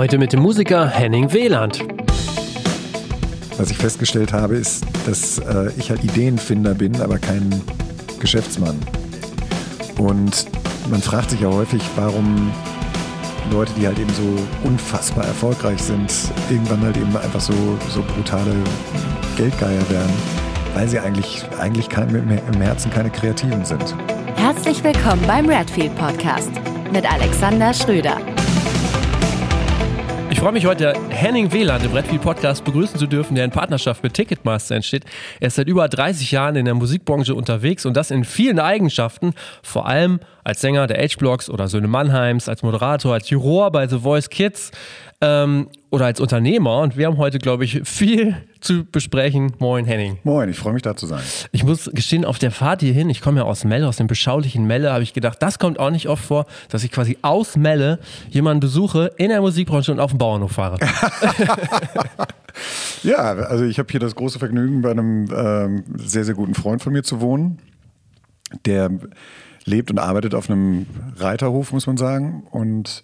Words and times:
Heute 0.00 0.16
mit 0.16 0.32
dem 0.32 0.40
Musiker 0.40 0.88
Henning 0.88 1.30
Wieland. 1.30 1.84
Was 3.58 3.70
ich 3.70 3.76
festgestellt 3.76 4.32
habe, 4.32 4.56
ist, 4.56 4.82
dass 5.04 5.40
äh, 5.40 5.70
ich 5.76 5.90
halt 5.90 6.02
Ideenfinder 6.02 6.72
bin, 6.72 6.98
aber 7.02 7.18
kein 7.18 7.62
Geschäftsmann. 8.18 8.78
Und 9.98 10.46
man 10.90 11.02
fragt 11.02 11.28
sich 11.28 11.42
ja 11.42 11.48
häufig, 11.48 11.82
warum 11.96 12.50
Leute, 13.52 13.74
die 13.78 13.86
halt 13.86 13.98
eben 13.98 14.08
so 14.14 14.66
unfassbar 14.66 15.26
erfolgreich 15.26 15.82
sind, 15.82 16.10
irgendwann 16.48 16.80
halt 16.80 16.96
eben 16.96 17.14
einfach 17.14 17.42
so, 17.42 17.52
so 17.90 18.02
brutale 18.14 18.54
Geldgeier 19.36 19.90
werden, 19.90 20.14
weil 20.72 20.88
sie 20.88 20.98
eigentlich, 20.98 21.44
eigentlich 21.60 21.90
kein, 21.90 22.08
im 22.08 22.62
Herzen 22.62 22.90
keine 22.90 23.10
Kreativen 23.10 23.66
sind. 23.66 23.94
Herzlich 24.36 24.82
willkommen 24.82 25.20
beim 25.26 25.46
Redfield 25.46 25.94
Podcast 25.96 26.52
mit 26.90 27.04
Alexander 27.04 27.74
Schröder. 27.74 28.16
Freue 30.40 30.52
mich 30.52 30.64
heute, 30.64 30.94
Henning 31.20 31.52
Wieland 31.52 31.84
im 31.84 31.92
Redfield 31.92 32.22
Podcast 32.22 32.64
begrüßen 32.64 32.98
zu 32.98 33.06
dürfen, 33.06 33.34
der 33.34 33.44
in 33.44 33.50
Partnerschaft 33.50 34.02
mit 34.02 34.14
Ticketmaster 34.14 34.74
entsteht. 34.74 35.04
Er 35.38 35.48
ist 35.48 35.56
seit 35.56 35.68
über 35.68 35.86
30 35.86 36.30
Jahren 36.30 36.56
in 36.56 36.64
der 36.64 36.72
Musikbranche 36.72 37.34
unterwegs 37.34 37.84
und 37.84 37.94
das 37.94 38.10
in 38.10 38.24
vielen 38.24 38.58
Eigenschaften, 38.58 39.34
vor 39.62 39.86
allem 39.86 40.20
als 40.44 40.62
Sänger 40.62 40.86
der 40.86 40.96
H-Blocks 40.96 41.50
oder 41.50 41.68
Söhne 41.68 41.88
Mannheims, 41.88 42.48
als 42.48 42.62
Moderator, 42.62 43.12
als 43.12 43.28
Juror 43.28 43.70
bei 43.70 43.86
The 43.86 43.98
Voice 43.98 44.30
Kids 44.30 44.70
ähm, 45.20 45.68
oder 45.90 46.06
als 46.06 46.20
Unternehmer. 46.20 46.78
Und 46.78 46.96
wir 46.96 47.06
haben 47.06 47.18
heute, 47.18 47.38
glaube 47.38 47.64
ich, 47.64 47.82
viel 47.84 48.36
zu 48.60 48.84
besprechen. 48.84 49.52
Moin, 49.58 49.84
Henning. 49.84 50.18
Moin, 50.22 50.48
ich 50.48 50.56
freue 50.56 50.72
mich 50.72 50.82
da 50.82 50.96
zu 50.96 51.06
sein. 51.06 51.20
Ich 51.52 51.64
muss 51.64 51.90
gestehen, 51.92 52.24
auf 52.24 52.38
der 52.38 52.50
Fahrt 52.50 52.80
hierhin, 52.80 53.10
ich 53.10 53.20
komme 53.20 53.40
ja 53.40 53.44
aus 53.44 53.64
Melle, 53.64 53.88
aus 53.88 53.96
dem 53.96 54.06
beschaulichen 54.06 54.66
Melle, 54.66 54.92
habe 54.92 55.02
ich 55.02 55.12
gedacht, 55.12 55.38
das 55.40 55.58
kommt 55.58 55.78
auch 55.78 55.90
nicht 55.90 56.08
oft 56.08 56.24
vor, 56.24 56.46
dass 56.68 56.84
ich 56.84 56.90
quasi 56.90 57.18
aus 57.22 57.56
Melle 57.56 57.98
jemanden 58.30 58.60
besuche 58.60 59.12
in 59.16 59.28
der 59.28 59.40
Musikbranche 59.40 59.92
und 59.92 60.00
auf 60.00 60.10
dem 60.10 60.18
Bauernhof 60.18 60.52
fahre. 60.52 60.78
ja, 63.02 63.16
also 63.16 63.64
ich 63.64 63.78
habe 63.78 63.88
hier 63.90 64.00
das 64.00 64.14
große 64.14 64.38
Vergnügen, 64.38 64.82
bei 64.82 64.90
einem 64.90 65.28
ähm, 65.34 65.84
sehr, 65.96 66.24
sehr 66.24 66.34
guten 66.34 66.54
Freund 66.54 66.82
von 66.82 66.92
mir 66.92 67.02
zu 67.02 67.20
wohnen, 67.20 67.58
der 68.64 68.90
lebt 69.64 69.90
und 69.90 69.98
arbeitet 69.98 70.34
auf 70.34 70.50
einem 70.50 70.86
Reiterhof, 71.16 71.72
muss 71.72 71.86
man 71.86 71.96
sagen. 71.96 72.44
Und 72.50 73.02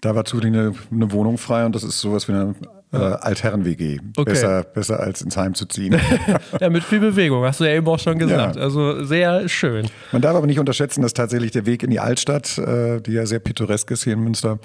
da 0.00 0.14
war 0.14 0.24
zudem 0.24 0.54
eine, 0.54 0.74
eine 0.90 1.12
Wohnung 1.12 1.38
frei 1.38 1.66
und 1.66 1.74
das 1.74 1.82
ist 1.82 2.00
sowas 2.00 2.28
wie 2.28 2.32
eine 2.32 2.54
äh, 2.92 2.96
Altherren-WG. 2.96 3.98
Okay. 4.16 4.30
Besser, 4.30 4.62
besser 4.62 5.00
als 5.00 5.22
ins 5.22 5.36
Heim 5.36 5.54
zu 5.54 5.66
ziehen. 5.66 5.98
ja, 6.60 6.70
mit 6.70 6.84
viel 6.84 7.00
Bewegung, 7.00 7.44
hast 7.44 7.60
du 7.60 7.64
ja 7.64 7.72
eben 7.72 7.86
auch 7.88 7.98
schon 7.98 8.18
gesagt. 8.18 8.56
Ja. 8.56 8.62
Also 8.62 9.04
sehr 9.04 9.48
schön. 9.48 9.86
Man 10.12 10.22
darf 10.22 10.36
aber 10.36 10.46
nicht 10.46 10.60
unterschätzen, 10.60 11.02
dass 11.02 11.14
tatsächlich 11.14 11.50
der 11.50 11.66
Weg 11.66 11.82
in 11.82 11.90
die 11.90 12.00
Altstadt, 12.00 12.58
äh, 12.58 13.00
die 13.00 13.12
ja 13.12 13.26
sehr 13.26 13.40
pittoresk 13.40 13.90
ist 13.90 14.04
hier 14.04 14.14
in 14.14 14.20
Münster, 14.20 14.58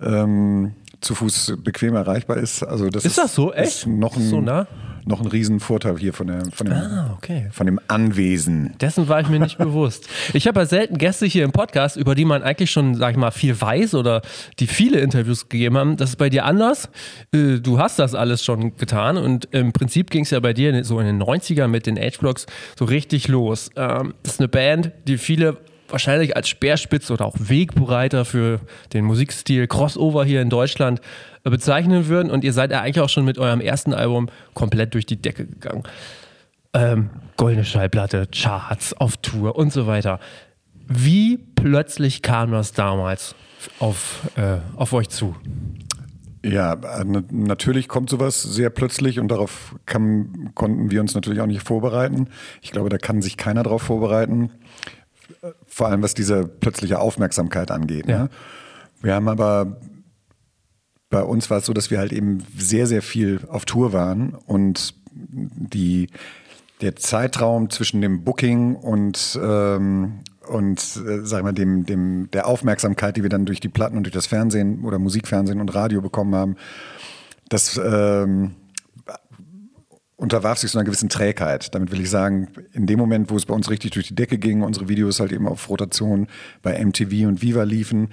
ähm, 0.00 0.72
zu 1.06 1.14
Fuß 1.14 1.54
bequem 1.62 1.94
erreichbar 1.94 2.36
ist. 2.36 2.62
Also 2.62 2.88
das 2.90 3.04
ist, 3.04 3.12
ist 3.12 3.18
das 3.18 3.34
so? 3.34 3.52
Echt? 3.52 3.86
noch 3.86 4.16
ein, 4.16 4.22
so 4.22 4.40
nah? 4.40 4.66
noch 5.06 5.20
ein 5.20 5.26
Riesenvorteil 5.28 5.96
hier 5.98 6.12
von, 6.12 6.26
der, 6.26 6.42
von, 6.52 6.66
dem, 6.66 6.76
ah, 6.76 7.14
okay. 7.16 7.48
von 7.52 7.66
dem 7.66 7.78
Anwesen. 7.86 8.74
Dessen 8.80 9.08
war 9.08 9.20
ich 9.20 9.28
mir 9.28 9.38
nicht 9.38 9.56
bewusst. 9.58 10.08
Ich 10.34 10.48
habe 10.48 10.60
ja 10.60 10.66
selten 10.66 10.98
Gäste 10.98 11.26
hier 11.26 11.44
im 11.44 11.52
Podcast, 11.52 11.96
über 11.96 12.14
die 12.16 12.24
man 12.24 12.42
eigentlich 12.42 12.72
schon, 12.72 12.96
sag 12.96 13.12
ich 13.12 13.16
mal, 13.16 13.30
viel 13.30 13.58
weiß 13.58 13.94
oder 13.94 14.20
die 14.58 14.66
viele 14.66 14.98
Interviews 14.98 15.48
gegeben 15.48 15.78
haben. 15.78 15.96
Das 15.96 16.10
ist 16.10 16.16
bei 16.16 16.28
dir 16.28 16.44
anders. 16.44 16.88
Äh, 17.32 17.60
du 17.60 17.78
hast 17.78 18.00
das 18.00 18.14
alles 18.14 18.44
schon 18.44 18.76
getan 18.76 19.16
und 19.16 19.48
im 19.52 19.72
Prinzip 19.72 20.10
ging 20.10 20.24
es 20.24 20.30
ja 20.30 20.40
bei 20.40 20.52
dir 20.52 20.84
so 20.84 20.98
in 20.98 21.06
den 21.06 21.22
90ern 21.22 21.68
mit 21.68 21.86
den 21.86 21.98
Age-Blocks 21.98 22.46
so 22.76 22.84
richtig 22.84 23.28
los. 23.28 23.70
Ähm, 23.76 24.14
das 24.24 24.34
ist 24.34 24.40
eine 24.40 24.48
Band, 24.48 24.90
die 25.06 25.18
viele 25.18 25.56
wahrscheinlich 25.88 26.36
als 26.36 26.48
Speerspitze 26.48 27.12
oder 27.12 27.26
auch 27.26 27.36
Wegbereiter 27.38 28.24
für 28.24 28.60
den 28.92 29.04
Musikstil 29.04 29.66
Crossover 29.66 30.24
hier 30.24 30.42
in 30.42 30.50
Deutschland 30.50 31.00
bezeichnen 31.42 32.08
würden. 32.08 32.30
Und 32.30 32.44
ihr 32.44 32.52
seid 32.52 32.70
ja 32.70 32.80
eigentlich 32.80 33.00
auch 33.00 33.08
schon 33.08 33.24
mit 33.24 33.38
eurem 33.38 33.60
ersten 33.60 33.94
Album 33.94 34.28
komplett 34.54 34.94
durch 34.94 35.06
die 35.06 35.20
Decke 35.20 35.46
gegangen. 35.46 35.84
Ähm, 36.72 37.10
goldene 37.36 37.64
Schallplatte, 37.64 38.28
Charts, 38.32 38.92
auf 38.94 39.16
Tour 39.18 39.56
und 39.56 39.72
so 39.72 39.86
weiter. 39.86 40.20
Wie 40.86 41.38
plötzlich 41.38 42.22
kam 42.22 42.52
das 42.52 42.72
damals 42.72 43.34
auf, 43.78 44.28
äh, 44.36 44.58
auf 44.76 44.92
euch 44.92 45.08
zu? 45.08 45.34
Ja, 46.44 46.76
natürlich 47.32 47.88
kommt 47.88 48.08
sowas 48.08 48.40
sehr 48.40 48.70
plötzlich 48.70 49.18
und 49.18 49.28
darauf 49.28 49.74
kann, 49.84 50.52
konnten 50.54 50.92
wir 50.92 51.00
uns 51.00 51.14
natürlich 51.14 51.40
auch 51.40 51.46
nicht 51.46 51.66
vorbereiten. 51.66 52.28
Ich 52.62 52.70
glaube, 52.70 52.88
da 52.88 52.98
kann 52.98 53.20
sich 53.20 53.36
keiner 53.36 53.64
darauf 53.64 53.82
vorbereiten. 53.82 54.52
Vor 55.66 55.88
allem 55.88 56.02
was 56.02 56.14
diese 56.14 56.46
plötzliche 56.46 56.98
Aufmerksamkeit 56.98 57.70
angeht. 57.70 58.06
Ja. 58.08 58.24
Ne? 58.24 58.30
Wir 59.00 59.14
haben 59.14 59.28
aber 59.28 59.78
bei 61.10 61.22
uns 61.22 61.50
war 61.50 61.58
es 61.58 61.66
so, 61.66 61.72
dass 61.72 61.90
wir 61.90 61.98
halt 61.98 62.12
eben 62.12 62.44
sehr, 62.56 62.86
sehr 62.86 63.02
viel 63.02 63.40
auf 63.48 63.64
Tour 63.64 63.92
waren 63.92 64.34
und 64.46 64.94
die, 65.12 66.08
der 66.80 66.96
Zeitraum 66.96 67.70
zwischen 67.70 68.00
dem 68.00 68.24
Booking 68.24 68.74
und, 68.74 69.38
ähm, 69.42 70.20
und 70.48 70.80
äh, 70.80 71.24
sag 71.24 71.38
ich 71.38 71.44
mal, 71.44 71.52
dem, 71.52 71.86
dem, 71.86 72.30
der 72.32 72.46
Aufmerksamkeit, 72.46 73.16
die 73.16 73.22
wir 73.22 73.30
dann 73.30 73.46
durch 73.46 73.60
die 73.60 73.68
Platten 73.68 73.96
und 73.96 74.02
durch 74.04 74.14
das 74.14 74.26
Fernsehen 74.26 74.84
oder 74.84 74.98
Musikfernsehen 74.98 75.60
und 75.60 75.74
Radio 75.74 76.02
bekommen 76.02 76.34
haben, 76.34 76.56
das 77.48 77.80
ähm, 77.82 78.56
unterwarf 80.16 80.58
sich 80.58 80.70
so 80.70 80.78
einer 80.78 80.86
gewissen 80.86 81.08
Trägheit. 81.08 81.74
Damit 81.74 81.92
will 81.92 82.00
ich 82.00 82.10
sagen, 82.10 82.48
in 82.72 82.86
dem 82.86 82.98
Moment, 82.98 83.30
wo 83.30 83.36
es 83.36 83.46
bei 83.46 83.54
uns 83.54 83.70
richtig 83.70 83.92
durch 83.92 84.08
die 84.08 84.14
Decke 84.14 84.38
ging, 84.38 84.62
unsere 84.62 84.88
Videos 84.88 85.20
halt 85.20 85.32
eben 85.32 85.46
auf 85.46 85.68
Rotation 85.68 86.26
bei 86.62 86.82
MTV 86.82 87.26
und 87.26 87.42
Viva 87.42 87.64
liefen, 87.64 88.08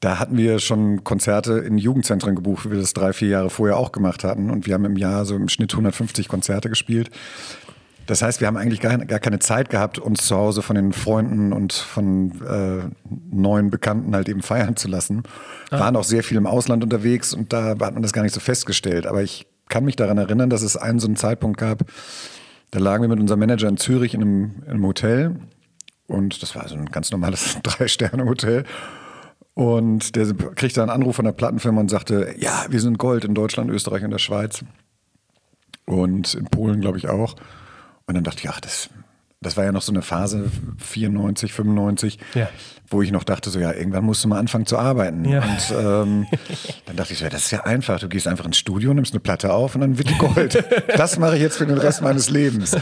da 0.00 0.18
hatten 0.18 0.36
wir 0.36 0.58
schon 0.58 1.04
Konzerte 1.04 1.58
in 1.58 1.78
Jugendzentren 1.78 2.34
gebucht, 2.34 2.66
wie 2.66 2.72
wir 2.72 2.78
das 2.78 2.92
drei, 2.92 3.12
vier 3.12 3.28
Jahre 3.28 3.50
vorher 3.50 3.76
auch 3.76 3.92
gemacht 3.92 4.24
hatten. 4.24 4.50
Und 4.50 4.66
wir 4.66 4.74
haben 4.74 4.84
im 4.84 4.96
Jahr 4.96 5.24
so 5.24 5.36
im 5.36 5.48
Schnitt 5.48 5.72
150 5.72 6.26
Konzerte 6.26 6.68
gespielt. 6.68 7.10
Das 8.06 8.20
heißt, 8.20 8.40
wir 8.40 8.48
haben 8.48 8.56
eigentlich 8.56 8.80
gar, 8.80 8.98
gar 8.98 9.20
keine 9.20 9.38
Zeit 9.38 9.70
gehabt, 9.70 10.00
uns 10.00 10.26
zu 10.26 10.36
Hause 10.36 10.62
von 10.62 10.74
den 10.74 10.92
Freunden 10.92 11.52
und 11.52 11.72
von 11.72 12.32
äh, 12.42 12.88
neuen 13.30 13.70
Bekannten 13.70 14.14
halt 14.16 14.28
eben 14.28 14.42
feiern 14.42 14.74
zu 14.74 14.88
lassen. 14.88 15.22
Ah. 15.70 15.78
Waren 15.78 15.94
auch 15.94 16.04
sehr 16.04 16.24
viel 16.24 16.36
im 16.36 16.48
Ausland 16.48 16.82
unterwegs 16.82 17.32
und 17.32 17.52
da 17.52 17.76
hat 17.78 17.78
man 17.78 18.02
das 18.02 18.12
gar 18.12 18.22
nicht 18.22 18.34
so 18.34 18.40
festgestellt. 18.40 19.06
Aber 19.06 19.22
ich 19.22 19.46
kann 19.72 19.84
mich 19.84 19.96
daran 19.96 20.18
erinnern, 20.18 20.50
dass 20.50 20.60
es 20.60 20.76
einen 20.76 20.98
so 20.98 21.06
einen 21.06 21.16
Zeitpunkt 21.16 21.58
gab, 21.58 21.84
da 22.72 22.78
lagen 22.78 23.02
wir 23.02 23.08
mit 23.08 23.20
unserem 23.20 23.40
Manager 23.40 23.68
in 23.68 23.78
Zürich 23.78 24.12
in 24.12 24.20
einem, 24.20 24.62
in 24.66 24.70
einem 24.70 24.86
Hotel 24.86 25.36
und 26.06 26.42
das 26.42 26.54
war 26.54 26.68
so 26.68 26.74
ein 26.74 26.86
ganz 26.86 27.10
normales 27.10 27.56
Drei-Sterne-Hotel. 27.62 28.64
Und 29.54 30.14
der 30.14 30.32
kriegte 30.54 30.82
einen 30.82 30.90
Anruf 30.90 31.16
von 31.16 31.24
der 31.24 31.32
Plattenfirma 31.32 31.80
und 31.80 31.90
sagte, 31.90 32.34
ja, 32.38 32.66
wir 32.68 32.80
sind 32.80 32.98
Gold 32.98 33.24
in 33.24 33.34
Deutschland, 33.34 33.70
Österreich 33.70 34.04
und 34.04 34.10
der 34.10 34.18
Schweiz. 34.18 34.62
Und 35.86 36.34
in 36.34 36.44
Polen, 36.44 36.82
glaube 36.82 36.98
ich, 36.98 37.08
auch. 37.08 37.34
Und 38.06 38.14
dann 38.14 38.24
dachte 38.24 38.40
ich, 38.40 38.50
ach, 38.50 38.60
das, 38.60 38.90
das 39.42 39.56
war 39.56 39.64
ja 39.64 39.72
noch 39.72 39.82
so 39.82 39.92
eine 39.92 40.02
Phase, 40.02 40.50
94, 40.78 41.52
95, 41.52 42.18
ja. 42.34 42.48
wo 42.88 43.02
ich 43.02 43.10
noch 43.10 43.24
dachte, 43.24 43.50
so 43.50 43.58
ja, 43.58 43.72
irgendwann 43.72 44.04
musst 44.04 44.24
du 44.24 44.28
mal 44.28 44.38
anfangen 44.38 44.66
zu 44.66 44.78
arbeiten. 44.78 45.24
Ja. 45.24 45.42
Und 45.42 45.74
ähm, 45.76 46.26
dann 46.86 46.96
dachte 46.96 47.12
ich 47.12 47.18
so, 47.18 47.24
ja, 47.24 47.30
das 47.30 47.44
ist 47.44 47.50
ja 47.50 47.64
einfach. 47.64 48.00
Du 48.00 48.08
gehst 48.08 48.26
einfach 48.28 48.46
ins 48.46 48.58
Studio, 48.58 48.94
nimmst 48.94 49.12
eine 49.12 49.20
Platte 49.20 49.52
auf 49.52 49.74
und 49.74 49.80
dann 49.82 49.98
wird 49.98 50.08
die 50.10 50.18
Gold. 50.18 50.64
das 50.96 51.18
mache 51.18 51.36
ich 51.36 51.42
jetzt 51.42 51.58
für 51.58 51.66
den 51.66 51.78
Rest 51.78 52.02
meines 52.02 52.30
Lebens. 52.30 52.76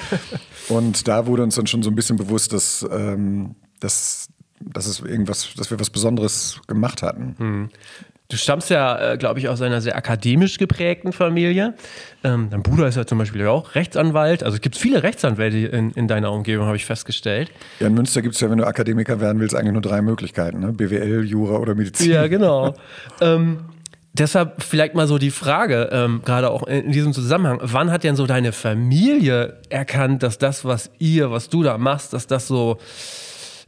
Und 0.69 1.09
da 1.09 1.26
wurde 1.26 1.43
uns 1.43 1.54
dann 1.54 1.66
schon 1.66 1.82
so 1.82 1.91
ein 1.91 1.97
bisschen 1.97 2.16
bewusst, 2.16 2.53
dass, 2.53 2.87
ähm, 2.91 3.56
dass 3.81 4.28
dass 4.62 4.87
es 4.87 5.00
irgendwas, 5.00 5.54
dass 5.56 5.71
wir 5.71 5.81
was 5.81 5.88
Besonderes 5.88 6.60
gemacht 6.66 7.03
hatten. 7.03 7.34
Hm. 7.38 7.71
Du 8.30 8.36
stammst 8.36 8.70
ja, 8.70 9.12
äh, 9.12 9.18
glaube 9.18 9.41
ich, 9.41 9.48
aus 9.48 9.60
einer 9.60 9.80
sehr 9.80 9.96
akademisch 9.96 10.56
geprägten 10.56 11.12
Familie. 11.12 11.74
Ähm, 12.22 12.48
dein 12.48 12.62
Bruder 12.62 12.86
ist 12.86 12.96
ja 12.96 13.04
zum 13.04 13.18
Beispiel 13.18 13.44
auch 13.48 13.74
Rechtsanwalt. 13.74 14.44
Also 14.44 14.54
es 14.54 14.60
gibt 14.60 14.76
viele 14.76 15.02
Rechtsanwälte 15.02 15.58
in, 15.58 15.91
in 15.91 16.06
deiner 16.06 16.30
Umgebung, 16.32 16.66
habe 16.66 16.76
ich 16.76 16.86
festgestellt. 16.86 17.50
Ja, 17.80 17.88
in 17.88 17.94
Münster 17.94 18.22
gibt 18.22 18.36
es 18.36 18.41
ja, 18.41 18.48
wenn 18.48 18.58
du 18.58 18.66
Akademiker 18.66 19.20
werden 19.20 19.41
willst, 19.41 19.56
eigentlich 19.56 19.72
nur 19.72 19.82
drei 19.82 20.00
Möglichkeiten. 20.00 20.60
Ne? 20.60 20.72
BWL, 20.72 21.24
Jura 21.24 21.59
oder 21.59 21.74
Medizin. 21.74 22.09
Ja, 22.09 22.28
genau. 22.28 22.74
ähm, 23.21 23.65
deshalb 24.12 24.62
vielleicht 24.62 24.94
mal 24.94 25.09
so 25.09 25.18
die 25.18 25.33
Frage, 25.33 25.88
ähm, 25.91 26.22
gerade 26.24 26.50
auch 26.50 26.62
in, 26.68 26.84
in 26.84 26.92
diesem 26.92 27.12
Zusammenhang. 27.12 27.59
Wann 27.62 27.91
hat 27.91 28.04
denn 28.04 28.15
so 28.15 28.26
deine 28.26 28.53
Familie 28.53 29.59
erkannt, 29.71 30.22
dass 30.22 30.38
das, 30.38 30.65
was 30.65 30.92
ihr, 31.00 31.33
was 31.33 31.48
du 31.48 31.65
da 31.65 31.78
machst, 31.78 32.12
dass 32.12 32.28
das 32.28 32.47
so 32.47 32.78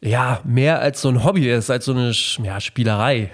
ja, 0.00 0.40
mehr 0.44 0.80
als 0.80 1.00
so 1.00 1.08
ein 1.08 1.24
Hobby 1.24 1.50
ist, 1.50 1.68
als 1.68 1.84
so 1.84 1.92
eine 1.92 2.12
ja, 2.44 2.60
Spielerei? 2.60 3.32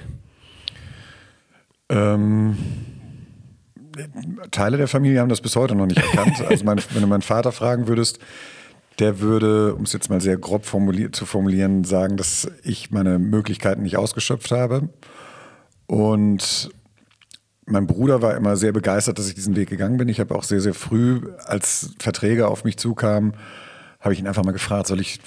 Ähm, 1.89 2.57
Teile 4.51 4.77
der 4.77 4.89
Familie 4.89 5.21
haben 5.21 5.29
das 5.29 5.41
bis 5.41 5.57
heute 5.57 5.75
noch 5.75 5.87
nicht 5.87 5.99
erkannt. 5.99 6.41
Also 6.49 6.65
mein, 6.65 6.81
wenn 6.93 7.03
du 7.03 7.09
meinen 7.09 7.23
Vater 7.23 7.53
fragen 7.53 7.89
würdest, 7.89 8.19
der 8.99 9.21
würde, 9.21 9.75
um 9.75 9.85
es 9.85 9.93
jetzt 9.93 10.11
mal 10.11 10.21
sehr 10.21 10.37
grob 10.37 10.65
formulier 10.65 11.13
zu 11.13 11.25
formulieren, 11.25 11.85
sagen, 11.85 12.17
dass 12.17 12.51
ich 12.63 12.91
meine 12.91 13.19
Möglichkeiten 13.19 13.83
nicht 13.83 13.97
ausgeschöpft 13.97 14.51
habe. 14.51 14.89
Und 15.87 16.71
mein 17.65 17.87
Bruder 17.87 18.23
war 18.23 18.37
immer 18.37 18.57
sehr 18.57 18.73
begeistert, 18.73 19.19
dass 19.19 19.29
ich 19.29 19.35
diesen 19.35 19.57
Weg 19.57 19.69
gegangen 19.69 19.99
bin. 19.99 20.09
Ich 20.09 20.21
habe 20.21 20.35
auch 20.35 20.43
sehr, 20.43 20.61
sehr 20.61 20.75
früh, 20.75 21.21
als 21.45 21.95
Verträge 21.99 22.49
auf 22.49 22.65
mich 22.65 22.77
zukamen, 22.77 23.35
habe 24.01 24.15
ich 24.15 24.21
ihn 24.21 24.27
einfach 24.27 24.45
mal 24.45 24.53
gefragt, 24.53 24.87
soll 24.87 25.01
ich, 25.01 25.21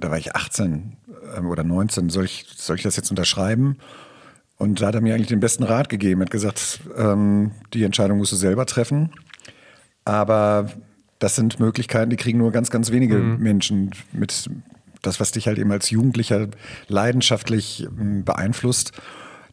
da 0.00 0.10
war 0.10 0.18
ich 0.18 0.34
18 0.34 0.96
ähm, 1.36 1.46
oder 1.46 1.64
19, 1.64 2.10
soll 2.10 2.24
ich, 2.24 2.46
soll 2.56 2.76
ich 2.76 2.82
das 2.82 2.96
jetzt 2.96 3.10
unterschreiben? 3.10 3.78
Und 4.58 4.80
da 4.80 4.86
hat 4.86 4.94
er 4.94 5.00
mir 5.00 5.14
eigentlich 5.14 5.28
den 5.28 5.40
besten 5.40 5.64
Rat 5.64 5.88
gegeben. 5.88 6.20
Er 6.20 6.26
hat 6.26 6.30
gesagt, 6.30 6.80
ähm, 6.96 7.52
die 7.74 7.84
Entscheidung 7.84 8.18
musst 8.18 8.32
du 8.32 8.36
selber 8.36 8.64
treffen. 8.66 9.10
Aber 10.04 10.70
das 11.18 11.36
sind 11.36 11.60
Möglichkeiten, 11.60 12.10
die 12.10 12.16
kriegen 12.16 12.38
nur 12.38 12.52
ganz, 12.52 12.70
ganz 12.70 12.90
wenige 12.90 13.18
mhm. 13.18 13.38
Menschen 13.38 13.90
mit 14.12 14.48
das, 15.02 15.20
was 15.20 15.32
dich 15.32 15.46
halt 15.46 15.58
eben 15.58 15.70
als 15.72 15.90
Jugendlicher 15.90 16.48
leidenschaftlich 16.88 17.86
ähm, 17.98 18.24
beeinflusst, 18.24 18.92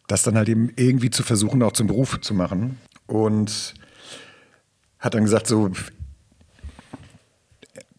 das 0.08 0.24
dann 0.24 0.36
halt 0.36 0.50
eben 0.50 0.72
irgendwie 0.76 1.10
zu 1.10 1.24
versuchen, 1.24 1.62
auch 1.64 1.74
zum 1.74 1.88
Beruf 1.88 2.20
zu 2.22 2.34
machen. 2.34 2.78
Und 3.06 3.74
hat 5.00 5.14
dann 5.14 5.24
gesagt, 5.24 5.48
so 5.48 5.72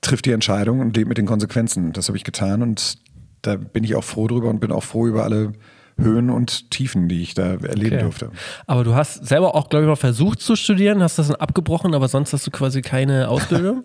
trifft 0.01 0.25
die 0.27 0.33
Entscheidung 0.33 0.81
und 0.81 0.97
lebt 0.97 1.09
mit 1.09 1.19
den 1.19 1.27
Konsequenzen. 1.27 1.93
Das 1.93 2.09
habe 2.09 2.17
ich 2.17 2.25
getan 2.25 2.63
und 2.63 2.99
da 3.43 3.57
bin 3.57 3.85
ich 3.85 3.95
auch 3.95 4.05
froh 4.05 4.27
drüber 4.27 4.49
und 4.49 4.61
bin 4.61 4.73
auch 4.73 4.83
froh 4.83 5.07
über 5.07 5.25
alle 5.25 5.53
Höhen 5.97 6.31
und 6.31 6.71
Tiefen, 6.71 7.09
die 7.09 7.23
ich 7.23 7.35
da 7.35 7.55
erleben 7.55 7.97
okay. 7.97 8.03
durfte. 8.03 8.31
Aber 8.67 8.85
du 8.85 8.95
hast 8.95 9.27
selber 9.27 9.55
auch, 9.55 9.69
glaube 9.69 9.85
ich, 9.85 9.89
mal 9.89 9.97
versucht 9.97 10.41
zu 10.41 10.57
studieren, 10.57 11.03
hast 11.03 11.19
das 11.19 11.29
dann 11.29 11.37
abgebrochen, 11.37 11.95
aber 11.95 12.09
sonst 12.09 12.33
hast 12.33 12.47
du 12.47 12.51
quasi 12.51 12.83
keine 12.83 13.29
Ausbildung? 13.29 13.85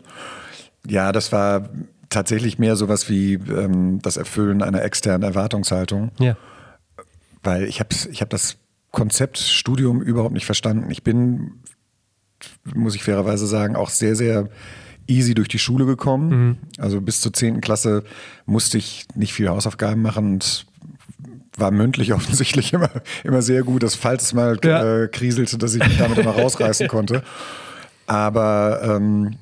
ja, 0.87 1.11
das 1.11 1.31
war 1.31 1.69
tatsächlich 2.09 2.57
mehr 2.57 2.75
sowas 2.75 3.09
wie 3.09 3.33
ähm, 3.33 3.99
das 4.01 4.17
Erfüllen 4.17 4.61
einer 4.61 4.83
externen 4.83 5.23
Erwartungshaltung. 5.23 6.11
Ja. 6.19 6.35
Weil 7.43 7.63
ich 7.63 7.79
habe 7.79 7.89
ich 8.11 8.21
hab 8.21 8.29
das 8.29 8.57
Konzept 8.91 9.37
Studium 9.37 10.01
überhaupt 10.01 10.33
nicht 10.33 10.45
verstanden. 10.45 10.89
Ich 10.89 11.03
bin, 11.03 11.61
muss 12.73 12.95
ich 12.95 13.03
fairerweise 13.03 13.45
sagen, 13.45 13.75
auch 13.75 13.89
sehr, 13.89 14.15
sehr 14.15 14.49
easy 15.07 15.33
durch 15.33 15.47
die 15.47 15.59
Schule 15.59 15.85
gekommen. 15.85 16.29
Mhm. 16.29 16.57
Also 16.77 17.01
bis 17.01 17.21
zur 17.21 17.33
10. 17.33 17.61
Klasse 17.61 18.03
musste 18.45 18.77
ich 18.77 19.05
nicht 19.15 19.33
viel 19.33 19.49
Hausaufgaben 19.49 20.01
machen 20.01 20.33
und 20.33 20.65
war 21.59 21.71
mündlich 21.71 22.13
offensichtlich 22.13 22.73
immer, 22.73 22.89
immer 23.23 23.41
sehr 23.41 23.63
gut, 23.63 23.83
dass 23.83 23.95
falls 23.95 24.23
es 24.23 24.33
mal 24.33 24.57
ja. 24.63 25.03
äh, 25.03 25.07
kriselte, 25.07 25.57
dass 25.57 25.75
ich 25.75 25.85
mich 25.85 25.97
damit 25.97 26.17
immer 26.17 26.31
rausreißen 26.39 26.87
konnte. 26.87 27.23
Aber 28.07 28.81
ähm, 28.83 29.35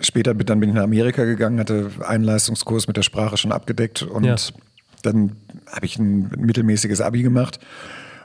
später 0.00 0.34
dann 0.34 0.60
bin 0.60 0.70
ich 0.70 0.74
nach 0.74 0.84
Amerika 0.84 1.24
gegangen, 1.24 1.60
hatte 1.60 1.90
einen 2.06 2.24
Leistungskurs 2.24 2.86
mit 2.86 2.96
der 2.96 3.02
Sprache 3.02 3.36
schon 3.36 3.52
abgedeckt 3.52 4.02
und 4.02 4.24
ja. 4.24 4.36
dann 5.02 5.36
habe 5.70 5.86
ich 5.86 5.98
ein 5.98 6.30
mittelmäßiges 6.36 7.00
Abi 7.00 7.22
gemacht. 7.22 7.60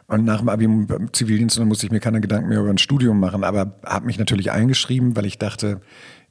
Und 0.07 0.23
nach 0.23 0.39
dem 0.39 0.49
Abi 0.49 0.65
im 0.65 1.09
Zivildienst 1.13 1.59
musste 1.61 1.87
ich 1.87 1.91
mir 1.91 1.99
keine 1.99 2.21
Gedanken 2.21 2.49
mehr 2.49 2.59
über 2.59 2.69
ein 2.69 2.77
Studium 2.77 3.19
machen, 3.19 3.43
aber 3.43 3.73
habe 3.83 4.05
mich 4.05 4.19
natürlich 4.19 4.51
eingeschrieben, 4.51 5.15
weil 5.15 5.25
ich 5.25 5.39
dachte, 5.39 5.81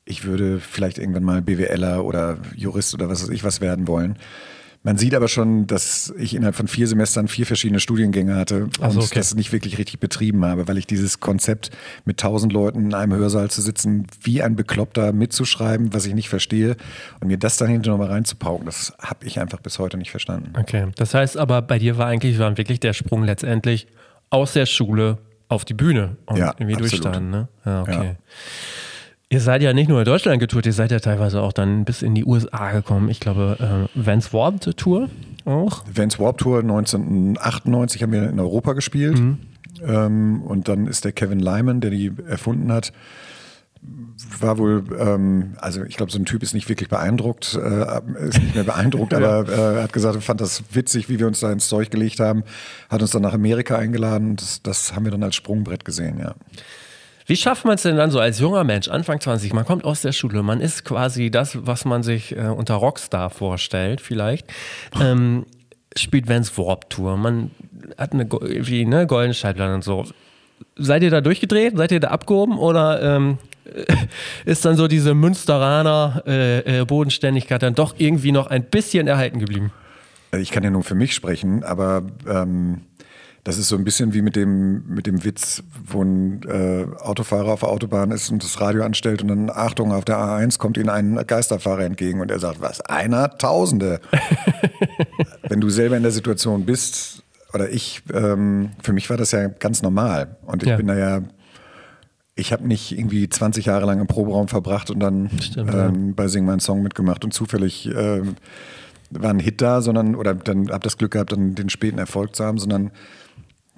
ich 0.04 0.24
würde 0.24 0.60
vielleicht 0.60 0.98
irgendwann 0.98 1.24
mal 1.24 1.42
BWLer 1.42 2.04
oder 2.04 2.38
Jurist 2.54 2.94
oder 2.94 3.08
was 3.08 3.22
weiß 3.22 3.30
ich 3.30 3.42
was 3.42 3.60
werden 3.60 3.88
wollen. 3.88 4.16
Man 4.84 4.98
sieht 4.98 5.14
aber 5.14 5.28
schon, 5.28 5.66
dass 5.66 6.12
ich 6.18 6.34
innerhalb 6.34 6.54
von 6.54 6.68
vier 6.68 6.86
Semestern 6.86 7.26
vier 7.26 7.46
verschiedene 7.46 7.80
Studiengänge 7.80 8.36
hatte 8.36 8.64
und 8.64 8.82
also 8.82 9.00
okay. 9.00 9.14
das 9.14 9.34
nicht 9.34 9.50
wirklich 9.50 9.78
richtig 9.78 9.98
betrieben 9.98 10.44
habe, 10.44 10.68
weil 10.68 10.76
ich 10.76 10.86
dieses 10.86 11.20
Konzept 11.20 11.70
mit 12.04 12.18
tausend 12.18 12.52
Leuten 12.52 12.84
in 12.84 12.94
einem 12.94 13.14
Hörsaal 13.14 13.50
zu 13.50 13.62
sitzen, 13.62 14.06
wie 14.20 14.42
ein 14.42 14.56
Bekloppter 14.56 15.14
mitzuschreiben, 15.14 15.94
was 15.94 16.04
ich 16.04 16.12
nicht 16.12 16.28
verstehe 16.28 16.76
und 17.20 17.28
mir 17.28 17.38
das 17.38 17.56
dann 17.56 17.68
hinterher 17.68 17.96
nochmal 17.96 18.12
reinzupauken, 18.12 18.66
das 18.66 18.92
habe 19.00 19.24
ich 19.24 19.40
einfach 19.40 19.60
bis 19.60 19.78
heute 19.78 19.96
nicht 19.96 20.10
verstanden. 20.10 20.52
Okay, 20.58 20.88
das 20.96 21.14
heißt 21.14 21.38
aber 21.38 21.62
bei 21.62 21.78
dir 21.78 21.96
war 21.96 22.06
eigentlich 22.06 22.38
war 22.38 22.54
wirklich 22.58 22.78
der 22.78 22.92
Sprung 22.92 23.24
letztendlich 23.24 23.86
aus 24.28 24.52
der 24.52 24.66
Schule 24.66 25.16
auf 25.48 25.64
die 25.64 25.74
Bühne 25.74 26.18
und 26.26 26.36
ja, 26.36 26.54
irgendwie 26.58 26.76
durchstanden. 26.76 27.30
Ne? 27.30 27.48
Ja, 27.64 27.82
okay. 27.82 27.92
Ja. 27.92 28.16
Ihr 29.34 29.40
seid 29.40 29.62
ja 29.62 29.72
nicht 29.72 29.88
nur 29.88 29.98
in 29.98 30.04
Deutschland 30.04 30.38
getourt, 30.38 30.64
ihr 30.64 30.72
seid 30.72 30.92
ja 30.92 31.00
teilweise 31.00 31.42
auch 31.42 31.52
dann 31.52 31.84
bis 31.84 32.02
in 32.02 32.14
die 32.14 32.24
USA 32.24 32.70
gekommen. 32.70 33.08
Ich 33.08 33.18
glaube, 33.18 33.56
äh, 33.58 33.88
Vans 34.06 34.32
Warp 34.32 34.60
Tour 34.76 35.08
auch. 35.44 35.82
Vans 35.92 36.20
Warp 36.20 36.38
Tour 36.38 36.60
1998 36.60 38.04
haben 38.04 38.12
wir 38.12 38.28
in 38.30 38.38
Europa 38.38 38.74
gespielt. 38.74 39.18
Mhm. 39.18 39.38
Ähm, 39.84 40.42
und 40.42 40.68
dann 40.68 40.86
ist 40.86 41.04
der 41.04 41.10
Kevin 41.10 41.40
Lyman, 41.40 41.80
der 41.80 41.90
die 41.90 42.12
erfunden 42.28 42.70
hat, 42.70 42.92
war 44.38 44.56
wohl, 44.58 44.84
ähm, 45.00 45.54
also 45.60 45.82
ich 45.82 45.96
glaube, 45.96 46.12
so 46.12 46.18
ein 46.20 46.26
Typ 46.26 46.44
ist 46.44 46.54
nicht 46.54 46.68
wirklich 46.68 46.88
beeindruckt, 46.88 47.58
äh, 47.60 48.28
ist 48.28 48.40
nicht 48.40 48.54
mehr 48.54 48.62
beeindruckt, 48.62 49.12
ja. 49.14 49.18
aber 49.18 49.48
äh, 49.52 49.82
hat 49.82 49.92
gesagt, 49.92 50.14
er 50.14 50.20
fand 50.20 50.40
das 50.40 50.62
witzig, 50.70 51.08
wie 51.08 51.18
wir 51.18 51.26
uns 51.26 51.40
da 51.40 51.50
ins 51.50 51.66
Zeug 51.66 51.90
gelegt 51.90 52.20
haben, 52.20 52.44
hat 52.88 53.02
uns 53.02 53.10
dann 53.10 53.22
nach 53.22 53.34
Amerika 53.34 53.76
eingeladen. 53.76 54.36
Das, 54.36 54.62
das 54.62 54.94
haben 54.94 55.04
wir 55.04 55.10
dann 55.10 55.24
als 55.24 55.34
Sprungbrett 55.34 55.84
gesehen, 55.84 56.20
ja. 56.20 56.36
Wie 57.26 57.36
schafft 57.36 57.64
man 57.64 57.74
es 57.74 57.82
denn 57.82 57.96
dann 57.96 58.10
so 58.10 58.20
als 58.20 58.38
junger 58.38 58.64
Mensch, 58.64 58.88
Anfang 58.88 59.20
20, 59.20 59.52
man 59.54 59.64
kommt 59.64 59.84
aus 59.84 60.02
der 60.02 60.12
Schule, 60.12 60.42
man 60.42 60.60
ist 60.60 60.84
quasi 60.84 61.30
das, 61.30 61.66
was 61.66 61.84
man 61.84 62.02
sich 62.02 62.36
äh, 62.36 62.40
unter 62.40 62.74
Rockstar 62.74 63.30
vorstellt, 63.30 64.00
vielleicht, 64.00 64.46
ähm, 65.00 65.46
spielt 65.96 66.28
Vans 66.28 66.56
Warp 66.58 66.90
Tour, 66.90 67.16
man 67.16 67.50
hat 67.96 68.12
eine, 68.12 68.28
wie, 68.30 68.84
eine 68.84 69.06
goldene 69.06 69.34
Schallplatte 69.34 69.74
und 69.74 69.84
so. 69.84 70.04
Seid 70.76 71.02
ihr 71.02 71.10
da 71.10 71.20
durchgedreht? 71.20 71.76
Seid 71.76 71.92
ihr 71.92 72.00
da 72.00 72.08
abgehoben? 72.08 72.58
Oder 72.58 73.02
ähm, 73.02 73.38
ist 74.44 74.64
dann 74.64 74.76
so 74.76 74.88
diese 74.88 75.14
Münsteraner 75.14 76.22
äh, 76.26 76.80
äh, 76.80 76.84
Bodenständigkeit 76.84 77.62
dann 77.62 77.74
doch 77.74 77.94
irgendwie 77.98 78.32
noch 78.32 78.48
ein 78.48 78.64
bisschen 78.64 79.06
erhalten 79.06 79.38
geblieben? 79.38 79.72
Ich 80.38 80.50
kann 80.50 80.64
ja 80.64 80.70
nur 80.70 80.82
für 80.82 80.94
mich 80.94 81.14
sprechen, 81.14 81.62
aber 81.62 82.02
ähm, 82.28 82.80
das 83.44 83.58
ist 83.58 83.68
so 83.68 83.76
ein 83.76 83.84
bisschen 83.84 84.14
wie 84.14 84.22
mit 84.22 84.36
dem, 84.36 84.86
mit 84.86 85.06
dem 85.06 85.22
Witz, 85.22 85.62
wo 85.86 86.02
ein 86.02 86.40
äh, 86.44 86.86
Autofahrer 87.00 87.52
auf 87.52 87.60
der 87.60 87.68
Autobahn 87.68 88.10
ist 88.10 88.30
und 88.30 88.42
das 88.42 88.58
Radio 88.58 88.82
anstellt 88.84 89.20
und 89.20 89.28
dann, 89.28 89.50
Achtung, 89.50 89.92
auf 89.92 90.06
der 90.06 90.16
A1 90.16 90.58
kommt 90.58 90.78
ihnen 90.78 90.88
ein 90.88 91.20
Geisterfahrer 91.26 91.82
entgegen 91.82 92.20
und 92.20 92.30
er 92.30 92.38
sagt, 92.38 92.62
was, 92.62 92.80
einer? 92.80 93.36
Tausende. 93.36 94.00
Wenn 95.48 95.60
du 95.60 95.68
selber 95.68 95.96
in 95.98 96.02
der 96.02 96.12
Situation 96.12 96.64
bist, 96.64 97.22
oder 97.52 97.68
ich, 97.68 98.02
ähm, 98.12 98.70
für 98.82 98.94
mich 98.94 99.10
war 99.10 99.18
das 99.18 99.32
ja 99.32 99.46
ganz 99.48 99.82
normal. 99.82 100.38
Und 100.46 100.62
ich 100.62 100.70
ja. 100.70 100.76
bin 100.76 100.86
da 100.86 100.96
ja, 100.96 101.22
ich 102.34 102.50
habe 102.50 102.66
nicht 102.66 102.98
irgendwie 102.98 103.28
20 103.28 103.66
Jahre 103.66 103.84
lang 103.84 104.00
im 104.00 104.06
Proberaum 104.06 104.48
verbracht 104.48 104.90
und 104.90 105.00
dann 105.00 105.30
Stimmt, 105.38 105.72
ähm, 105.72 106.06
ja. 106.08 106.12
bei 106.16 106.28
Sing 106.28 106.46
meinen 106.46 106.60
Song 106.60 106.82
mitgemacht 106.82 107.24
und 107.24 107.32
zufällig 107.32 107.86
äh, 107.86 108.22
war 109.10 109.30
ein 109.30 109.38
Hit 109.38 109.60
da, 109.60 109.82
sondern, 109.82 110.14
oder 110.14 110.34
dann 110.34 110.70
habe 110.70 110.82
das 110.82 110.96
Glück 110.96 111.12
gehabt, 111.12 111.32
dann 111.32 111.54
den 111.54 111.68
späten 111.68 111.98
Erfolg 111.98 112.34
zu 112.34 112.44
haben, 112.44 112.58
sondern 112.58 112.90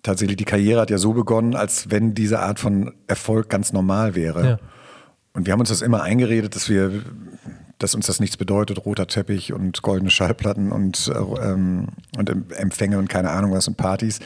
tatsächlich, 0.06 0.36
die 0.36 0.44
Karriere 0.44 0.80
hat 0.80 0.90
ja 0.90 0.98
so 0.98 1.12
begonnen, 1.12 1.54
als 1.54 1.90
wenn 1.90 2.14
diese 2.14 2.40
Art 2.40 2.58
von 2.58 2.94
Erfolg 3.06 3.48
ganz 3.48 3.72
normal 3.72 4.14
wäre. 4.14 4.46
Ja. 4.46 4.58
Und 5.32 5.46
wir 5.46 5.52
haben 5.52 5.60
uns 5.60 5.68
das 5.68 5.82
immer 5.82 6.02
eingeredet, 6.02 6.54
dass 6.54 6.68
wir, 6.68 7.02
dass 7.78 7.94
uns 7.94 8.06
das 8.06 8.20
nichts 8.20 8.36
bedeutet, 8.36 8.84
roter 8.86 9.06
Teppich 9.06 9.52
und 9.52 9.82
goldene 9.82 10.10
Schallplatten 10.10 10.72
und, 10.72 11.12
ähm, 11.42 11.88
und 12.16 12.30
Empfänge 12.52 12.98
und 12.98 13.08
keine 13.08 13.30
Ahnung 13.30 13.52
was 13.52 13.68
und 13.68 13.76
Partys. 13.76 14.20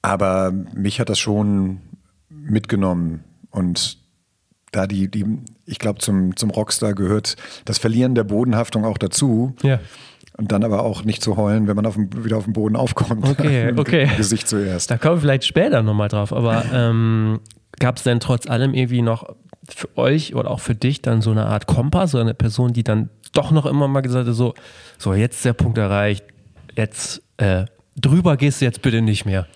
Aber 0.00 0.52
mich 0.74 1.00
hat 1.00 1.08
das 1.08 1.18
schon 1.18 1.80
mitgenommen 2.30 3.24
und 3.50 3.98
da 4.70 4.86
die, 4.86 5.08
die 5.08 5.26
ich 5.66 5.78
glaube, 5.78 5.98
zum, 5.98 6.34
zum 6.36 6.50
Rockstar 6.50 6.94
gehört 6.94 7.36
das 7.66 7.78
Verlieren 7.78 8.14
der 8.14 8.24
Bodenhaftung 8.24 8.84
auch 8.84 8.98
dazu. 8.98 9.54
Ja. 9.62 9.80
Und 10.36 10.50
dann 10.50 10.64
aber 10.64 10.82
auch 10.82 11.04
nicht 11.04 11.22
zu 11.22 11.36
heulen, 11.36 11.68
wenn 11.68 11.76
man 11.76 11.84
auf 11.84 11.94
dem, 11.94 12.24
wieder 12.24 12.38
auf 12.38 12.44
dem 12.44 12.54
Boden 12.54 12.74
aufkommt. 12.74 13.28
Okay, 13.28 13.72
okay. 13.76 14.08
Gesicht 14.16 14.48
zuerst. 14.48 14.90
Da 14.90 14.96
kommen 14.96 15.16
wir 15.16 15.20
vielleicht 15.20 15.44
später 15.44 15.82
nochmal 15.82 16.08
drauf. 16.08 16.32
Aber 16.32 16.64
ähm, 16.72 17.40
gab 17.78 17.98
es 17.98 18.02
denn 18.02 18.18
trotz 18.18 18.48
allem 18.48 18.72
irgendwie 18.72 19.02
noch 19.02 19.34
für 19.68 19.96
euch 19.96 20.34
oder 20.34 20.50
auch 20.50 20.60
für 20.60 20.74
dich 20.74 21.02
dann 21.02 21.22
so 21.22 21.30
eine 21.30 21.46
Art 21.46 21.66
Kompass 21.66 22.14
oder 22.14 22.24
eine 22.24 22.34
Person, 22.34 22.72
die 22.72 22.82
dann 22.82 23.10
doch 23.32 23.50
noch 23.50 23.66
immer 23.66 23.88
mal 23.88 24.00
gesagt 24.00 24.26
hat, 24.26 24.34
so, 24.34 24.54
so 24.98 25.14
jetzt 25.14 25.36
ist 25.36 25.44
der 25.44 25.52
Punkt 25.52 25.78
erreicht, 25.78 26.24
jetzt 26.76 27.22
äh, 27.36 27.66
drüber 27.96 28.36
gehst 28.36 28.60
du 28.60 28.64
jetzt 28.64 28.82
bitte 28.82 29.02
nicht 29.02 29.24
mehr? 29.24 29.46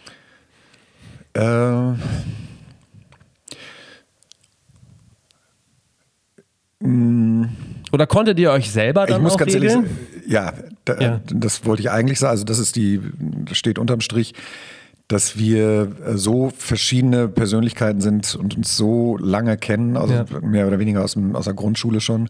Äh, 1.34 1.94
Oder 7.92 8.06
konntet 8.06 8.38
ihr 8.38 8.50
euch 8.50 8.70
selber 8.70 9.06
dann 9.06 9.18
ich 9.18 9.22
muss 9.22 9.34
auch 9.34 9.38
ganz 9.38 9.54
regeln? 9.54 9.86
Ehrlich, 9.86 10.32
ja, 10.32 10.52
da, 10.84 10.98
ja, 10.98 11.20
das 11.32 11.64
wollte 11.64 11.82
ich 11.82 11.90
eigentlich 11.90 12.18
sagen. 12.18 12.32
Also 12.32 12.44
das 12.44 12.58
ist 12.58 12.76
die, 12.76 13.00
das 13.44 13.56
steht 13.56 13.78
unterm 13.78 14.00
Strich, 14.00 14.34
dass 15.08 15.38
wir 15.38 15.92
äh, 16.04 16.16
so 16.16 16.52
verschiedene 16.56 17.28
Persönlichkeiten 17.28 18.00
sind 18.00 18.34
und 18.34 18.56
uns 18.56 18.76
so 18.76 19.16
lange 19.18 19.56
kennen, 19.56 19.96
also 19.96 20.14
ja. 20.14 20.24
mehr 20.40 20.66
oder 20.66 20.78
weniger 20.78 21.04
aus, 21.04 21.12
dem, 21.12 21.36
aus 21.36 21.44
der 21.44 21.54
Grundschule 21.54 22.00
schon, 22.00 22.28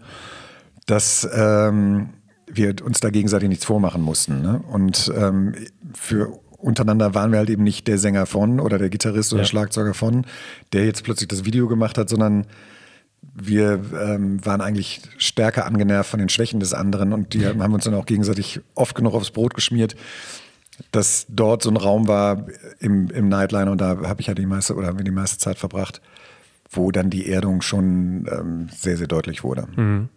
dass 0.84 1.28
ähm, 1.34 2.10
wir 2.46 2.74
uns 2.84 3.00
da 3.00 3.10
gegenseitig 3.10 3.48
nichts 3.48 3.64
vormachen 3.64 4.02
mussten. 4.02 4.42
Ne? 4.42 4.62
Und 4.70 5.10
ähm, 5.16 5.54
für 5.94 6.38
untereinander 6.58 7.14
waren 7.14 7.32
wir 7.32 7.38
halt 7.38 7.50
eben 7.50 7.64
nicht 7.64 7.86
der 7.86 7.98
Sänger 7.98 8.26
von 8.26 8.60
oder 8.60 8.78
der 8.78 8.90
Gitarrist 8.90 9.32
oder 9.32 9.42
ja. 9.42 9.48
Schlagzeuger 9.48 9.94
von, 9.94 10.26
der 10.72 10.84
jetzt 10.84 11.02
plötzlich 11.04 11.28
das 11.28 11.44
Video 11.44 11.68
gemacht 11.68 11.98
hat, 11.98 12.08
sondern 12.08 12.46
wir 13.38 13.80
ähm, 14.00 14.44
waren 14.44 14.60
eigentlich 14.60 15.02
stärker 15.18 15.66
angenervt 15.66 16.10
von 16.10 16.18
den 16.18 16.30
Schwächen 16.30 16.58
des 16.58 16.72
anderen 16.72 17.12
und 17.12 17.34
die 17.34 17.46
haben 17.46 17.74
uns 17.74 17.84
dann 17.84 17.94
auch 17.94 18.06
gegenseitig 18.06 18.60
oft 18.74 18.94
genug 18.94 19.14
aufs 19.14 19.30
Brot 19.30 19.54
geschmiert, 19.54 19.94
dass 20.90 21.26
dort 21.28 21.62
so 21.62 21.70
ein 21.70 21.76
Raum 21.76 22.08
war 22.08 22.46
im, 22.78 23.10
im 23.10 23.28
Nightliner 23.28 23.70
und 23.70 23.80
da 23.80 23.98
habe 24.04 24.20
ich 24.20 24.28
ja 24.28 24.34
die 24.34 24.46
meiste 24.46 24.74
oder 24.74 24.86
haben 24.86 24.98
wir 24.98 25.04
die 25.04 25.10
meiste 25.10 25.38
Zeit 25.38 25.58
verbracht, 25.58 26.00
wo 26.70 26.90
dann 26.90 27.10
die 27.10 27.30
Erdung 27.30 27.60
schon 27.60 28.26
ähm, 28.30 28.68
sehr, 28.74 28.96
sehr 28.96 29.06
deutlich 29.06 29.44
wurde. 29.44 29.68
Mhm. 29.76 30.08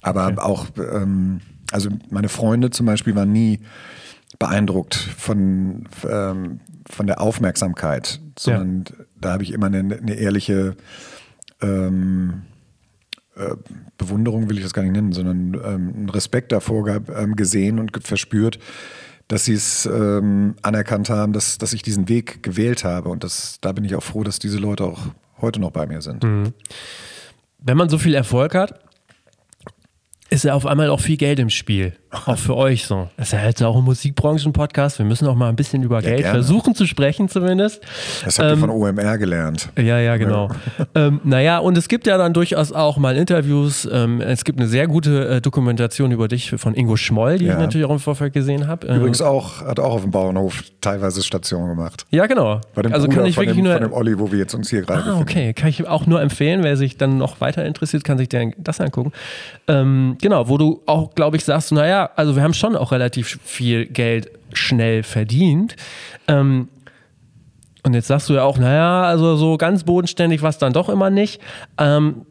Aber 0.00 0.26
okay. 0.26 0.38
auch, 0.40 0.66
ähm, 0.78 1.40
also 1.70 1.90
meine 2.10 2.28
Freunde 2.28 2.70
zum 2.70 2.86
Beispiel 2.86 3.14
waren 3.14 3.30
nie 3.30 3.60
beeindruckt 4.40 4.96
von, 4.96 5.88
ähm, 6.08 6.58
von 6.90 7.06
der 7.06 7.20
Aufmerksamkeit, 7.20 8.20
sondern 8.36 8.84
ja. 8.88 9.04
da 9.20 9.32
habe 9.32 9.44
ich 9.44 9.52
immer 9.52 9.66
eine, 9.66 9.78
eine 9.78 10.14
ehrliche 10.14 10.76
ähm, 11.62 12.42
äh, 13.36 13.56
Bewunderung, 13.96 14.50
will 14.50 14.58
ich 14.58 14.62
das 14.62 14.74
gar 14.74 14.82
nicht 14.82 14.92
nennen, 14.92 15.12
sondern 15.12 15.54
ähm, 15.64 16.08
Respekt 16.08 16.52
davor 16.52 16.86
ähm, 16.88 17.36
gesehen 17.36 17.78
und 17.78 18.06
verspürt, 18.06 18.58
dass 19.28 19.46
sie 19.46 19.54
es 19.54 19.86
ähm, 19.86 20.54
anerkannt 20.62 21.08
haben, 21.08 21.32
dass, 21.32 21.56
dass 21.56 21.72
ich 21.72 21.82
diesen 21.82 22.08
Weg 22.08 22.42
gewählt 22.42 22.84
habe. 22.84 23.08
Und 23.08 23.24
das, 23.24 23.58
da 23.60 23.72
bin 23.72 23.84
ich 23.84 23.94
auch 23.94 24.02
froh, 24.02 24.24
dass 24.24 24.38
diese 24.38 24.58
Leute 24.58 24.84
auch 24.84 25.06
heute 25.40 25.60
noch 25.60 25.70
bei 25.70 25.86
mir 25.86 26.02
sind. 26.02 26.22
Mhm. 26.22 26.52
Wenn 27.58 27.76
man 27.76 27.88
so 27.88 27.98
viel 27.98 28.14
Erfolg 28.14 28.54
hat, 28.54 28.80
ist 30.30 30.44
ja 30.44 30.54
auf 30.54 30.66
einmal 30.66 30.88
auch 30.90 31.00
viel 31.00 31.16
Geld 31.16 31.38
im 31.38 31.50
Spiel. 31.50 31.94
Auch 32.12 32.36
für 32.36 32.56
euch 32.56 32.84
so. 32.84 33.08
Das 33.16 33.28
ist 33.28 33.32
ja 33.32 33.46
jetzt 33.46 33.62
auch 33.62 33.74
ein 33.74 33.84
Musikbranchen-Podcast. 33.84 34.98
Wir 34.98 35.06
müssen 35.06 35.26
auch 35.26 35.34
mal 35.34 35.48
ein 35.48 35.56
bisschen 35.56 35.82
über 35.82 35.96
ja, 35.96 36.10
Geld 36.10 36.18
gerne. 36.18 36.34
versuchen 36.34 36.74
zu 36.74 36.86
sprechen, 36.86 37.30
zumindest. 37.30 37.82
Das 38.22 38.38
habt 38.38 38.50
ähm, 38.50 38.58
ihr 38.58 38.60
von 38.60 38.70
OMR 38.70 39.16
gelernt. 39.16 39.70
Ja, 39.78 39.98
ja, 39.98 40.18
genau. 40.18 40.48
Ja. 40.78 41.06
ähm, 41.06 41.20
naja, 41.24 41.58
und 41.58 41.78
es 41.78 41.88
gibt 41.88 42.06
ja 42.06 42.18
dann 42.18 42.34
durchaus 42.34 42.70
auch 42.70 42.98
mal 42.98 43.16
Interviews. 43.16 43.88
Ähm, 43.90 44.20
es 44.20 44.44
gibt 44.44 44.58
eine 44.58 44.68
sehr 44.68 44.88
gute 44.88 45.26
äh, 45.26 45.40
Dokumentation 45.40 46.12
über 46.12 46.28
dich 46.28 46.50
von 46.50 46.74
Ingo 46.74 46.96
Schmoll, 46.96 47.38
die 47.38 47.46
ja. 47.46 47.54
ich 47.54 47.58
natürlich 47.58 47.86
auch 47.86 47.92
im 47.92 47.98
Vorfeld 47.98 48.34
gesehen 48.34 48.66
habe. 48.66 48.86
Ähm, 48.88 48.96
Übrigens 48.96 49.22
auch, 49.22 49.62
hat 49.62 49.80
auch 49.80 49.94
auf 49.94 50.02
dem 50.02 50.10
Bauernhof 50.10 50.64
teilweise 50.82 51.22
Stationen 51.22 51.68
gemacht. 51.68 52.04
Ja, 52.10 52.26
genau. 52.26 52.60
Bei 52.74 52.82
dem 52.82 52.92
also 52.92 53.06
Bruder 53.06 53.20
kann 53.20 53.26
ich 53.26 53.36
wirklich 53.38 53.56
dem, 53.56 53.64
nur. 53.64 53.72
Von 53.72 53.82
dem 53.82 53.92
Olli, 53.94 54.18
wo 54.18 54.30
wir 54.30 54.38
jetzt 54.38 54.54
uns 54.54 54.68
hier 54.68 54.82
gerade 54.82 55.02
Ah, 55.12 55.18
okay. 55.18 55.54
Kann 55.54 55.70
ich 55.70 55.88
auch 55.88 56.06
nur 56.06 56.20
empfehlen. 56.20 56.62
Wer 56.62 56.76
sich 56.76 56.98
dann 56.98 57.16
noch 57.16 57.40
weiter 57.40 57.64
interessiert, 57.64 58.04
kann 58.04 58.18
sich 58.18 58.28
das 58.28 58.80
angucken. 58.80 59.12
Ähm, 59.66 60.18
genau, 60.20 60.48
wo 60.48 60.58
du 60.58 60.82
auch, 60.84 61.14
glaube 61.14 61.38
ich, 61.38 61.44
sagst, 61.44 61.72
naja, 61.72 62.01
also 62.16 62.36
wir 62.36 62.42
haben 62.42 62.54
schon 62.54 62.76
auch 62.76 62.92
relativ 62.92 63.38
viel 63.44 63.86
Geld 63.86 64.30
schnell 64.52 65.02
verdient. 65.02 65.76
Ähm, 66.28 66.68
und 67.84 67.94
jetzt 67.94 68.06
sagst 68.06 68.28
du 68.28 68.34
ja 68.34 68.44
auch, 68.44 68.58
naja, 68.58 69.02
also 69.02 69.36
so 69.36 69.56
ganz 69.56 69.84
bodenständig 69.84 70.42
war 70.42 70.50
es 70.50 70.58
dann 70.58 70.72
doch 70.72 70.88
immer 70.88 71.10
nicht. 71.10 71.40
Ähm, 71.78 72.26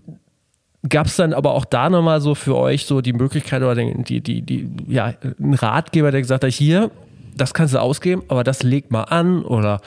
Gab 0.89 1.05
es 1.05 1.15
dann 1.15 1.33
aber 1.33 1.51
auch 1.51 1.65
da 1.65 1.91
nochmal 1.91 2.21
so 2.21 2.33
für 2.33 2.57
euch 2.57 2.87
so 2.87 3.01
die 3.01 3.13
Möglichkeit 3.13 3.61
oder 3.61 3.75
die, 3.75 4.21
die, 4.21 4.41
die, 4.41 4.67
ja, 4.87 5.13
einen 5.39 5.53
Ratgeber, 5.53 6.09
der 6.09 6.21
gesagt 6.21 6.43
hat, 6.43 6.51
hier, 6.51 6.89
das 7.35 7.53
kannst 7.53 7.75
du 7.75 7.79
ausgeben, 7.79 8.23
aber 8.29 8.43
das 8.43 8.63
leg 8.63 8.89
mal 8.89 9.03
an 9.03 9.43
oder 9.43 9.79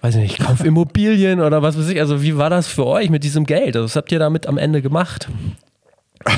weiß 0.00 0.16
nicht, 0.16 0.40
kauf 0.40 0.64
Immobilien 0.64 1.40
oder 1.40 1.62
was 1.62 1.78
weiß 1.78 1.88
ich. 1.88 2.00
Also 2.00 2.20
wie 2.20 2.36
war 2.36 2.50
das 2.50 2.66
für 2.66 2.84
euch 2.84 3.10
mit 3.10 3.22
diesem 3.22 3.46
Geld? 3.46 3.76
Also 3.76 3.84
was 3.84 3.94
habt 3.94 4.10
ihr 4.10 4.18
damit 4.18 4.48
am 4.48 4.58
Ende 4.58 4.82
gemacht? 4.82 5.28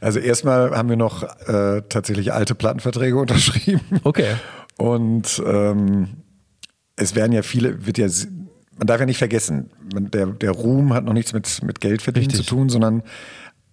Also 0.00 0.18
erstmal 0.18 0.76
haben 0.76 0.88
wir 0.88 0.96
noch 0.96 1.22
äh, 1.46 1.82
tatsächlich 1.88 2.32
alte 2.32 2.54
Plattenverträge 2.54 3.16
unterschrieben. 3.20 4.00
Okay. 4.02 4.34
Und 4.78 5.42
ähm, 5.46 6.08
es 6.96 7.14
werden 7.14 7.32
ja 7.32 7.42
viele, 7.42 7.86
wird 7.86 7.98
ja, 7.98 8.08
man 8.76 8.86
darf 8.86 9.00
ja 9.00 9.06
nicht 9.06 9.18
vergessen, 9.18 9.70
der, 9.92 10.26
der 10.26 10.50
Ruhm 10.52 10.94
hat 10.94 11.04
noch 11.04 11.12
nichts 11.12 11.32
mit, 11.32 11.62
mit 11.62 11.80
Geldverdienen 11.80 12.30
zu 12.30 12.42
tun, 12.42 12.68
sondern 12.68 13.02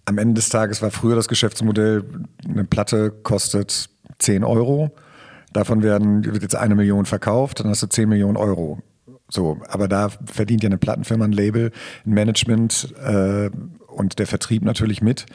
am 0.04 0.18
Ende 0.18 0.34
des 0.34 0.48
Tages 0.48 0.82
war 0.82 0.90
früher 0.90 1.16
das 1.16 1.28
Geschäftsmodell, 1.28 2.04
eine 2.46 2.64
Platte 2.64 3.10
kostet 3.10 3.90
10 4.18 4.44
Euro. 4.44 4.90
Davon 5.52 5.82
werden, 5.82 6.24
wird 6.24 6.42
jetzt 6.42 6.56
eine 6.56 6.74
Million 6.74 7.06
verkauft, 7.06 7.60
dann 7.60 7.68
hast 7.68 7.82
du 7.82 7.86
10 7.86 8.08
Millionen 8.08 8.36
Euro. 8.36 8.82
So, 9.30 9.60
aber 9.68 9.88
da 9.88 10.08
verdient 10.24 10.62
ja 10.62 10.68
eine 10.68 10.78
Plattenfirma, 10.78 11.24
ein 11.24 11.32
Label, 11.32 11.72
ein 12.06 12.12
Management 12.12 12.94
äh, 13.02 13.50
und 13.86 14.18
der 14.18 14.26
Vertrieb 14.26 14.62
natürlich 14.62 15.02
mit. 15.02 15.26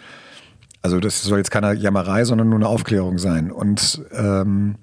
Also 0.83 0.99
das 0.99 1.23
soll 1.23 1.37
jetzt 1.37 1.49
keine 1.49 1.73
Jammerei, 1.73 2.25
sondern 2.25 2.49
nur 2.49 2.59
eine 2.59 2.67
Aufklärung 2.67 3.17
sein. 3.17 3.51
Und 3.51 4.01
ähm, 4.11 4.75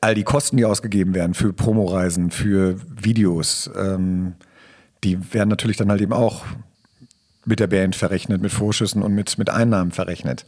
all 0.00 0.14
die 0.14 0.24
Kosten, 0.24 0.56
die 0.56 0.64
ausgegeben 0.64 1.14
werden 1.14 1.34
für 1.34 1.52
Promoreisen, 1.52 2.30
für 2.30 2.76
Videos, 2.88 3.70
ähm, 3.76 4.32
die 5.04 5.32
werden 5.32 5.50
natürlich 5.50 5.76
dann 5.76 5.90
halt 5.90 6.00
eben 6.00 6.14
auch 6.14 6.44
mit 7.44 7.60
der 7.60 7.66
Band 7.66 7.96
verrechnet, 7.96 8.40
mit 8.40 8.50
Vorschüssen 8.50 9.02
und 9.02 9.14
mit, 9.14 9.36
mit 9.38 9.50
Einnahmen 9.50 9.92
verrechnet. 9.92 10.46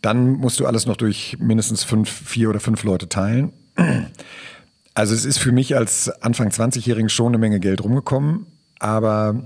Dann 0.00 0.32
musst 0.32 0.60
du 0.60 0.66
alles 0.66 0.86
noch 0.86 0.96
durch 0.96 1.36
mindestens 1.40 1.82
fünf, 1.82 2.08
vier 2.08 2.50
oder 2.50 2.60
fünf 2.60 2.84
Leute 2.84 3.08
teilen. 3.08 3.52
Also 4.94 5.14
es 5.14 5.24
ist 5.24 5.38
für 5.38 5.52
mich 5.52 5.74
als 5.76 6.08
Anfang 6.22 6.50
20-Jährigen 6.50 7.08
schon 7.08 7.28
eine 7.28 7.38
Menge 7.38 7.60
Geld 7.60 7.82
rumgekommen, 7.82 8.46
aber 8.78 9.42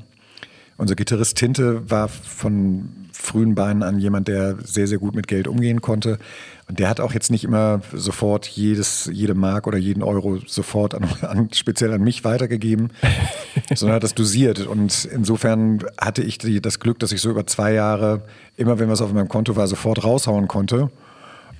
unser 0.76 0.94
Gitarrist 0.94 1.36
Tinte 1.36 1.88
war 1.90 2.08
von 2.08 3.05
frühen 3.16 3.54
Beinen 3.54 3.82
an 3.82 3.98
jemand, 3.98 4.28
der 4.28 4.56
sehr, 4.62 4.86
sehr 4.86 4.98
gut 4.98 5.14
mit 5.14 5.26
Geld 5.26 5.48
umgehen 5.48 5.80
konnte. 5.80 6.18
Und 6.68 6.78
der 6.78 6.88
hat 6.88 7.00
auch 7.00 7.12
jetzt 7.12 7.30
nicht 7.30 7.44
immer 7.44 7.80
sofort 7.92 8.46
jedes, 8.46 9.08
jede 9.12 9.34
Mark 9.34 9.66
oder 9.66 9.78
jeden 9.78 10.02
Euro 10.02 10.38
sofort 10.46 10.94
an, 10.94 11.04
an, 11.22 11.48
speziell 11.52 11.92
an 11.92 12.02
mich 12.02 12.24
weitergegeben, 12.24 12.90
sondern 13.74 13.96
hat 13.96 14.04
das 14.04 14.14
dosiert. 14.14 14.66
Und 14.66 15.04
insofern 15.06 15.84
hatte 16.00 16.22
ich 16.22 16.38
die, 16.38 16.60
das 16.60 16.80
Glück, 16.80 16.98
dass 16.98 17.12
ich 17.12 17.20
so 17.20 17.30
über 17.30 17.46
zwei 17.46 17.72
Jahre, 17.72 18.22
immer 18.56 18.78
wenn 18.78 18.88
was 18.88 19.00
auf 19.00 19.12
meinem 19.12 19.28
Konto 19.28 19.56
war, 19.56 19.66
sofort 19.66 20.04
raushauen 20.04 20.48
konnte. 20.48 20.90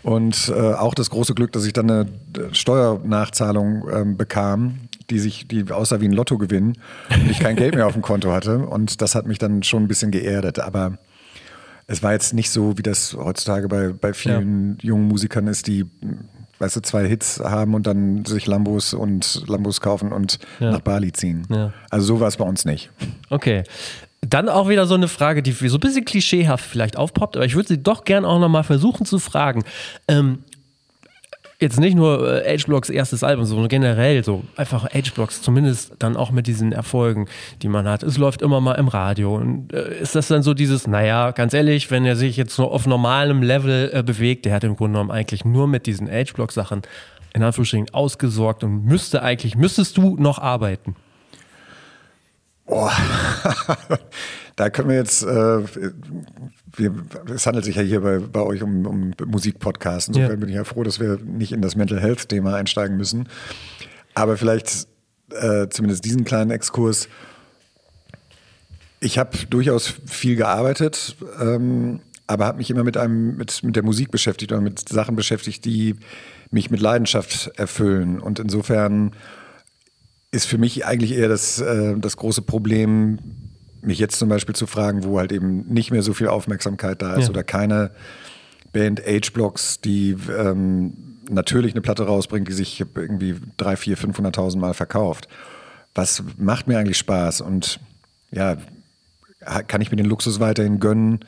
Und 0.03 0.53
äh, 0.55 0.75
auch 0.75 0.95
das 0.95 1.11
große 1.11 1.35
Glück, 1.35 1.53
dass 1.53 1.65
ich 1.65 1.73
dann 1.73 1.91
eine 1.91 2.07
Steuernachzahlung 2.53 3.89
äh, 3.89 4.05
bekam, 4.05 4.79
die 5.11 5.19
sich, 5.19 5.49
die 5.49 5.71
aussah 5.71 6.01
wie 6.01 6.07
ein 6.07 6.13
Lottogewinn 6.13 6.75
und 7.11 7.31
ich 7.31 7.41
kein 7.41 7.57
Geld 7.57 7.75
mehr 7.75 7.87
auf 7.87 7.95
dem 7.95 8.03
Konto 8.03 8.33
hatte. 8.33 8.59
Und 8.59 9.01
das 9.03 9.15
hat 9.15 9.27
mich 9.27 9.39
dann 9.39 9.63
schon 9.63 9.85
ein 9.85 9.89
bisschen 9.89 10.11
geerdet. 10.11 10.61
Aber 10.61 10.99
es 11.87 12.03
war 12.03 12.13
jetzt 12.13 12.35
nicht 12.35 12.51
so, 12.51 12.79
wie 12.79 12.83
das 12.83 13.15
heutzutage 13.15 13.69
bei, 13.69 13.93
bei 13.93 14.13
vielen 14.13 14.79
ja. 14.81 14.89
jungen 14.89 15.09
Musikern 15.09 15.47
ist, 15.47 15.67
die 15.67 15.87
weißt 16.59 16.77
du, 16.77 16.81
zwei 16.81 17.07
Hits 17.07 17.41
haben 17.41 17.75
und 17.75 17.87
dann 17.87 18.25
sich 18.25 18.47
Lambos 18.47 18.95
und 18.95 19.47
Lambos 19.47 19.81
kaufen 19.81 20.13
und 20.13 20.39
ja. 20.59 20.71
nach 20.71 20.81
Bali 20.81 21.13
ziehen. 21.13 21.47
Ja. 21.51 21.73
Also 21.91 22.07
so 22.07 22.21
war 22.21 22.29
es 22.29 22.37
bei 22.37 22.45
uns 22.45 22.65
nicht. 22.65 22.91
Okay. 23.29 23.65
Dann 24.23 24.49
auch 24.49 24.69
wieder 24.69 24.87
so 24.87 24.95
eine 24.95 25.09
Frage, 25.09 25.43
die 25.43 25.53
so 25.53 25.77
ein 25.77 25.81
bisschen 25.81 26.05
klischeehaft 26.05 26.65
vielleicht 26.65 26.97
aufpoppt, 26.97 27.37
aber 27.37 27.45
ich 27.45 27.55
würde 27.55 27.69
sie 27.69 27.83
doch 27.83 28.05
gern 28.05 28.25
auch 28.25 28.41
nochmal 28.41 28.65
versuchen 28.65 29.07
zu 29.07 29.19
fragen. 29.19 29.63
Ähm, 30.09 30.39
jetzt 31.61 31.81
nicht 31.81 31.95
nur 31.95 32.45
äh, 32.45 32.59
H-Blocks 32.59 32.91
erstes 32.91 33.25
Album, 33.25 33.45
sondern 33.45 33.69
generell 33.69 34.23
so 34.25 34.45
einfach 34.57 34.85
H-Blocks, 34.85 35.43
zumindest 35.43 35.95
dann 35.99 36.17
auch 36.17 36.31
mit 36.31 36.47
diesen 36.47 36.73
Erfolgen, 36.73 37.27
die 37.63 37.69
man 37.69 37.89
hat. 37.89 38.03
Es 38.03 38.19
läuft 38.19 38.43
immer 38.43 38.61
mal 38.61 38.75
im 38.75 38.89
Radio. 38.89 39.37
Und 39.37 39.73
äh, 39.73 39.99
ist 40.01 40.15
das 40.15 40.29
dann 40.29 40.43
so 40.43 40.55
dieses, 40.55 40.87
naja, 40.87 41.31
ganz 41.31 41.55
ehrlich, 41.55 41.91
wenn 41.91 42.05
er 42.05 42.17
sich 42.17 42.37
jetzt 42.37 42.59
nur 42.59 42.71
auf 42.71 42.87
normalem 42.87 43.43
Level 43.43 43.91
äh, 43.93 44.03
bewegt, 44.03 44.45
der 44.45 44.55
hat 44.55 44.65
im 44.65 44.77
Grunde 44.77 44.95
genommen 44.95 45.11
eigentlich 45.11 45.45
nur 45.45 45.67
mit 45.67 45.87
diesen 45.87 46.09
H-Block-Sachen 46.09 46.83
in 47.35 47.43
Anführungsstrichen 47.43 47.93
ausgesorgt 47.93 48.65
und 48.65 48.85
müsste 48.85 49.23
eigentlich, 49.23 49.57
müsstest 49.57 49.99
du 49.99 50.17
noch 50.17 50.39
arbeiten? 50.39 50.97
Boah. 52.67 52.93
da 54.57 54.71
können 54.71 54.89
wir 54.89 54.97
jetzt, 54.97 55.23
äh, 55.23 55.63
wir, 56.77 56.95
es 57.33 57.47
handelt 57.47 57.65
sich 57.65 57.77
ja 57.77 57.83
hier 57.83 58.01
bei, 58.01 58.19
bei 58.19 58.41
euch 58.41 58.63
um, 58.63 58.87
um 58.87 59.13
Musikpodcast. 59.25 60.09
Insofern 60.09 60.31
ja. 60.31 60.37
bin 60.37 60.49
ich 60.49 60.55
ja 60.57 60.65
froh, 60.65 60.83
dass 60.83 61.01
wir 61.01 61.19
nicht 61.19 61.53
in 61.53 61.63
das 61.63 61.77
Mental 61.77 62.01
Health-Thema 62.01 62.55
einsteigen 62.55 62.97
müssen. 62.97 63.29
Aber 64.15 64.37
vielleicht 64.37 64.89
äh, 65.31 65.69
zumindest 65.69 66.05
diesen 66.05 66.25
kleinen 66.25 66.51
Exkurs. 66.51 67.09
Ich 69.01 69.19
habe 69.19 69.37
durchaus 69.51 69.95
viel 70.07 70.37
gearbeitet, 70.37 71.17
ähm, 71.41 72.01
aber 72.27 72.47
habe 72.47 72.59
mich 72.59 72.71
immer 72.71 72.83
mit 72.83 72.97
einem 72.97 73.37
mit, 73.37 73.63
mit 73.63 73.77
der 73.77 73.85
Musik 73.85 74.11
beschäftigt 74.11 74.53
oder 74.53 74.61
mit 74.61 74.89
Sachen 74.89 75.15
beschäftigt, 75.17 75.65
die 75.65 75.97
mich 76.51 76.71
mit 76.71 76.81
Leidenschaft 76.81 77.53
erfüllen. 77.57 78.21
Und 78.21 78.39
insofern 78.39 79.13
ist 80.37 80.47
für 80.47 80.59
mich 80.59 80.85
eigentlich 80.85 81.13
eher 81.13 81.29
das, 81.29 81.61
äh, 81.61 81.95
das 81.99 82.17
große 82.17 82.43
Problem, 82.43 83.19
mich 83.81 83.99
jetzt 83.99 84.19
zum 84.19 84.29
Beispiel 84.29 84.55
zu 84.55 84.67
fragen, 84.67 85.05
wo 85.05 85.19
halt 85.19 85.33
eben 85.33 85.67
nicht 85.67 85.91
mehr 85.91 86.03
so 86.03 86.13
viel 86.13 86.29
Aufmerksamkeit 86.29 87.01
da 87.01 87.15
ist 87.15 87.25
ja. 87.25 87.31
oder 87.31 87.43
keine 87.43 87.91
Band 88.73 89.01
H-Blocks, 89.01 89.81
die 89.81 90.17
ähm, 90.37 90.93
natürlich 91.31 91.73
eine 91.73 91.81
Platte 91.81 92.05
rausbringt, 92.05 92.49
die 92.49 92.53
sich 92.53 92.85
irgendwie 92.95 93.37
3, 93.57 93.77
4, 93.77 93.99
500.000 93.99 94.59
Mal 94.59 94.75
verkauft. 94.75 95.29
Was 95.95 96.23
macht 96.37 96.67
mir 96.67 96.79
eigentlich 96.79 96.99
Spaß? 96.99 97.41
Und 97.41 97.81
ja, 98.31 98.57
kann 99.67 99.81
ich 99.81 99.91
mir 99.91 99.97
den 99.97 100.07
Luxus 100.07 100.41
weiterhin 100.41 100.81
gönnen, 100.81 101.21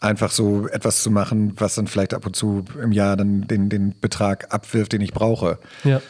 einfach 0.00 0.30
so 0.30 0.68
etwas 0.68 1.02
zu 1.02 1.10
machen, 1.10 1.54
was 1.56 1.74
dann 1.74 1.86
vielleicht 1.86 2.14
ab 2.14 2.26
und 2.26 2.36
zu 2.36 2.64
im 2.80 2.92
Jahr 2.92 3.16
dann 3.16 3.48
den, 3.48 3.68
den 3.68 3.98
Betrag 3.98 4.52
abwirft, 4.54 4.92
den 4.92 5.00
ich 5.00 5.12
brauche. 5.12 5.58
Ja. 5.82 6.00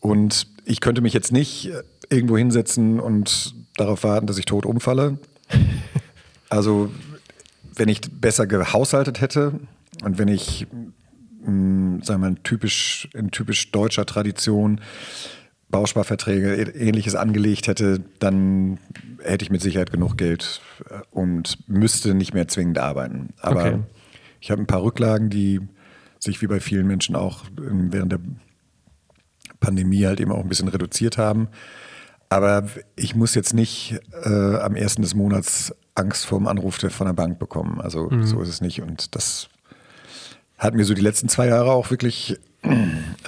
Und 0.00 0.48
ich 0.64 0.80
könnte 0.80 1.00
mich 1.00 1.12
jetzt 1.12 1.32
nicht 1.32 1.70
irgendwo 2.10 2.36
hinsetzen 2.36 3.00
und 3.00 3.54
darauf 3.76 4.04
warten, 4.04 4.26
dass 4.26 4.38
ich 4.38 4.46
tot 4.46 4.66
umfalle. 4.66 5.18
Also, 6.50 6.92
wenn 7.74 7.88
ich 7.88 8.00
besser 8.02 8.46
gehaushaltet 8.46 9.20
hätte 9.20 9.58
und 10.04 10.18
wenn 10.18 10.28
ich, 10.28 10.68
mh, 10.70 11.46
hm, 11.46 12.02
sagen 12.04 12.22
wir 12.22 12.30
mal, 12.30 12.36
typisch, 12.44 13.08
in 13.12 13.32
typisch 13.32 13.72
deutscher 13.72 14.06
Tradition 14.06 14.80
Bausparverträge, 15.74 16.54
ähnliches 16.54 17.16
angelegt 17.16 17.66
hätte, 17.66 18.04
dann 18.20 18.78
hätte 19.20 19.44
ich 19.44 19.50
mit 19.50 19.60
Sicherheit 19.60 19.90
genug 19.90 20.16
Geld 20.16 20.60
äh, 20.88 21.00
und 21.10 21.68
müsste 21.68 22.14
nicht 22.14 22.32
mehr 22.32 22.46
zwingend 22.46 22.78
arbeiten. 22.78 23.30
Aber 23.40 23.60
okay. 23.60 23.78
ich 24.40 24.52
habe 24.52 24.62
ein 24.62 24.68
paar 24.68 24.84
Rücklagen, 24.84 25.30
die 25.30 25.60
sich 26.20 26.40
wie 26.42 26.46
bei 26.46 26.60
vielen 26.60 26.86
Menschen 26.86 27.16
auch 27.16 27.44
ähm, 27.58 27.92
während 27.92 28.12
der 28.12 28.20
Pandemie 29.58 30.04
halt 30.04 30.20
eben 30.20 30.30
auch 30.30 30.42
ein 30.42 30.48
bisschen 30.48 30.68
reduziert 30.68 31.18
haben. 31.18 31.48
Aber 32.34 32.64
ich 32.96 33.14
muss 33.14 33.36
jetzt 33.36 33.54
nicht 33.54 33.94
äh, 34.24 34.56
am 34.56 34.74
ersten 34.74 35.02
des 35.02 35.14
Monats 35.14 35.72
Angst 35.94 36.26
vor 36.26 36.38
dem 36.38 36.48
Anruf 36.48 36.78
von 36.78 37.06
der 37.06 37.14
Bank 37.14 37.38
bekommen. 37.38 37.80
Also 37.80 38.10
mhm. 38.10 38.26
so 38.26 38.40
ist 38.40 38.48
es 38.48 38.60
nicht. 38.60 38.82
Und 38.82 39.14
das 39.14 39.48
hat 40.58 40.74
mir 40.74 40.84
so 40.84 40.94
die 40.94 41.00
letzten 41.00 41.28
zwei 41.28 41.46
Jahre 41.46 41.70
auch 41.70 41.92
wirklich 41.92 42.36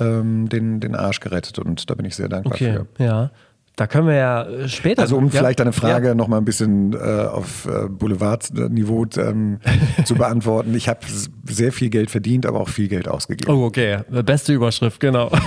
ähm, 0.01 0.49
den, 0.49 0.81
den 0.81 0.97
Arsch 0.97 1.21
gerettet. 1.21 1.61
Und 1.61 1.89
da 1.89 1.95
bin 1.95 2.05
ich 2.05 2.17
sehr 2.17 2.29
dankbar 2.29 2.55
okay. 2.55 2.81
für. 2.97 3.05
Ja. 3.05 3.31
Da 3.77 3.87
können 3.87 4.09
wir 4.09 4.15
ja 4.15 4.43
äh, 4.43 4.69
später. 4.69 5.03
Also 5.03 5.19
um 5.19 5.27
ja? 5.27 5.31
vielleicht 5.31 5.61
eine 5.61 5.73
Frage 5.73 6.09
ja. 6.09 6.15
noch 6.15 6.29
mal 6.29 6.39
ein 6.39 6.47
bisschen 6.47 6.95
äh, 6.95 6.97
auf 6.97 7.67
äh, 7.67 7.89
Boulevardniveau 7.91 9.07
ähm, 9.19 9.61
zu 10.05 10.15
beantworten. 10.17 10.75
Ich 10.75 10.89
habe 10.89 11.01
sehr 11.45 11.73
viel 11.73 11.91
Geld 11.91 12.11
verdient, 12.11 12.47
aber 12.47 12.61
auch 12.61 12.71
viel 12.71 12.89
Geld 12.89 13.07
ausgegeben. 13.07 13.53
Oh, 13.53 13.67
okay. 13.67 13.99
Beste 14.25 14.55
Überschrift, 14.55 14.99
genau. 14.99 15.31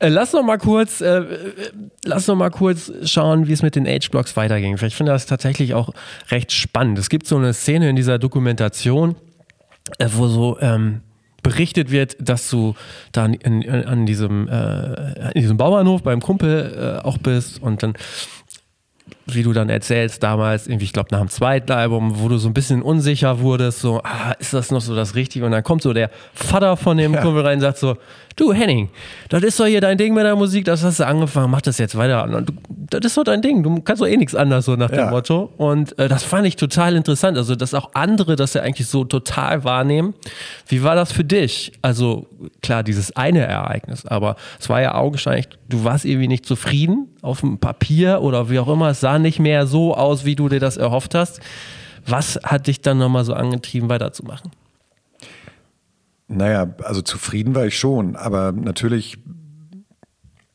Äh, 0.00 0.08
lass 0.08 0.32
noch 0.32 0.44
mal 0.44 0.58
kurz, 0.58 1.00
äh, 1.00 1.24
lass 2.04 2.26
noch 2.26 2.36
mal 2.36 2.50
kurz 2.50 2.92
schauen, 3.04 3.48
wie 3.48 3.52
es 3.52 3.62
mit 3.62 3.74
den 3.74 3.86
Age-Blocks 3.86 4.36
weiterging. 4.36 4.78
Ich 4.84 4.94
finde 4.94 5.12
das 5.12 5.24
tatsächlich 5.24 5.72
auch 5.74 5.90
recht 6.30 6.52
spannend. 6.52 6.98
Es 6.98 7.08
gibt 7.08 7.26
so 7.26 7.36
eine 7.36 7.54
Szene 7.54 7.88
in 7.88 7.96
dieser 7.96 8.18
Dokumentation, 8.18 9.16
äh, 9.98 10.08
wo 10.12 10.26
so 10.26 10.58
ähm, 10.60 11.00
berichtet 11.48 11.90
wird, 11.90 12.16
dass 12.20 12.50
du 12.50 12.74
da 13.12 13.24
in, 13.24 13.62
in, 13.62 13.84
an 13.84 14.04
diesem, 14.04 14.48
äh, 14.48 15.32
in 15.32 15.40
diesem 15.40 15.56
Bauernhof 15.56 16.02
beim 16.02 16.20
Kumpel 16.20 16.98
äh, 17.02 17.06
auch 17.06 17.16
bist 17.16 17.62
und 17.62 17.82
dann 17.82 17.94
wie 19.26 19.42
du 19.42 19.52
dann 19.52 19.68
erzählst, 19.68 20.22
damals, 20.22 20.66
irgendwie, 20.66 20.84
ich 20.84 20.92
glaube, 20.92 21.08
nach 21.10 21.20
dem 21.20 21.28
zweiten 21.28 21.72
Album, 21.72 22.20
wo 22.20 22.28
du 22.28 22.38
so 22.38 22.48
ein 22.48 22.54
bisschen 22.54 22.82
unsicher 22.82 23.40
wurdest, 23.40 23.80
so, 23.80 24.00
ah, 24.02 24.32
ist 24.38 24.54
das 24.54 24.70
noch 24.70 24.80
so 24.80 24.94
das 24.94 25.14
Richtige? 25.14 25.44
Und 25.44 25.52
dann 25.52 25.62
kommt 25.62 25.82
so 25.82 25.92
der 25.92 26.10
Vater 26.34 26.76
von 26.76 26.96
dem 26.96 27.14
ja. 27.14 27.22
Kumpel 27.22 27.42
rein 27.42 27.56
und 27.56 27.62
sagt 27.62 27.78
so, 27.78 27.96
du 28.40 28.52
Henning, 28.52 28.88
das 29.28 29.42
ist 29.42 29.60
doch 29.60 29.66
hier 29.66 29.80
dein 29.80 29.98
Ding 29.98 30.14
mit 30.14 30.24
der 30.24 30.36
Musik, 30.36 30.64
das 30.64 30.82
hast 30.82 31.00
du 31.00 31.06
angefangen, 31.06 31.50
mach 31.50 31.60
das 31.60 31.78
jetzt 31.78 31.96
weiter 31.96 32.22
an. 32.22 32.34
Und 32.34 32.52
das 32.90 33.04
ist 33.04 33.16
doch 33.16 33.24
dein 33.24 33.42
Ding, 33.42 33.62
du 33.62 33.80
kannst 33.82 34.02
doch 34.02 34.06
eh 34.06 34.16
nichts 34.16 34.34
anderes, 34.34 34.64
so 34.64 34.76
nach 34.76 34.90
ja. 34.90 35.04
dem 35.04 35.10
Motto. 35.10 35.52
Und 35.56 35.98
äh, 35.98 36.08
das 36.08 36.24
fand 36.24 36.46
ich 36.46 36.56
total 36.56 36.96
interessant, 36.96 37.36
also, 37.36 37.54
dass 37.54 37.74
auch 37.74 37.90
andere 37.94 38.36
das 38.36 38.54
ja 38.54 38.62
eigentlich 38.62 38.88
so 38.88 39.04
total 39.04 39.64
wahrnehmen. 39.64 40.14
Wie 40.66 40.82
war 40.82 40.94
das 40.94 41.12
für 41.12 41.24
dich? 41.24 41.72
Also, 41.82 42.26
klar, 42.62 42.82
dieses 42.82 43.14
eine 43.16 43.40
Ereignis, 43.46 44.06
aber 44.06 44.36
es 44.58 44.68
war 44.68 44.80
ja 44.80 44.94
augenscheinlich, 44.94 45.48
du 45.68 45.84
warst 45.84 46.04
irgendwie 46.04 46.28
nicht 46.28 46.46
zufrieden 46.46 47.08
auf 47.22 47.40
dem 47.40 47.58
Papier 47.58 48.22
oder 48.22 48.50
wie 48.50 48.58
auch 48.58 48.68
immer, 48.68 48.90
es 48.90 49.00
sah 49.00 49.18
nicht 49.18 49.38
mehr 49.38 49.66
so 49.66 49.94
aus, 49.94 50.24
wie 50.24 50.36
du 50.36 50.48
dir 50.48 50.60
das 50.60 50.76
erhofft 50.76 51.14
hast. 51.14 51.40
Was 52.06 52.40
hat 52.42 52.68
dich 52.68 52.80
dann 52.80 52.98
nochmal 52.98 53.24
so 53.24 53.34
angetrieben, 53.34 53.90
weiterzumachen? 53.90 54.50
Naja, 56.28 56.74
also 56.84 57.00
zufrieden 57.00 57.54
war 57.54 57.66
ich 57.66 57.78
schon, 57.78 58.14
aber 58.14 58.52
natürlich 58.52 59.18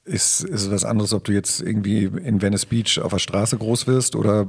ist, 0.06 0.44
ist 0.44 0.66
es 0.66 0.72
was 0.72 0.86
anderes, 0.86 1.14
ob 1.14 1.24
du 1.24 1.32
jetzt 1.32 1.62
irgendwie 1.62 2.04
in 2.04 2.42
Venice 2.42 2.66
Beach 2.66 3.00
auf 3.02 3.12
der 3.12 3.20
Straße 3.20 3.58
groß 3.58 3.88
wirst 3.88 4.16
oder, 4.16 4.48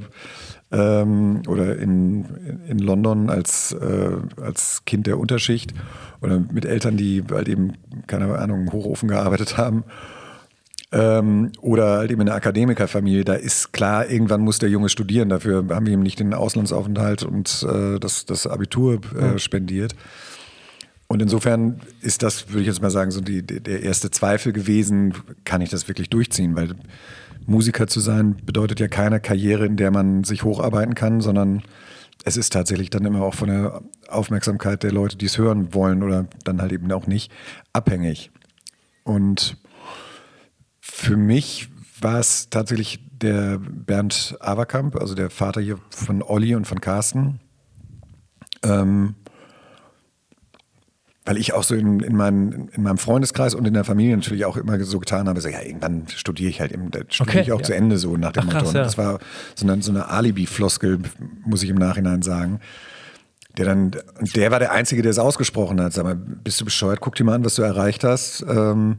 ähm, 0.71 1.43
oder 1.49 1.79
in, 1.79 2.25
in 2.69 2.79
London 2.79 3.31
als, 3.31 3.73
äh, 3.73 4.17
als 4.41 4.85
Kind 4.85 5.07
der 5.07 5.19
Unterschicht 5.19 5.73
oder 6.21 6.41
mit 6.41 6.65
Eltern, 6.65 6.97
die 6.97 7.23
halt 7.31 7.49
eben, 7.49 7.75
keine 8.07 8.37
Ahnung, 8.39 8.63
im 8.63 8.73
Hochofen 8.73 9.09
gearbeitet 9.09 9.57
haben 9.57 9.85
ähm, 10.95 11.51
oder 11.61 11.99
halt 11.99 12.11
eben 12.11 12.21
in 12.21 12.29
einer 12.29 12.37
Akademikerfamilie, 12.37 13.25
da 13.25 13.35
ist 13.35 13.73
klar, 13.73 14.09
irgendwann 14.09 14.41
muss 14.41 14.61
der 14.61 14.69
Junge 14.69 14.89
studieren. 14.89 15.29
Dafür 15.29 15.65
haben 15.71 15.87
wir 15.87 15.93
ihm 15.93 16.03
nicht 16.03 16.21
den 16.21 16.35
Auslandsaufenthalt 16.35 17.25
und 17.25 17.67
äh, 17.69 17.99
das, 17.99 18.27
das 18.27 18.47
Abitur 18.47 19.01
äh, 19.17 19.39
spendiert. 19.39 19.95
Und 21.07 21.23
insofern 21.23 21.81
ist 22.01 22.23
das, 22.23 22.49
würde 22.49 22.63
ich 22.63 22.67
jetzt 22.67 22.83
mal 22.83 22.91
sagen, 22.91 23.11
so 23.11 23.21
die, 23.21 23.43
der 23.43 23.83
erste 23.83 24.11
Zweifel 24.11 24.53
gewesen, 24.53 25.15
kann 25.45 25.61
ich 25.61 25.71
das 25.71 25.87
wirklich 25.87 26.11
durchziehen? 26.11 26.57
Weil 26.57 26.75
Musiker 27.47 27.87
zu 27.87 28.01
sein 28.01 28.37
bedeutet 28.45 28.81
ja 28.81 28.89
keine 28.89 29.21
Karriere, 29.21 29.67
in 29.67 29.77
der 29.77 29.91
man 29.91 30.25
sich 30.25 30.45
hocharbeiten 30.45 30.95
kann, 30.95 31.21
sondern 31.21 31.63
es 32.25 32.37
ist 32.37 32.53
tatsächlich 32.53 32.91
dann 32.91 33.05
immer 33.05 33.23
auch 33.23 33.35
von 33.35 33.49
der 33.49 33.83
Aufmerksamkeit 34.09 34.83
der 34.83 34.93
Leute, 34.93 35.17
die 35.17 35.27
es 35.27 35.37
hören 35.37 35.75
wollen 35.75 36.03
oder 36.03 36.27
dann 36.45 36.63
halt 36.63 36.73
eben 36.73 36.91
auch 36.91 37.07
nicht, 37.07 37.31
abhängig. 37.73 38.31
Und 39.03 39.59
für 40.81 41.17
mich 41.17 41.69
war 42.01 42.19
es 42.19 42.49
tatsächlich 42.49 43.01
der 43.11 43.59
Bernd 43.59 44.37
Averkamp, 44.41 44.97
also 44.97 45.15
der 45.15 45.31
Vater 45.31 45.61
hier 45.61 45.79
von 45.91 46.23
Olli 46.23 46.55
und 46.55 46.67
von 46.67 46.81
Carsten. 46.81 47.41
Ähm, 48.63 49.15
weil 51.25 51.39
ich 51.39 51.55
auch 51.55 51.63
so 51.63 51.75
in, 51.75 52.01
in, 52.01 52.17
meinem, 52.17 52.69
in 52.73 52.83
meinem 52.83 52.99
Freundeskreis 52.99 53.55
und 53.55 53.67
in 53.67 53.75
der 53.75 53.85
Familie 53.85 54.17
natürlich 54.17 54.45
auch 54.45 54.57
immer 54.57 54.79
so 54.85 54.99
getan 54.99 55.29
habe, 55.29 55.41
so, 55.41 55.49
ja, 55.49 55.63
irgendwann 55.63 56.07
studiere 56.09 56.51
ich 56.51 56.61
halt, 56.61 56.73
eben, 56.73 56.91
studiere 57.09 57.39
okay, 57.39 57.41
ich 57.41 57.53
auch 57.53 57.61
ja. 57.61 57.65
zu 57.65 57.75
Ende 57.75 57.97
so 57.97 58.17
nach 58.17 58.33
dem 58.33 58.43
Ach, 58.43 58.53
Motto. 58.53 58.59
Krass, 58.59 58.73
ja. 58.75 58.83
Das 58.83 58.99
war 58.99 59.21
so 59.55 59.67
eine, 59.67 59.83
so 59.83 59.91
eine 59.91 60.09
Alibi-Floskel, 60.11 60.99
muss 61.45 61.63
ich 61.63 61.71
im 61.71 61.77
Nachhinein 61.77 62.23
sagen. 62.23 62.61
Der 63.57 63.65
dann, 63.65 63.93
der 64.35 64.51
war 64.51 64.59
der 64.59 64.73
Einzige, 64.73 65.01
der 65.01 65.13
es 65.13 65.19
ausgesprochen 65.19 65.81
hat. 65.81 65.93
Sag 65.93 66.05
mal, 66.05 66.17
bist 66.17 66.61
du 66.61 66.65
bescheuert? 66.65 67.01
Guck 67.01 67.15
dir 67.15 67.25
mal 67.25 67.35
an, 67.35 67.45
was 67.45 67.55
du 67.55 67.63
erreicht 67.63 68.05
hast. 68.05 68.45
Ähm, 68.49 68.97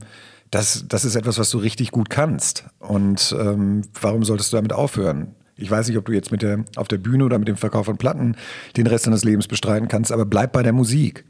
das, 0.50 0.86
das 0.88 1.04
ist 1.04 1.16
etwas, 1.16 1.38
was 1.38 1.50
du 1.50 1.58
richtig 1.58 1.92
gut 1.92 2.10
kannst. 2.10 2.64
Und 2.80 3.36
ähm, 3.38 3.82
warum 4.00 4.24
solltest 4.24 4.54
du 4.54 4.58
damit 4.58 4.72
aufhören? 4.72 5.36
Ich 5.58 5.70
weiß 5.70 5.88
nicht, 5.90 5.98
ob 5.98 6.06
du 6.06 6.14
jetzt 6.14 6.32
mit 6.32 6.42
der, 6.42 6.64
auf 6.78 6.88
der 6.88 6.98
Bühne 6.98 7.26
oder 7.26 7.38
mit 7.38 7.48
dem 7.48 7.58
Verkauf 7.58 7.86
von 7.86 7.98
Platten 7.98 8.36
den 8.78 8.88
Rest 8.88 9.08
deines 9.08 9.24
Lebens 9.24 9.48
bestreiten 9.48 9.88
kannst, 9.90 10.12
aber 10.12 10.26
bleib 10.26 10.54
bei 10.54 10.64
der 10.64 10.74
Musik. 10.74 11.26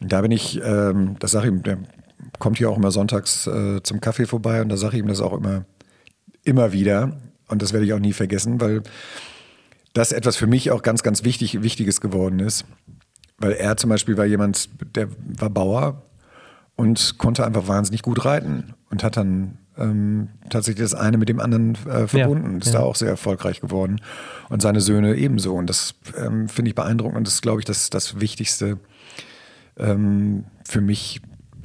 Da 0.00 0.22
bin 0.22 0.30
ich, 0.30 0.60
ähm, 0.64 1.16
das 1.18 1.32
sage 1.32 1.48
ich 1.48 1.52
ihm, 1.52 1.62
der 1.62 1.78
kommt 2.38 2.58
hier 2.58 2.70
auch 2.70 2.76
immer 2.76 2.90
sonntags 2.90 3.46
äh, 3.46 3.82
zum 3.82 4.00
Kaffee 4.00 4.26
vorbei 4.26 4.62
und 4.62 4.68
da 4.68 4.76
sage 4.76 4.96
ich 4.96 5.02
ihm 5.02 5.08
das 5.08 5.20
auch 5.20 5.32
immer, 5.32 5.64
immer 6.42 6.72
wieder. 6.72 7.18
Und 7.48 7.62
das 7.62 7.72
werde 7.72 7.84
ich 7.84 7.92
auch 7.92 7.98
nie 7.98 8.12
vergessen, 8.12 8.60
weil 8.60 8.82
das 9.92 10.12
etwas 10.12 10.36
für 10.36 10.46
mich 10.46 10.70
auch 10.70 10.82
ganz, 10.82 11.02
ganz 11.02 11.24
wichtig, 11.24 11.62
Wichtiges 11.62 12.00
geworden 12.00 12.38
ist. 12.38 12.64
Weil 13.38 13.52
er 13.52 13.76
zum 13.76 13.90
Beispiel 13.90 14.16
war 14.16 14.26
jemand, 14.26 14.68
der 14.94 15.08
war 15.38 15.50
Bauer 15.50 16.02
und 16.76 17.18
konnte 17.18 17.44
einfach 17.44 17.68
wahnsinnig 17.68 18.02
gut 18.02 18.24
reiten 18.24 18.74
und 18.90 19.02
hat 19.02 19.16
dann 19.16 19.58
ähm, 19.78 20.28
tatsächlich 20.50 20.84
das 20.84 20.94
eine 20.94 21.18
mit 21.18 21.28
dem 21.28 21.40
anderen 21.40 21.74
äh, 21.86 22.06
verbunden. 22.06 22.52
Ja, 22.52 22.58
ist 22.58 22.66
ja. 22.66 22.72
da 22.72 22.80
auch 22.80 22.96
sehr 22.96 23.08
erfolgreich 23.08 23.60
geworden. 23.60 24.00
Und 24.48 24.62
seine 24.62 24.80
Söhne 24.80 25.16
ebenso. 25.16 25.54
Und 25.54 25.68
das 25.68 25.94
ähm, 26.16 26.48
finde 26.48 26.70
ich 26.70 26.74
beeindruckend 26.74 27.16
und 27.16 27.26
das 27.26 27.34
ist, 27.34 27.42
glaube 27.42 27.60
ich, 27.60 27.64
das, 27.64 27.90
das 27.90 28.20
Wichtigste 28.20 28.78
ähm, 29.80 30.44
für 30.64 30.80
mich, 30.80 31.20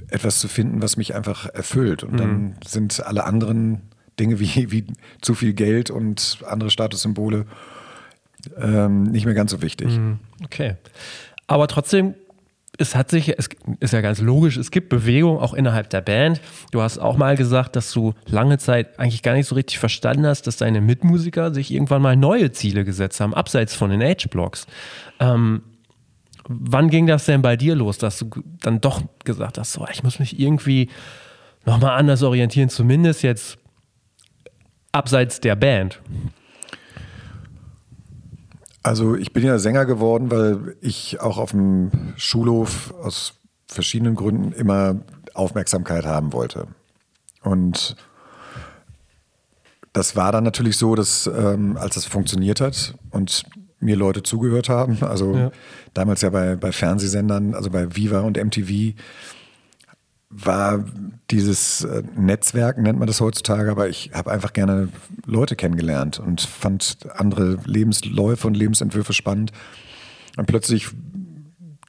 etwas 0.10 0.40
zu 0.40 0.48
finden, 0.48 0.82
was 0.82 0.98
mich 0.98 1.16
einfach 1.16 1.48
erfüllt. 1.48 2.04
Und 2.04 2.14
mhm. 2.14 2.18
dann 2.18 2.56
sind 2.66 3.06
alle 3.06 3.26
anderen 3.26 3.82
Dinge 4.20 4.40
wie, 4.40 4.72
wie 4.72 4.86
zu 5.22 5.34
viel 5.36 5.54
Geld 5.54 5.90
und 5.90 6.40
andere 6.48 6.70
Statussymbole 6.70 7.46
ähm, 8.58 9.04
nicht 9.04 9.26
mehr 9.26 9.34
ganz 9.34 9.52
so 9.52 9.62
wichtig. 9.62 9.98
Mhm. 9.98 10.20
Okay. 10.44 10.76
Aber 11.48 11.68
trotzdem 11.68 12.16
es 12.78 12.96
hat 12.96 13.10
sich, 13.10 13.38
es 13.38 13.50
ist 13.80 13.94
ja 13.94 14.02
ganz 14.02 14.20
logisch, 14.22 14.58
es 14.58 14.72
gibt 14.72 14.90
Bewegung 14.90 15.40
auch 15.40 15.54
innerhalb 15.54 15.90
der 15.90 16.02
Band. 16.02 16.42
Du 16.72 16.82
hast 16.82 16.98
auch 16.98 17.18
mal 17.18 17.36
gesagt, 17.36 17.76
dass 17.76 17.92
du 17.92 18.14
lange 18.26 18.58
Zeit 18.58 19.00
eigentlich 19.00 19.22
gar 19.22 19.34
nicht 19.34 19.48
so 19.48 19.56
richtig 19.56 19.80
verstanden 19.80 20.26
hast, 20.26 20.48
dass 20.48 20.58
deine 20.58 20.82
Mitmusiker 20.82 21.54
sich 21.54 21.72
irgendwann 21.72 22.02
mal 22.02 22.16
neue 22.16 22.52
Ziele 22.52 22.84
gesetzt 22.84 23.20
haben, 23.20 23.34
abseits 23.34 23.76
von 23.76 23.90
den 23.90 24.02
Age-Blocks. 24.02 24.68
Ähm, 25.20 25.62
wann 26.48 26.90
ging 26.90 27.08
das 27.08 27.26
denn 27.26 27.42
bei 27.42 27.56
dir 27.56 27.76
los, 27.76 27.98
dass 27.98 28.20
du 28.20 28.30
dann 28.62 28.82
doch 28.82 29.02
gesagt 29.24 29.58
hast, 29.58 29.74
so, 29.74 29.86
ich 29.92 30.04
muss 30.04 30.20
mich 30.20 30.40
irgendwie 30.40 30.90
nochmal 31.66 31.98
anders 31.98 32.24
orientieren, 32.24 32.70
zumindest 32.70 33.24
jetzt 33.24 33.58
abseits 34.92 35.42
der 35.42 35.56
Band? 35.56 36.02
Also 38.84 39.16
ich 39.16 39.34
bin 39.34 39.44
ja 39.44 39.58
Sänger 39.58 39.86
geworden, 39.86 40.30
weil 40.30 40.76
ich 40.80 41.20
auch 41.20 41.38
auf 41.38 41.52
dem 41.52 42.14
Schulhof 42.18 42.94
aus 43.02 43.34
verschiedenen 43.68 44.16
Gründen 44.16 44.52
immer 44.52 45.00
Aufmerksamkeit 45.34 46.06
haben 46.06 46.34
wollte. 46.34 46.68
Und 47.42 47.96
das 49.92 50.16
war 50.16 50.32
dann 50.32 50.44
natürlich 50.44 50.78
so, 50.78 50.94
dass 50.94 51.26
ähm, 51.28 51.78
als 51.78 51.96
das 51.96 52.06
funktioniert 52.06 52.62
hat 52.62 52.96
und 53.10 53.44
mir 53.80 53.96
Leute 53.96 54.24
zugehört 54.24 54.70
haben, 54.70 55.00
also 55.02 55.36
ja. 55.36 55.52
damals 55.94 56.22
ja 56.22 56.30
bei, 56.30 56.56
bei 56.56 56.72
Fernsehsendern, 56.72 57.54
also 57.54 57.70
bei 57.70 57.96
Viva 57.96 58.22
und 58.22 58.38
MTV, 58.38 58.96
war 60.30 60.84
dieses 61.32 61.84
äh, 61.84 62.04
Netzwerk, 62.16 62.78
nennt 62.78 63.00
man 63.00 63.08
das 63.08 63.22
heutzutage, 63.22 63.72
aber 63.72 63.88
ich 63.88 64.12
habe 64.14 64.32
einfach 64.32 64.54
gerne 64.54 64.90
Leute 65.26 65.56
kennengelernt 65.56 66.20
und 66.20 66.42
fand 66.42 66.98
andere 67.16 67.60
Lebensläufe 67.66 68.48
und 68.48 68.56
Lebensentwürfe 68.56 69.14
spannend. 69.14 69.52
Und 70.36 70.48
plötzlich 70.48 70.90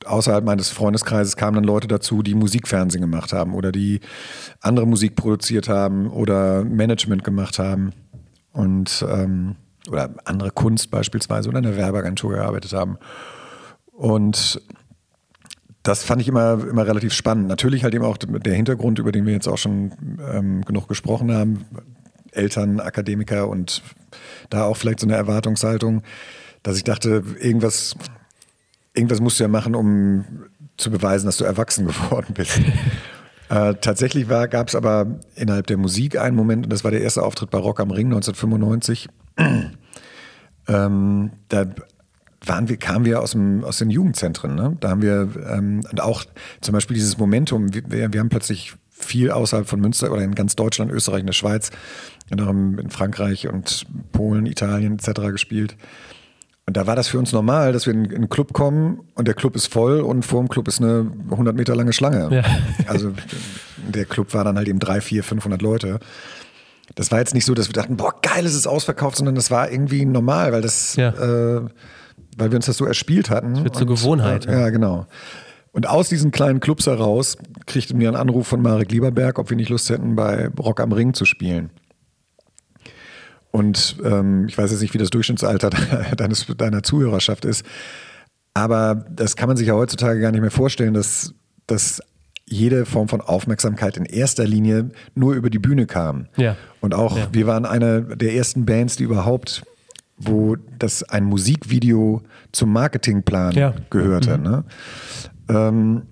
außerhalb 0.04 0.44
meines 0.44 0.68
Freundeskreises 0.70 1.36
kamen 1.36 1.56
dann 1.56 1.64
Leute 1.64 1.88
dazu, 1.88 2.22
die 2.22 2.34
Musikfernsehen 2.34 3.02
gemacht 3.02 3.32
haben 3.32 3.54
oder 3.54 3.72
die 3.72 4.00
andere 4.60 4.86
Musik 4.86 5.16
produziert 5.16 5.68
haben 5.68 6.08
oder 6.08 6.62
Management 6.64 7.24
gemacht 7.24 7.58
haben 7.58 7.92
und 8.52 9.04
ähm, 9.08 9.56
oder 9.88 10.10
andere 10.24 10.50
Kunst 10.50 10.90
beispielsweise 10.90 11.48
oder 11.48 11.58
in 11.58 11.66
einer 11.66 11.76
Werbeagentur 11.76 12.32
gearbeitet 12.32 12.72
haben. 12.72 12.98
Und 13.92 14.60
das 15.82 16.02
fand 16.02 16.20
ich 16.20 16.28
immer, 16.28 16.58
immer 16.68 16.86
relativ 16.86 17.12
spannend. 17.12 17.48
Natürlich 17.48 17.84
halt 17.84 17.94
eben 17.94 18.04
auch 18.04 18.16
der 18.18 18.54
Hintergrund, 18.54 18.98
über 18.98 19.12
den 19.12 19.24
wir 19.24 19.32
jetzt 19.32 19.46
auch 19.48 19.58
schon 19.58 19.92
ähm, 20.32 20.64
genug 20.64 20.88
gesprochen 20.88 21.32
haben. 21.32 21.64
Eltern, 22.32 22.80
Akademiker 22.80 23.48
und 23.48 23.82
da 24.50 24.64
auch 24.64 24.76
vielleicht 24.76 25.00
so 25.00 25.06
eine 25.06 25.16
Erwartungshaltung, 25.16 26.02
dass 26.62 26.76
ich 26.76 26.84
dachte, 26.84 27.22
irgendwas, 27.40 27.96
irgendwas 28.94 29.20
musst 29.20 29.38
du 29.38 29.44
ja 29.44 29.48
machen, 29.48 29.74
um 29.74 30.24
zu 30.76 30.90
beweisen, 30.90 31.26
dass 31.26 31.38
du 31.38 31.44
erwachsen 31.44 31.86
geworden 31.86 32.34
bist. 32.34 32.60
äh, 33.48 33.74
tatsächlich 33.80 34.28
gab 34.28 34.68
es 34.68 34.74
aber 34.74 35.06
innerhalb 35.34 35.66
der 35.66 35.78
Musik 35.78 36.18
einen 36.18 36.36
Moment, 36.36 36.64
und 36.64 36.72
das 36.72 36.84
war 36.84 36.90
der 36.90 37.00
erste 37.00 37.22
Auftritt 37.22 37.50
bei 37.50 37.58
Rock 37.58 37.80
am 37.80 37.90
Ring 37.90 38.06
1995. 38.06 39.08
ähm, 40.68 41.30
da 41.48 41.66
waren 42.44 42.68
wir, 42.68 42.76
kamen 42.76 43.04
wir 43.04 43.20
aus, 43.20 43.32
dem, 43.32 43.64
aus 43.64 43.78
den 43.78 43.90
Jugendzentren. 43.90 44.54
Ne? 44.54 44.76
Da 44.80 44.90
haben 44.90 45.02
wir 45.02 45.28
ähm, 45.48 45.82
und 45.90 46.00
auch 46.00 46.24
zum 46.60 46.72
Beispiel 46.72 46.94
dieses 46.94 47.18
Momentum, 47.18 47.74
wir, 47.74 48.12
wir 48.12 48.20
haben 48.20 48.28
plötzlich 48.28 48.74
viel 48.90 49.30
außerhalb 49.30 49.68
von 49.68 49.80
Münster 49.80 50.10
oder 50.10 50.22
in 50.22 50.34
ganz 50.34 50.56
Deutschland, 50.56 50.90
Österreich, 50.90 51.20
in 51.20 51.26
der 51.26 51.34
Schweiz 51.34 51.70
und 52.30 52.40
auch 52.40 52.48
in 52.48 52.90
Frankreich 52.90 53.48
und 53.48 53.86
Polen, 54.12 54.46
Italien 54.46 54.98
etc. 54.98 55.32
gespielt. 55.32 55.76
Und 56.68 56.76
da 56.76 56.86
war 56.86 56.96
das 56.96 57.06
für 57.08 57.18
uns 57.18 57.32
normal, 57.32 57.72
dass 57.72 57.86
wir 57.86 57.94
in, 57.94 58.06
in 58.06 58.16
einen 58.16 58.28
Club 58.28 58.52
kommen 58.52 59.00
und 59.14 59.28
der 59.28 59.34
Club 59.34 59.54
ist 59.54 59.72
voll 59.72 60.00
und 60.00 60.24
vor 60.24 60.40
dem 60.42 60.48
Club 60.48 60.66
ist 60.66 60.80
eine 60.80 61.12
100 61.30 61.54
Meter 61.54 61.76
lange 61.76 61.92
Schlange. 61.92 62.34
Ja. 62.34 62.42
Also 62.88 63.12
der 63.76 64.04
Club 64.04 64.34
war 64.34 64.42
dann 64.42 64.56
halt 64.56 64.66
eben 64.66 64.80
drei, 64.80 65.00
vier, 65.00 65.22
500 65.22 65.62
Leute. 65.62 66.00
Das 66.94 67.10
war 67.10 67.18
jetzt 67.18 67.34
nicht 67.34 67.44
so, 67.44 67.54
dass 67.54 67.68
wir 67.68 67.74
dachten, 67.74 67.96
boah, 67.96 68.14
geil, 68.22 68.46
es 68.46 68.54
ist 68.54 68.66
ausverkauft, 68.66 69.16
sondern 69.16 69.34
das 69.34 69.50
war 69.50 69.70
irgendwie 69.70 70.04
normal, 70.04 70.52
weil 70.52 70.62
das, 70.62 70.96
ja. 70.96 71.10
äh, 71.10 71.68
weil 72.36 72.50
wir 72.50 72.56
uns 72.56 72.66
das 72.66 72.76
so 72.76 72.84
erspielt 72.84 73.28
hatten. 73.28 73.54
Das 73.54 73.64
wird 73.64 73.76
zur 73.76 73.86
Gewohnheit. 73.86 74.46
Äh, 74.46 74.60
ja, 74.60 74.70
genau. 74.70 75.06
Und 75.72 75.86
aus 75.88 76.08
diesen 76.08 76.30
kleinen 76.30 76.60
Clubs 76.60 76.86
heraus 76.86 77.36
kriegten 77.66 78.00
wir 78.00 78.08
einen 78.08 78.16
Anruf 78.16 78.46
von 78.46 78.62
Marek 78.62 78.90
Lieberberg, 78.92 79.38
ob 79.38 79.50
wir 79.50 79.56
nicht 79.56 79.68
Lust 79.68 79.90
hätten, 79.90 80.16
bei 80.16 80.48
Rock 80.58 80.80
am 80.80 80.92
Ring 80.92 81.12
zu 81.12 81.26
spielen. 81.26 81.70
Und 83.50 83.96
ähm, 84.04 84.46
ich 84.48 84.56
weiß 84.56 84.70
jetzt 84.70 84.80
nicht, 84.80 84.94
wie 84.94 84.98
das 84.98 85.10
Durchschnittsalter 85.10 85.70
deines, 86.16 86.46
deiner 86.56 86.82
Zuhörerschaft 86.82 87.44
ist, 87.44 87.64
aber 88.54 89.04
das 89.10 89.36
kann 89.36 89.48
man 89.48 89.58
sich 89.58 89.68
ja 89.68 89.74
heutzutage 89.74 90.18
gar 90.18 90.32
nicht 90.32 90.40
mehr 90.40 90.50
vorstellen, 90.50 90.94
dass, 90.94 91.34
dass 91.66 92.00
jede 92.48 92.86
Form 92.86 93.08
von 93.08 93.20
Aufmerksamkeit 93.20 93.96
in 93.96 94.04
erster 94.04 94.46
Linie 94.46 94.90
nur 95.14 95.34
über 95.34 95.50
die 95.50 95.58
Bühne 95.58 95.86
kam. 95.86 96.26
Ja. 96.36 96.56
Und 96.80 96.94
auch, 96.94 97.16
ja. 97.16 97.28
wir 97.32 97.46
waren 97.46 97.64
eine 97.64 98.02
der 98.02 98.34
ersten 98.34 98.64
Bands, 98.64 98.96
die 98.96 99.04
überhaupt, 99.04 99.64
wo 100.16 100.56
das 100.78 101.02
ein 101.02 101.24
Musikvideo 101.24 102.22
zum 102.52 102.72
Marketingplan 102.72 103.52
ja. 103.52 103.74
gehörte. 103.90 104.38
Mhm. 104.38 104.42
Ne? 104.44 104.64
Ähm, 105.48 106.02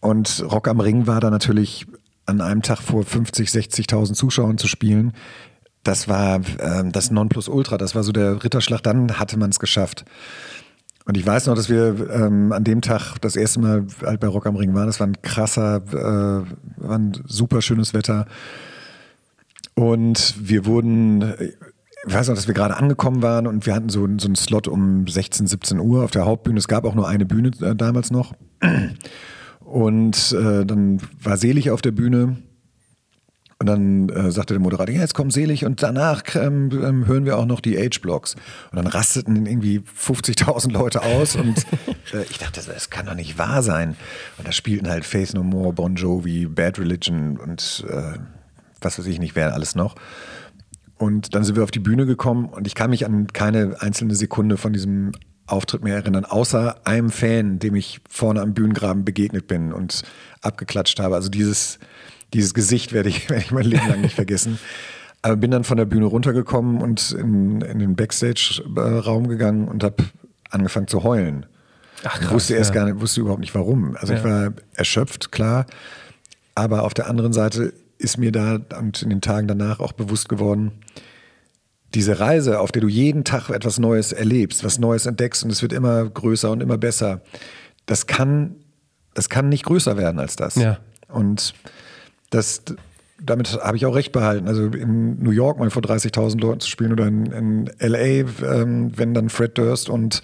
und 0.00 0.44
Rock 0.50 0.68
am 0.68 0.80
Ring 0.80 1.06
war 1.06 1.20
da 1.20 1.30
natürlich 1.30 1.86
an 2.26 2.40
einem 2.42 2.62
Tag 2.62 2.80
vor 2.80 3.04
50, 3.04 3.48
60.000 3.48 4.12
Zuschauern 4.12 4.58
zu 4.58 4.68
spielen. 4.68 5.12
Das 5.82 6.08
war 6.08 6.40
ähm, 6.60 6.92
das 6.92 7.10
Nonplusultra, 7.10 7.78
das 7.78 7.94
war 7.94 8.02
so 8.02 8.12
der 8.12 8.44
Ritterschlag, 8.44 8.82
dann 8.82 9.18
hatte 9.18 9.38
man 9.38 9.50
es 9.50 9.58
geschafft. 9.58 10.04
Und 11.08 11.16
ich 11.16 11.26
weiß 11.26 11.46
noch, 11.46 11.54
dass 11.54 11.70
wir 11.70 12.10
ähm, 12.10 12.52
an 12.52 12.64
dem 12.64 12.82
Tag 12.82 13.16
das 13.22 13.34
erste 13.34 13.60
Mal 13.60 13.86
halt 14.04 14.20
bei 14.20 14.26
Rock 14.26 14.46
am 14.46 14.56
Ring 14.56 14.74
waren. 14.74 14.88
Das 14.88 15.00
war 15.00 15.06
ein 15.06 15.22
krasser, 15.22 15.76
äh, 15.76 16.82
war 16.84 16.98
ein 16.98 17.12
super 17.24 17.62
schönes 17.62 17.94
Wetter. 17.94 18.26
Und 19.74 20.34
wir 20.38 20.66
wurden, 20.66 21.22
ich 22.06 22.14
weiß 22.14 22.28
noch, 22.28 22.34
dass 22.34 22.46
wir 22.46 22.52
gerade 22.52 22.76
angekommen 22.76 23.22
waren 23.22 23.46
und 23.46 23.64
wir 23.64 23.74
hatten 23.74 23.88
so, 23.88 24.06
so 24.18 24.26
einen 24.26 24.36
Slot 24.36 24.68
um 24.68 25.06
16, 25.06 25.46
17 25.46 25.80
Uhr 25.80 26.04
auf 26.04 26.10
der 26.10 26.26
Hauptbühne. 26.26 26.58
Es 26.58 26.68
gab 26.68 26.84
auch 26.84 26.94
nur 26.94 27.08
eine 27.08 27.24
Bühne 27.24 27.52
äh, 27.62 27.74
damals 27.74 28.10
noch. 28.10 28.34
Und 29.60 30.36
äh, 30.38 30.66
dann 30.66 31.00
war 31.22 31.38
Selig 31.38 31.70
auf 31.70 31.80
der 31.80 31.92
Bühne. 31.92 32.36
Und 33.60 33.66
dann 33.66 34.08
äh, 34.10 34.30
sagte 34.30 34.54
der 34.54 34.60
Moderator, 34.60 34.94
ja, 34.94 35.00
jetzt 35.00 35.14
kommt 35.14 35.32
Selig 35.32 35.64
und 35.64 35.82
danach 35.82 36.22
ähm, 36.36 36.70
ähm, 36.72 37.06
hören 37.06 37.24
wir 37.24 37.36
auch 37.36 37.44
noch 37.44 37.60
die 37.60 37.76
Age-Blocks. 37.76 38.36
Und 38.70 38.76
dann 38.76 38.86
rasteten 38.86 39.46
irgendwie 39.46 39.80
50.000 39.80 40.70
Leute 40.70 41.02
aus 41.02 41.34
und 41.34 41.58
äh, 42.12 42.22
ich 42.30 42.38
dachte, 42.38 42.60
das 42.64 42.90
kann 42.90 43.06
doch 43.06 43.14
nicht 43.14 43.36
wahr 43.36 43.64
sein. 43.64 43.96
Und 44.36 44.46
da 44.46 44.52
spielten 44.52 44.88
halt 44.88 45.04
Faith 45.04 45.34
No 45.34 45.42
More, 45.42 45.72
Bon 45.72 45.96
Jovi, 45.96 46.46
Bad 46.46 46.78
Religion 46.78 47.36
und 47.36 47.84
äh, 47.88 48.18
was 48.80 48.96
weiß 48.96 49.06
ich 49.06 49.18
nicht, 49.18 49.34
wer 49.34 49.52
alles 49.54 49.74
noch. 49.74 49.96
Und 50.96 51.34
dann 51.34 51.42
sind 51.42 51.56
wir 51.56 51.64
auf 51.64 51.72
die 51.72 51.80
Bühne 51.80 52.06
gekommen 52.06 52.46
und 52.46 52.68
ich 52.68 52.76
kann 52.76 52.90
mich 52.90 53.06
an 53.06 53.26
keine 53.26 53.76
einzelne 53.80 54.14
Sekunde 54.14 54.56
von 54.56 54.72
diesem 54.72 55.10
Auftritt 55.46 55.82
mehr 55.82 55.96
erinnern, 55.96 56.24
außer 56.24 56.86
einem 56.86 57.10
Fan, 57.10 57.58
dem 57.58 57.74
ich 57.74 58.00
vorne 58.08 58.40
am 58.40 58.54
Bühnengraben 58.54 59.04
begegnet 59.04 59.48
bin 59.48 59.72
und 59.72 60.02
abgeklatscht 60.42 61.00
habe. 61.00 61.16
Also 61.16 61.28
dieses, 61.28 61.80
dieses 62.34 62.54
Gesicht 62.54 62.92
werde 62.92 63.08
ich, 63.08 63.28
werde 63.30 63.42
ich 63.42 63.50
mein 63.50 63.64
Leben 63.64 63.88
lang 63.88 64.00
nicht 64.00 64.14
vergessen. 64.14 64.58
Aber 65.22 65.36
bin 65.36 65.50
dann 65.50 65.64
von 65.64 65.76
der 65.76 65.84
Bühne 65.84 66.06
runtergekommen 66.06 66.80
und 66.80 67.10
in, 67.10 67.60
in 67.60 67.78
den 67.80 67.96
Backstage-Raum 67.96 69.28
gegangen 69.28 69.66
und 69.66 69.82
habe 69.82 70.04
angefangen 70.50 70.86
zu 70.86 71.02
heulen. 71.02 71.46
Ach, 72.04 72.20
krass, 72.20 72.30
wusste 72.30 72.54
erst 72.54 72.70
ja. 72.70 72.82
gar 72.82 72.84
nicht, 72.86 73.00
wusste 73.00 73.20
überhaupt 73.20 73.40
nicht 73.40 73.54
warum. 73.54 73.96
Also 73.96 74.12
ja. 74.12 74.18
ich 74.18 74.24
war 74.24 74.52
erschöpft, 74.74 75.32
klar. 75.32 75.66
Aber 76.54 76.84
auf 76.84 76.94
der 76.94 77.08
anderen 77.08 77.32
Seite 77.32 77.72
ist 77.98 78.16
mir 78.18 78.30
da 78.30 78.60
und 78.78 79.02
in 79.02 79.10
den 79.10 79.20
Tagen 79.20 79.48
danach 79.48 79.80
auch 79.80 79.92
bewusst 79.92 80.28
geworden, 80.28 80.72
diese 81.94 82.20
Reise, 82.20 82.60
auf 82.60 82.70
der 82.70 82.82
du 82.82 82.88
jeden 82.88 83.24
Tag 83.24 83.50
etwas 83.50 83.78
Neues 83.78 84.12
erlebst, 84.12 84.62
was 84.62 84.78
Neues 84.78 85.06
entdeckst 85.06 85.42
und 85.42 85.50
es 85.50 85.62
wird 85.62 85.72
immer 85.72 86.04
größer 86.04 86.50
und 86.50 86.62
immer 86.62 86.78
besser, 86.78 87.22
das 87.86 88.06
kann, 88.06 88.56
das 89.14 89.28
kann 89.28 89.48
nicht 89.48 89.64
größer 89.64 89.96
werden 89.96 90.20
als 90.20 90.36
das. 90.36 90.56
Ja. 90.56 90.78
Und 91.08 91.54
das, 92.30 92.62
damit 93.22 93.58
habe 93.62 93.76
ich 93.76 93.86
auch 93.86 93.94
recht 93.94 94.12
behalten. 94.12 94.48
Also 94.48 94.66
in 94.66 95.22
New 95.22 95.30
York 95.30 95.58
mal 95.58 95.70
vor 95.70 95.82
30.000 95.82 96.40
Leuten 96.40 96.60
zu 96.60 96.68
spielen 96.68 96.92
oder 96.92 97.06
in, 97.06 97.26
in 97.26 97.70
LA, 97.78 98.24
ähm, 98.42 98.92
wenn 98.96 99.14
dann 99.14 99.28
Fred 99.28 99.56
Durst 99.58 99.88
und 99.88 100.22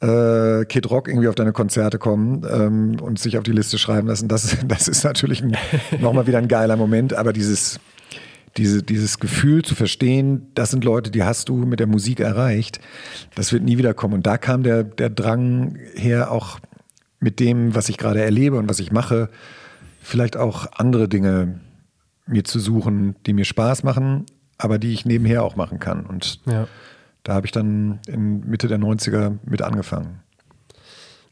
äh, 0.00 0.64
Kid 0.66 0.90
Rock 0.90 1.08
irgendwie 1.08 1.28
auf 1.28 1.34
deine 1.34 1.52
Konzerte 1.52 1.98
kommen 1.98 2.46
ähm, 2.48 3.00
und 3.00 3.18
sich 3.18 3.36
auf 3.36 3.44
die 3.44 3.52
Liste 3.52 3.78
schreiben 3.78 4.06
lassen, 4.06 4.28
das, 4.28 4.56
das 4.68 4.88
ist 4.88 5.04
natürlich 5.04 5.42
nochmal 6.00 6.26
wieder 6.26 6.38
ein 6.38 6.48
geiler 6.48 6.76
Moment, 6.76 7.14
aber 7.14 7.32
dieses 7.32 7.80
diese, 8.56 8.82
dieses 8.82 9.20
Gefühl 9.20 9.62
zu 9.62 9.74
verstehen, 9.74 10.48
das 10.54 10.70
sind 10.70 10.84
Leute, 10.84 11.10
die 11.10 11.22
hast 11.22 11.48
du 11.48 11.56
mit 11.56 11.80
der 11.80 11.86
Musik 11.86 12.18
erreicht, 12.18 12.80
das 13.34 13.52
wird 13.52 13.62
nie 13.62 13.78
wieder 13.78 13.94
kommen. 13.94 14.14
Und 14.14 14.26
da 14.26 14.36
kam 14.36 14.62
der, 14.62 14.82
der 14.82 15.10
Drang 15.10 15.78
her, 15.94 16.32
auch 16.32 16.58
mit 17.20 17.40
dem, 17.40 17.74
was 17.74 17.88
ich 17.88 17.98
gerade 17.98 18.22
erlebe 18.22 18.56
und 18.56 18.68
was 18.68 18.80
ich 18.80 18.90
mache, 18.90 19.28
vielleicht 20.00 20.36
auch 20.36 20.66
andere 20.72 21.08
Dinge 21.08 21.60
mir 22.26 22.44
zu 22.44 22.58
suchen, 22.58 23.16
die 23.26 23.32
mir 23.32 23.44
Spaß 23.44 23.82
machen, 23.82 24.26
aber 24.58 24.78
die 24.78 24.92
ich 24.92 25.04
nebenher 25.04 25.42
auch 25.42 25.56
machen 25.56 25.78
kann. 25.78 26.06
Und 26.06 26.40
ja. 26.46 26.66
da 27.22 27.34
habe 27.34 27.46
ich 27.46 27.52
dann 27.52 28.00
in 28.06 28.40
Mitte 28.48 28.68
der 28.68 28.78
90er 28.78 29.38
mit 29.44 29.62
angefangen. 29.62 30.20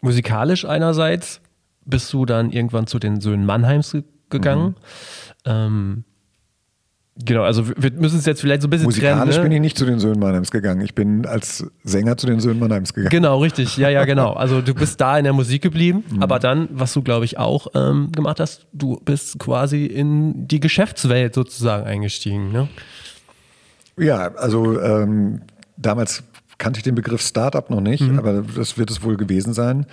Musikalisch 0.01 0.65
einerseits 0.65 1.41
bist 1.85 2.13
du 2.13 2.27
dann 2.27 2.51
irgendwann 2.51 2.87
zu 2.87 2.99
den 2.99 3.21
Söhnen 3.21 3.47
Mannheims 3.47 3.97
gegangen. 4.31 4.69
Mhm. 4.69 4.75
Ähm, 5.45 6.05
Genau, 7.25 7.43
also 7.43 7.67
wir 7.67 7.93
müssen 7.93 8.19
es 8.19 8.27
jetzt 8.27 8.43
vielleicht 8.43 8.61
so 8.61 8.69
ein 8.69 8.71
bisschen 8.71 8.85
Musikalisch 8.85 9.37
trennen. 9.37 9.37
Ne? 9.37 9.43
bin 9.43 9.53
ich 9.53 9.61
nicht 9.61 9.79
zu 9.79 9.87
den 9.87 9.99
Söhnen 9.99 10.19
Mannheims 10.19 10.51
gegangen. 10.51 10.83
Ich 10.83 10.95
bin 10.95 11.25
als 11.25 11.65
Sänger 11.83 12.19
zu 12.19 12.27
den 12.27 12.41
Söhnen 12.41 12.59
Mannheims 12.59 12.93
gegangen. 12.93 13.11
Genau, 13.11 13.41
richtig. 13.41 13.79
Ja, 13.79 13.89
ja, 13.89 14.05
genau. 14.05 14.35
Also 14.35 14.61
du 14.61 14.75
bist 14.75 15.01
da 15.01 15.17
in 15.17 15.25
der 15.25 15.33
Musik 15.33 15.63
geblieben, 15.63 16.05
mhm. 16.11 16.23
aber 16.23 16.39
dann, 16.39 16.69
was 16.73 16.93
du 16.93 17.03
glaube 17.03 17.25
ich 17.25 17.39
auch 17.39 17.69
ähm, 17.75 18.13
gemacht 18.13 18.39
hast, 18.39 18.67
du 18.75 19.01
bist 19.03 19.39
quasi 19.39 19.87
in 19.87 20.47
die 20.47 20.61
Geschäftswelt 20.61 21.35
sozusagen 21.35 21.87
eingestiegen. 21.87 22.53
Ne? 22.53 22.69
Ja, 23.99 24.35
also 24.35 24.79
ähm, 24.79 25.41
damals 25.79 26.23
kannte 26.59 26.79
ich 26.79 26.85
den 26.85 26.95
Begriff 26.95 27.23
Startup 27.23 27.71
noch 27.71 27.81
nicht, 27.81 28.03
mhm. 28.03 28.19
aber 28.19 28.43
das 28.43 28.77
wird 28.77 28.91
es 28.91 29.03
wohl 29.03 29.17
gewesen 29.17 29.55
sein. 29.55 29.87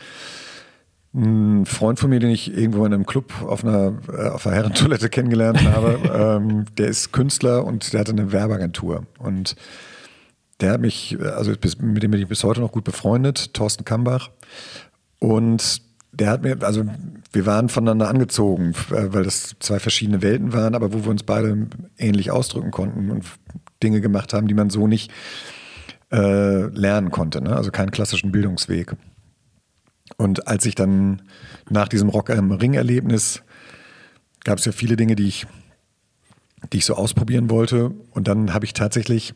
Ein 1.16 1.66
Freund 1.68 2.00
von 2.00 2.10
mir, 2.10 2.20
den 2.20 2.32
ich 2.32 2.56
irgendwo 2.58 2.86
in 2.86 2.94
einem 2.94 3.06
Club 3.06 3.34
auf 3.44 3.64
einer, 3.64 3.94
äh, 4.12 4.30
auf 4.30 4.48
einer 4.48 4.56
Herrentoilette 4.56 5.10
kennengelernt 5.12 5.64
habe, 5.64 6.00
ähm, 6.12 6.66
der 6.78 6.88
ist 6.88 7.12
Künstler 7.12 7.66
und 7.66 7.94
der 7.94 8.00
hatte 8.00 8.14
eine 8.14 8.32
Werbeagentur. 8.32 9.06
Und 9.20 9.56
der 10.60 10.72
hat 10.72 10.82
mich, 10.82 11.18
also 11.20 11.52
mit 11.52 12.04
dem 12.04 12.12
bin 12.12 12.22
ich 12.22 12.28
bis 12.28 12.44
heute 12.44 12.62
noch 12.62 12.72
gut 12.72 12.84
befreundet, 12.84 13.54
Thorsten 13.54 13.86
Kambach. 13.86 14.32
Und 15.20 15.82
der 16.14 16.30
hat 16.30 16.44
mir, 16.44 16.58
also 16.62 16.86
wir 17.32 17.46
waren 17.46 17.70
voneinander 17.70 18.08
angezogen, 18.08 18.74
äh, 18.92 19.14
weil 19.14 19.24
das 19.24 19.56
zwei 19.60 19.80
verschiedene 19.80 20.22
Welten 20.22 20.54
waren, 20.54 20.74
aber 20.74 20.94
wo 20.94 21.04
wir 21.04 21.12
uns 21.12 21.24
beide 21.24 21.68
ähnlich 21.98 22.32
ausdrücken 22.32 22.72
konnten 22.72 23.12
und 23.12 23.26
Dinge 23.84 24.02
gemacht 24.02 24.34
haben, 24.34 24.48
die 24.48 24.54
man 24.54 24.70
so 24.70 24.88
nicht 24.88 25.12
äh, 26.12 26.68
lernen 26.68 27.12
konnte. 27.12 27.42
Ne? 27.42 27.56
Also 27.56 27.72
keinen 27.72 27.92
klassischen 27.92 28.32
Bildungsweg. 28.32 28.96
Und 30.18 30.48
als 30.48 30.66
ich 30.66 30.76
dann 30.76 31.22
nach 31.70 31.88
diesem 31.88 32.10
Rock 32.10 32.30
am 32.30 32.52
Ring-Erlebnis 32.52 33.42
gab 34.44 34.60
es 34.60 34.66
ja 34.66 34.72
viele 34.72 34.96
Dinge, 34.96 35.16
die 35.16 35.28
ich, 35.28 35.48
die 36.72 36.78
ich 36.78 36.86
so 36.86 36.96
ausprobieren 36.96 37.50
wollte. 37.50 37.92
Und 38.12 38.28
dann 38.28 38.54
habe 38.54 38.66
ich 38.66 38.74
tatsächlich, 38.74 39.34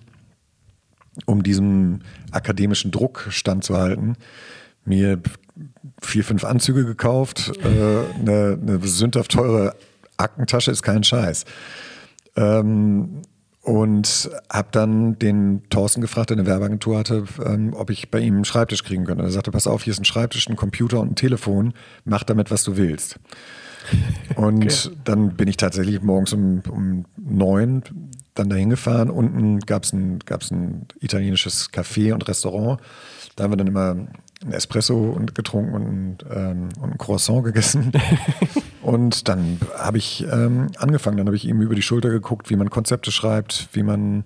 um 1.26 1.44
diesem 1.44 2.00
akademischen 2.32 2.92
Druck 2.92 3.28
standzuhalten, 3.30 4.18
mir 4.86 5.20
vier, 6.02 6.24
fünf 6.24 6.44
Anzüge 6.44 6.86
gekauft, 6.86 7.52
äh, 7.64 8.20
eine, 8.20 8.60
eine 8.62 8.80
sündhaft 8.88 9.32
teure 9.32 9.76
Aktentasche 10.18 10.72
ist 10.72 10.82
kein 10.82 11.04
Scheiß. 11.04 11.46
Ähm, 12.36 13.22
und 13.68 14.30
habe 14.50 14.70
dann 14.72 15.20
den 15.20 15.62
Thorsten 15.70 16.00
gefragt, 16.00 16.30
der 16.30 16.38
eine 16.38 16.46
Werbeagentur 16.46 16.98
hatte, 16.98 17.26
ähm, 17.46 17.74
ob 17.74 17.90
ich 17.90 18.10
bei 18.10 18.22
ihm 18.22 18.36
einen 18.36 18.46
Schreibtisch 18.46 18.82
kriegen 18.82 19.04
könnte. 19.04 19.26
Er 19.26 19.30
sagte, 19.30 19.52
pass 19.52 19.68
auf, 19.68 19.84
hier 19.84 19.92
ist 19.92 20.00
ein 20.00 20.06
Schreibtisch, 20.06 20.48
ein 20.48 20.56
Computer 20.56 21.02
und 21.02 21.12
ein 21.12 21.16
Telefon, 21.16 21.74
mach 22.06 22.24
damit, 22.24 22.50
was 22.50 22.64
du 22.64 22.78
willst. 22.78 23.20
Und 24.36 24.66
okay. 24.66 24.96
dann 25.06 25.36
bin 25.38 25.48
ich 25.48 25.56
tatsächlich 25.56 26.02
morgens 26.02 26.34
um, 26.34 26.62
um 26.70 27.06
neun 27.16 27.84
dann 28.36 28.50
dahin 28.50 28.70
gefahren. 28.70 29.10
Unten 29.10 29.60
gab 29.62 29.84
es 29.84 29.94
ein, 29.94 30.20
gab's 30.20 30.52
ein 30.52 30.88
italienisches 31.00 31.72
Café 31.72 32.14
und 32.14 32.28
Restaurant. 32.28 32.82
Da 33.38 33.46
haben 33.46 33.52
wir 33.52 33.58
dann 33.58 33.68
immer 33.68 33.92
ein 33.92 34.52
Espresso 34.52 35.18
getrunken 35.34 35.74
und, 35.74 36.18
ähm, 36.30 36.70
und 36.82 36.92
ein 36.92 36.98
Croissant 36.98 37.46
gegessen. 37.46 37.94
und 38.88 39.28
dann 39.28 39.60
habe 39.78 39.98
ich 39.98 40.26
ähm, 40.32 40.70
angefangen. 40.78 41.18
Dann 41.18 41.26
habe 41.26 41.36
ich 41.36 41.44
ihm 41.44 41.60
über 41.60 41.76
die 41.76 41.82
Schulter 41.82 42.10
geguckt, 42.10 42.50
wie 42.50 42.56
man 42.56 42.70
Konzepte 42.70 43.12
schreibt, 43.12 43.68
wie 43.74 43.84
man, 43.84 44.24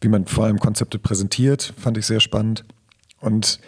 wie 0.00 0.06
man 0.06 0.24
vor 0.24 0.44
allem 0.44 0.60
Konzepte 0.60 1.00
präsentiert. 1.00 1.74
Fand 1.76 1.98
ich 1.98 2.06
sehr 2.06 2.20
spannend. 2.20 2.64
Und 3.20 3.58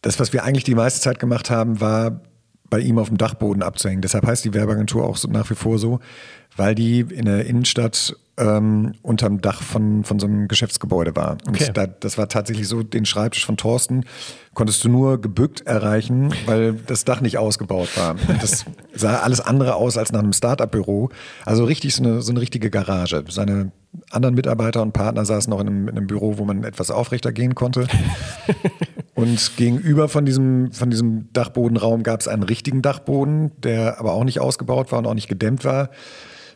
das, 0.00 0.20
was 0.20 0.32
wir 0.32 0.44
eigentlich 0.44 0.62
die 0.62 0.76
meiste 0.76 1.00
Zeit 1.00 1.18
gemacht 1.18 1.50
haben, 1.50 1.80
war 1.80 2.20
bei 2.70 2.80
ihm 2.80 2.98
auf 2.98 3.08
dem 3.08 3.18
Dachboden 3.18 3.62
abzuhängen. 3.62 4.02
Deshalb 4.02 4.26
heißt 4.26 4.44
die 4.44 4.54
Werbeagentur 4.54 5.04
auch 5.04 5.16
so, 5.16 5.28
nach 5.28 5.48
wie 5.50 5.54
vor 5.54 5.78
so, 5.78 6.00
weil 6.56 6.74
die 6.74 7.00
in 7.00 7.26
der 7.26 7.46
Innenstadt 7.46 8.16
ähm, 8.38 8.94
unterm 9.02 9.40
Dach 9.40 9.62
von, 9.62 10.04
von 10.04 10.18
so 10.18 10.26
einem 10.26 10.48
Geschäftsgebäude 10.48 11.16
war. 11.16 11.38
Und 11.46 11.60
okay. 11.60 11.70
da, 11.72 11.86
das 11.86 12.18
war 12.18 12.28
tatsächlich 12.28 12.68
so, 12.68 12.82
den 12.82 13.06
Schreibtisch 13.06 13.46
von 13.46 13.56
Thorsten 13.56 14.04
konntest 14.54 14.84
du 14.84 14.88
nur 14.88 15.20
gebückt 15.20 15.62
erreichen, 15.66 16.34
weil 16.46 16.74
das 16.74 17.04
Dach 17.04 17.20
nicht 17.20 17.38
ausgebaut 17.38 17.88
war. 17.96 18.12
Und 18.12 18.42
das 18.42 18.64
sah 18.94 19.20
alles 19.20 19.40
andere 19.40 19.74
aus 19.74 19.96
als 19.96 20.12
nach 20.12 20.20
einem 20.20 20.32
Start-up-Büro. 20.32 21.10
Also 21.44 21.64
richtig 21.64 21.94
so 21.94 22.02
eine, 22.02 22.22
so 22.22 22.32
eine 22.32 22.40
richtige 22.40 22.70
Garage. 22.70 23.24
Seine 23.28 23.72
anderen 24.10 24.34
Mitarbeiter 24.34 24.82
und 24.82 24.92
Partner 24.92 25.24
saßen 25.24 25.50
noch 25.50 25.60
in 25.60 25.68
einem, 25.68 25.88
in 25.88 25.96
einem 25.96 26.06
Büro, 26.06 26.36
wo 26.38 26.44
man 26.44 26.64
etwas 26.64 26.90
aufrechter 26.90 27.32
gehen 27.32 27.54
konnte. 27.54 27.86
Und 29.16 29.56
gegenüber 29.56 30.10
von 30.10 30.26
diesem, 30.26 30.72
von 30.72 30.90
diesem 30.90 31.32
Dachbodenraum 31.32 32.02
gab 32.02 32.20
es 32.20 32.28
einen 32.28 32.42
richtigen 32.42 32.82
Dachboden, 32.82 33.50
der 33.62 33.98
aber 33.98 34.12
auch 34.12 34.24
nicht 34.24 34.40
ausgebaut 34.40 34.92
war 34.92 34.98
und 34.98 35.06
auch 35.06 35.14
nicht 35.14 35.28
gedämmt 35.28 35.64
war. 35.64 35.88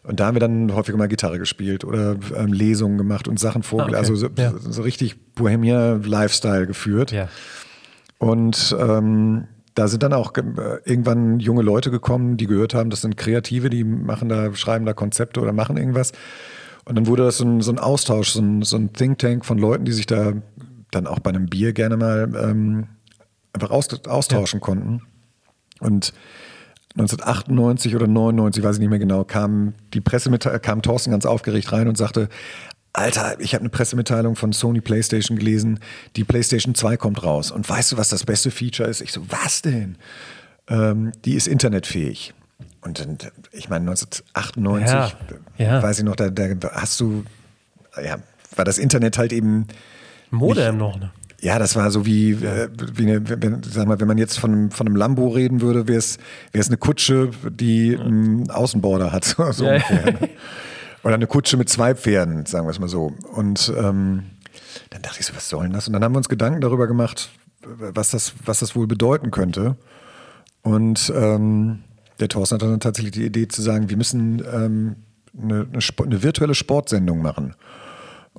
Und 0.02 0.20
da 0.20 0.26
haben 0.26 0.34
wir 0.34 0.40
dann 0.40 0.74
häufiger 0.74 0.98
mal 0.98 1.08
Gitarre 1.08 1.38
gespielt 1.38 1.84
oder 1.84 2.16
ähm, 2.36 2.52
Lesungen 2.52 2.98
gemacht 2.98 3.28
und 3.28 3.40
Sachen 3.40 3.62
vorgelesen. 3.62 3.96
Ah, 3.96 4.00
okay. 4.00 4.10
Also 4.10 4.54
so, 4.60 4.68
ja. 4.68 4.72
so, 4.72 4.82
richtig 4.82 5.34
Bohemian 5.34 6.02
Lifestyle 6.02 6.66
geführt. 6.66 7.12
Ja. 7.12 7.28
Und 8.18 8.76
ähm, 8.78 9.46
da 9.74 9.88
sind 9.88 10.02
dann 10.02 10.12
auch 10.12 10.34
irgendwann 10.84 11.40
junge 11.40 11.62
Leute 11.62 11.90
gekommen, 11.90 12.36
die 12.36 12.46
gehört 12.46 12.74
haben, 12.74 12.90
das 12.90 13.00
sind 13.00 13.16
Kreative, 13.16 13.70
die 13.70 13.84
machen 13.84 14.28
da, 14.28 14.54
schreiben 14.54 14.84
da 14.84 14.92
Konzepte 14.92 15.40
oder 15.40 15.54
machen 15.54 15.78
irgendwas. 15.78 16.12
Und 16.84 16.96
dann 16.96 17.06
wurde 17.06 17.24
das 17.24 17.38
so 17.38 17.44
ein, 17.44 17.62
so 17.62 17.70
ein 17.70 17.78
Austausch, 17.78 18.30
so 18.30 18.42
ein, 18.42 18.62
so 18.62 18.76
ein, 18.76 18.92
Think 18.92 19.18
Tank 19.18 19.46
von 19.46 19.56
Leuten, 19.56 19.84
die 19.86 19.92
sich 19.92 20.06
da 20.06 20.34
dann 20.90 21.06
auch 21.06 21.18
bei 21.18 21.30
einem 21.30 21.46
Bier 21.46 21.72
gerne 21.72 21.96
mal 21.96 22.30
ähm, 22.34 22.88
einfach 23.52 23.70
austauschen 23.70 24.60
ja. 24.60 24.64
konnten. 24.64 25.02
Und 25.80 26.12
1998 26.94 27.94
oder 27.94 28.06
99, 28.06 28.64
weiß 28.64 28.76
ich 28.76 28.80
nicht 28.80 28.90
mehr 28.90 28.98
genau, 28.98 29.24
kam 29.24 29.74
die 29.94 30.00
Pressemitteilung, 30.00 30.60
kam 30.60 30.82
Thorsten 30.82 31.12
ganz 31.12 31.24
aufgeregt 31.24 31.72
rein 31.72 31.88
und 31.88 31.96
sagte, 31.96 32.28
Alter, 32.92 33.38
ich 33.38 33.54
habe 33.54 33.62
eine 33.62 33.68
Pressemitteilung 33.68 34.34
von 34.34 34.52
Sony 34.52 34.80
PlayStation 34.80 35.38
gelesen, 35.38 35.78
die 36.16 36.24
PlayStation 36.24 36.74
2 36.74 36.96
kommt 36.96 37.22
raus. 37.22 37.52
Und 37.52 37.68
weißt 37.68 37.92
du, 37.92 37.96
was 37.96 38.08
das 38.08 38.24
beste 38.24 38.50
Feature 38.50 38.88
ist? 38.88 39.00
Ich 39.00 39.12
so, 39.12 39.22
was 39.30 39.62
denn? 39.62 39.96
Ähm, 40.68 41.12
die 41.24 41.34
ist 41.34 41.46
internetfähig. 41.46 42.34
Und 42.80 42.98
dann, 42.98 43.18
ich 43.52 43.68
meine, 43.68 43.88
1998, 43.90 45.16
ja, 45.58 45.64
ja. 45.64 45.82
weiß 45.82 45.98
ich 45.98 46.04
noch, 46.04 46.16
da, 46.16 46.30
da, 46.30 46.72
hast 46.72 46.98
du, 46.98 47.24
ja, 48.02 48.16
war 48.56 48.64
das 48.64 48.78
Internet 48.78 49.18
halt 49.18 49.32
eben. 49.32 49.66
Modem 50.30 50.78
noch, 50.78 50.98
ne? 50.98 51.10
Ja, 51.42 51.58
das 51.58 51.74
war 51.74 51.90
so 51.90 52.04
wie, 52.04 52.32
äh, 52.32 52.68
wie 52.94 53.02
eine, 53.02 53.28
wenn, 53.28 53.62
sag 53.62 53.86
mal, 53.86 53.98
wenn 53.98 54.08
man 54.08 54.18
jetzt 54.18 54.38
von, 54.38 54.70
von 54.70 54.86
einem 54.86 54.96
Lambo 54.96 55.28
reden 55.28 55.62
würde, 55.62 55.88
wäre 55.88 55.98
es 55.98 56.18
eine 56.52 56.76
Kutsche, 56.76 57.30
die 57.48 57.96
einen 57.96 58.50
Außenborder 58.50 59.10
hat. 59.10 59.36
So 59.52 59.64
ja, 59.64 59.72
ungefähr, 59.72 60.04
ne? 60.04 60.28
Oder 61.02 61.14
eine 61.14 61.26
Kutsche 61.26 61.56
mit 61.56 61.70
zwei 61.70 61.94
Pferden, 61.94 62.44
sagen 62.44 62.66
wir 62.66 62.70
es 62.70 62.78
mal 62.78 62.88
so. 62.88 63.14
Und 63.34 63.72
ähm, 63.76 64.24
dann 64.90 65.02
dachte 65.02 65.20
ich 65.20 65.26
so, 65.26 65.34
was 65.34 65.48
soll 65.48 65.62
denn 65.64 65.72
das? 65.72 65.86
Und 65.86 65.94
dann 65.94 66.04
haben 66.04 66.12
wir 66.12 66.18
uns 66.18 66.28
Gedanken 66.28 66.60
darüber 66.60 66.86
gemacht, 66.86 67.30
was 67.62 68.10
das, 68.10 68.34
was 68.44 68.58
das 68.58 68.76
wohl 68.76 68.86
bedeuten 68.86 69.30
könnte. 69.30 69.76
Und 70.62 71.10
ähm, 71.16 71.84
der 72.20 72.28
Thorsten 72.28 72.56
hat 72.56 72.62
dann 72.62 72.80
tatsächlich 72.80 73.12
die 73.12 73.24
Idee 73.24 73.48
zu 73.48 73.62
sagen, 73.62 73.88
wir 73.88 73.96
müssen 73.96 74.42
ähm, 74.52 74.96
eine, 75.40 75.66
eine, 75.72 75.80
eine, 76.04 76.22
virtuelle 76.22 76.54
Sportsendung 76.54 77.22
machen. 77.22 77.54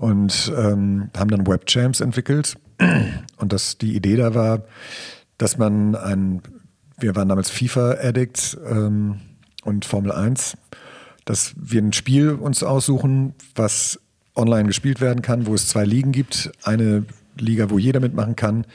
Und 0.01 0.51
ähm, 0.57 1.11
haben 1.15 1.29
dann 1.29 1.45
Webjams 1.45 2.01
entwickelt, 2.01 2.57
und 3.37 3.53
das, 3.53 3.77
die 3.77 3.95
Idee 3.95 4.15
da 4.15 4.33
war, 4.33 4.63
dass 5.37 5.59
man 5.59 5.95
ein, 5.95 6.41
wir 6.99 7.15
waren 7.15 7.29
damals 7.29 7.51
FIFA-Addict 7.51 8.57
ähm, 8.67 9.21
und 9.63 9.85
Formel 9.85 10.11
1, 10.11 10.57
dass 11.25 11.53
wir 11.55 11.83
ein 11.83 11.93
Spiel 11.93 12.31
uns 12.31 12.63
aussuchen, 12.63 13.35
was 13.53 13.99
online 14.35 14.65
gespielt 14.65 15.01
werden 15.01 15.21
kann, 15.21 15.45
wo 15.45 15.53
es 15.53 15.67
zwei 15.67 15.85
Ligen 15.85 16.11
gibt. 16.11 16.51
Eine 16.63 17.05
Liga, 17.37 17.69
wo 17.69 17.77
jeder 17.77 17.99
mitmachen 17.99 18.35
kann. 18.35 18.65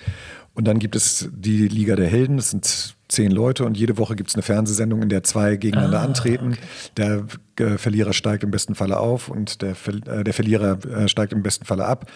Und 0.57 0.64
dann 0.64 0.81
gibt 0.81 0.97
es 0.97 1.29
die 1.33 1.69
Liga 1.69 1.95
der 1.95 2.09
Helden, 2.09 2.38
das 2.38 2.51
sind 2.51 2.97
zehn 3.09 3.31
Leute 3.31 3.64
und 3.64 3.77
jede 3.77 3.99
Woche 3.99 4.16
gibt 4.16 4.31
es 4.31 4.35
eine 4.35 4.42
Fernsehsendung, 4.42 5.03
in 5.03 5.09
der 5.09 5.23
zwei 5.23 5.55
gegeneinander 5.57 6.01
ah, 6.01 6.05
antreten. 6.05 6.55
Okay. 6.55 6.59
Der 6.97 7.27
äh, 7.61 7.79
Verlierer 7.79 8.12
steigt 8.12 8.42
im 8.42 8.51
besten 8.51 8.75
Falle 8.75 8.99
auf 8.99 9.29
und 9.29 9.62
der, 9.62 9.77
äh, 10.07 10.25
der 10.25 10.35
Verlierer 10.35 10.79
äh, 10.85 11.09
steigt 11.09 11.33
im 11.33 11.42
besten 11.45 11.66
Falle 11.66 11.85
ab 11.85 12.11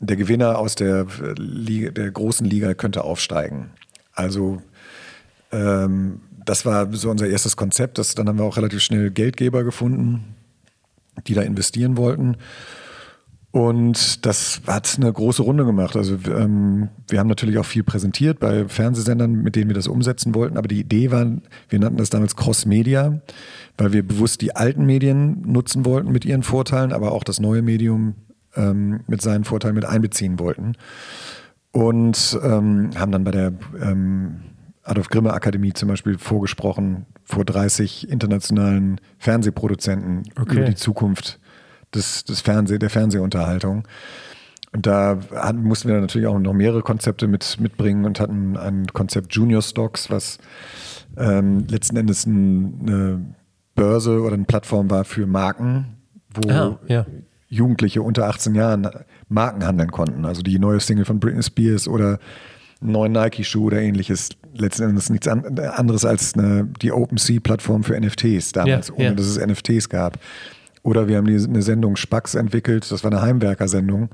der 0.00 0.16
Gewinner 0.16 0.58
aus 0.58 0.74
der, 0.74 1.06
Liga, 1.36 1.90
der 1.90 2.10
großen 2.10 2.46
Liga 2.46 2.74
könnte 2.74 3.04
aufsteigen. 3.04 3.70
Also 4.12 4.62
ähm, 5.52 6.20
das 6.44 6.64
war 6.64 6.92
so 6.92 7.10
unser 7.10 7.28
erstes 7.28 7.56
Konzept. 7.56 7.98
Das, 7.98 8.14
dann 8.14 8.28
haben 8.28 8.38
wir 8.38 8.44
auch 8.44 8.56
relativ 8.56 8.82
schnell 8.82 9.10
Geldgeber 9.10 9.64
gefunden, 9.64 10.34
die 11.26 11.34
da 11.34 11.42
investieren 11.42 11.96
wollten. 11.96 12.36
Und 13.56 14.26
das 14.26 14.60
hat 14.66 14.98
eine 15.00 15.10
große 15.10 15.40
Runde 15.40 15.64
gemacht. 15.64 15.96
Also 15.96 16.18
ähm, 16.28 16.90
wir 17.08 17.18
haben 17.18 17.26
natürlich 17.26 17.56
auch 17.56 17.64
viel 17.64 17.84
präsentiert 17.84 18.38
bei 18.38 18.68
Fernsehsendern, 18.68 19.32
mit 19.32 19.56
denen 19.56 19.70
wir 19.70 19.74
das 19.74 19.88
umsetzen 19.88 20.34
wollten. 20.34 20.58
Aber 20.58 20.68
die 20.68 20.80
Idee 20.80 21.10
war, 21.10 21.26
wir 21.70 21.78
nannten 21.78 21.96
das 21.96 22.10
damals 22.10 22.36
Cross-Media, 22.36 23.18
weil 23.78 23.94
wir 23.94 24.06
bewusst 24.06 24.42
die 24.42 24.54
alten 24.54 24.84
Medien 24.84 25.40
nutzen 25.50 25.86
wollten 25.86 26.12
mit 26.12 26.26
ihren 26.26 26.42
Vorteilen, 26.42 26.92
aber 26.92 27.12
auch 27.12 27.24
das 27.24 27.40
neue 27.40 27.62
Medium 27.62 28.16
ähm, 28.56 29.00
mit 29.06 29.22
seinen 29.22 29.44
Vorteilen 29.44 29.74
mit 29.74 29.86
einbeziehen 29.86 30.38
wollten. 30.38 30.74
Und 31.72 32.38
ähm, 32.42 32.90
haben 32.94 33.10
dann 33.10 33.24
bei 33.24 33.30
der 33.30 33.54
ähm, 33.80 34.42
Adolf 34.82 35.08
Grimme 35.08 35.32
Akademie 35.32 35.72
zum 35.72 35.88
Beispiel 35.88 36.18
vorgesprochen 36.18 37.06
vor 37.24 37.46
30 37.46 38.10
internationalen 38.10 39.00
Fernsehproduzenten 39.16 40.24
okay. 40.38 40.56
über 40.56 40.64
die 40.66 40.74
Zukunft 40.74 41.40
des, 41.96 42.24
des 42.24 42.40
Fernseh, 42.40 42.78
der 42.78 42.90
Fernsehunterhaltung. 42.90 43.86
Und 44.72 44.86
da 44.86 45.18
hatten, 45.34 45.62
mussten 45.62 45.88
wir 45.88 46.00
natürlich 46.00 46.26
auch 46.26 46.38
noch 46.38 46.52
mehrere 46.52 46.82
Konzepte 46.82 47.28
mit, 47.28 47.58
mitbringen 47.60 48.04
und 48.04 48.20
hatten 48.20 48.56
ein 48.56 48.86
Konzept 48.88 49.34
Junior 49.34 49.62
Stocks, 49.62 50.10
was 50.10 50.38
ähm, 51.16 51.66
letzten 51.68 51.96
Endes 51.96 52.26
ein, 52.26 52.80
eine 52.82 53.20
Börse 53.74 54.20
oder 54.20 54.34
eine 54.34 54.44
Plattform 54.44 54.90
war 54.90 55.04
für 55.04 55.26
Marken, 55.26 55.96
wo 56.34 56.50
ah, 56.50 56.78
ja. 56.88 57.06
Jugendliche 57.48 58.02
unter 58.02 58.26
18 58.26 58.54
Jahren 58.54 58.88
Marken 59.28 59.64
handeln 59.64 59.90
konnten. 59.90 60.24
Also 60.24 60.42
die 60.42 60.58
neue 60.58 60.80
Single 60.80 61.04
von 61.04 61.20
Britney 61.20 61.42
Spears 61.42 61.88
oder 61.88 62.18
einen 62.80 62.92
neuen 62.92 63.12
Nike-Schuh 63.12 63.66
oder 63.66 63.80
ähnliches. 63.80 64.30
Letzten 64.54 64.84
Endes 64.84 65.10
nichts 65.10 65.28
anderes 65.28 66.04
als 66.04 66.34
eine, 66.34 66.68
die 66.82 66.92
OpenSea-Plattform 66.92 67.84
für 67.84 67.98
NFTs 67.98 68.52
damals, 68.52 68.88
ja, 68.88 68.94
ohne 68.94 69.04
ja. 69.04 69.14
dass 69.14 69.26
es 69.26 69.38
NFTs 69.38 69.88
gab. 69.88 70.18
Oder 70.86 71.08
wir 71.08 71.16
haben 71.16 71.26
eine 71.26 71.62
Sendung 71.62 71.96
Spax 71.96 72.36
entwickelt, 72.36 72.92
das 72.92 73.02
war 73.02 73.10
eine 73.10 73.20
Heimwerker-Sendung. 73.20 74.10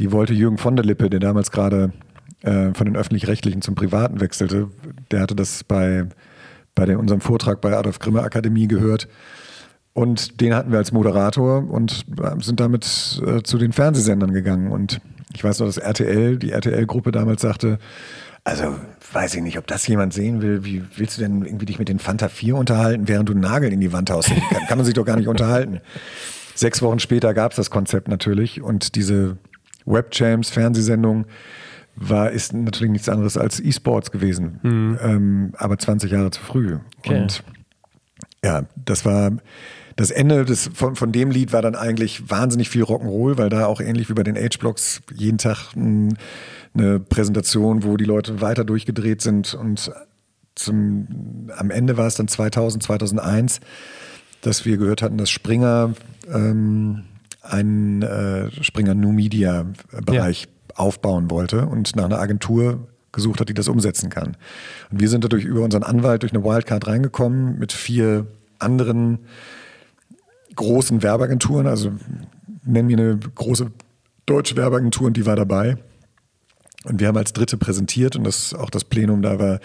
Die 0.00 0.10
wollte 0.10 0.34
Jürgen 0.34 0.58
von 0.58 0.74
der 0.74 0.84
Lippe, 0.84 1.08
der 1.08 1.20
damals 1.20 1.52
gerade 1.52 1.92
äh, 2.42 2.74
von 2.74 2.86
den 2.86 2.96
Öffentlich-Rechtlichen 2.96 3.62
zum 3.62 3.76
Privaten 3.76 4.20
wechselte, 4.20 4.70
der 5.12 5.20
hatte 5.20 5.36
das 5.36 5.62
bei, 5.62 6.06
bei 6.74 6.84
den, 6.84 6.96
unserem 6.96 7.20
Vortrag 7.20 7.60
bei 7.60 7.76
Adolf 7.76 8.00
Grimme 8.00 8.22
Akademie 8.22 8.66
gehört 8.66 9.06
und 9.92 10.40
den 10.40 10.52
hatten 10.52 10.72
wir 10.72 10.78
als 10.78 10.90
Moderator 10.90 11.70
und 11.70 12.04
sind 12.40 12.58
damit 12.58 13.22
äh, 13.24 13.44
zu 13.44 13.56
den 13.56 13.72
Fernsehsendern 13.72 14.32
gegangen. 14.32 14.72
Und 14.72 15.00
ich 15.32 15.44
weiß 15.44 15.60
noch, 15.60 15.66
dass 15.66 15.78
RTL, 15.78 16.38
die 16.38 16.50
RTL-Gruppe 16.50 17.12
damals 17.12 17.42
sagte, 17.42 17.78
also 18.42 18.74
weiß 19.12 19.34
ich 19.34 19.42
nicht, 19.42 19.58
ob 19.58 19.66
das 19.66 19.86
jemand 19.86 20.12
sehen 20.12 20.42
will. 20.42 20.64
Wie 20.64 20.82
willst 20.96 21.18
du 21.18 21.22
denn 21.22 21.42
irgendwie 21.44 21.66
dich 21.66 21.78
mit 21.78 21.88
den 21.88 21.98
Fanta 21.98 22.28
4 22.28 22.56
unterhalten, 22.56 23.08
während 23.08 23.28
du 23.28 23.32
einen 23.32 23.42
Nagel 23.42 23.72
in 23.72 23.80
die 23.80 23.92
Wand 23.92 24.10
haust? 24.10 24.28
Kann, 24.50 24.66
kann 24.68 24.78
man 24.78 24.84
sich 24.84 24.94
doch 24.94 25.04
gar 25.04 25.16
nicht 25.16 25.28
unterhalten. 25.28 25.80
Sechs 26.54 26.82
Wochen 26.82 26.98
später 26.98 27.34
gab 27.34 27.52
es 27.52 27.56
das 27.56 27.70
Konzept 27.70 28.08
natürlich 28.08 28.60
und 28.60 28.94
diese 28.94 29.38
Webjams, 29.86 30.50
Fernsehsendung, 30.50 31.26
war, 31.96 32.30
ist 32.30 32.52
natürlich 32.52 32.92
nichts 32.92 33.08
anderes 33.08 33.36
als 33.36 33.60
E-Sports 33.60 34.10
gewesen. 34.10 34.60
Mhm. 34.62 34.98
Ähm, 35.02 35.52
aber 35.56 35.78
20 35.78 36.10
Jahre 36.10 36.30
zu 36.30 36.40
früh. 36.40 36.78
Okay. 36.98 37.22
Und 37.22 37.42
ja, 38.44 38.64
das 38.76 39.04
war 39.04 39.32
das 39.96 40.10
Ende 40.10 40.46
des, 40.46 40.70
von, 40.72 40.96
von 40.96 41.12
dem 41.12 41.30
Lied 41.30 41.52
war 41.52 41.60
dann 41.60 41.74
eigentlich 41.74 42.30
wahnsinnig 42.30 42.70
viel 42.70 42.84
Rock'n'Roll, 42.84 43.36
weil 43.36 43.50
da 43.50 43.66
auch 43.66 43.80
ähnlich 43.80 44.08
wie 44.08 44.14
bei 44.14 44.22
den 44.22 44.36
Age-Blocks 44.36 45.02
jeden 45.14 45.36
Tag 45.36 45.74
ein, 45.76 46.16
eine 46.74 47.00
Präsentation, 47.00 47.82
wo 47.82 47.96
die 47.96 48.04
Leute 48.04 48.40
weiter 48.40 48.64
durchgedreht 48.64 49.22
sind 49.22 49.54
und 49.54 49.90
zum, 50.54 51.48
am 51.56 51.70
Ende 51.70 51.96
war 51.96 52.06
es 52.06 52.16
dann 52.16 52.28
2000, 52.28 52.82
2001, 52.82 53.60
dass 54.42 54.64
wir 54.64 54.76
gehört 54.76 55.02
hatten, 55.02 55.18
dass 55.18 55.30
Springer 55.30 55.94
ähm, 56.32 57.04
einen 57.42 58.02
äh, 58.02 58.50
Springer 58.62 58.94
New 58.94 59.12
Media 59.12 59.66
Bereich 60.04 60.42
ja. 60.42 60.76
aufbauen 60.76 61.30
wollte 61.30 61.66
und 61.66 61.96
nach 61.96 62.04
einer 62.04 62.18
Agentur 62.18 62.86
gesucht 63.12 63.40
hat, 63.40 63.48
die 63.48 63.54
das 63.54 63.68
umsetzen 63.68 64.10
kann. 64.10 64.36
Und 64.90 65.00
wir 65.00 65.08
sind 65.08 65.24
dadurch 65.24 65.44
über 65.44 65.62
unseren 65.62 65.82
Anwalt 65.82 66.22
durch 66.22 66.32
eine 66.32 66.44
Wildcard 66.44 66.86
reingekommen 66.86 67.58
mit 67.58 67.72
vier 67.72 68.26
anderen 68.58 69.20
großen 70.54 71.02
Werbeagenturen. 71.02 71.66
Also 71.66 71.92
nennen 72.64 72.88
wir 72.88 72.98
eine 72.98 73.18
große 73.18 73.70
deutsche 74.26 74.56
Werbeagentur 74.56 75.08
und 75.08 75.16
die 75.16 75.26
war 75.26 75.36
dabei. 75.36 75.76
Und 76.84 76.98
wir 77.00 77.08
haben 77.08 77.16
als 77.16 77.32
Dritte 77.32 77.56
präsentiert 77.58 78.16
und 78.16 78.24
das, 78.24 78.54
auch 78.54 78.70
das 78.70 78.84
Plenum 78.84 79.20
da 79.20 79.38
war, 79.38 79.60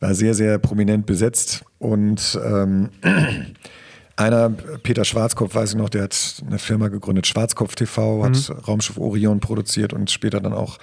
war 0.00 0.14
sehr, 0.14 0.34
sehr 0.34 0.58
prominent 0.58 1.06
besetzt. 1.06 1.64
Und 1.78 2.38
ähm, 2.44 2.90
einer, 4.16 4.50
Peter 4.82 5.04
Schwarzkopf, 5.04 5.54
weiß 5.54 5.70
ich 5.70 5.76
noch, 5.76 5.88
der 5.88 6.04
hat 6.04 6.42
eine 6.46 6.58
Firma 6.58 6.88
gegründet, 6.88 7.26
Schwarzkopf 7.26 7.74
TV, 7.74 8.24
hat 8.24 8.48
mhm. 8.48 8.54
Raumschiff 8.66 8.98
Orion 8.98 9.40
produziert 9.40 9.92
und 9.92 10.10
später 10.10 10.40
dann 10.40 10.52
auch 10.52 10.78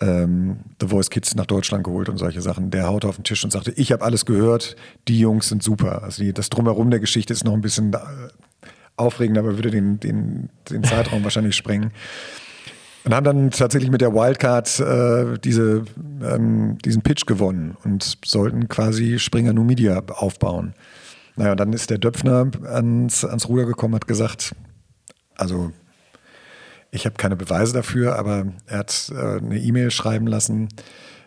ähm, 0.00 0.58
The 0.80 0.88
Voice 0.88 1.08
Kids 1.08 1.34
nach 1.36 1.46
Deutschland 1.46 1.84
geholt 1.84 2.10
und 2.10 2.18
solche 2.18 2.42
Sachen. 2.42 2.70
Der 2.70 2.88
haut 2.88 3.06
auf 3.06 3.16
den 3.16 3.24
Tisch 3.24 3.44
und 3.44 3.50
sagte, 3.50 3.72
ich 3.76 3.92
habe 3.92 4.04
alles 4.04 4.26
gehört, 4.26 4.76
die 5.08 5.18
Jungs 5.18 5.48
sind 5.48 5.62
super. 5.62 6.02
Also 6.02 6.22
die, 6.22 6.34
das 6.34 6.50
Drumherum 6.50 6.90
der 6.90 7.00
Geschichte 7.00 7.32
ist 7.32 7.44
noch 7.44 7.54
ein 7.54 7.62
bisschen 7.62 7.94
äh, 7.94 7.98
aufregend, 8.96 9.38
aber 9.38 9.56
würde 9.56 9.70
den, 9.70 10.00
den, 10.00 10.50
den 10.68 10.84
Zeitraum 10.84 11.24
wahrscheinlich 11.24 11.56
sprengen. 11.56 11.92
Und 13.04 13.14
haben 13.14 13.24
dann 13.24 13.50
tatsächlich 13.50 13.90
mit 13.90 14.00
der 14.00 14.12
Wildcard 14.12 14.78
äh, 14.78 15.38
diese, 15.38 15.84
ähm, 16.22 16.78
diesen 16.84 17.02
Pitch 17.02 17.26
gewonnen 17.26 17.76
und 17.82 18.18
sollten 18.24 18.68
quasi 18.68 19.18
Springer 19.18 19.52
Numidia 19.52 20.00
aufbauen. 20.08 20.74
Naja, 21.34 21.52
und 21.52 21.60
dann 21.60 21.72
ist 21.72 21.90
der 21.90 21.98
Döpfner 21.98 22.50
ans, 22.64 23.24
ans 23.24 23.48
Ruder 23.48 23.64
gekommen, 23.64 23.94
hat 23.94 24.06
gesagt, 24.06 24.54
also 25.36 25.72
ich 26.92 27.06
habe 27.06 27.16
keine 27.16 27.36
Beweise 27.36 27.72
dafür, 27.72 28.16
aber 28.16 28.46
er 28.66 28.78
hat 28.78 29.10
äh, 29.14 29.38
eine 29.38 29.58
E-Mail 29.58 29.90
schreiben 29.90 30.26
lassen. 30.26 30.68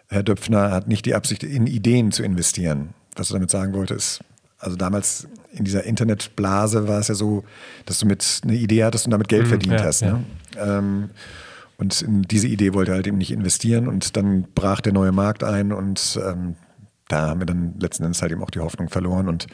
Herr 0.07 0.23
Döpfner 0.23 0.71
hat 0.71 0.88
nicht 0.88 1.05
die 1.05 1.15
Absicht, 1.15 1.43
in 1.43 1.67
Ideen 1.67 2.11
zu 2.11 2.23
investieren. 2.23 2.93
Was 3.15 3.31
er 3.31 3.35
damit 3.35 3.49
sagen 3.49 3.73
wollte, 3.73 3.95
ist, 3.95 4.19
also 4.59 4.77
damals 4.77 5.27
in 5.51 5.65
dieser 5.65 5.83
Internetblase 5.83 6.88
war 6.88 6.99
es 6.99 7.07
ja 7.07 7.15
so, 7.15 7.43
dass 7.85 7.99
du 7.99 8.05
mit 8.05 8.41
eine 8.43 8.55
Idee 8.55 8.83
hattest 8.83 9.05
und 9.05 9.11
damit 9.11 9.27
Geld 9.27 9.45
mhm, 9.45 9.49
verdient 9.49 9.79
ja, 9.79 9.83
hast. 9.83 10.01
Ne? 10.03 10.23
Ja. 10.55 10.77
Ähm, 10.77 11.09
und 11.77 12.01
in 12.01 12.21
diese 12.23 12.47
Idee 12.47 12.73
wollte 12.73 12.91
er 12.91 12.95
halt 12.95 13.07
eben 13.07 13.17
nicht 13.17 13.31
investieren. 13.31 13.88
Und 13.88 14.15
dann 14.15 14.47
brach 14.55 14.81
der 14.81 14.93
neue 14.93 15.11
Markt 15.11 15.43
ein 15.43 15.71
und 15.71 16.19
ähm, 16.25 16.55
da 17.07 17.29
haben 17.29 17.41
wir 17.41 17.45
dann 17.45 17.75
letzten 17.79 18.03
Endes 18.03 18.21
halt 18.21 18.31
eben 18.31 18.43
auch 18.43 18.49
die 18.49 18.59
Hoffnung 18.59 18.89
verloren 18.89 19.27
und 19.27 19.47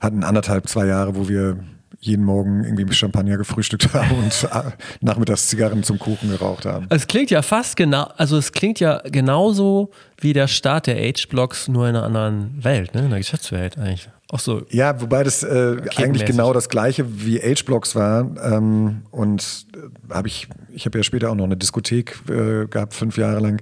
hatten 0.00 0.22
anderthalb, 0.22 0.68
zwei 0.68 0.86
Jahre, 0.86 1.16
wo 1.16 1.28
wir 1.28 1.58
jeden 2.00 2.24
Morgen 2.24 2.64
irgendwie 2.64 2.84
mit 2.84 2.94
Champagner 2.94 3.36
gefrühstückt 3.36 3.92
haben 3.94 4.18
und 4.18 4.48
äh, 4.50 4.70
nachmittags 5.00 5.48
Zigarren 5.48 5.82
zum 5.82 5.98
Kuchen 5.98 6.30
geraucht 6.30 6.66
haben. 6.66 6.86
Es 6.90 7.06
klingt 7.06 7.30
ja 7.30 7.42
fast 7.42 7.76
genau, 7.76 8.04
also 8.16 8.36
es 8.36 8.52
klingt 8.52 8.80
ja 8.80 9.02
genauso 9.04 9.90
wie 10.18 10.32
der 10.32 10.48
Start 10.48 10.86
der 10.86 10.96
Age-Blocks, 10.96 11.68
nur 11.68 11.88
in 11.88 11.96
einer 11.96 12.04
anderen 12.04 12.62
Welt, 12.62 12.94
ne? 12.94 13.02
in 13.04 13.10
der 13.10 13.18
Geschäftswelt 13.18 13.76
eigentlich. 13.78 14.08
Auch 14.32 14.40
so. 14.40 14.62
Ja, 14.70 14.98
wobei 15.00 15.24
das 15.24 15.42
äh, 15.42 15.76
eigentlich 15.96 16.24
genau 16.24 16.54
das 16.54 16.70
gleiche 16.70 17.04
wie 17.22 17.42
Age-Blocks 17.42 17.94
war. 17.94 18.30
Ähm, 18.42 19.02
und 19.10 19.66
äh, 19.74 20.14
habe 20.14 20.28
ich, 20.28 20.48
ich 20.72 20.86
habe 20.86 20.98
ja 20.98 21.04
später 21.04 21.30
auch 21.30 21.34
noch 21.34 21.44
eine 21.44 21.56
Diskothek 21.56 22.18
äh, 22.28 22.66
gehabt, 22.66 22.94
fünf 22.94 23.18
Jahre 23.18 23.40
lang. 23.40 23.60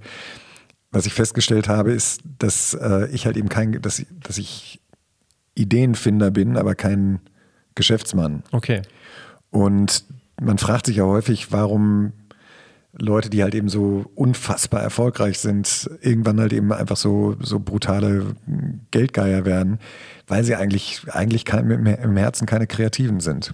Was 0.92 1.06
ich 1.06 1.14
festgestellt 1.14 1.68
habe, 1.68 1.92
ist, 1.92 2.20
dass 2.38 2.74
äh, 2.74 3.08
ich 3.10 3.26
halt 3.26 3.36
eben 3.36 3.48
kein, 3.48 3.80
dass, 3.82 4.04
dass 4.22 4.38
ich 4.38 4.80
Ideenfinder 5.54 6.30
bin, 6.30 6.56
aber 6.56 6.74
kein 6.74 7.20
Geschäftsmann. 7.80 8.42
Okay. 8.52 8.82
Und 9.50 10.04
man 10.38 10.58
fragt 10.58 10.86
sich 10.86 10.96
ja 10.96 11.04
häufig, 11.04 11.50
warum 11.50 12.12
Leute, 12.92 13.30
die 13.30 13.42
halt 13.42 13.54
eben 13.54 13.68
so 13.68 14.04
unfassbar 14.14 14.82
erfolgreich 14.82 15.38
sind, 15.38 15.88
irgendwann 16.02 16.38
halt 16.40 16.52
eben 16.52 16.72
einfach 16.72 16.96
so, 16.96 17.36
so 17.40 17.58
brutale 17.58 18.34
Geldgeier 18.90 19.44
werden, 19.44 19.78
weil 20.26 20.44
sie 20.44 20.56
eigentlich, 20.56 21.02
eigentlich 21.10 21.44
kein, 21.44 21.70
im 21.70 22.16
Herzen 22.16 22.46
keine 22.46 22.66
Kreativen 22.66 23.20
sind. 23.20 23.52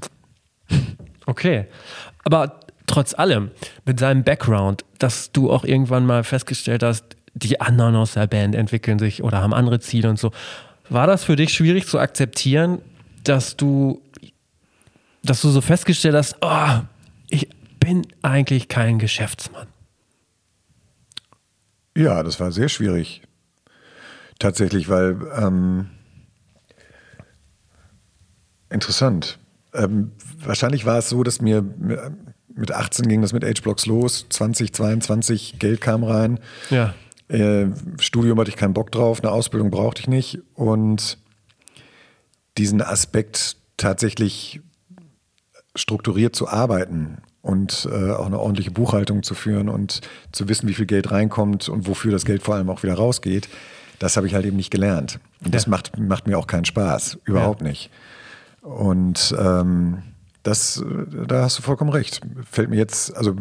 Okay. 1.26 1.66
Aber 2.24 2.60
trotz 2.86 3.14
allem, 3.14 3.50
mit 3.84 4.00
seinem 4.00 4.24
Background, 4.24 4.84
dass 4.98 5.32
du 5.32 5.50
auch 5.50 5.64
irgendwann 5.64 6.06
mal 6.06 6.24
festgestellt 6.24 6.82
hast, 6.82 7.04
die 7.34 7.60
anderen 7.60 7.94
aus 7.96 8.14
der 8.14 8.26
Band 8.26 8.54
entwickeln 8.54 8.98
sich 8.98 9.22
oder 9.22 9.42
haben 9.42 9.52
andere 9.52 9.80
Ziele 9.80 10.08
und 10.08 10.18
so. 10.18 10.30
War 10.88 11.06
das 11.06 11.24
für 11.24 11.36
dich 11.36 11.52
schwierig 11.52 11.86
zu 11.86 11.98
akzeptieren, 11.98 12.80
dass 13.24 13.56
du, 13.56 14.00
dass 15.26 15.40
du 15.42 15.50
so 15.50 15.60
festgestellt 15.60 16.14
hast, 16.14 16.36
oh, 16.40 16.80
ich 17.28 17.48
bin 17.80 18.06
eigentlich 18.22 18.68
kein 18.68 18.98
Geschäftsmann? 18.98 19.68
Ja, 21.96 22.22
das 22.22 22.40
war 22.40 22.52
sehr 22.52 22.68
schwierig. 22.68 23.22
Tatsächlich, 24.38 24.88
weil 24.88 25.16
ähm, 25.34 25.90
interessant. 28.70 29.38
Ähm, 29.72 30.12
wahrscheinlich 30.38 30.84
war 30.84 30.98
es 30.98 31.08
so, 31.08 31.22
dass 31.22 31.40
mir 31.40 31.62
mit 32.54 32.72
18 32.72 33.08
ging 33.08 33.22
das 33.22 33.32
mit 33.32 33.44
H-Blocks 33.44 33.86
los, 33.86 34.26
2022 34.28 35.58
Geld 35.58 35.80
kam 35.80 36.04
rein. 36.04 36.40
Ja. 36.70 36.94
Äh, 37.28 37.68
Studium 37.98 38.38
hatte 38.38 38.50
ich 38.50 38.56
keinen 38.56 38.74
Bock 38.74 38.92
drauf, 38.92 39.20
eine 39.22 39.32
Ausbildung 39.32 39.70
brauchte 39.70 40.00
ich 40.00 40.08
nicht 40.08 40.38
und 40.54 41.18
diesen 42.56 42.80
Aspekt 42.80 43.56
tatsächlich 43.76 44.60
strukturiert 45.76 46.34
zu 46.34 46.48
arbeiten 46.48 47.18
und 47.42 47.88
äh, 47.90 48.10
auch 48.12 48.26
eine 48.26 48.40
ordentliche 48.40 48.70
Buchhaltung 48.70 49.22
zu 49.22 49.34
führen 49.34 49.68
und 49.68 50.00
zu 50.32 50.48
wissen, 50.48 50.68
wie 50.68 50.74
viel 50.74 50.86
Geld 50.86 51.10
reinkommt 51.10 51.68
und 51.68 51.86
wofür 51.86 52.12
das 52.12 52.24
Geld 52.24 52.42
vor 52.42 52.56
allem 52.56 52.70
auch 52.70 52.82
wieder 52.82 52.94
rausgeht, 52.94 53.48
das 53.98 54.16
habe 54.16 54.26
ich 54.26 54.34
halt 54.34 54.44
eben 54.44 54.56
nicht 54.56 54.70
gelernt. 54.70 55.20
Und 55.44 55.54
das 55.54 55.66
macht, 55.66 55.98
macht 55.98 56.26
mir 56.26 56.38
auch 56.38 56.46
keinen 56.46 56.64
Spaß, 56.64 57.18
überhaupt 57.24 57.62
ja. 57.62 57.68
nicht. 57.68 57.90
Und 58.62 59.34
ähm, 59.38 60.02
das, 60.42 60.84
da 61.26 61.42
hast 61.42 61.58
du 61.58 61.62
vollkommen 61.62 61.90
recht. 61.90 62.20
Fällt 62.50 62.68
mir 62.68 62.76
jetzt, 62.76 63.16
also 63.16 63.36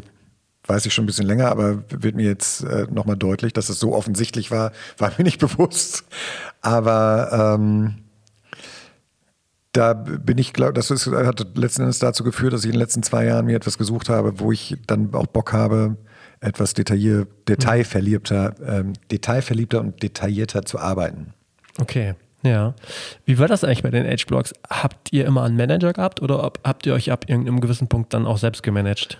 weiß 0.67 0.85
ich 0.85 0.93
schon 0.93 1.03
ein 1.03 1.07
bisschen 1.07 1.27
länger, 1.27 1.49
aber 1.49 1.83
wird 1.89 2.15
mir 2.15 2.25
jetzt 2.25 2.63
äh, 2.63 2.87
nochmal 2.91 3.17
deutlich, 3.17 3.53
dass 3.53 3.69
es 3.69 3.79
so 3.79 3.93
offensichtlich 3.93 4.51
war, 4.51 4.71
war 4.97 5.11
mir 5.17 5.23
nicht 5.23 5.39
bewusst. 5.39 6.03
Aber 6.61 7.55
ähm, 7.57 8.04
da 9.75 9.93
bin 9.93 10.37
ich, 10.37 10.53
glaube 10.53 10.73
das 10.73 10.89
ist, 10.89 11.07
hat 11.07 11.45
letzten 11.57 11.83
Endes 11.83 11.99
dazu 11.99 12.23
geführt, 12.23 12.53
dass 12.53 12.61
ich 12.61 12.67
in 12.67 12.73
den 12.73 12.79
letzten 12.79 13.03
zwei 13.03 13.25
Jahren 13.25 13.45
mir 13.45 13.55
etwas 13.55 13.77
gesucht 13.77 14.09
habe, 14.09 14.39
wo 14.39 14.51
ich 14.51 14.77
dann 14.87 15.13
auch 15.13 15.27
Bock 15.27 15.53
habe, 15.53 15.97
etwas 16.39 16.73
detaillier, 16.73 17.27
detailverliebter, 17.47 18.55
ähm, 18.65 18.93
detailverliebter 19.11 19.81
und 19.81 20.01
detaillierter 20.01 20.63
zu 20.63 20.79
arbeiten. 20.79 21.33
Okay, 21.79 22.15
ja. 22.43 22.73
Wie 23.25 23.37
war 23.37 23.47
das 23.47 23.63
eigentlich 23.63 23.83
bei 23.83 23.91
den 23.91 24.05
Age-Blogs? 24.05 24.53
Habt 24.69 25.11
ihr 25.11 25.25
immer 25.25 25.43
einen 25.43 25.57
Manager 25.57 25.91
gehabt 25.91 26.21
oder 26.21 26.51
habt 26.63 26.85
ihr 26.85 26.93
euch 26.93 27.11
ab 27.11 27.25
irgendeinem 27.27 27.59
gewissen 27.59 27.87
Punkt 27.87 28.13
dann 28.13 28.25
auch 28.25 28.37
selbst 28.37 28.63
gemanagt? 28.63 29.17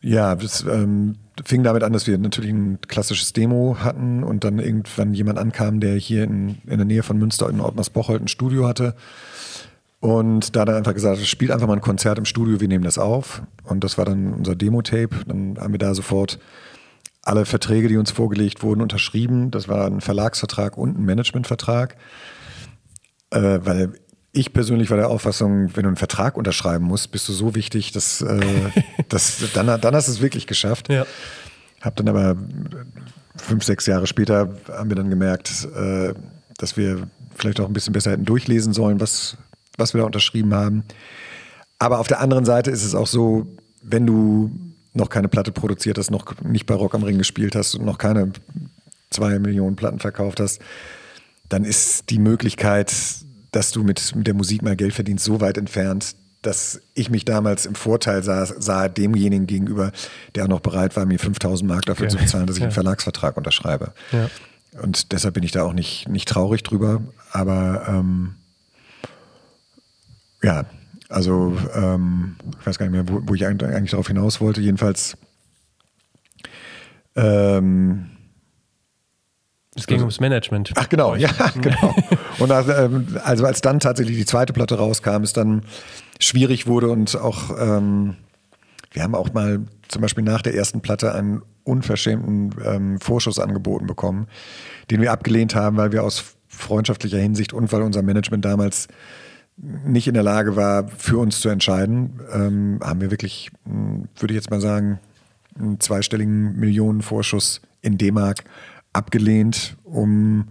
Ja, 0.00 0.34
das 0.34 0.62
ähm, 0.62 1.16
fing 1.44 1.62
damit 1.62 1.82
an, 1.82 1.92
dass 1.92 2.06
wir 2.06 2.18
natürlich 2.18 2.50
ein 2.50 2.80
klassisches 2.86 3.32
Demo 3.32 3.76
hatten 3.80 4.22
und 4.22 4.44
dann 4.44 4.58
irgendwann 4.58 5.14
jemand 5.14 5.38
ankam, 5.38 5.80
der 5.80 5.96
hier 5.96 6.24
in, 6.24 6.58
in 6.66 6.78
der 6.78 6.84
Nähe 6.84 7.02
von 7.02 7.18
Münster 7.18 7.48
in 7.48 7.60
Ottmarsbocholt 7.60 8.22
ein 8.22 8.28
Studio 8.28 8.66
hatte. 8.66 8.94
Und 10.00 10.56
da 10.56 10.64
dann 10.64 10.76
einfach 10.76 10.94
gesagt, 10.94 11.20
spielt 11.26 11.50
einfach 11.50 11.66
mal 11.66 11.74
ein 11.74 11.82
Konzert 11.82 12.18
im 12.18 12.24
Studio, 12.24 12.60
wir 12.60 12.68
nehmen 12.68 12.84
das 12.84 12.96
auf. 12.96 13.42
Und 13.64 13.84
das 13.84 13.98
war 13.98 14.06
dann 14.06 14.32
unser 14.32 14.56
Demo-Tape. 14.56 15.10
Dann 15.26 15.58
haben 15.60 15.72
wir 15.72 15.78
da 15.78 15.94
sofort 15.94 16.38
alle 17.22 17.44
Verträge, 17.44 17.88
die 17.88 17.98
uns 17.98 18.10
vorgelegt 18.10 18.62
wurden, 18.62 18.80
unterschrieben. 18.80 19.50
Das 19.50 19.68
war 19.68 19.86
ein 19.86 20.00
Verlagsvertrag 20.00 20.78
und 20.78 20.98
ein 20.98 21.04
Managementvertrag. 21.04 21.96
Äh, 23.30 23.60
weil 23.62 23.92
ich 24.32 24.52
persönlich 24.52 24.90
war 24.90 24.96
der 24.96 25.08
Auffassung, 25.08 25.74
wenn 25.74 25.82
du 25.82 25.88
einen 25.88 25.96
Vertrag 25.96 26.36
unterschreiben 26.36 26.84
musst, 26.84 27.10
bist 27.10 27.28
du 27.28 27.32
so 27.32 27.54
wichtig, 27.54 27.92
dass, 27.92 28.20
äh, 28.22 28.40
dass 29.08 29.42
dann, 29.54 29.66
dann 29.80 29.94
hast 29.94 30.08
du 30.08 30.12
es 30.12 30.20
wirklich 30.20 30.46
geschafft. 30.46 30.88
Ja. 30.88 31.06
Hab 31.80 31.96
dann 31.96 32.08
aber 32.08 32.36
fünf, 33.36 33.64
sechs 33.64 33.86
Jahre 33.86 34.06
später 34.06 34.54
haben 34.68 34.90
wir 34.90 34.96
dann 34.96 35.10
gemerkt, 35.10 35.66
äh, 35.74 36.14
dass 36.58 36.76
wir 36.76 37.08
vielleicht 37.34 37.60
auch 37.60 37.66
ein 37.66 37.72
bisschen 37.72 37.92
besser 37.92 38.12
hätten 38.12 38.24
durchlesen 38.24 38.72
sollen, 38.72 39.00
was, 39.00 39.36
was 39.76 39.94
wir 39.94 40.00
da 40.00 40.06
unterschrieben 40.06 40.54
haben. 40.54 40.84
Aber 41.78 41.98
auf 41.98 42.08
der 42.08 42.20
anderen 42.20 42.44
Seite 42.44 42.70
ist 42.70 42.84
es 42.84 42.94
auch 42.94 43.06
so, 43.06 43.46
wenn 43.82 44.06
du 44.06 44.50
noch 44.92 45.08
keine 45.08 45.28
Platte 45.28 45.52
produziert 45.52 45.98
hast, 45.98 46.10
noch 46.10 46.40
nicht 46.42 46.66
bei 46.66 46.74
Rock 46.74 46.94
am 46.94 47.02
Ring 47.02 47.18
gespielt 47.18 47.54
hast 47.54 47.74
und 47.74 47.86
noch 47.86 47.98
keine 47.98 48.32
zwei 49.08 49.38
Millionen 49.38 49.76
Platten 49.76 49.98
verkauft 49.98 50.40
hast, 50.40 50.60
dann 51.48 51.64
ist 51.64 52.10
die 52.10 52.18
Möglichkeit, 52.18 52.92
dass 53.50 53.70
du 53.70 53.82
mit, 53.82 54.14
mit 54.14 54.26
der 54.26 54.34
Musik 54.34 54.62
mal 54.62 54.76
Geld 54.76 54.94
verdienst, 54.94 55.24
so 55.24 55.40
weit 55.40 55.58
entfernt, 55.58 56.14
dass 56.42 56.80
ich 56.94 57.10
mich 57.10 57.24
damals 57.24 57.66
im 57.66 57.74
Vorteil 57.74 58.22
sah, 58.22 58.46
sah 58.46 58.88
demjenigen 58.88 59.46
gegenüber, 59.46 59.92
der 60.34 60.44
auch 60.44 60.48
noch 60.48 60.60
bereit 60.60 60.96
war, 60.96 61.04
mir 61.04 61.18
5000 61.18 61.68
Mark 61.68 61.84
dafür 61.84 62.06
ja. 62.06 62.10
zu 62.10 62.18
bezahlen, 62.18 62.46
dass 62.46 62.56
ich 62.56 62.60
ja. 62.60 62.66
einen 62.66 62.74
Verlagsvertrag 62.74 63.36
unterschreibe. 63.36 63.92
Ja. 64.12 64.30
Und 64.82 65.12
deshalb 65.12 65.34
bin 65.34 65.42
ich 65.42 65.52
da 65.52 65.64
auch 65.64 65.72
nicht, 65.72 66.08
nicht 66.08 66.28
traurig 66.28 66.62
drüber. 66.62 67.02
Aber 67.32 67.84
ähm, 67.88 68.36
ja, 70.42 70.64
also 71.08 71.58
ähm, 71.74 72.36
ich 72.60 72.66
weiß 72.66 72.78
gar 72.78 72.86
nicht 72.86 72.92
mehr, 72.92 73.08
wo, 73.08 73.20
wo 73.26 73.34
ich 73.34 73.44
eigentlich 73.44 73.90
darauf 73.90 74.06
hinaus 74.06 74.40
wollte. 74.40 74.60
Jedenfalls 74.60 75.16
ähm, 77.16 78.10
es 79.80 79.86
ging 79.86 79.96
also, 79.96 80.04
ums 80.04 80.20
Management. 80.20 80.72
Ach 80.76 80.88
genau, 80.88 81.14
ja, 81.14 81.30
genau. 81.60 81.94
Und 82.38 82.50
also, 82.50 82.72
also, 83.24 83.44
als 83.44 83.60
dann 83.60 83.80
tatsächlich 83.80 84.16
die 84.16 84.26
zweite 84.26 84.52
Platte 84.52 84.76
rauskam, 84.76 85.22
es 85.22 85.32
dann 85.32 85.62
schwierig 86.18 86.66
wurde 86.66 86.90
und 86.90 87.16
auch 87.16 87.50
ähm, 87.58 88.16
wir 88.92 89.02
haben 89.02 89.14
auch 89.14 89.32
mal 89.32 89.60
zum 89.88 90.02
Beispiel 90.02 90.24
nach 90.24 90.42
der 90.42 90.54
ersten 90.54 90.80
Platte 90.80 91.14
einen 91.14 91.42
unverschämten 91.64 92.54
ähm, 92.64 93.00
Vorschuss 93.00 93.38
angeboten 93.38 93.86
bekommen, 93.86 94.26
den 94.90 95.00
wir 95.00 95.12
abgelehnt 95.12 95.54
haben, 95.54 95.76
weil 95.76 95.92
wir 95.92 96.02
aus 96.02 96.36
freundschaftlicher 96.48 97.18
Hinsicht 97.18 97.52
und 97.52 97.72
weil 97.72 97.82
unser 97.82 98.02
Management 98.02 98.44
damals 98.44 98.88
nicht 99.56 100.08
in 100.08 100.14
der 100.14 100.22
Lage 100.22 100.56
war, 100.56 100.88
für 100.88 101.18
uns 101.18 101.40
zu 101.40 101.48
entscheiden, 101.48 102.20
ähm, 102.32 102.80
haben 102.82 103.00
wir 103.00 103.10
wirklich, 103.10 103.50
hm, 103.66 104.08
würde 104.16 104.34
ich 104.34 104.36
jetzt 104.36 104.50
mal 104.50 104.60
sagen, 104.60 104.98
einen 105.58 105.80
zweistelligen 105.80 106.58
Millionenvorschuss 106.58 107.60
in 107.82 107.98
D-Mark 107.98 108.44
abgelehnt, 108.92 109.76
um 109.84 110.48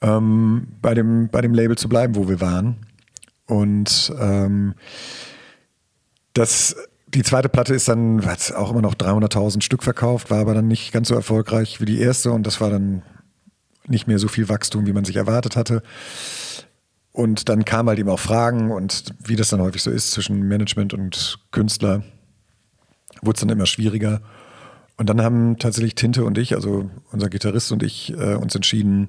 ähm, 0.00 0.68
bei, 0.80 0.94
dem, 0.94 1.28
bei 1.28 1.40
dem 1.40 1.54
Label 1.54 1.76
zu 1.76 1.88
bleiben, 1.88 2.14
wo 2.16 2.28
wir 2.28 2.40
waren. 2.40 2.76
Und 3.46 4.12
ähm, 4.18 4.74
das, 6.34 6.76
die 7.08 7.22
zweite 7.22 7.48
Platte 7.48 7.74
ist 7.74 7.88
dann, 7.88 8.24
hat 8.26 8.52
auch 8.54 8.70
immer 8.70 8.82
noch 8.82 8.94
300.000 8.94 9.62
Stück 9.62 9.82
verkauft, 9.82 10.30
war 10.30 10.40
aber 10.40 10.54
dann 10.54 10.68
nicht 10.68 10.92
ganz 10.92 11.08
so 11.08 11.14
erfolgreich 11.14 11.80
wie 11.80 11.84
die 11.84 12.00
erste 12.00 12.32
und 12.32 12.46
das 12.46 12.60
war 12.60 12.70
dann 12.70 13.02
nicht 13.86 14.06
mehr 14.06 14.18
so 14.18 14.28
viel 14.28 14.48
Wachstum, 14.48 14.86
wie 14.86 14.92
man 14.92 15.04
sich 15.04 15.16
erwartet 15.16 15.56
hatte. 15.56 15.82
Und 17.12 17.48
dann 17.48 17.64
kamen 17.64 17.90
halt 17.90 17.98
eben 17.98 18.08
auch 18.08 18.20
Fragen 18.20 18.70
und 18.70 19.14
wie 19.22 19.36
das 19.36 19.50
dann 19.50 19.60
häufig 19.60 19.82
so 19.82 19.90
ist 19.90 20.12
zwischen 20.12 20.48
Management 20.48 20.94
und 20.94 21.38
Künstler, 21.50 22.02
wurde 23.20 23.36
es 23.36 23.40
dann 23.40 23.50
immer 23.50 23.66
schwieriger. 23.66 24.22
Und 24.96 25.08
dann 25.08 25.22
haben 25.22 25.58
tatsächlich 25.58 25.94
Tinte 25.94 26.24
und 26.24 26.38
ich, 26.38 26.54
also 26.54 26.90
unser 27.10 27.28
Gitarrist 27.28 27.72
und 27.72 27.82
ich, 27.82 28.12
äh, 28.12 28.34
uns 28.34 28.54
entschieden, 28.54 29.08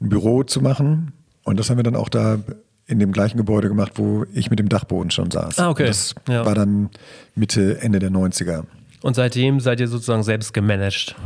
ein 0.00 0.08
Büro 0.08 0.42
zu 0.42 0.60
machen. 0.60 1.12
Und 1.44 1.58
das 1.58 1.70
haben 1.70 1.78
wir 1.78 1.84
dann 1.84 1.96
auch 1.96 2.08
da 2.08 2.38
in 2.86 2.98
dem 2.98 3.12
gleichen 3.12 3.36
Gebäude 3.36 3.68
gemacht, 3.68 3.92
wo 3.96 4.24
ich 4.32 4.50
mit 4.50 4.58
dem 4.58 4.68
Dachboden 4.68 5.10
schon 5.10 5.30
saß. 5.30 5.58
Ah, 5.58 5.70
okay. 5.70 5.84
Und 5.84 5.88
das 5.88 6.14
ja. 6.28 6.44
war 6.46 6.54
dann 6.54 6.90
Mitte, 7.34 7.80
Ende 7.80 7.98
der 7.98 8.10
90er. 8.10 8.64
Und 9.02 9.14
seitdem 9.14 9.60
seid 9.60 9.80
ihr 9.80 9.88
sozusagen 9.88 10.22
selbst 10.22 10.54
gemanagt? 10.54 11.16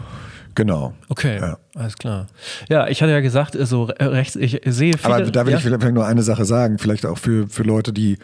Genau. 0.55 0.95
Okay, 1.09 1.39
ja. 1.39 1.59
alles 1.75 1.97
klar. 1.97 2.27
Ja, 2.69 2.89
ich 2.89 3.03
hatte 3.03 3.13
ja 3.13 3.21
gesagt, 3.21 3.57
so 3.59 3.85
rechts, 3.85 4.37
ich 4.37 4.61
sehe 4.65 4.97
viele. 4.97 5.15
Aber 5.15 5.31
da 5.31 5.47
will 5.47 5.53
ja? 5.53 5.59
ich 5.59 5.65
vielleicht 5.65 5.95
nur 5.95 6.07
eine 6.07 6.23
Sache 6.23 6.45
sagen, 6.45 6.79
vielleicht 6.79 7.07
auch 7.07 7.19
für, 7.19 7.49
für 7.49 7.63
Leute, 7.63 7.93
die 7.93 8.19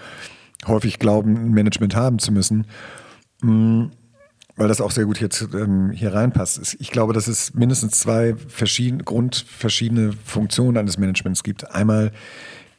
häufig 0.66 0.98
glauben, 0.98 1.36
ein 1.36 1.50
Management 1.52 1.94
haben 1.94 2.18
zu 2.18 2.32
müssen. 2.32 2.66
Weil 4.56 4.68
das 4.68 4.80
auch 4.80 4.90
sehr 4.90 5.04
gut 5.04 5.20
jetzt 5.20 5.48
ähm, 5.52 5.90
hier 5.90 6.14
reinpasst. 6.14 6.76
Ich 6.80 6.90
glaube, 6.90 7.12
dass 7.12 7.28
es 7.28 7.52
mindestens 7.52 7.98
zwei 7.98 8.34
verschiedene, 8.34 9.04
grundverschiedene 9.04 10.14
Funktionen 10.24 10.78
eines 10.78 10.96
Managements 10.98 11.42
gibt. 11.42 11.70
Einmal 11.70 12.10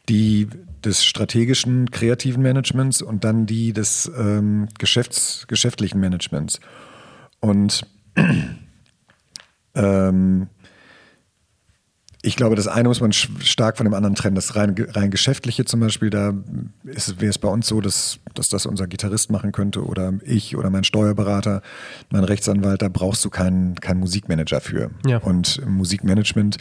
die 0.09 0.47
des 0.83 1.03
strategischen, 1.03 1.91
kreativen 1.91 2.41
Managements 2.41 3.01
und 3.01 3.23
dann 3.23 3.45
die 3.45 3.73
des 3.73 4.11
ähm, 4.17 4.67
Geschäfts-, 4.79 5.45
geschäftlichen 5.47 5.99
Managements. 5.99 6.59
Und 7.39 7.85
ähm, 9.75 10.47
ich 12.27 12.35
glaube, 12.35 12.55
das 12.57 12.67
eine 12.67 12.89
muss 12.89 12.99
man 12.99 13.13
stark 13.13 13.77
von 13.77 13.85
dem 13.85 13.93
anderen 13.93 14.13
trennen. 14.13 14.35
Das 14.35 14.55
rein, 14.57 14.75
rein 14.89 15.11
geschäftliche 15.11 15.63
zum 15.63 15.79
Beispiel, 15.79 16.09
da 16.09 16.33
wäre 16.83 17.29
es 17.29 17.37
bei 17.37 17.47
uns 17.47 17.67
so, 17.67 17.79
dass, 17.79 18.19
dass 18.33 18.49
das 18.49 18.65
unser 18.65 18.85
Gitarrist 18.85 19.31
machen 19.31 19.53
könnte 19.53 19.85
oder 19.85 20.13
ich 20.23 20.57
oder 20.57 20.69
mein 20.69 20.83
Steuerberater, 20.83 21.61
mein 22.09 22.25
Rechtsanwalt, 22.25 22.81
da 22.81 22.89
brauchst 22.89 23.23
du 23.23 23.29
keinen, 23.29 23.75
keinen 23.75 24.01
Musikmanager 24.01 24.59
für. 24.59 24.91
Ja. 25.05 25.19
Und 25.19 25.59
im 25.59 25.75
Musikmanagement, 25.75 26.57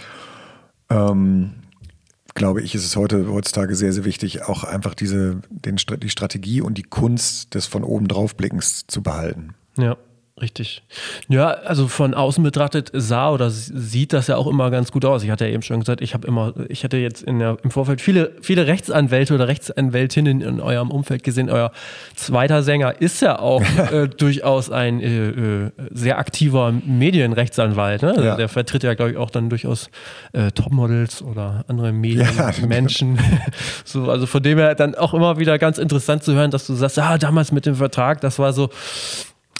ähm, 0.88 1.54
glaube 2.34 2.62
ich, 2.62 2.76
ist 2.76 2.84
es 2.84 2.94
heute 2.94 3.28
heutzutage 3.28 3.74
sehr, 3.74 3.92
sehr 3.92 4.04
wichtig, 4.04 4.44
auch 4.44 4.62
einfach 4.62 4.94
diese, 4.94 5.40
den, 5.50 5.76
die 6.00 6.10
Strategie 6.10 6.60
und 6.60 6.78
die 6.78 6.84
Kunst 6.84 7.54
des 7.54 7.66
von 7.66 7.82
oben 7.82 8.06
draufblickens 8.06 8.86
zu 8.86 9.02
behalten. 9.02 9.54
Ja. 9.76 9.96
Richtig. 10.38 10.82
Ja, 11.28 11.46
also 11.46 11.88
von 11.88 12.12
außen 12.12 12.44
betrachtet 12.44 12.90
sah 12.92 13.30
oder 13.30 13.48
sieht 13.48 14.12
das 14.12 14.26
ja 14.26 14.36
auch 14.36 14.46
immer 14.46 14.70
ganz 14.70 14.92
gut 14.92 15.06
aus. 15.06 15.22
Ich 15.22 15.30
hatte 15.30 15.46
ja 15.46 15.52
eben 15.52 15.62
schon 15.62 15.80
gesagt, 15.80 16.02
ich 16.02 16.12
habe 16.12 16.28
immer, 16.28 16.52
ich 16.68 16.84
hatte 16.84 16.98
jetzt 16.98 17.22
in 17.22 17.38
der, 17.38 17.56
im 17.62 17.70
Vorfeld 17.70 18.02
viele, 18.02 18.32
viele 18.42 18.66
Rechtsanwälte 18.66 19.34
oder 19.34 19.48
Rechtsanwältinnen 19.48 20.42
in 20.42 20.60
eurem 20.60 20.90
Umfeld 20.90 21.22
gesehen. 21.22 21.48
Euer 21.48 21.72
zweiter 22.16 22.62
Sänger 22.62 23.00
ist 23.00 23.22
ja 23.22 23.38
auch 23.38 23.62
äh, 23.92 24.08
durchaus 24.08 24.70
ein 24.70 25.00
äh, 25.00 25.28
äh, 25.28 25.70
sehr 25.90 26.18
aktiver 26.18 26.70
Medienrechtsanwalt. 26.70 28.02
Ne? 28.02 28.10
Also 28.10 28.22
ja. 28.22 28.36
Der 28.36 28.50
vertritt 28.50 28.82
ja, 28.82 28.92
glaube 28.92 29.12
ich, 29.12 29.16
auch 29.16 29.30
dann 29.30 29.48
durchaus 29.48 29.88
äh, 30.34 30.50
Topmodels 30.50 31.22
oder 31.22 31.64
andere 31.66 31.92
Medienmenschen. 31.92 33.16
Ja. 33.16 33.22
so, 33.84 34.10
also 34.10 34.26
von 34.26 34.42
dem 34.42 34.58
her 34.58 34.74
dann 34.74 34.96
auch 34.96 35.14
immer 35.14 35.38
wieder 35.38 35.58
ganz 35.58 35.78
interessant 35.78 36.24
zu 36.24 36.34
hören, 36.34 36.50
dass 36.50 36.66
du 36.66 36.74
sagst, 36.74 36.98
ja, 36.98 37.16
damals 37.16 37.52
mit 37.52 37.64
dem 37.64 37.76
Vertrag, 37.76 38.20
das 38.20 38.38
war 38.38 38.52
so, 38.52 38.68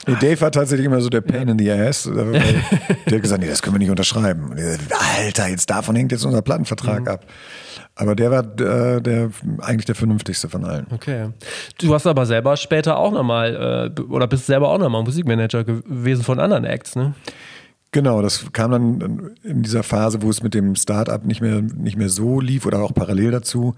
Nee, 0.06 0.16
Dave 0.20 0.40
war 0.40 0.52
tatsächlich 0.52 0.86
immer 0.86 1.00
so 1.00 1.08
der 1.08 1.20
Pain 1.20 1.48
in 1.48 1.58
the 1.58 1.70
Ass. 1.70 2.04
Der 3.06 3.16
hat 3.16 3.22
gesagt, 3.22 3.40
nee, 3.40 3.48
das 3.48 3.62
können 3.62 3.74
wir 3.74 3.78
nicht 3.78 3.90
unterschreiben. 3.90 4.54
Alter, 5.16 5.48
jetzt 5.48 5.70
davon 5.70 5.94
hängt 5.94 6.12
jetzt 6.12 6.24
unser 6.24 6.42
Plattenvertrag 6.42 7.02
mhm. 7.02 7.08
ab. 7.08 7.26
Aber 7.98 8.14
der 8.14 8.30
war 8.30 8.40
äh, 8.60 9.00
der, 9.00 9.30
eigentlich 9.60 9.86
der 9.86 9.94
vernünftigste 9.94 10.50
von 10.50 10.64
allen. 10.64 10.86
Okay. 10.92 11.30
Du 11.78 11.94
hast 11.94 12.06
aber 12.06 12.26
selber 12.26 12.56
später 12.58 12.98
auch 12.98 13.10
nochmal, 13.10 13.92
äh, 13.96 14.00
oder 14.02 14.26
bist 14.26 14.46
selber 14.46 14.68
auch 14.68 14.78
nochmal 14.78 15.02
Musikmanager 15.02 15.64
gewesen 15.64 16.22
von 16.22 16.38
anderen 16.38 16.64
Acts, 16.64 16.94
ne? 16.94 17.14
Genau, 17.92 18.20
das 18.20 18.52
kam 18.52 18.72
dann 18.72 19.30
in 19.42 19.62
dieser 19.62 19.82
Phase, 19.82 20.20
wo 20.20 20.28
es 20.28 20.42
mit 20.42 20.52
dem 20.52 20.74
Start-up 20.74 21.24
nicht 21.24 21.40
mehr, 21.40 21.62
nicht 21.62 21.96
mehr 21.96 22.10
so 22.10 22.40
lief 22.40 22.66
oder 22.66 22.82
auch 22.82 22.92
parallel 22.92 23.30
dazu, 23.30 23.74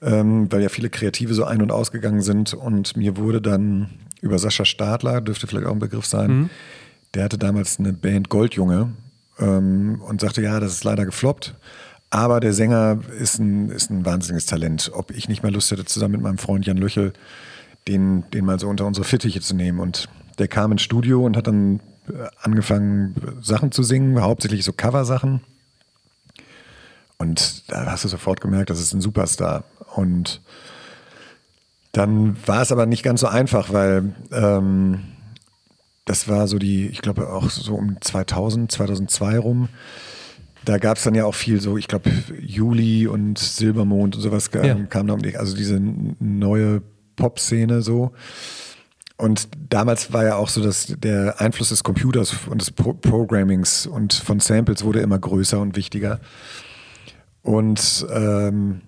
ähm, 0.00 0.50
weil 0.50 0.62
ja 0.62 0.70
viele 0.70 0.88
Kreative 0.88 1.34
so 1.34 1.44
ein- 1.44 1.60
und 1.60 1.70
ausgegangen 1.70 2.22
sind. 2.22 2.54
Und 2.54 2.96
mir 2.96 3.18
wurde 3.18 3.42
dann 3.42 3.90
über 4.24 4.38
Sascha 4.38 4.64
Stadler, 4.64 5.20
dürfte 5.20 5.46
vielleicht 5.46 5.66
auch 5.66 5.72
ein 5.72 5.78
Begriff 5.78 6.06
sein. 6.06 6.30
Mhm. 6.30 6.50
Der 7.12 7.24
hatte 7.24 7.38
damals 7.38 7.78
eine 7.78 7.92
Band 7.92 8.30
Goldjunge 8.30 8.92
ähm, 9.38 10.00
und 10.00 10.20
sagte, 10.20 10.42
ja, 10.42 10.58
das 10.58 10.72
ist 10.72 10.84
leider 10.84 11.04
gefloppt. 11.04 11.54
Aber 12.10 12.40
der 12.40 12.52
Sänger 12.52 13.00
ist 13.20 13.38
ein, 13.38 13.70
ist 13.70 13.90
ein 13.90 14.04
wahnsinniges 14.06 14.46
Talent. 14.46 14.90
Ob 14.94 15.10
ich 15.10 15.28
nicht 15.28 15.42
mal 15.42 15.52
Lust 15.52 15.70
hätte, 15.70 15.84
zusammen 15.84 16.12
mit 16.12 16.22
meinem 16.22 16.38
Freund 16.38 16.64
Jan 16.64 16.78
Löchel, 16.78 17.12
den, 17.86 18.24
den 18.30 18.44
mal 18.44 18.58
so 18.58 18.68
unter 18.68 18.86
unsere 18.86 19.04
Fittiche 19.04 19.40
zu 19.40 19.54
nehmen. 19.54 19.78
Und 19.78 20.08
der 20.38 20.48
kam 20.48 20.72
ins 20.72 20.82
Studio 20.82 21.24
und 21.24 21.36
hat 21.36 21.46
dann 21.46 21.80
äh, 22.08 22.26
angefangen, 22.40 23.14
Sachen 23.42 23.72
zu 23.72 23.82
singen, 23.82 24.20
hauptsächlich 24.22 24.64
so 24.64 24.72
Coversachen. 24.72 25.40
Und 27.18 27.70
da 27.70 27.86
hast 27.86 28.04
du 28.04 28.08
sofort 28.08 28.40
gemerkt, 28.40 28.70
das 28.70 28.80
ist 28.80 28.94
ein 28.94 29.00
Superstar. 29.00 29.64
Und 29.94 30.40
dann 31.94 32.36
war 32.44 32.60
es 32.60 32.72
aber 32.72 32.86
nicht 32.86 33.04
ganz 33.04 33.20
so 33.20 33.28
einfach, 33.28 33.72
weil 33.72 34.14
ähm, 34.32 35.00
das 36.04 36.28
war 36.28 36.48
so 36.48 36.58
die, 36.58 36.88
ich 36.88 37.00
glaube 37.00 37.32
auch 37.32 37.48
so 37.48 37.76
um 37.76 37.96
2000, 38.00 38.70
2002 38.70 39.38
rum. 39.38 39.68
Da 40.64 40.78
gab 40.78 40.96
es 40.96 41.04
dann 41.04 41.14
ja 41.14 41.24
auch 41.24 41.34
viel 41.34 41.60
so, 41.60 41.78
ich 41.78 41.86
glaube 41.86 42.10
Juli 42.40 43.06
und 43.06 43.38
Silbermond 43.38 44.16
und 44.16 44.22
sowas 44.22 44.50
ja. 44.52 44.74
kam 44.86 45.06
da 45.06 45.14
um 45.14 45.22
die, 45.22 45.36
also 45.36 45.56
diese 45.56 45.80
neue 45.80 46.82
Pop-Szene 47.16 47.80
so. 47.80 48.12
Und 49.16 49.48
damals 49.70 50.12
war 50.12 50.24
ja 50.24 50.34
auch 50.34 50.48
so, 50.48 50.62
dass 50.64 50.86
der 50.98 51.40
Einfluss 51.40 51.68
des 51.68 51.84
Computers 51.84 52.34
und 52.50 52.60
des 52.60 52.72
Pro 52.72 52.94
Programmings 52.94 53.86
und 53.86 54.12
von 54.12 54.40
Samples 54.40 54.82
wurde 54.82 55.00
immer 55.00 55.20
größer 55.20 55.60
und 55.60 55.76
wichtiger. 55.76 56.18
Und 57.42 58.04
ähm, 58.12 58.80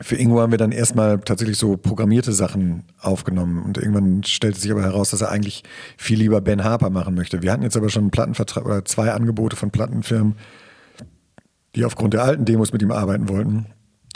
für 0.00 0.16
Ingo 0.16 0.40
haben 0.40 0.50
wir 0.50 0.58
dann 0.58 0.72
erstmal 0.72 1.20
tatsächlich 1.20 1.56
so 1.56 1.76
programmierte 1.76 2.32
Sachen 2.32 2.82
aufgenommen 3.00 3.62
und 3.62 3.78
irgendwann 3.78 4.24
stellte 4.24 4.58
sich 4.58 4.70
aber 4.72 4.82
heraus, 4.82 5.10
dass 5.10 5.20
er 5.20 5.30
eigentlich 5.30 5.62
viel 5.96 6.18
lieber 6.18 6.40
Ben 6.40 6.64
Harper 6.64 6.90
machen 6.90 7.14
möchte. 7.14 7.42
Wir 7.42 7.52
hatten 7.52 7.62
jetzt 7.62 7.76
aber 7.76 7.90
schon 7.90 8.04
einen 8.04 8.10
Plattenvertrag 8.10 8.64
oder 8.66 8.84
zwei 8.84 9.12
Angebote 9.12 9.54
von 9.54 9.70
Plattenfirmen, 9.70 10.34
die 11.76 11.84
aufgrund 11.84 12.14
der 12.14 12.24
alten 12.24 12.44
Demos 12.44 12.72
mit 12.72 12.82
ihm 12.82 12.90
arbeiten 12.90 13.28
wollten. 13.28 13.66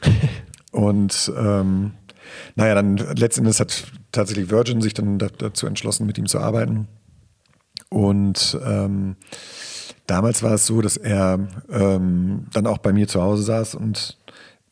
und 0.72 1.32
ähm, 1.36 1.92
naja, 2.56 2.74
dann 2.74 2.96
letztendlich 2.96 3.60
hat 3.60 3.84
tatsächlich 4.10 4.50
Virgin 4.50 4.80
sich 4.80 4.94
dann 4.94 5.18
dazu 5.18 5.66
entschlossen, 5.66 6.06
mit 6.06 6.18
ihm 6.18 6.26
zu 6.26 6.40
arbeiten. 6.40 6.88
Und 7.88 8.58
ähm, 8.66 9.16
damals 10.06 10.42
war 10.42 10.54
es 10.54 10.66
so, 10.66 10.80
dass 10.82 10.96
er 10.96 11.48
ähm, 11.70 12.46
dann 12.52 12.66
auch 12.66 12.78
bei 12.78 12.92
mir 12.92 13.06
zu 13.06 13.22
Hause 13.22 13.44
saß 13.44 13.76
und 13.76 14.18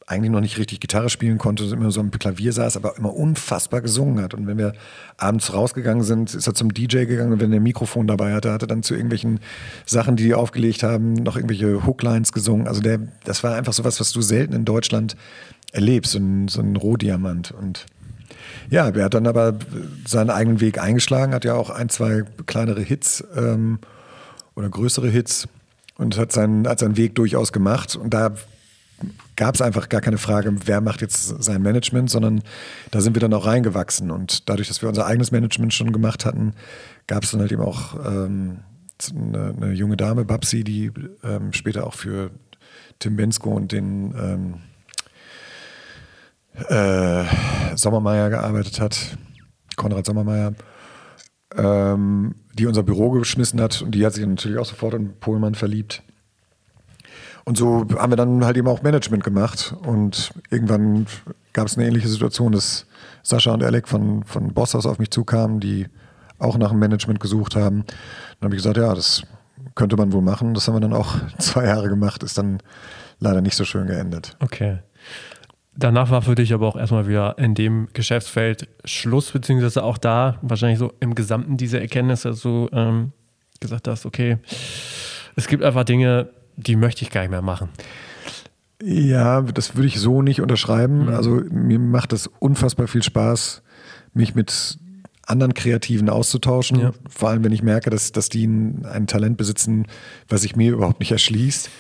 eigentlich 0.06 0.30
noch 0.30 0.40
nicht 0.40 0.58
richtig 0.58 0.78
Gitarre 0.78 1.10
spielen 1.10 1.36
konnte, 1.36 1.64
immer 1.64 1.90
so 1.90 2.00
am 2.00 2.12
Klavier 2.12 2.52
saß, 2.52 2.76
aber 2.76 2.96
immer 2.96 3.12
unfassbar 3.12 3.80
gesungen 3.80 4.22
hat. 4.22 4.34
Und 4.34 4.46
wenn 4.46 4.56
wir 4.56 4.72
abends 5.16 5.52
rausgegangen 5.52 6.04
sind, 6.04 6.32
ist 6.32 6.46
er 6.46 6.54
zum 6.54 6.72
DJ 6.72 7.06
gegangen 7.06 7.32
und 7.32 7.40
wenn 7.40 7.52
er 7.52 7.58
ein 7.58 7.64
Mikrofon 7.64 8.06
dabei 8.06 8.32
hatte, 8.32 8.52
hat 8.52 8.62
er 8.62 8.68
dann 8.68 8.84
zu 8.84 8.94
irgendwelchen 8.94 9.40
Sachen, 9.84 10.14
die 10.14 10.22
die 10.22 10.34
aufgelegt 10.34 10.84
haben, 10.84 11.14
noch 11.14 11.34
irgendwelche 11.34 11.84
Hooklines 11.84 12.32
gesungen. 12.32 12.68
Also 12.68 12.80
der, 12.80 13.00
das 13.24 13.42
war 13.42 13.56
einfach 13.56 13.72
so 13.72 13.82
was, 13.82 13.98
was 13.98 14.12
du 14.12 14.22
selten 14.22 14.52
in 14.52 14.64
Deutschland 14.64 15.16
erlebst, 15.72 16.12
so 16.12 16.18
ein, 16.20 16.46
so 16.46 16.60
ein 16.60 16.76
Rohdiamant. 16.76 17.50
Und 17.50 17.86
ja, 18.70 18.88
er 18.88 19.04
hat 19.04 19.14
dann 19.14 19.26
aber 19.26 19.58
seinen 20.06 20.30
eigenen 20.30 20.60
Weg 20.60 20.78
eingeschlagen, 20.78 21.34
hat 21.34 21.44
ja 21.44 21.54
auch 21.54 21.70
ein, 21.70 21.88
zwei 21.88 22.22
kleinere 22.46 22.80
Hits 22.80 23.24
ähm, 23.36 23.80
oder 24.54 24.68
größere 24.68 25.08
Hits 25.08 25.48
und 25.98 26.16
hat 26.16 26.30
seinen, 26.30 26.68
hat 26.68 26.78
seinen 26.78 26.96
Weg 26.96 27.16
durchaus 27.16 27.52
gemacht. 27.52 27.96
Und 27.96 28.14
da 28.14 28.34
gab 29.36 29.54
es 29.54 29.60
einfach 29.60 29.88
gar 29.88 30.00
keine 30.00 30.18
Frage, 30.18 30.54
wer 30.64 30.80
macht 30.80 31.02
jetzt 31.02 31.42
sein 31.42 31.62
Management, 31.62 32.10
sondern 32.10 32.42
da 32.90 33.00
sind 33.00 33.14
wir 33.14 33.20
dann 33.20 33.34
auch 33.34 33.46
reingewachsen. 33.46 34.10
Und 34.10 34.48
dadurch, 34.48 34.68
dass 34.68 34.82
wir 34.82 34.88
unser 34.88 35.06
eigenes 35.06 35.30
Management 35.30 35.74
schon 35.74 35.92
gemacht 35.92 36.24
hatten, 36.24 36.54
gab 37.06 37.24
es 37.24 37.30
dann 37.30 37.40
halt 37.40 37.52
eben 37.52 37.62
auch 37.62 37.94
ähm, 38.04 38.60
eine, 39.14 39.54
eine, 39.56 39.72
junge 39.72 39.96
Dame, 39.96 40.24
Babsi, 40.24 40.64
die 40.64 40.90
ähm, 41.22 41.52
später 41.52 41.86
auch 41.86 41.94
für 41.94 42.30
Tim 42.98 43.16
Bensko 43.16 43.50
und 43.50 43.72
den 43.72 44.14
ähm, 44.18 44.54
äh, 46.68 47.76
Sommermeier 47.76 48.30
gearbeitet 48.30 48.80
hat, 48.80 49.18
Konrad 49.76 50.06
Sommermeier, 50.06 50.54
ähm, 51.54 52.34
die 52.54 52.66
unser 52.66 52.82
Büro 52.82 53.10
geschmissen 53.10 53.60
hat 53.60 53.82
und 53.82 53.94
die 53.94 54.06
hat 54.06 54.14
sich 54.14 54.26
natürlich 54.26 54.58
auch 54.58 54.66
sofort 54.66 54.94
in 54.94 55.18
Pohlmann 55.20 55.54
verliebt. 55.54 56.02
Und 57.46 57.56
so 57.56 57.86
haben 57.96 58.10
wir 58.10 58.16
dann 58.16 58.44
halt 58.44 58.56
eben 58.56 58.66
auch 58.66 58.82
Management 58.82 59.22
gemacht 59.22 59.72
und 59.82 60.32
irgendwann 60.50 61.06
gab 61.52 61.68
es 61.68 61.78
eine 61.78 61.86
ähnliche 61.86 62.08
Situation, 62.08 62.50
dass 62.50 62.86
Sascha 63.22 63.52
und 63.52 63.62
Alec 63.62 63.86
von, 63.86 64.24
von 64.24 64.52
Bosshaus 64.52 64.84
auf 64.84 64.98
mich 64.98 65.12
zukamen, 65.12 65.60
die 65.60 65.86
auch 66.40 66.58
nach 66.58 66.70
einem 66.70 66.80
Management 66.80 67.20
gesucht 67.20 67.54
haben. 67.54 67.84
Dann 67.86 68.46
habe 68.46 68.56
ich 68.56 68.62
gesagt, 68.62 68.78
ja, 68.78 68.92
das 68.92 69.22
könnte 69.76 69.96
man 69.96 70.12
wohl 70.12 70.22
machen. 70.22 70.54
Das 70.54 70.66
haben 70.66 70.74
wir 70.74 70.80
dann 70.80 70.92
auch 70.92 71.14
zwei 71.38 71.66
Jahre 71.66 71.88
gemacht, 71.88 72.24
ist 72.24 72.36
dann 72.36 72.58
leider 73.20 73.40
nicht 73.40 73.54
so 73.54 73.64
schön 73.64 73.86
geendet. 73.86 74.36
Okay. 74.40 74.80
Danach 75.76 76.10
war 76.10 76.22
für 76.22 76.34
dich 76.34 76.52
aber 76.52 76.66
auch 76.66 76.76
erstmal 76.76 77.06
wieder 77.06 77.38
in 77.38 77.54
dem 77.54 77.88
Geschäftsfeld 77.92 78.66
Schluss, 78.84 79.30
beziehungsweise 79.30 79.84
auch 79.84 79.98
da 79.98 80.38
wahrscheinlich 80.42 80.80
so 80.80 80.92
im 80.98 81.14
Gesamten 81.14 81.56
diese 81.56 81.78
Erkenntnis, 81.78 82.22
dass 82.22 82.40
du 82.40 82.68
ähm, 82.72 83.12
gesagt 83.60 83.86
hast, 83.86 84.04
okay, 84.04 84.38
es 85.36 85.46
gibt 85.46 85.62
einfach 85.62 85.84
Dinge, 85.84 86.30
die 86.56 86.76
möchte 86.76 87.02
ich 87.02 87.10
gar 87.10 87.22
nicht 87.22 87.30
mehr 87.30 87.42
machen. 87.42 87.68
Ja, 88.82 89.42
das 89.42 89.74
würde 89.74 89.88
ich 89.88 89.98
so 89.98 90.22
nicht 90.22 90.40
unterschreiben. 90.40 91.06
Mhm. 91.06 91.14
Also 91.14 91.42
mir 91.50 91.78
macht 91.78 92.12
es 92.12 92.26
unfassbar 92.38 92.88
viel 92.88 93.02
Spaß, 93.02 93.62
mich 94.12 94.34
mit 94.34 94.78
anderen 95.26 95.54
Kreativen 95.54 96.08
auszutauschen. 96.08 96.78
Ja. 96.78 96.92
Vor 97.08 97.30
allem, 97.30 97.44
wenn 97.44 97.52
ich 97.52 97.62
merke, 97.62 97.90
dass, 97.90 98.12
dass 98.12 98.28
die 98.28 98.46
ein, 98.46 98.86
ein 98.86 99.06
Talent 99.06 99.36
besitzen, 99.36 99.86
was 100.28 100.42
sich 100.42 100.56
mir 100.56 100.72
überhaupt 100.72 101.00
nicht 101.00 101.12
erschließt. 101.12 101.70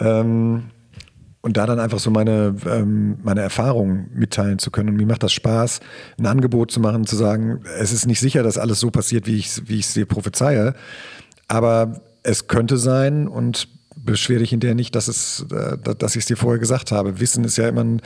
Ähm, 0.00 0.64
und 1.42 1.56
da 1.56 1.66
dann 1.66 1.80
einfach 1.80 1.98
so 1.98 2.10
meine, 2.10 2.54
ähm, 2.66 3.18
meine 3.22 3.40
Erfahrungen 3.40 4.08
mitteilen 4.14 4.58
zu 4.58 4.70
können. 4.70 4.90
Und 4.90 4.96
mir 4.96 5.06
macht 5.06 5.24
das 5.24 5.32
Spaß, 5.32 5.80
ein 6.18 6.26
Angebot 6.26 6.70
zu 6.70 6.80
machen, 6.80 7.04
zu 7.04 7.16
sagen, 7.16 7.62
es 7.78 7.92
ist 7.92 8.06
nicht 8.06 8.20
sicher, 8.20 8.42
dass 8.42 8.58
alles 8.58 8.78
so 8.78 8.90
passiert, 8.90 9.26
wie 9.26 9.36
ich 9.36 9.46
es 9.46 9.68
wie 9.68 9.80
dir 9.80 10.06
prophezeie, 10.06 10.74
aber 11.48 12.00
es 12.22 12.46
könnte 12.46 12.78
sein 12.78 13.26
und 13.26 13.68
beschwer 14.04 14.38
dich 14.38 14.50
hinterher 14.50 14.74
nicht, 14.74 14.94
dass, 14.94 15.08
es, 15.08 15.46
äh, 15.52 15.78
dass 15.78 16.16
ich 16.16 16.20
es 16.20 16.26
dir 16.26 16.36
vorher 16.36 16.58
gesagt 16.58 16.92
habe. 16.92 17.20
Wissen 17.20 17.44
ist 17.44 17.56
ja 17.56 17.68
immer 17.68 17.84
ein, 17.84 18.02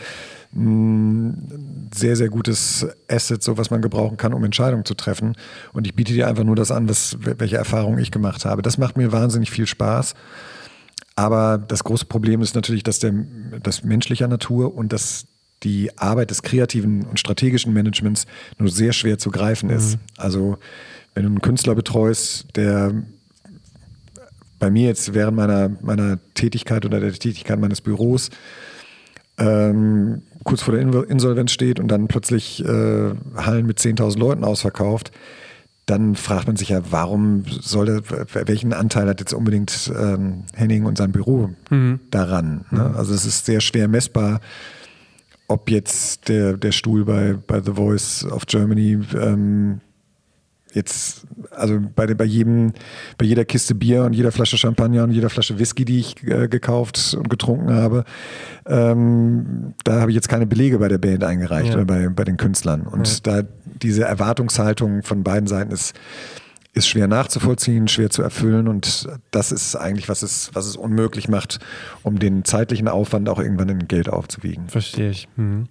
ein 0.54 1.90
sehr, 1.94 2.16
sehr 2.16 2.28
gutes 2.28 2.86
Asset, 3.08 3.42
so 3.42 3.58
was 3.58 3.70
man 3.70 3.82
gebrauchen 3.82 4.16
kann, 4.16 4.34
um 4.34 4.44
Entscheidungen 4.44 4.84
zu 4.84 4.94
treffen. 4.94 5.36
Und 5.72 5.86
ich 5.86 5.94
biete 5.94 6.12
dir 6.12 6.28
einfach 6.28 6.44
nur 6.44 6.56
das 6.56 6.70
an, 6.70 6.88
was, 6.88 7.16
welche 7.20 7.56
Erfahrungen 7.56 7.98
ich 7.98 8.10
gemacht 8.10 8.44
habe. 8.44 8.62
Das 8.62 8.78
macht 8.78 8.96
mir 8.96 9.12
wahnsinnig 9.12 9.50
viel 9.50 9.66
Spaß. 9.66 10.14
Aber 11.14 11.58
das 11.58 11.82
große 11.82 12.04
Problem 12.04 12.42
ist 12.42 12.54
natürlich, 12.54 12.82
dass 12.82 12.98
der, 12.98 13.14
das 13.62 13.82
menschlicher 13.82 14.28
Natur 14.28 14.74
und 14.74 14.92
dass 14.92 15.26
die 15.62 15.96
Arbeit 15.96 16.30
des 16.30 16.42
kreativen 16.42 17.04
und 17.04 17.18
strategischen 17.18 17.72
Managements 17.72 18.26
nur 18.58 18.68
sehr 18.68 18.92
schwer 18.92 19.18
zu 19.18 19.30
greifen 19.30 19.70
ist. 19.70 19.94
Mhm. 19.94 20.00
Also 20.18 20.58
wenn 21.14 21.22
du 21.22 21.30
einen 21.30 21.40
Künstler 21.40 21.74
betreust, 21.74 22.48
der 22.56 22.92
bei 24.58 24.70
mir 24.70 24.88
jetzt 24.88 25.14
während 25.14 25.36
meiner, 25.36 25.70
meiner 25.82 26.18
Tätigkeit 26.34 26.84
oder 26.84 27.00
der 27.00 27.12
Tätigkeit 27.12 27.58
meines 27.58 27.80
Büros 27.80 28.30
ähm, 29.38 30.22
kurz 30.44 30.62
vor 30.62 30.74
der 30.74 30.82
Insolvenz 31.10 31.50
steht 31.50 31.80
und 31.80 31.88
dann 31.88 32.08
plötzlich 32.08 32.64
äh, 32.64 33.14
Hallen 33.36 33.66
mit 33.66 33.78
10.000 33.78 34.18
Leuten 34.18 34.44
ausverkauft, 34.44 35.10
dann 35.86 36.16
fragt 36.16 36.46
man 36.46 36.56
sich 36.56 36.70
ja, 36.70 36.80
warum 36.90 37.44
soll 37.48 37.86
der, 37.86 38.02
welchen 38.46 38.72
Anteil 38.72 39.08
hat 39.08 39.20
jetzt 39.20 39.34
unbedingt 39.34 39.92
ähm, 39.96 40.44
Henning 40.54 40.84
und 40.84 40.98
sein 40.98 41.12
Büro 41.12 41.50
mhm. 41.70 42.00
daran? 42.10 42.64
Ne? 42.70 42.88
Mhm. 42.88 42.96
Also 42.96 43.14
es 43.14 43.24
ist 43.24 43.46
sehr 43.46 43.60
schwer 43.60 43.88
messbar, 43.88 44.40
ob 45.48 45.70
jetzt 45.70 46.28
der, 46.28 46.56
der 46.56 46.72
Stuhl 46.72 47.04
bei, 47.04 47.36
bei 47.46 47.60
The 47.60 47.74
Voice 47.74 48.24
of 48.24 48.46
Germany 48.46 48.98
ähm, 49.14 49.80
jetzt, 50.76 51.26
also 51.50 51.80
bei, 51.96 52.06
bei 52.14 52.24
jedem, 52.24 52.72
bei 53.18 53.24
jeder 53.24 53.44
Kiste 53.44 53.74
Bier 53.74 54.04
und 54.04 54.12
jeder 54.12 54.30
Flasche 54.30 54.56
Champagner 54.58 55.02
und 55.02 55.10
jeder 55.10 55.30
Flasche 55.30 55.58
Whisky, 55.58 55.84
die 55.84 55.98
ich 55.98 56.22
äh, 56.24 56.46
gekauft 56.46 57.16
und 57.18 57.28
getrunken 57.28 57.74
habe, 57.74 58.04
ähm, 58.66 59.74
da 59.82 60.00
habe 60.00 60.10
ich 60.12 60.14
jetzt 60.14 60.28
keine 60.28 60.46
Belege 60.46 60.78
bei 60.78 60.88
der 60.88 60.98
Band 60.98 61.24
eingereicht 61.24 61.70
ja. 61.70 61.74
oder 61.74 61.84
bei, 61.84 62.08
bei 62.08 62.24
den 62.24 62.36
Künstlern. 62.36 62.82
Und 62.82 63.08
ja. 63.08 63.42
da 63.42 63.48
diese 63.82 64.04
Erwartungshaltung 64.04 65.02
von 65.02 65.24
beiden 65.24 65.48
Seiten 65.48 65.72
ist, 65.72 65.94
ist 66.76 66.88
schwer 66.88 67.08
nachzuvollziehen, 67.08 67.88
schwer 67.88 68.10
zu 68.10 68.22
erfüllen 68.22 68.68
und 68.68 69.08
das 69.30 69.50
ist 69.50 69.76
eigentlich, 69.76 70.10
was 70.10 70.22
es, 70.22 70.50
was 70.52 70.66
es 70.66 70.76
unmöglich 70.76 71.26
macht, 71.26 71.58
um 72.02 72.18
den 72.18 72.44
zeitlichen 72.44 72.86
Aufwand 72.86 73.30
auch 73.30 73.38
irgendwann 73.38 73.70
in 73.70 73.88
Geld 73.88 74.10
aufzuwiegen. 74.10 74.68
Verstehe 74.68 75.08
ich. 75.08 75.26
Mhm. 75.36 75.68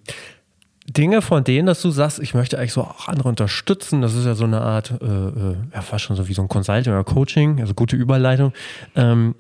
Dinge 0.88 1.22
von 1.22 1.44
denen, 1.44 1.66
dass 1.66 1.82
du 1.82 1.90
sagst, 1.90 2.20
ich 2.20 2.34
möchte 2.34 2.58
eigentlich 2.58 2.74
so 2.74 2.82
auch 2.82 3.08
andere 3.08 3.30
unterstützen. 3.30 4.02
Das 4.02 4.14
ist 4.14 4.26
ja 4.26 4.36
so 4.36 4.44
eine 4.44 4.62
Art, 4.62 4.92
äh, 5.02 5.06
äh, 5.06 5.56
ja, 5.74 5.82
fast 5.82 6.06
schon 6.06 6.16
so 6.16 6.28
wie 6.28 6.34
so 6.34 6.44
ein 6.44 6.48
Consulting 6.48 6.94
oder 6.94 7.04
Coaching, 7.04 7.60
also 7.60 7.74
gute 7.74 7.96
Überleitung. 7.96 8.54
Ähm, 8.96 9.36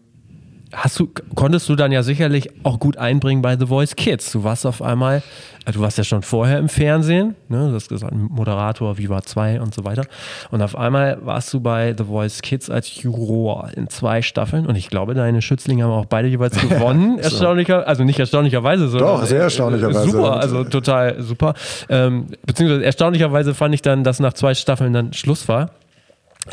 hast 0.74 0.99
du, 0.99 1.09
konntest 1.36 1.70
du 1.70 1.76
dann 1.76 1.91
ja 1.91 2.03
sicherlich 2.03 2.49
auch 2.63 2.80
gut 2.80 2.97
einbringen 2.97 3.41
bei 3.41 3.57
The 3.57 3.68
Voice 3.68 3.95
Kids. 3.95 4.32
Du 4.32 4.43
warst 4.43 4.66
auf 4.66 4.82
einmal, 4.82 5.22
äh, 5.66 5.72
du 5.72 5.80
warst 5.80 5.97
ja 5.97 6.03
schon 6.03 6.22
vorher 6.22 6.59
im 6.59 6.70
Fernsehen, 6.70 7.36
ne? 7.49 7.70
du 7.70 7.76
hast 7.76 7.89
gesagt, 7.89 8.13
Moderator, 8.13 8.97
Viva 8.97 9.22
2 9.22 9.61
und 9.61 9.74
so 9.74 9.86
weiter. 9.86 10.03
Und 10.51 10.61
auf 10.61 10.78
einmal 10.78 11.20
warst 11.24 11.53
du 11.53 11.59
bei 11.59 11.93
The 11.97 12.05
Voice 12.05 12.41
Kids 12.41 12.70
als 12.70 13.01
Juror 13.01 13.70
in 13.76 13.89
zwei 13.89 14.22
Staffeln. 14.22 14.66
Und 14.66 14.76
ich 14.76 14.89
glaube, 14.89 15.13
deine 15.13 15.41
Schützlinge 15.41 15.84
haben 15.84 15.91
auch 15.91 16.05
beide 16.05 16.28
jeweils 16.28 16.59
gewonnen. 16.70 17.20
Erstaunlicher, 17.20 17.88
also 17.88 18.03
nicht 18.03 18.20
erstaunlicherweise, 18.20 18.88
sondern. 18.88 19.20
Doch, 19.20 19.26
sehr 19.26 19.41
erstaunlicherweise. 19.41 20.09
Super, 20.09 20.39
also 20.39 20.63
total 20.63 21.22
super. 21.22 21.53
Ähm, 21.89 22.28
beziehungsweise 22.45 22.84
erstaunlicherweise 22.84 23.53
fand 23.53 23.76
ich 23.76 23.82
dann, 23.82 24.03
dass 24.03 24.20
nach 24.20 24.34
zwei 24.34 24.53
Staffeln 24.53 24.93
dann 24.93 25.13
Schluss 25.13 25.47
war. 25.47 25.72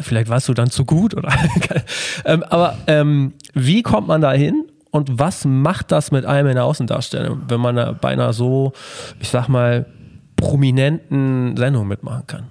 Vielleicht 0.01 0.29
warst 0.29 0.49
du 0.49 0.55
dann 0.55 0.71
zu 0.71 0.85
gut 0.85 1.15
oder. 1.15 1.33
ähm, 2.25 2.43
aber 2.45 2.79
ähm, 2.87 3.35
wie 3.55 3.83
kommt 3.83 4.09
man 4.09 4.21
da 4.21 4.33
hin 4.33 4.65
und 4.91 5.19
was 5.19 5.45
macht 5.45 5.93
das 5.93 6.13
mit 6.13 6.25
einem 6.25 6.49
in 6.49 6.55
der 6.55 6.65
Außendarstellung, 6.65 7.43
wenn 7.49 7.61
man 7.61 7.77
da 7.77 7.93
bei 7.93 8.11
einer 8.11 8.33
so, 8.33 8.73
ich 9.21 9.29
sag 9.29 9.49
mal, 9.49 9.87
prominenten 10.37 11.57
Sendung 11.57 11.89
mitmachen 11.89 12.27
kann? 12.27 12.45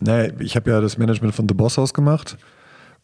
Naja, 0.00 0.32
ich 0.38 0.56
habe 0.56 0.70
ja 0.70 0.80
das 0.80 0.98
Management 0.98 1.34
von 1.34 1.48
The 1.48 1.54
Boss 1.54 1.78
House 1.78 1.94
gemacht 1.94 2.36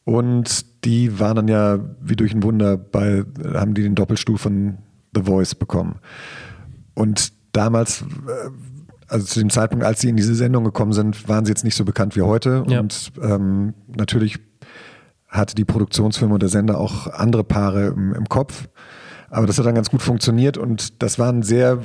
und 0.04 0.84
die 0.84 1.18
waren 1.18 1.36
dann 1.36 1.48
ja 1.48 1.78
wie 2.00 2.16
durch 2.16 2.34
ein 2.34 2.42
Wunder 2.42 2.76
bei, 2.76 3.24
haben 3.54 3.74
die 3.74 3.82
den 3.82 3.94
Doppelstuhl 3.94 4.36
von 4.36 4.78
The 5.14 5.22
Voice 5.22 5.54
bekommen. 5.54 5.96
Und 6.94 7.32
damals 7.52 8.02
äh, 8.02 8.50
also 9.12 9.26
zu 9.26 9.40
dem 9.40 9.50
Zeitpunkt, 9.50 9.84
als 9.84 10.00
sie 10.00 10.08
in 10.08 10.16
diese 10.16 10.34
Sendung 10.34 10.64
gekommen 10.64 10.92
sind, 10.92 11.28
waren 11.28 11.44
sie 11.44 11.50
jetzt 11.50 11.64
nicht 11.64 11.76
so 11.76 11.84
bekannt 11.84 12.16
wie 12.16 12.22
heute. 12.22 12.64
Ja. 12.66 12.80
Und 12.80 13.12
ähm, 13.22 13.74
natürlich 13.86 14.38
hatte 15.28 15.54
die 15.54 15.64
Produktionsfirma 15.64 16.34
und 16.34 16.42
der 16.42 16.48
Sender 16.48 16.78
auch 16.78 17.06
andere 17.08 17.44
Paare 17.44 17.88
im, 17.88 18.14
im, 18.14 18.28
Kopf. 18.28 18.68
Aber 19.28 19.46
das 19.46 19.58
hat 19.58 19.66
dann 19.66 19.74
ganz 19.74 19.90
gut 19.90 20.02
funktioniert 20.02 20.56
und 20.56 21.02
das 21.02 21.18
war 21.18 21.30
ein 21.30 21.42
sehr 21.42 21.78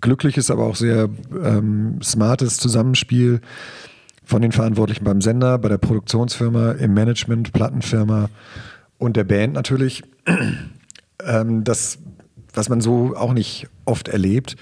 glückliches, 0.00 0.50
aber 0.50 0.64
auch 0.64 0.76
sehr 0.76 1.08
ähm, 1.42 2.00
smartes 2.02 2.56
Zusammenspiel 2.56 3.40
von 4.24 4.40
den 4.40 4.52
Verantwortlichen 4.52 5.04
beim 5.04 5.20
Sender, 5.20 5.58
bei 5.58 5.68
der 5.68 5.78
Produktionsfirma, 5.78 6.72
im 6.72 6.94
Management, 6.94 7.52
Plattenfirma 7.52 8.30
und 8.98 9.16
der 9.16 9.24
Band 9.24 9.54
natürlich. 9.54 10.02
ähm, 11.26 11.64
das, 11.64 11.98
was 12.54 12.68
man 12.68 12.80
so 12.80 13.14
auch 13.16 13.34
nicht 13.34 13.66
oft 13.84 14.08
erlebt. 14.08 14.56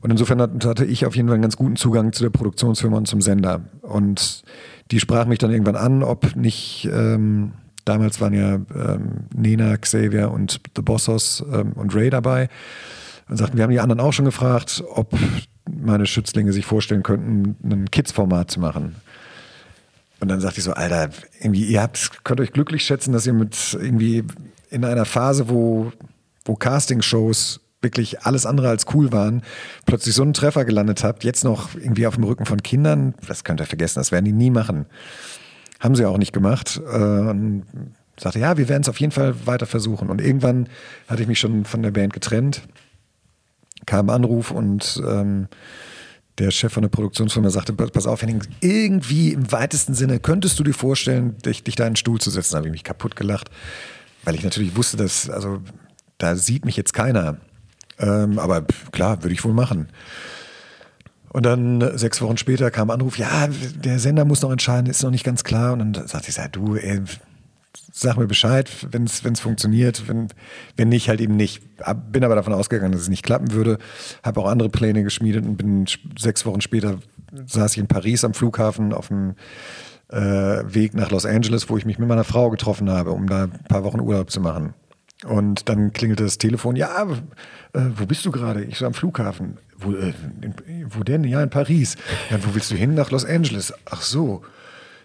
Und 0.00 0.10
insofern 0.10 0.40
hatte 0.40 0.84
ich 0.84 1.04
auf 1.04 1.14
jeden 1.14 1.28
Fall 1.28 1.34
einen 1.34 1.42
ganz 1.42 1.56
guten 1.56 1.76
Zugang 1.76 2.12
zu 2.12 2.22
der 2.22 2.30
Produktionsfirma 2.30 2.96
und 2.96 3.06
zum 3.06 3.20
Sender. 3.20 3.62
Und 3.82 4.42
die 4.90 5.00
sprach 5.00 5.26
mich 5.26 5.38
dann 5.38 5.50
irgendwann 5.50 5.76
an, 5.76 6.02
ob 6.02 6.36
nicht, 6.36 6.88
ähm, 6.90 7.52
damals 7.84 8.20
waren 8.20 8.32
ja 8.32 8.54
ähm, 8.54 9.26
Nena, 9.34 9.76
Xavier 9.76 10.30
und 10.30 10.60
The 10.74 10.82
Bossos 10.82 11.44
ähm, 11.52 11.72
und 11.74 11.94
Ray 11.94 12.08
dabei. 12.08 12.48
Und 13.28 13.36
sagten, 13.36 13.56
wir 13.56 13.64
haben 13.64 13.70
die 13.70 13.80
anderen 13.80 14.00
auch 14.00 14.12
schon 14.12 14.24
gefragt, 14.24 14.82
ob 14.94 15.16
meine 15.70 16.06
Schützlinge 16.06 16.52
sich 16.52 16.66
vorstellen 16.66 17.02
könnten, 17.02 17.56
ein 17.62 17.90
Kids-Format 17.90 18.50
zu 18.50 18.60
machen. 18.60 18.96
Und 20.18 20.28
dann 20.28 20.40
sagte 20.40 20.58
ich 20.58 20.64
so, 20.64 20.72
Alter, 20.72 21.10
irgendwie, 21.40 21.64
ihr 21.64 21.82
habt, 21.82 22.24
könnt 22.24 22.40
euch 22.40 22.52
glücklich 22.52 22.84
schätzen, 22.84 23.12
dass 23.12 23.26
ihr 23.26 23.32
mit 23.32 23.76
irgendwie 23.80 24.24
in 24.70 24.84
einer 24.84 25.04
Phase, 25.04 25.48
wo, 25.48 25.92
wo 26.44 26.56
Castingshows 26.56 27.60
wirklich 27.82 28.22
alles 28.22 28.46
andere 28.46 28.68
als 28.68 28.86
cool 28.94 29.12
waren, 29.12 29.42
plötzlich 29.86 30.14
so 30.14 30.22
einen 30.22 30.34
Treffer 30.34 30.64
gelandet 30.64 31.02
habt, 31.02 31.24
jetzt 31.24 31.44
noch 31.44 31.74
irgendwie 31.74 32.06
auf 32.06 32.14
dem 32.14 32.24
Rücken 32.24 32.46
von 32.46 32.62
Kindern, 32.62 33.14
das 33.26 33.44
könnt 33.44 33.60
ihr 33.60 33.66
vergessen, 33.66 34.00
das 34.00 34.12
werden 34.12 34.26
die 34.26 34.32
nie 34.32 34.50
machen. 34.50 34.86
Haben 35.78 35.96
sie 35.96 36.04
auch 36.04 36.18
nicht 36.18 36.32
gemacht. 36.32 36.80
Äh, 36.92 36.98
und 36.98 37.64
sagte, 38.20 38.38
ja, 38.38 38.56
wir 38.56 38.68
werden 38.68 38.82
es 38.82 38.88
auf 38.88 39.00
jeden 39.00 39.12
Fall 39.12 39.34
weiter 39.46 39.66
versuchen. 39.66 40.10
Und 40.10 40.20
irgendwann 40.20 40.68
hatte 41.08 41.22
ich 41.22 41.28
mich 41.28 41.38
schon 41.38 41.64
von 41.64 41.82
der 41.82 41.90
Band 41.90 42.12
getrennt, 42.12 42.62
kam 43.86 44.10
Anruf 44.10 44.50
und 44.50 45.02
ähm, 45.06 45.48
der 46.38 46.50
Chef 46.50 46.72
von 46.72 46.82
der 46.82 46.90
Produktionsfirma 46.90 47.50
sagte, 47.50 47.72
pass 47.72 48.06
auf, 48.06 48.22
Henning, 48.22 48.42
irgendwie 48.60 49.32
im 49.32 49.50
weitesten 49.52 49.94
Sinne 49.94 50.20
könntest 50.20 50.58
du 50.58 50.64
dir 50.64 50.74
vorstellen, 50.74 51.36
dich, 51.38 51.64
dich 51.64 51.76
da 51.76 51.86
in 51.86 51.92
den 51.92 51.96
Stuhl 51.96 52.20
zu 52.20 52.30
setzen. 52.30 52.52
Da 52.52 52.58
habe 52.58 52.68
ich 52.68 52.72
mich 52.72 52.84
kaputt 52.84 53.16
gelacht, 53.16 53.50
weil 54.24 54.34
ich 54.34 54.42
natürlich 54.42 54.76
wusste, 54.76 54.96
dass, 54.96 55.28
also 55.28 55.60
da 56.18 56.36
sieht 56.36 56.64
mich 56.64 56.76
jetzt 56.76 56.92
keiner. 56.92 57.38
Ähm, 58.00 58.38
aber 58.38 58.62
klar, 58.92 59.22
würde 59.22 59.34
ich 59.34 59.44
wohl 59.44 59.52
machen. 59.52 59.88
Und 61.32 61.46
dann 61.46 61.80
äh, 61.80 61.96
sechs 61.96 62.20
Wochen 62.20 62.36
später 62.36 62.70
kam 62.70 62.90
Anruf, 62.90 63.18
ja, 63.18 63.48
der 63.84 63.98
Sender 63.98 64.24
muss 64.24 64.42
noch 64.42 64.50
entscheiden, 64.50 64.90
ist 64.90 65.02
noch 65.02 65.10
nicht 65.10 65.24
ganz 65.24 65.44
klar. 65.44 65.72
Und 65.72 65.78
dann 65.78 66.08
sagte 66.08 66.30
ich, 66.30 66.36
ja, 66.36 66.48
du, 66.48 66.76
ey, 66.76 67.00
sag 67.92 68.16
mir 68.16 68.26
Bescheid, 68.26 68.70
wenn 68.90 69.04
es 69.04 69.40
funktioniert, 69.40 70.08
wenn, 70.08 70.28
wenn 70.76 70.88
nicht, 70.88 71.08
halt 71.08 71.20
eben 71.20 71.36
nicht. 71.36 71.62
Bin 72.10 72.24
aber 72.24 72.34
davon 72.34 72.52
ausgegangen, 72.52 72.92
dass 72.92 73.02
es 73.02 73.08
nicht 73.08 73.22
klappen 73.22 73.52
würde. 73.52 73.78
Habe 74.22 74.40
auch 74.40 74.48
andere 74.48 74.70
Pläne 74.70 75.04
geschmiedet 75.04 75.44
und 75.44 75.56
bin 75.56 75.86
sechs 76.18 76.44
Wochen 76.46 76.60
später 76.60 76.98
saß 77.46 77.72
ich 77.72 77.78
in 77.78 77.86
Paris 77.86 78.24
am 78.24 78.34
Flughafen 78.34 78.92
auf 78.92 79.08
dem 79.08 79.34
äh, 80.08 80.18
Weg 80.18 80.94
nach 80.94 81.10
Los 81.10 81.26
Angeles, 81.26 81.68
wo 81.68 81.76
ich 81.76 81.86
mich 81.86 81.98
mit 81.98 82.08
meiner 82.08 82.24
Frau 82.24 82.50
getroffen 82.50 82.90
habe, 82.90 83.12
um 83.12 83.28
da 83.28 83.44
ein 83.44 83.64
paar 83.68 83.84
Wochen 83.84 84.00
Urlaub 84.00 84.30
zu 84.30 84.40
machen. 84.40 84.74
Und 85.24 85.68
dann 85.68 85.92
klingelte 85.92 86.24
das 86.24 86.38
Telefon, 86.38 86.76
ja, 86.76 87.02
äh, 87.02 87.80
wo 87.96 88.06
bist 88.06 88.24
du 88.24 88.30
gerade? 88.30 88.64
Ich 88.64 88.78
so 88.78 88.86
am 88.86 88.94
Flughafen. 88.94 89.58
Wo, 89.76 89.92
äh, 89.92 90.14
in, 90.40 90.54
wo 90.88 91.02
denn? 91.02 91.24
Ja, 91.24 91.42
in 91.42 91.50
Paris. 91.50 91.96
Ja, 92.30 92.38
wo 92.42 92.54
willst 92.54 92.70
du 92.70 92.74
hin? 92.74 92.94
Nach 92.94 93.10
Los 93.10 93.24
Angeles. 93.24 93.74
Ach 93.90 94.00
so. 94.00 94.42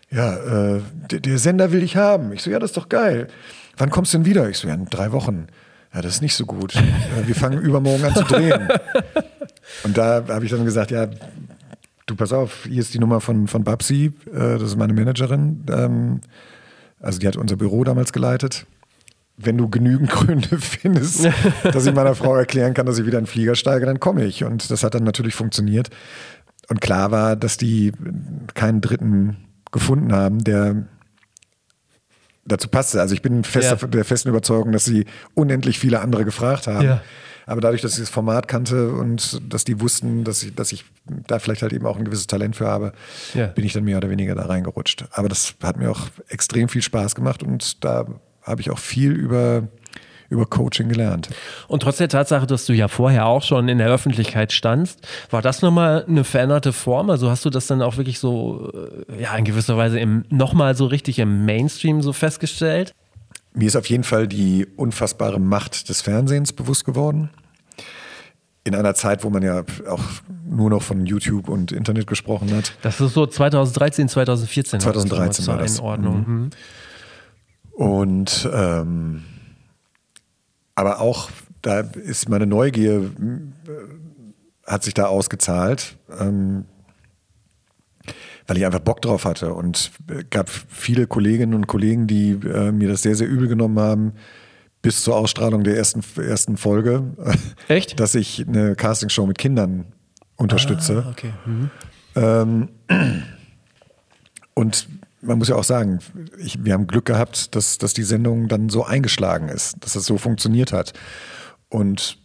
Ja, 0.09 0.75
äh, 0.75 0.81
der, 1.11 1.19
der, 1.19 1.37
Sender 1.37 1.71
will 1.71 1.81
dich 1.81 1.97
haben. 1.97 2.31
Ich 2.31 2.43
so, 2.43 2.49
ja, 2.49 2.59
das 2.59 2.71
ist 2.71 2.77
doch 2.77 2.87
geil. 2.87 3.27
Wann 3.77 3.89
kommst 3.89 4.13
du 4.13 4.19
denn 4.19 4.25
wieder? 4.25 4.49
Ich 4.49 4.57
so, 4.57 4.67
ja, 4.67 4.73
in 4.73 4.85
drei 4.85 5.11
Wochen. 5.11 5.47
Ja, 5.93 6.01
das 6.01 6.15
ist 6.15 6.21
nicht 6.21 6.35
so 6.35 6.45
gut. 6.45 6.73
wir 7.25 7.35
fangen 7.35 7.59
übermorgen 7.59 8.05
an 8.05 8.15
zu 8.15 8.23
drehen. 8.23 8.69
Und 9.83 9.97
da 9.97 10.23
habe 10.27 10.45
ich 10.45 10.51
dann 10.51 10.63
gesagt, 10.63 10.91
ja, 10.91 11.07
du 12.05 12.15
pass 12.15 12.31
auf, 12.31 12.65
hier 12.69 12.79
ist 12.79 12.93
die 12.93 12.99
Nummer 12.99 13.19
von, 13.19 13.47
von 13.47 13.63
Babsi, 13.63 14.13
äh, 14.27 14.57
das 14.57 14.63
ist 14.63 14.77
meine 14.77 14.93
Managerin. 14.93 15.65
Ähm, 15.69 16.21
also 17.01 17.19
die 17.19 17.27
hat 17.27 17.35
unser 17.35 17.57
Büro 17.57 17.83
damals 17.83 18.13
geleitet 18.13 18.65
wenn 19.37 19.57
du 19.57 19.69
genügend 19.69 20.09
Gründe 20.09 20.57
findest, 20.59 21.27
dass 21.63 21.85
ich 21.85 21.93
meiner 21.93 22.15
Frau 22.15 22.35
erklären 22.35 22.73
kann, 22.73 22.85
dass 22.85 22.97
ich 22.97 23.05
wieder 23.05 23.17
in 23.17 23.25
den 23.25 23.29
Flieger 23.29 23.55
steige, 23.55 23.85
dann 23.85 23.99
komme 23.99 24.23
ich. 24.25 24.43
Und 24.43 24.69
das 24.71 24.83
hat 24.83 24.95
dann 24.95 25.03
natürlich 25.03 25.35
funktioniert. 25.35 25.89
Und 26.69 26.81
klar 26.81 27.11
war, 27.11 27.35
dass 27.35 27.57
die 27.57 27.91
keinen 28.53 28.81
Dritten 28.81 29.37
gefunden 29.71 30.13
haben, 30.13 30.43
der 30.43 30.87
dazu 32.45 32.67
passte. 32.69 33.01
Also 33.01 33.13
ich 33.13 33.21
bin 33.21 33.43
fest 33.43 33.75
ja. 33.81 33.87
der 33.87 34.05
festen 34.05 34.29
Überzeugung, 34.29 34.71
dass 34.71 34.85
sie 34.85 35.05
unendlich 35.33 35.79
viele 35.79 35.99
andere 35.99 36.25
gefragt 36.25 36.67
haben. 36.67 36.85
Ja. 36.85 37.01
Aber 37.47 37.61
dadurch, 37.61 37.81
dass 37.81 37.93
ich 37.93 37.99
das 37.99 38.09
Format 38.09 38.47
kannte 38.47 38.91
und 38.91 39.39
dass 39.51 39.65
die 39.65 39.79
wussten, 39.79 40.23
dass 40.23 40.41
ich, 40.41 40.55
dass 40.55 40.71
ich 40.71 40.85
da 41.27 41.37
vielleicht 41.37 41.61
halt 41.61 41.73
eben 41.73 41.85
auch 41.85 41.97
ein 41.97 42.05
gewisses 42.05 42.25
Talent 42.25 42.55
für 42.55 42.65
habe, 42.65 42.93
ja. 43.35 43.47
bin 43.47 43.65
ich 43.65 43.73
dann 43.73 43.83
mehr 43.83 43.97
oder 43.97 44.09
weniger 44.09 44.33
da 44.33 44.45
reingerutscht. 44.45 45.05
Aber 45.11 45.29
das 45.29 45.55
hat 45.61 45.77
mir 45.77 45.91
auch 45.91 46.07
extrem 46.27 46.69
viel 46.69 46.81
Spaß 46.81 47.13
gemacht 47.13 47.43
und 47.43 47.83
da 47.83 48.07
habe 48.45 48.61
ich 48.61 48.71
auch 48.71 48.79
viel 48.79 49.11
über 49.11 49.67
über 50.29 50.45
Coaching 50.45 50.89
gelernt. 50.89 51.29
Und 51.67 51.83
trotz 51.83 51.97
der 51.97 52.09
Tatsache, 52.09 52.47
dass 52.47 52.65
du 52.65 52.73
ja 52.73 52.87
vorher 52.87 53.25
auch 53.27 53.43
schon 53.43 53.69
in 53.69 53.77
der 53.77 53.87
Öffentlichkeit 53.87 54.51
standst, 54.51 54.99
war 55.29 55.41
das 55.41 55.61
nochmal 55.61 56.05
eine 56.07 56.23
veränderte 56.23 56.73
Form? 56.73 57.09
Also 57.09 57.29
hast 57.29 57.45
du 57.45 57.49
das 57.49 57.67
dann 57.67 57.81
auch 57.81 57.97
wirklich 57.97 58.19
so, 58.19 58.71
äh, 59.09 59.21
ja, 59.21 59.35
in 59.35 59.45
gewisser 59.45 59.77
Weise 59.77 60.03
nochmal 60.29 60.75
so 60.75 60.85
richtig 60.85 61.19
im 61.19 61.45
Mainstream 61.45 62.01
so 62.01 62.13
festgestellt? 62.13 62.93
Mir 63.53 63.67
ist 63.67 63.75
auf 63.75 63.87
jeden 63.87 64.03
Fall 64.03 64.27
die 64.27 64.67
unfassbare 64.75 65.39
Macht 65.39 65.89
des 65.89 66.01
Fernsehens 66.01 66.51
bewusst 66.53 66.85
geworden. 66.85 67.29
In 68.65 68.73
einer 68.73 68.95
Zeit, 68.95 69.23
wo 69.23 69.29
man 69.29 69.43
ja 69.43 69.63
auch 69.87 70.01
nur 70.49 70.71
noch 70.71 70.81
von 70.81 71.05
YouTube 71.05 71.47
und 71.49 71.71
Internet 71.71 72.07
gesprochen 72.07 72.51
hat. 72.55 72.73
Das 72.81 72.99
ist 72.99 73.13
so 73.13 73.27
2013, 73.27 74.09
2014. 74.09 74.79
2013 74.79 75.47
war 75.47 75.57
das. 75.59 75.79
Einordnung. 75.79 76.25
Mhm. 76.27 76.49
Und 77.75 78.49
ähm, 78.53 79.23
aber 80.75 81.01
auch 81.01 81.29
da 81.61 81.79
ist 81.79 82.29
meine 82.29 82.45
Neugier, 82.45 83.01
äh, 83.01 83.09
hat 84.65 84.83
sich 84.83 84.93
da 84.93 85.07
ausgezahlt, 85.07 85.97
ähm, 86.19 86.65
weil 88.47 88.57
ich 88.57 88.65
einfach 88.65 88.79
Bock 88.79 89.01
drauf 89.01 89.25
hatte. 89.25 89.53
Und 89.53 89.91
es 90.07 90.29
gab 90.29 90.49
viele 90.49 91.07
Kolleginnen 91.07 91.53
und 91.53 91.67
Kollegen, 91.67 92.07
die 92.07 92.31
äh, 92.31 92.71
mir 92.71 92.87
das 92.87 93.01
sehr, 93.01 93.15
sehr 93.15 93.27
übel 93.27 93.47
genommen 93.47 93.79
haben, 93.79 94.13
bis 94.81 95.03
zur 95.03 95.15
Ausstrahlung 95.15 95.63
der 95.63 95.75
ersten, 95.75 96.01
ersten 96.21 96.57
Folge. 96.57 97.15
Echt? 97.67 97.99
Dass 97.99 98.15
ich 98.15 98.47
eine 98.47 98.75
Castingshow 98.75 99.25
mit 99.25 99.37
Kindern 99.37 99.85
unterstütze. 100.35 101.03
Ah, 101.05 101.09
okay. 101.09 101.33
Mhm. 101.45 101.69
Ähm, 102.15 102.69
und 104.53 104.87
man 105.25 105.37
muss 105.37 105.49
ja 105.49 105.55
auch 105.55 105.63
sagen, 105.63 105.99
ich, 106.37 106.63
wir 106.63 106.73
haben 106.73 106.87
Glück 106.87 107.05
gehabt, 107.05 107.55
dass, 107.55 107.77
dass 107.77 107.93
die 107.93 108.03
Sendung 108.03 108.47
dann 108.47 108.69
so 108.69 108.85
eingeschlagen 108.85 109.49
ist, 109.49 109.77
dass 109.81 109.95
es 109.95 110.05
so 110.05 110.17
funktioniert 110.17 110.71
hat. 110.71 110.93
Und 111.69 112.19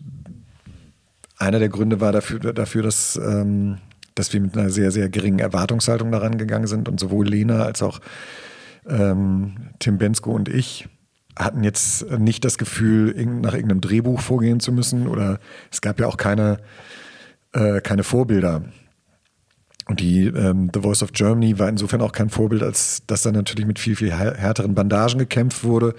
einer 1.37 1.59
der 1.59 1.69
Gründe 1.69 2.01
war 2.01 2.13
dafür, 2.13 2.39
dafür 2.53 2.83
dass, 2.83 3.17
ähm, 3.17 3.79
dass 4.15 4.33
wir 4.33 4.41
mit 4.41 4.57
einer 4.57 4.71
sehr, 4.71 4.91
sehr 4.91 5.09
geringen 5.09 5.39
Erwartungshaltung 5.39 6.13
daran 6.13 6.39
gegangen 6.39 6.67
sind. 6.67 6.89
Und 6.89 7.01
sowohl 7.01 7.27
Lena 7.27 7.65
als 7.65 7.83
auch 7.83 8.01
ähm, 8.87 9.71
Tim 9.79 9.99
Bensko 9.99 10.33
und 10.33 10.49
ich 10.49 10.89
hatten 11.37 11.65
jetzt 11.65 12.11
nicht 12.19 12.45
das 12.45 12.59
Gefühl, 12.59 13.15
nach 13.25 13.55
irgendeinem 13.55 13.81
Drehbuch 13.81 14.21
vorgehen 14.21 14.61
zu 14.61 14.73
müssen. 14.73 15.07
Oder 15.07 15.39
es 15.71 15.81
gab 15.81 15.99
ja 15.99 16.07
auch 16.07 16.17
keine, 16.17 16.59
äh, 17.53 17.81
keine 17.81 18.03
Vorbilder. 18.03 18.63
Und 19.91 19.99
die 19.99 20.27
ähm, 20.27 20.71
The 20.73 20.83
Voice 20.83 21.03
of 21.03 21.13
Germany 21.13 21.59
war 21.59 21.69
insofern 21.69 22.01
auch 22.01 22.13
kein 22.13 22.31
Vorbild, 22.31 22.63
als 22.63 23.03
dass 23.09 23.23
da 23.23 23.33
natürlich 23.33 23.67
mit 23.67 23.81
viel, 23.81 23.97
viel 23.97 24.13
härteren 24.13 24.77
Bandagen 24.77 25.19
gekämpft 25.19 25.65
wurde 25.65 25.97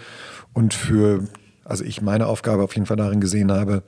und 0.53 0.73
für, 0.73 1.25
also 1.65 1.83
ich 1.83 2.01
meine 2.01 2.27
Aufgabe 2.27 2.63
auf 2.63 2.73
jeden 2.73 2.85
Fall 2.85 2.95
darin 2.95 3.19
gesehen 3.19 3.51
habe, 3.51 3.83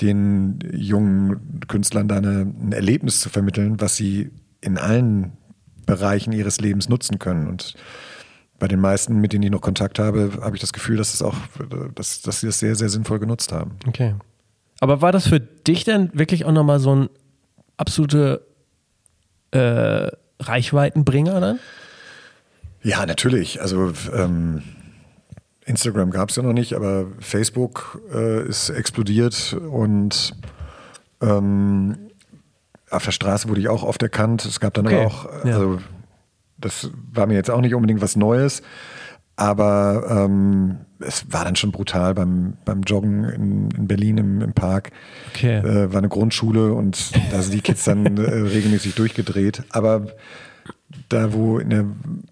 den 0.00 0.60
jungen 0.72 1.60
Künstlern 1.68 2.08
da 2.08 2.16
eine, 2.16 2.50
ein 2.58 2.72
Erlebnis 2.72 3.20
zu 3.20 3.28
vermitteln, 3.28 3.82
was 3.82 3.96
sie 3.96 4.30
in 4.62 4.78
allen 4.78 5.32
Bereichen 5.84 6.32
ihres 6.32 6.58
Lebens 6.58 6.88
nutzen 6.88 7.18
können. 7.18 7.48
Und 7.48 7.74
bei 8.58 8.66
den 8.66 8.80
meisten, 8.80 9.20
mit 9.20 9.34
denen 9.34 9.42
ich 9.42 9.50
noch 9.50 9.60
Kontakt 9.60 9.98
habe, 9.98 10.38
habe 10.40 10.56
ich 10.56 10.62
das 10.62 10.72
Gefühl, 10.72 10.96
dass, 10.96 11.12
es 11.12 11.20
auch, 11.20 11.36
dass, 11.94 12.22
dass 12.22 12.40
sie 12.40 12.46
das 12.46 12.60
sehr, 12.60 12.76
sehr 12.76 12.88
sinnvoll 12.88 13.18
genutzt 13.18 13.52
haben. 13.52 13.72
Okay. 13.86 14.14
Aber 14.80 15.02
war 15.02 15.12
das 15.12 15.28
für 15.28 15.38
dich 15.38 15.84
denn 15.84 16.08
wirklich 16.14 16.46
auch 16.46 16.52
nochmal 16.52 16.80
so 16.80 16.94
ein 16.94 17.10
absolute 17.76 18.47
äh, 19.50 20.08
Reichweitenbringer 20.40 21.40
dann? 21.40 21.58
Ja, 22.82 23.04
natürlich. 23.06 23.60
Also 23.60 23.92
ähm, 24.14 24.62
Instagram 25.64 26.10
gab 26.10 26.30
es 26.30 26.36
ja 26.36 26.42
noch 26.42 26.52
nicht, 26.52 26.74
aber 26.74 27.06
Facebook 27.20 28.00
äh, 28.14 28.46
ist 28.48 28.70
explodiert 28.70 29.56
und 29.70 30.34
ähm, 31.20 31.98
auf 32.90 33.04
der 33.04 33.12
Straße 33.12 33.48
wurde 33.48 33.60
ich 33.60 33.68
auch 33.68 33.82
oft 33.82 34.02
erkannt. 34.02 34.44
Es 34.44 34.60
gab 34.60 34.74
dann 34.74 34.86
okay. 34.86 35.04
auch, 35.04 35.26
ja. 35.44 35.54
also 35.54 35.78
das 36.56 36.90
war 37.12 37.26
mir 37.26 37.34
jetzt 37.34 37.50
auch 37.50 37.60
nicht 37.60 37.74
unbedingt 37.74 38.00
was 38.00 38.16
Neues, 38.16 38.62
aber 39.38 40.04
ähm, 40.10 40.78
es 40.98 41.32
war 41.32 41.44
dann 41.44 41.54
schon 41.54 41.70
brutal 41.70 42.12
beim, 42.12 42.54
beim 42.64 42.82
Joggen 42.82 43.22
in, 43.24 43.70
in 43.70 43.86
Berlin 43.86 44.18
im, 44.18 44.42
im 44.42 44.52
Park. 44.52 44.90
Okay. 45.28 45.58
Äh, 45.58 45.92
war 45.92 45.98
eine 45.98 46.08
Grundschule 46.08 46.72
und 46.72 47.12
da 47.30 47.40
sind 47.40 47.54
die 47.54 47.60
Kids 47.60 47.84
dann 47.84 48.16
äh, 48.16 48.20
regelmäßig 48.20 48.96
durchgedreht. 48.96 49.62
Aber 49.70 50.08
da, 51.08 51.32
wo 51.32 51.58
in 51.58 51.70
der, 51.70 51.84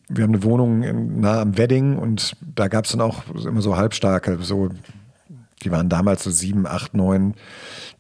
wir 0.09 0.25
haben 0.25 0.35
eine 0.35 0.43
Wohnung 0.43 0.83
in, 0.83 1.21
nah 1.21 1.41
am 1.41 1.57
Wedding 1.57 1.97
und 1.97 2.33
da 2.41 2.67
gab 2.67 2.87
es 2.87 2.91
dann 2.91 3.03
auch 3.03 3.23
immer 3.45 3.63
so 3.63 3.77
Halbstarke, 3.77 4.39
so 4.41 4.71
Die 5.63 5.71
waren 5.71 5.89
damals 5.89 6.25
so 6.25 6.33
sieben, 6.33 6.67
acht, 6.67 6.93
neun 6.93 7.35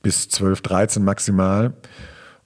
bis 0.02 0.28
zwölf, 0.28 0.62
dreizehn 0.62 1.04
maximal. 1.04 1.74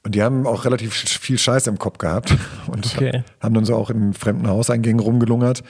Und 0.02 0.14
die 0.14 0.22
haben 0.22 0.46
auch 0.46 0.66
relativ 0.66 0.92
viel 0.92 1.38
Scheiß 1.38 1.68
im 1.68 1.78
Kopf 1.78 1.96
gehabt 1.96 2.36
und 2.66 2.84
okay. 2.84 3.24
haben 3.40 3.54
dann 3.54 3.64
so 3.64 3.76
auch 3.76 3.88
in 3.88 4.12
fremden 4.12 4.46
Hauseingängen 4.46 5.00
rumgelungert. 5.00 5.62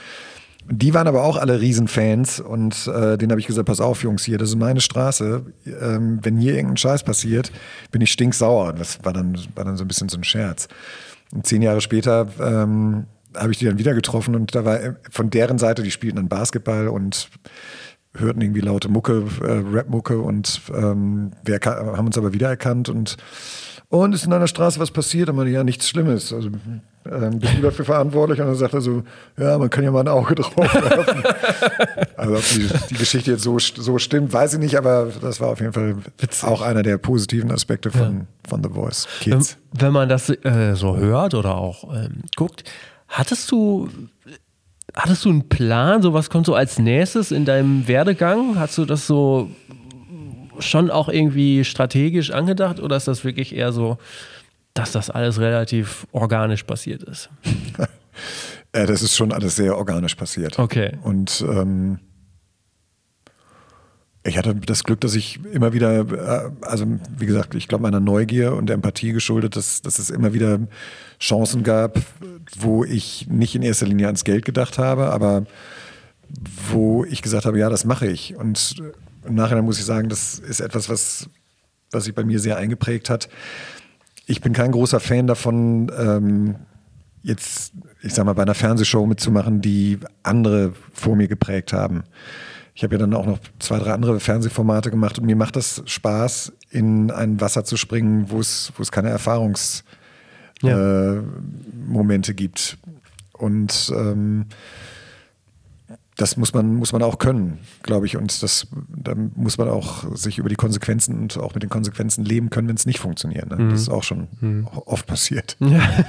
Die 0.69 0.95
waren 0.95 1.09
aber 1.09 1.25
auch 1.25 1.37
alle 1.37 1.61
Riesenfans 1.61 2.39
und 2.39 2.87
äh, 2.87 3.17
denen 3.17 3.31
habe 3.31 3.41
ich 3.41 3.47
gesagt, 3.47 3.67
pass 3.67 3.81
auf 3.81 4.03
Jungs, 4.03 4.25
hier, 4.25 4.39
das 4.39 4.51
ist 4.51 4.57
meine 4.57 4.81
Straße. 4.81 5.45
Ähm, 5.81 6.21
wenn 6.23 6.37
hier 6.37 6.55
irgendein 6.55 6.77
Scheiß 6.77 7.03
passiert, 7.03 7.51
bin 7.91 8.03
ich 8.03 8.13
stinksauer. 8.13 8.75
Das 8.75 9.05
war 9.05 9.13
dann, 9.13 9.37
war 9.55 9.65
dann 9.65 9.77
so 9.77 9.85
ein 9.85 9.89
bisschen 9.89 10.09
so 10.09 10.19
ein 10.19 10.25
Scherz. 10.25 10.69
Und 11.33 11.47
zehn 11.47 11.63
Jahre 11.63 11.81
später 11.81 12.29
ähm, 12.41 13.07
habe 13.37 13.53
ich 13.53 13.59
die 13.59 13.65
dann 13.65 13.79
wieder 13.79 13.95
getroffen 13.95 14.35
und 14.35 14.55
da 14.55 14.65
war 14.65 14.81
äh, 14.81 14.95
von 15.11 15.31
deren 15.31 15.59
Seite, 15.59 15.83
die 15.83 15.91
spielten 15.91 16.17
dann 16.17 16.29
Basketball 16.29 16.89
und 16.89 17.31
hörten 18.15 18.41
irgendwie 18.41 18.61
laute 18.61 18.89
Mucke, 18.89 19.25
äh, 19.43 19.75
Rap-Mucke 19.75 20.19
und 20.21 20.61
ähm, 20.75 21.33
wir 21.45 21.61
haben 21.65 22.07
uns 22.07 22.19
aber 22.19 22.33
wiedererkannt 22.33 22.89
und 22.89 23.17
und 23.89 24.15
ist 24.15 24.25
in 24.25 24.33
einer 24.33 24.47
Straße 24.47 24.79
was 24.79 24.93
passiert? 24.93 25.29
Und 25.29 25.37
man, 25.37 25.49
ja, 25.49 25.65
nichts 25.65 25.89
Schlimmes. 25.89 26.33
Also 26.33 26.51
ähm, 27.11 27.39
bist 27.39 27.57
du 27.57 27.63
dafür 27.63 27.85
verantwortlich? 27.85 28.41
Und 28.41 28.47
dann 28.47 28.55
sagt 28.57 28.75
er 28.75 28.81
so, 28.81 29.03
ja, 29.39 29.57
man 29.57 29.71
kann 29.71 29.85
ja 29.85 29.91
mal 29.91 30.01
ein 30.01 30.09
Auge 30.09 30.35
drauf 30.37 30.57
werfen. 30.57 31.23
also 32.17 32.35
ob 32.37 32.49
die, 32.49 32.69
die, 32.91 32.95
Geschichte 32.95 33.31
jetzt 33.33 33.43
so, 33.43 33.59
so 33.59 33.99
stimmt, 33.99 34.33
weiß 34.33 34.55
ich 34.55 34.59
nicht, 34.59 34.77
aber 34.77 35.09
das 35.21 35.41
war 35.41 35.49
auf 35.49 35.61
jeden 35.61 35.73
Fall 35.73 35.97
Witzig. 36.19 36.49
auch 36.49 36.61
einer 36.61 36.83
der 36.83 36.99
positiven 36.99 37.51
Aspekte 37.51 37.91
von, 37.91 38.01
ja. 38.01 38.49
von 38.49 38.63
The 38.63 38.71
Voice 38.71 39.09
Kids. 39.21 39.57
Wenn, 39.73 39.87
wenn 39.87 39.93
man 39.93 40.09
das 40.09 40.29
äh, 40.29 40.75
so 40.75 40.97
hört 40.97 41.35
oder 41.35 41.57
auch 41.57 41.95
ähm, 41.95 42.23
guckt, 42.37 42.65
hattest 43.09 43.51
du 43.51 43.89
Hattest 44.95 45.25
du 45.25 45.29
einen 45.29 45.49
Plan, 45.49 46.03
so 46.03 46.15
was 46.15 46.31
kommt 46.31 46.47
so 46.47 46.55
als 46.55 46.81
nächstes 46.81 47.31
in 47.31 47.45
deinem 47.45 47.87
Werdegang? 47.87 48.59
Hast 48.59 48.77
du 48.77 48.85
das 48.85 49.07
so 49.07 49.49
schon 50.59 50.91
auch 50.91 51.09
irgendwie 51.09 51.65
strategisch 51.65 52.33
angedacht 52.33 52.81
oder 52.81 52.97
ist 52.97 53.09
das 53.09 53.25
wirklich 53.25 53.55
eher 53.55 53.73
so, 53.73 53.99
dass 54.81 54.93
das 54.93 55.11
alles 55.11 55.39
relativ 55.39 56.07
organisch 56.13 56.63
passiert 56.63 57.03
ist? 57.03 57.29
ja, 57.79 57.87
das 58.87 59.03
ist 59.03 59.15
schon 59.15 59.31
alles 59.31 59.57
sehr 59.57 59.77
organisch 59.77 60.15
passiert. 60.15 60.59
Okay. 60.59 60.97
Und 61.03 61.45
ähm, 61.47 61.99
ich 64.23 64.39
hatte 64.39 64.55
das 64.55 64.85
Glück, 64.85 65.03
dass 65.03 65.15
ich 65.15 65.39
immer 65.53 65.75
wieder, 65.75 66.01
äh, 66.01 66.51
also 66.63 66.87
wie 67.19 67.27
gesagt, 67.27 67.55
ich 67.55 67.69
glaube 67.69 67.83
meiner 67.83 68.01
Neugier 68.01 68.55
und 68.55 68.71
Empathie 68.71 69.13
geschuldet, 69.13 69.55
dass, 69.55 69.83
dass 69.83 69.99
es 69.99 70.09
immer 70.09 70.33
wieder 70.33 70.61
Chancen 71.19 71.63
gab, 71.63 71.99
wo 72.59 72.83
ich 72.83 73.27
nicht 73.29 73.55
in 73.55 73.63
erster 73.63 73.87
Linie 73.87 74.07
ans 74.07 74.25
Geld 74.25 74.47
gedacht 74.47 74.79
habe, 74.79 75.11
aber 75.11 75.45
wo 76.71 77.05
ich 77.05 77.21
gesagt 77.21 77.45
habe, 77.45 77.59
ja, 77.59 77.69
das 77.69 77.85
mache 77.85 78.07
ich. 78.07 78.35
Und 78.37 78.77
im 79.27 79.35
Nachhinein 79.35 79.65
muss 79.67 79.79
ich 79.79 79.85
sagen, 79.85 80.09
das 80.09 80.39
ist 80.39 80.61
etwas, 80.61 80.89
was, 80.89 81.29
was 81.91 82.05
sich 82.05 82.15
bei 82.15 82.25
mir 82.25 82.39
sehr 82.39 82.57
eingeprägt 82.57 83.11
hat. 83.11 83.29
Ich 84.31 84.41
bin 84.41 84.53
kein 84.53 84.71
großer 84.71 85.01
Fan 85.01 85.27
davon, 85.27 85.91
ähm, 85.99 86.55
jetzt, 87.25 87.73
ich 88.01 88.15
sag 88.15 88.25
mal, 88.25 88.35
bei 88.35 88.43
einer 88.43 88.55
Fernsehshow 88.55 89.05
mitzumachen, 89.05 89.61
die 89.61 89.99
andere 90.23 90.73
vor 90.93 91.17
mir 91.17 91.27
geprägt 91.27 91.73
haben. 91.73 92.05
Ich 92.77 92.85
habe 92.85 92.95
ja 92.95 93.01
dann 93.01 93.13
auch 93.15 93.27
noch 93.27 93.41
zwei, 93.59 93.81
drei 93.81 93.93
andere 93.93 94.21
Fernsehformate 94.21 94.93
gemacht 94.93 95.19
und 95.19 95.27
mir 95.27 95.35
macht 95.35 95.57
das 95.57 95.83
Spaß, 95.85 96.53
in 96.71 97.11
ein 97.11 97.41
Wasser 97.41 97.65
zu 97.65 97.77
springen, 97.77 98.27
wo 98.31 98.39
es, 98.39 98.73
wo 98.77 98.85
es 98.85 98.93
keine 98.93 99.09
Erfahrungsmomente 99.09 99.83
ja. 100.63 102.15
äh, 102.15 102.35
gibt. 102.35 102.79
Und 103.33 103.93
ähm, 103.93 104.47
das 106.21 106.37
muss 106.37 106.53
man, 106.53 106.75
muss 106.75 106.93
man 106.93 107.03
auch 107.03 107.19
können, 107.19 107.59
glaube 107.83 108.05
ich. 108.05 108.19
Und 108.19 108.43
das, 108.43 108.67
da 108.95 109.15
muss 109.15 109.57
man 109.57 109.69
auch 109.69 110.05
sich 110.15 110.37
über 110.37 110.51
die 110.51 110.55
Konsequenzen 110.55 111.19
und 111.19 111.39
auch 111.39 111.55
mit 111.55 111.63
den 111.63 111.71
Konsequenzen 111.71 112.25
leben 112.25 112.51
können, 112.51 112.69
wenn 112.69 112.77
es 112.77 112.85
nicht 112.85 112.99
funktioniert. 112.99 113.49
Ne? 113.49 113.57
Mhm. 113.57 113.71
Das 113.71 113.81
ist 113.81 113.89
auch 113.89 114.03
schon 114.03 114.29
mhm. 114.41 114.67
oft 114.85 115.07
passiert. 115.07 115.57
Ja. 115.61 115.81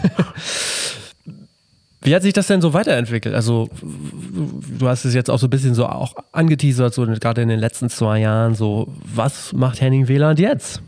Wie 2.04 2.16
hat 2.16 2.24
sich 2.24 2.34
das 2.34 2.48
denn 2.48 2.62
so 2.62 2.74
weiterentwickelt? 2.74 3.36
Also, 3.36 3.70
du 3.82 4.88
hast 4.88 5.06
es 5.06 5.14
jetzt 5.14 5.30
auch 5.30 5.38
so 5.38 5.46
ein 5.48 5.52
bisschen 5.52 5.76
so 5.76 5.86
auch 5.86 6.16
angeteasert, 6.32 6.94
so 6.96 7.06
gerade 7.06 7.44
in 7.44 7.48
den 7.48 7.60
letzten 7.60 7.90
zwei 7.90 8.20
Jahren, 8.20 8.56
so, 8.56 8.92
was 9.04 9.54
macht 9.54 9.82
Henning 9.82 10.08
Wieland 10.08 10.40
jetzt? 10.40 10.82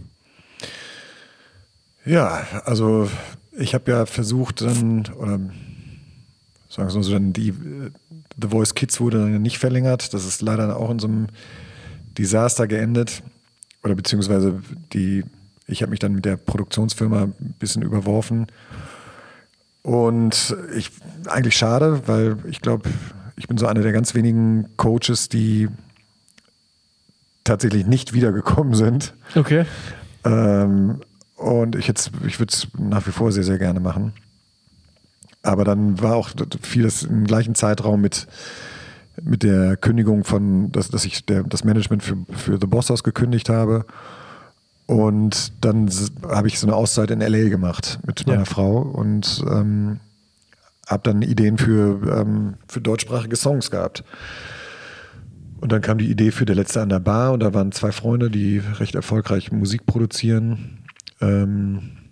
Ja, 2.04 2.48
also 2.66 3.08
ich 3.52 3.76
habe 3.76 3.92
ja 3.92 4.06
versucht 4.08 4.62
dann, 4.62 5.06
oder 5.16 5.40
sagen 6.74 6.94
wir 6.94 7.04
so, 7.04 7.12
dann 7.12 7.34
die 7.34 7.54
The 8.42 8.48
Voice 8.48 8.74
Kids 8.74 9.00
wurde 9.00 9.20
dann 9.20 9.42
nicht 9.42 9.60
verlängert. 9.60 10.14
Das 10.14 10.26
ist 10.26 10.42
leider 10.42 10.76
auch 10.78 10.90
in 10.90 11.00
so 11.00 11.08
einem 11.08 11.28
Desaster 12.18 12.68
geendet. 12.68 13.22
Oder 13.84 13.96
beziehungsweise 13.96 14.62
die, 14.94 15.24
ich 15.68 15.82
habe 15.82 15.92
mich 15.92 16.00
dann 16.00 16.16
mit 16.16 16.26
der 16.26 16.38
Produktionsfirma 16.38 17.24
ein 17.24 17.56
bisschen 17.60 17.84
überworfen. 17.84 18.48
Und 19.84 20.56
ich, 20.76 20.90
eigentlich 21.28 21.58
schade, 21.58 22.02
weil 22.08 22.38
ich 22.50 22.62
glaube, 22.62 22.90
ich 23.36 23.48
bin 23.48 23.58
so 23.58 23.68
einer 23.68 23.82
der 23.82 23.92
ganz 23.92 24.16
wenigen 24.16 24.70
Coaches, 24.78 25.30
die 25.30 25.68
tatsächlich 27.44 27.86
nicht 27.86 28.14
wiedergekommen 28.14 28.74
sind. 28.74 29.14
Okay. 29.36 29.66
Ähm, 30.24 31.02
und 31.36 31.76
ich, 31.76 31.90
ich 31.90 32.40
würde 32.40 32.54
es 32.54 32.68
nach 32.78 33.06
wie 33.06 33.12
vor 33.12 33.32
sehr, 33.32 33.44
sehr 33.44 33.58
gerne 33.58 33.82
machen. 33.82 34.14
Aber 35.44 35.66
dann 35.66 36.02
war 36.02 36.16
auch 36.16 36.30
vieles 36.62 37.04
im 37.04 37.26
gleichen 37.26 37.54
Zeitraum 37.54 38.02
mit, 38.02 38.28
mit 39.22 39.44
der 39.44 39.78
Kündigung 39.78 40.24
von, 40.24 40.72
dass, 40.72 40.88
dass 40.88 41.06
ich 41.06 41.26
der, 41.26 41.44
das 41.44 41.66
Management 41.66 42.02
für, 42.02 42.18
für 42.32 42.58
The 42.60 42.66
Boss 42.66 42.90
House 42.90 43.04
gekündigt 43.04 43.50
habe. 43.50 43.86
Und 44.86 45.52
dann 45.64 45.90
habe 46.30 46.48
ich 46.48 46.60
so 46.60 46.68
eine 46.68 46.76
Auszeit 46.76 47.12
in 47.12 47.20
LA 47.20 47.50
gemacht 47.50 48.00
mit 48.06 48.26
meiner 48.26 48.40
ja. 48.40 48.46
Frau 48.46 48.80
und 48.80 49.44
ähm, 49.50 50.00
habe 50.88 51.04
dann 51.04 51.22
Ideen 51.22 51.58
für, 51.58 52.22
ähm, 52.22 52.56
für 52.68 52.82
deutschsprachige 52.82 53.36
Songs 53.36 53.70
gehabt. 53.70 54.04
Und 55.60 55.72
dann 55.72 55.82
kam 55.82 55.98
die 55.98 56.10
Idee 56.10 56.32
für 56.32 56.46
Der 56.46 56.56
Letzte 56.56 56.82
an 56.82 56.90
der 56.90 57.00
Bar 57.00 57.32
und 57.34 57.40
da 57.42 57.54
waren 57.54 57.72
zwei 57.72 57.92
Freunde, 57.92 58.30
die 58.30 58.60
recht 58.60 58.96
erfolgreich 58.96 59.52
Musik 59.52 59.86
produzieren. 59.86 60.80
Ähm, 61.22 62.03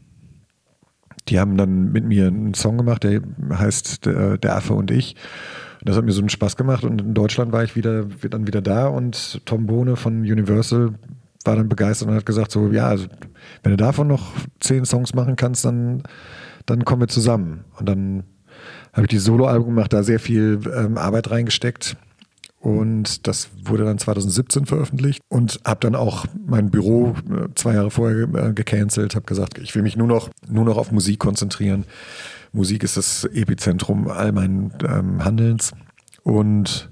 die 1.27 1.39
haben 1.39 1.57
dann 1.57 1.91
mit 1.91 2.05
mir 2.05 2.27
einen 2.27 2.53
Song 2.53 2.77
gemacht, 2.77 3.03
der 3.03 3.21
heißt 3.51 4.05
Der, 4.05 4.55
Affe 4.55 4.73
und 4.73 4.91
ich. 4.91 5.15
Und 5.79 5.89
das 5.89 5.97
hat 5.97 6.05
mir 6.05 6.11
so 6.11 6.21
einen 6.21 6.29
Spaß 6.29 6.57
gemacht 6.57 6.83
und 6.83 7.01
in 7.01 7.13
Deutschland 7.13 7.51
war 7.51 7.63
ich 7.63 7.75
wieder, 7.75 8.05
dann 8.29 8.47
wieder 8.47 8.61
da 8.61 8.87
und 8.87 9.45
Tom 9.45 9.65
Bohne 9.65 9.95
von 9.95 10.21
Universal 10.21 10.93
war 11.43 11.55
dann 11.55 11.69
begeistert 11.69 12.07
und 12.07 12.15
hat 12.15 12.25
gesagt 12.25 12.51
so, 12.51 12.67
ja, 12.67 12.87
also 12.87 13.07
wenn 13.63 13.71
du 13.71 13.77
davon 13.77 14.07
noch 14.07 14.31
zehn 14.59 14.85
Songs 14.85 15.15
machen 15.15 15.35
kannst, 15.35 15.65
dann, 15.65 16.03
dann 16.67 16.85
kommen 16.85 17.01
wir 17.01 17.07
zusammen. 17.07 17.65
Und 17.79 17.89
dann 17.89 18.23
habe 18.93 19.03
ich 19.03 19.09
dieses 19.09 19.25
Soloalbum 19.25 19.69
gemacht, 19.69 19.93
da 19.93 20.03
sehr 20.03 20.19
viel 20.19 20.59
ähm, 20.75 20.97
Arbeit 20.97 21.31
reingesteckt 21.31 21.97
und 22.61 23.25
das 23.25 23.49
wurde 23.63 23.85
dann 23.85 23.97
2017 23.97 24.67
veröffentlicht 24.67 25.19
und 25.29 25.59
habe 25.65 25.79
dann 25.79 25.95
auch 25.95 26.25
mein 26.45 26.69
Büro 26.69 27.15
äh, 27.29 27.47
zwei 27.55 27.73
Jahre 27.73 27.89
vorher 27.89 28.27
äh, 28.35 28.53
gecancelt, 28.53 29.15
habe 29.15 29.25
gesagt, 29.25 29.57
ich 29.57 29.73
will 29.73 29.81
mich 29.81 29.97
nur 29.97 30.07
noch, 30.07 30.29
nur 30.47 30.63
noch 30.63 30.77
auf 30.77 30.91
Musik 30.91 31.17
konzentrieren. 31.17 31.85
Musik 32.53 32.83
ist 32.83 32.97
das 32.97 33.25
Epizentrum 33.25 34.07
all 34.07 34.31
meinen 34.31 34.71
ähm, 34.87 35.25
Handelns. 35.25 35.71
Und 36.21 36.91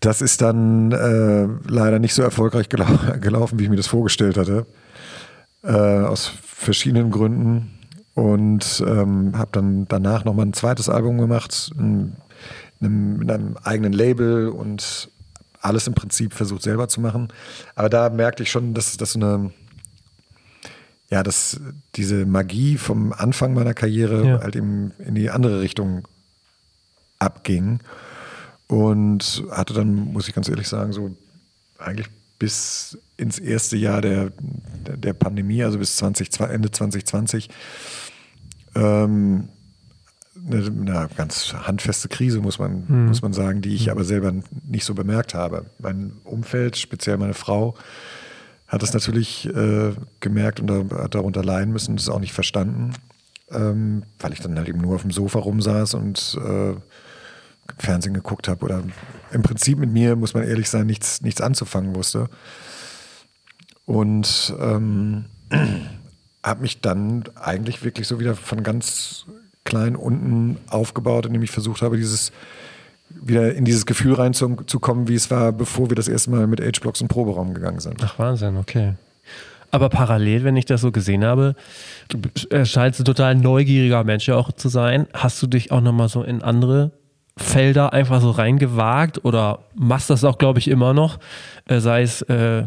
das 0.00 0.22
ist 0.22 0.40
dann 0.40 0.92
äh, 0.92 1.46
leider 1.68 1.98
nicht 1.98 2.14
so 2.14 2.22
erfolgreich 2.22 2.70
gelau 2.70 2.86
gelaufen, 3.20 3.58
wie 3.58 3.64
ich 3.64 3.70
mir 3.70 3.76
das 3.76 3.86
vorgestellt 3.86 4.38
hatte. 4.38 4.64
Äh, 5.62 5.72
aus 5.72 6.32
verschiedenen 6.42 7.10
Gründen. 7.10 7.78
Und 8.14 8.82
ähm, 8.86 9.36
habe 9.36 9.50
dann 9.52 9.86
danach 9.88 10.24
nochmal 10.24 10.46
ein 10.46 10.52
zweites 10.54 10.88
Album 10.88 11.18
gemacht, 11.18 11.72
ein 11.78 12.16
einem, 12.82 13.18
mit 13.18 13.30
einem 13.30 13.56
eigenen 13.62 13.92
Label 13.92 14.48
und 14.48 15.08
alles 15.60 15.86
im 15.86 15.94
Prinzip 15.94 16.34
versucht 16.34 16.62
selber 16.62 16.88
zu 16.88 17.00
machen. 17.00 17.28
Aber 17.74 17.88
da 17.88 18.10
merkte 18.10 18.42
ich 18.42 18.50
schon, 18.50 18.74
dass 18.74 18.96
das 18.96 19.12
so 19.12 19.20
eine, 19.20 19.52
ja, 21.10 21.22
dass 21.22 21.60
diese 21.94 22.26
Magie 22.26 22.76
vom 22.76 23.12
Anfang 23.12 23.54
meiner 23.54 23.74
Karriere 23.74 24.26
ja. 24.26 24.40
halt 24.40 24.56
eben 24.56 24.92
in 24.98 25.14
die 25.14 25.30
andere 25.30 25.60
Richtung 25.60 26.06
abging. 27.18 27.80
Und 28.66 29.44
hatte 29.50 29.74
dann, 29.74 29.94
muss 29.94 30.28
ich 30.28 30.34
ganz 30.34 30.48
ehrlich 30.48 30.68
sagen, 30.68 30.92
so 30.92 31.14
eigentlich 31.78 32.08
bis 32.38 32.98
ins 33.16 33.38
erste 33.38 33.76
Jahr 33.76 34.00
der, 34.00 34.32
der, 34.96 35.12
Pandemie, 35.12 35.62
also 35.62 35.78
bis 35.78 35.96
20, 35.96 36.40
Ende 36.40 36.70
2020, 36.70 37.48
ähm, 38.74 39.48
eine, 40.46 40.66
eine, 40.66 41.08
ganz 41.16 41.54
handfeste 41.54 42.08
Krise, 42.08 42.40
muss 42.40 42.58
man, 42.58 42.84
mhm. 42.88 43.06
muss 43.06 43.22
man 43.22 43.32
sagen, 43.32 43.62
die 43.62 43.74
ich 43.74 43.90
aber 43.90 44.04
selber 44.04 44.32
nicht 44.66 44.84
so 44.84 44.94
bemerkt 44.94 45.34
habe. 45.34 45.66
Mein 45.78 46.12
Umfeld, 46.24 46.76
speziell 46.76 47.16
meine 47.18 47.34
Frau, 47.34 47.76
hat 48.66 48.82
das 48.82 48.94
natürlich 48.94 49.46
äh, 49.54 49.92
gemerkt 50.20 50.60
und 50.60 50.66
da, 50.66 51.02
hat 51.02 51.14
darunter 51.14 51.44
leiden 51.44 51.72
müssen 51.72 51.92
und 51.92 52.00
das 52.00 52.08
auch 52.08 52.20
nicht 52.20 52.32
verstanden, 52.32 52.94
ähm, 53.50 54.04
weil 54.18 54.32
ich 54.32 54.40
dann 54.40 54.56
halt 54.56 54.68
eben 54.68 54.80
nur 54.80 54.94
auf 54.94 55.02
dem 55.02 55.10
Sofa 55.10 55.38
rumsaß 55.38 55.94
und 55.94 56.38
äh, 56.42 56.74
Fernsehen 57.78 58.14
geguckt 58.14 58.48
habe 58.48 58.64
oder 58.64 58.82
im 59.30 59.42
Prinzip 59.42 59.78
mit 59.78 59.92
mir, 59.92 60.16
muss 60.16 60.34
man 60.34 60.44
ehrlich 60.44 60.68
sein, 60.68 60.86
nichts, 60.86 61.22
nichts 61.22 61.40
anzufangen 61.40 61.94
wusste. 61.94 62.28
Und 63.84 64.54
ähm, 64.58 65.26
habe 66.42 66.62
mich 66.62 66.80
dann 66.80 67.24
eigentlich 67.36 67.84
wirklich 67.84 68.06
so 68.08 68.18
wieder 68.18 68.34
von 68.34 68.62
ganz 68.62 69.26
klein 69.64 69.96
unten 69.96 70.58
aufgebaut, 70.68 71.26
indem 71.26 71.42
ich 71.42 71.50
versucht 71.50 71.82
habe, 71.82 71.96
dieses 71.96 72.32
wieder 73.10 73.54
in 73.54 73.64
dieses 73.64 73.86
Gefühl 73.86 74.14
reinzukommen, 74.14 75.08
wie 75.08 75.14
es 75.14 75.30
war, 75.30 75.52
bevor 75.52 75.90
wir 75.90 75.96
das 75.96 76.08
erste 76.08 76.30
Mal 76.30 76.46
mit 76.46 76.60
H-Blocks 76.60 77.00
den 77.00 77.08
Proberaum 77.08 77.54
gegangen 77.54 77.80
sind. 77.80 78.02
Ach 78.02 78.18
Wahnsinn, 78.18 78.56
okay. 78.56 78.94
Aber 79.70 79.88
parallel, 79.88 80.44
wenn 80.44 80.56
ich 80.56 80.66
das 80.66 80.82
so 80.82 80.92
gesehen 80.92 81.24
habe, 81.24 81.54
du 82.08 82.18
scheinst 82.64 83.00
ein 83.00 83.04
total 83.04 83.34
neugieriger 83.34 84.04
Mensch 84.04 84.28
ja 84.28 84.36
auch 84.36 84.52
zu 84.52 84.68
sein. 84.68 85.06
Hast 85.14 85.42
du 85.42 85.46
dich 85.46 85.72
auch 85.72 85.80
nochmal 85.80 86.08
so 86.08 86.22
in 86.22 86.42
andere 86.42 86.90
Felder 87.38 87.94
einfach 87.94 88.20
so 88.20 88.30
reingewagt 88.30 89.24
oder 89.24 89.60
machst 89.74 90.10
das 90.10 90.24
auch, 90.24 90.36
glaube 90.36 90.58
ich, 90.58 90.68
immer 90.68 90.92
noch? 90.92 91.18
Äh, 91.66 91.80
sei 91.80 92.02
es 92.02 92.20
äh, 92.22 92.66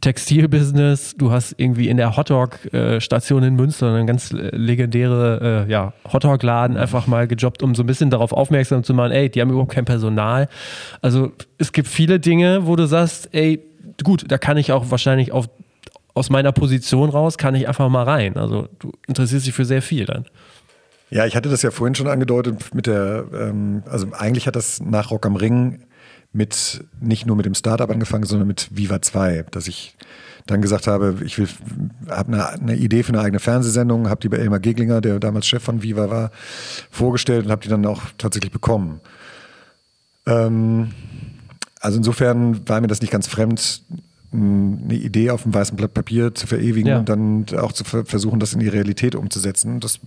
Textilbusiness, 0.00 1.14
du 1.16 1.30
hast 1.30 1.54
irgendwie 1.58 1.88
in 1.88 1.96
der 1.96 2.16
Hotdog-Station 2.16 3.42
in 3.42 3.54
Münster 3.54 3.92
eine 3.92 4.06
ganz 4.06 4.32
legendäre 4.32 5.66
äh, 5.66 5.70
ja, 5.70 5.92
Hotdog-Laden 6.10 6.76
einfach 6.76 7.06
mal 7.06 7.26
gejobbt, 7.26 7.62
um 7.62 7.74
so 7.74 7.82
ein 7.82 7.86
bisschen 7.86 8.10
darauf 8.10 8.32
aufmerksam 8.32 8.82
zu 8.82 8.94
machen, 8.94 9.12
ey, 9.12 9.28
die 9.28 9.40
haben 9.40 9.50
überhaupt 9.50 9.72
kein 9.72 9.84
Personal. 9.84 10.48
Also 11.02 11.32
es 11.58 11.72
gibt 11.72 11.88
viele 11.88 12.18
Dinge, 12.18 12.66
wo 12.66 12.76
du 12.76 12.86
sagst, 12.86 13.28
ey, 13.32 13.60
gut, 14.02 14.24
da 14.28 14.38
kann 14.38 14.56
ich 14.56 14.72
auch 14.72 14.90
wahrscheinlich 14.90 15.32
auf 15.32 15.48
aus 16.12 16.28
meiner 16.28 16.52
Position 16.52 17.08
raus 17.08 17.38
kann 17.38 17.54
ich 17.54 17.68
einfach 17.68 17.88
mal 17.88 18.02
rein. 18.02 18.36
Also 18.36 18.68
du 18.78 18.92
interessierst 19.06 19.46
dich 19.46 19.54
für 19.54 19.64
sehr 19.64 19.80
viel 19.80 20.06
dann. 20.06 20.26
Ja, 21.10 21.26
ich 21.26 21.34
hatte 21.34 21.48
das 21.48 21.62
ja 21.62 21.70
vorhin 21.70 21.94
schon 21.94 22.08
angedeutet 22.08 22.74
mit 22.74 22.86
der, 22.86 23.24
ähm, 23.32 23.82
also 23.86 24.08
eigentlich 24.12 24.46
hat 24.46 24.54
das 24.54 24.80
nach 24.80 25.10
Rock 25.10 25.26
am 25.26 25.36
Ring 25.36 25.80
mit 26.32 26.84
nicht 27.00 27.26
nur 27.26 27.36
mit 27.36 27.46
dem 27.46 27.54
Startup 27.54 27.90
angefangen, 27.90 28.24
sondern 28.24 28.48
mit 28.48 28.68
Viva 28.70 29.02
2, 29.02 29.46
dass 29.50 29.66
ich 29.66 29.96
dann 30.46 30.62
gesagt 30.62 30.86
habe, 30.86 31.18
ich 31.24 31.38
will, 31.38 31.48
habe 32.08 32.32
eine, 32.32 32.48
eine, 32.48 32.76
Idee 32.76 33.02
für 33.02 33.12
eine 33.12 33.20
eigene 33.20 33.40
Fernsehsendung, 33.40 34.08
habe 34.08 34.20
die 34.20 34.28
bei 34.28 34.38
Elmar 34.38 34.60
Geglinger, 34.60 35.00
der 35.00 35.18
damals 35.20 35.46
Chef 35.46 35.62
von 35.62 35.82
Viva 35.82 36.10
war, 36.10 36.30
vorgestellt 36.90 37.46
und 37.46 37.52
habe 37.52 37.62
die 37.62 37.68
dann 37.68 37.84
auch 37.86 38.02
tatsächlich 38.18 38.52
bekommen. 38.52 39.00
Ähm, 40.26 40.92
also 41.80 41.98
insofern 41.98 42.68
war 42.68 42.80
mir 42.80 42.88
das 42.88 43.00
nicht 43.00 43.10
ganz 43.10 43.26
fremd, 43.26 43.82
eine 44.32 44.94
Idee 44.94 45.30
auf 45.30 45.42
dem 45.42 45.52
weißen 45.52 45.76
Blatt 45.76 45.92
Papier 45.92 46.34
zu 46.34 46.46
verewigen 46.46 46.88
ja. 46.88 46.98
und 46.98 47.08
dann 47.08 47.46
auch 47.58 47.72
zu 47.72 47.82
versuchen, 47.82 48.38
das 48.38 48.52
in 48.52 48.60
die 48.60 48.68
Realität 48.68 49.16
umzusetzen. 49.16 49.80
Das 49.80 49.98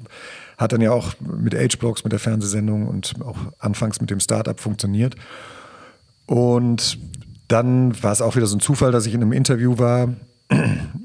hat 0.57 0.71
dann 0.71 0.79
ja 0.79 0.91
auch 0.91 1.13
mit 1.19 1.53
H-Blocks, 1.53 2.05
mit 2.05 2.13
der 2.13 2.19
Fernsehsendung 2.19 2.87
und 2.87 3.15
auch 3.21 3.37
anfangs 3.59 3.99
mit 3.99 4.09
dem 4.09 4.21
Startup 4.21 4.57
funktioniert. 4.57 5.15
Und 6.25 6.97
dann 7.47 8.01
war 8.01 8.11
es 8.11 8.21
auch 8.21 8.35
wieder 8.35 8.45
so 8.45 8.55
ein 8.57 8.61
Zufall, 8.61 8.91
dass 8.91 9.05
ich 9.05 9.13
in 9.13 9.21
einem 9.21 9.33
Interview 9.33 9.77
war 9.77 10.09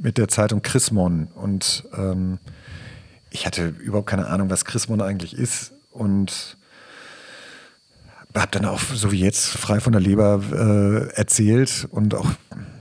mit 0.03 0.19
der 0.19 0.29
Zeitung 0.29 0.63
Chrismon 0.63 1.29
und 1.35 1.85
ähm, 1.97 2.39
ich 3.31 3.47
hatte 3.47 3.69
überhaupt 3.69 4.09
keine 4.09 4.27
Ahnung, 4.29 4.49
was 4.49 4.65
Chrismon 4.65 5.03
eigentlich 5.03 5.37
ist 5.37 5.73
und 5.91 6.57
habe 8.35 8.51
dann 8.51 8.65
auch, 8.65 8.81
so 8.81 9.13
wie 9.13 9.21
jetzt, 9.21 9.49
frei 9.49 9.81
von 9.81 9.93
der 9.93 10.01
Leber 10.01 10.41
äh, 10.53 11.15
erzählt 11.15 11.89
und 11.91 12.15
auch 12.15 12.27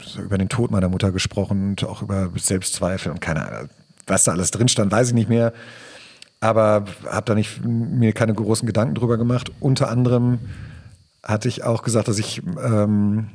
so 0.03 0.21
über 0.21 0.38
den 0.38 0.49
Tod 0.49 0.71
meiner 0.71 0.89
Mutter 0.89 1.11
gesprochen 1.11 1.69
und 1.69 1.83
auch 1.83 2.01
über 2.01 2.29
Selbstzweifel 2.35 3.11
und 3.11 3.21
keine 3.21 3.47
Ahnung, 3.47 3.69
was 4.05 4.23
da 4.23 4.31
alles 4.31 4.51
drin 4.51 4.67
stand, 4.67 4.91
weiß 4.91 5.09
ich 5.09 5.13
nicht 5.13 5.29
mehr. 5.29 5.53
Aber 6.39 6.85
habe 7.05 7.25
da 7.25 7.35
nicht 7.35 7.65
mir 7.65 8.13
keine 8.13 8.33
großen 8.33 8.67
Gedanken 8.67 8.93
drüber 8.93 9.17
gemacht. 9.17 9.51
Unter 9.59 9.89
anderem 9.89 10.38
hatte 11.24 11.47
ich 11.47 11.63
auch 11.63 11.84
gesagt, 11.84 12.07
dass 12.07 12.20
ich, 12.20 12.41
ähm, 12.43 13.30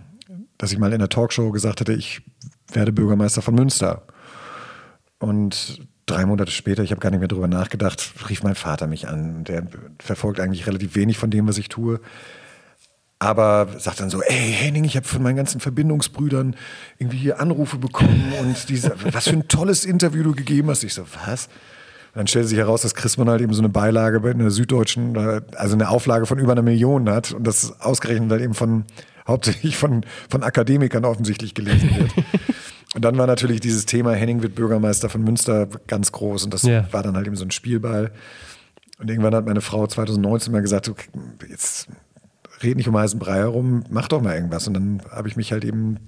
dass 0.58 0.72
ich 0.72 0.78
mal 0.78 0.92
in 0.92 0.98
der 0.98 1.08
Talkshow 1.08 1.50
gesagt 1.50 1.80
hätte, 1.80 1.92
ich 1.92 2.22
werde 2.72 2.92
Bürgermeister 2.92 3.42
von 3.42 3.54
Münster. 3.54 4.06
Und 5.18 5.86
drei 6.06 6.26
Monate 6.26 6.50
später, 6.50 6.82
ich 6.82 6.90
habe 6.90 7.00
gar 7.00 7.10
nicht 7.10 7.20
mehr 7.20 7.28
drüber 7.28 7.48
nachgedacht, 7.48 8.14
rief 8.28 8.42
mein 8.42 8.54
Vater 8.54 8.86
mich 8.86 9.08
an. 9.08 9.44
Der 9.44 9.66
verfolgt 9.98 10.40
eigentlich 10.40 10.66
relativ 10.66 10.94
wenig 10.94 11.18
von 11.18 11.30
dem, 11.30 11.46
was 11.46 11.58
ich 11.58 11.68
tue 11.68 12.00
aber 13.22 13.68
sagt 13.78 14.00
dann 14.00 14.10
so, 14.10 14.20
ey 14.20 14.52
Henning, 14.52 14.82
ich 14.82 14.96
habe 14.96 15.06
von 15.06 15.22
meinen 15.22 15.36
ganzen 15.36 15.60
Verbindungsbrüdern 15.60 16.56
irgendwie 16.98 17.18
hier 17.18 17.38
Anrufe 17.38 17.78
bekommen 17.78 18.32
und 18.40 18.68
diese, 18.68 18.96
was 19.12 19.28
für 19.28 19.36
ein 19.36 19.46
tolles 19.46 19.84
Interview 19.84 20.24
du 20.24 20.34
gegeben 20.34 20.68
hast. 20.70 20.82
Ich 20.82 20.92
so, 20.92 21.04
was? 21.24 21.48
Dann 22.14 22.26
stellt 22.26 22.46
sich 22.46 22.58
heraus, 22.58 22.82
dass 22.82 22.94
Christmann 22.94 23.30
halt 23.30 23.40
eben 23.40 23.54
so 23.54 23.62
eine 23.62 23.70
Beilage 23.70 24.28
in 24.30 24.38
der 24.38 24.50
Süddeutschen, 24.50 25.16
also 25.56 25.74
eine 25.74 25.88
Auflage 25.88 26.26
von 26.26 26.38
über 26.38 26.52
einer 26.52 26.62
Million 26.62 27.08
hat 27.08 27.32
und 27.32 27.46
das 27.46 27.80
ausgerechnet 27.80 28.30
halt 28.30 28.42
eben 28.42 28.54
von, 28.54 28.84
hauptsächlich 29.26 29.76
von, 29.76 30.04
von 30.28 30.42
Akademikern 30.42 31.04
offensichtlich 31.04 31.54
gelesen 31.54 31.90
wird. 31.96 32.10
und 32.94 33.04
dann 33.04 33.16
war 33.16 33.26
natürlich 33.26 33.60
dieses 33.60 33.86
Thema, 33.86 34.12
Henning 34.12 34.42
wird 34.42 34.54
Bürgermeister 34.54 35.08
von 35.08 35.22
Münster 35.22 35.68
ganz 35.86 36.12
groß 36.12 36.44
und 36.44 36.52
das 36.52 36.64
yeah. 36.64 36.86
war 36.92 37.02
dann 37.02 37.16
halt 37.16 37.26
eben 37.26 37.36
so 37.36 37.44
ein 37.44 37.50
Spielball. 37.50 38.12
Und 38.98 39.10
irgendwann 39.10 39.34
hat 39.34 39.46
meine 39.46 39.62
Frau 39.62 39.86
2019 39.86 40.52
mal 40.52 40.62
gesagt, 40.62 40.88
okay, 40.88 41.08
jetzt 41.48 41.88
red 42.62 42.76
nicht 42.76 42.88
um 42.88 42.96
heißen 42.96 43.18
Brei 43.18 43.38
herum, 43.38 43.84
mach 43.90 44.08
doch 44.08 44.20
mal 44.20 44.34
irgendwas. 44.34 44.66
Und 44.68 44.74
dann 44.74 45.02
habe 45.10 45.28
ich 45.28 45.36
mich 45.36 45.50
halt 45.50 45.64
eben 45.64 45.98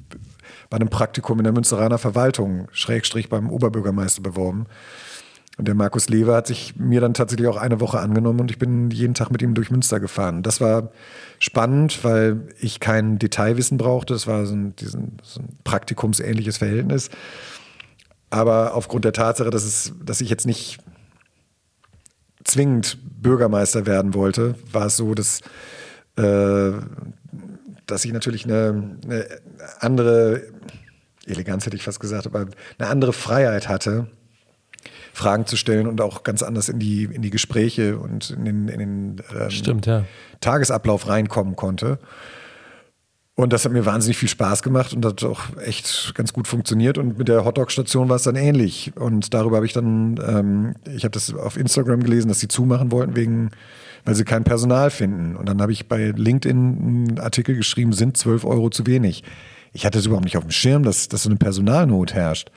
bei 0.71 0.77
einem 0.77 0.91
Praktikum 0.91 1.39
in 1.39 1.45
der 1.45 1.53
Münsteraner 1.53 1.99
Verwaltung, 1.99 2.69
Schrägstrich 2.73 3.29
beim 3.29 3.51
Oberbürgermeister 3.51 4.23
beworben. 4.23 4.67
Und 5.57 5.69
der 5.69 5.75
Markus 5.75 6.09
Lewe 6.09 6.35
hat 6.35 6.49
sich 6.49 6.77
mir 6.77 7.01
dann 7.01 7.15
tatsächlich 7.15 7.47
auch 7.49 7.57
eine 7.57 7.81
Woche 7.81 8.01
angenommen 8.01 8.41
und 8.41 8.51
ich 8.51 8.59
bin 8.59 8.91
jeden 8.91 9.15
Tag 9.15 9.31
mit 9.31 9.41
ihm 9.41 9.55
durch 9.55 9.71
Münster 9.71 10.01
gefahren. 10.01 10.43
Das 10.43 10.61
war 10.61 10.91
spannend, 11.39 12.03
weil 12.03 12.49
ich 12.59 12.81
kein 12.81 13.19
Detailwissen 13.19 13.79
brauchte. 13.79 14.15
Das 14.15 14.27
war 14.27 14.47
so 14.47 14.55
ein, 14.55 14.75
diesen, 14.77 15.19
so 15.23 15.41
ein 15.41 15.49
praktikumsähnliches 15.63 16.57
Verhältnis. 16.59 17.09
Aber 18.31 18.75
aufgrund 18.75 19.05
der 19.05 19.13
Tatsache, 19.13 19.51
dass, 19.51 19.65
es, 19.65 19.93
dass 20.05 20.21
ich 20.21 20.29
jetzt 20.29 20.47
nicht 20.47 20.79
zwingend 22.43 22.99
Bürgermeister 23.23 23.87
werden 23.87 24.13
wollte, 24.13 24.57
war 24.73 24.87
es 24.87 24.97
so, 24.97 25.15
dass 25.15 25.41
äh, 26.17 26.73
dass 27.87 28.05
ich 28.05 28.13
natürlich 28.13 28.45
eine, 28.45 28.99
eine, 29.05 29.27
andere, 29.81 30.43
Eleganz 31.27 31.65
hätte 31.67 31.77
ich 31.77 31.85
fast 31.85 32.01
gesagt, 32.01 32.27
aber 32.27 32.47
eine 32.79 32.89
andere 32.89 33.13
Freiheit 33.13 33.69
hatte, 33.69 34.09
Fragen 35.15 35.47
zu 35.47 35.57
stellen 35.57 35.87
und 35.87 36.01
auch 36.01 36.23
ganz 36.23 36.43
anders 36.43 36.69
in 36.69 36.79
die, 36.79 37.05
in 37.05 37.23
die 37.23 37.31
Gespräche 37.31 37.99
und 37.99 38.31
in 38.31 38.45
den, 38.45 38.69
in 38.69 38.79
den 38.79 39.23
ähm, 39.39 39.51
Stimmt, 39.51 39.87
ja. 39.87 40.05
Tagesablauf 40.41 41.09
reinkommen 41.09 41.57
konnte. 41.57 41.99
Und 43.37 43.53
das 43.53 43.65
hat 43.65 43.73
mir 43.73 43.85
wahnsinnig 43.85 44.17
viel 44.17 44.29
Spaß 44.29 44.63
gemacht 44.63 44.93
und 44.93 45.05
hat 45.05 45.25
auch 45.25 45.57
echt 45.65 46.15
ganz 46.15 46.33
gut 46.33 46.47
funktioniert. 46.47 46.99
Und 46.99 47.19
mit 47.19 47.27
der 47.27 47.45
Hotdog-Station 47.45 48.09
war 48.09 48.17
es 48.17 48.23
dann 48.23 48.37
ähnlich. 48.37 48.93
Und 48.95 49.35
darüber 49.35 49.57
habe 49.57 49.67
ich 49.67 49.73
dann, 49.73 50.21
ähm, 50.25 50.75
ich 50.95 51.03
habe 51.03 51.11
das 51.11 51.35
auf 51.35 51.57
Instagram 51.57 52.03
gelesen, 52.05 52.29
dass 52.29 52.39
sie 52.39 52.49
zumachen 52.49 52.93
wollten 52.93 53.17
wegen 53.17 53.51
weil 54.05 54.15
sie 54.15 54.25
kein 54.25 54.45
Personal 54.45 54.91
finden. 54.91 55.37
Und 55.37 55.49
dann 55.49 55.61
habe 55.61 55.73
ich 55.73 55.89
bei 55.89 56.13
LinkedIn 56.15 56.57
einen 56.57 57.19
Artikel 57.19 57.57
geschrieben, 57.57 57.93
sind 57.93 58.17
12 58.17 58.45
Euro 58.45 58.71
zu 58.71 58.87
wenig. 58.87 59.25
Ich 59.73 59.87
hatte 59.87 59.99
es 59.99 60.07
überhaupt 60.07 60.25
nicht 60.25 60.37
auf 60.37 60.45
dem 60.45 60.51
Schirm, 60.51 60.83
dass, 60.83 61.09
dass 61.09 61.25
so 61.25 61.31
eine 61.31 61.39
Personalnot 61.39 62.15
herrscht. 62.15 62.51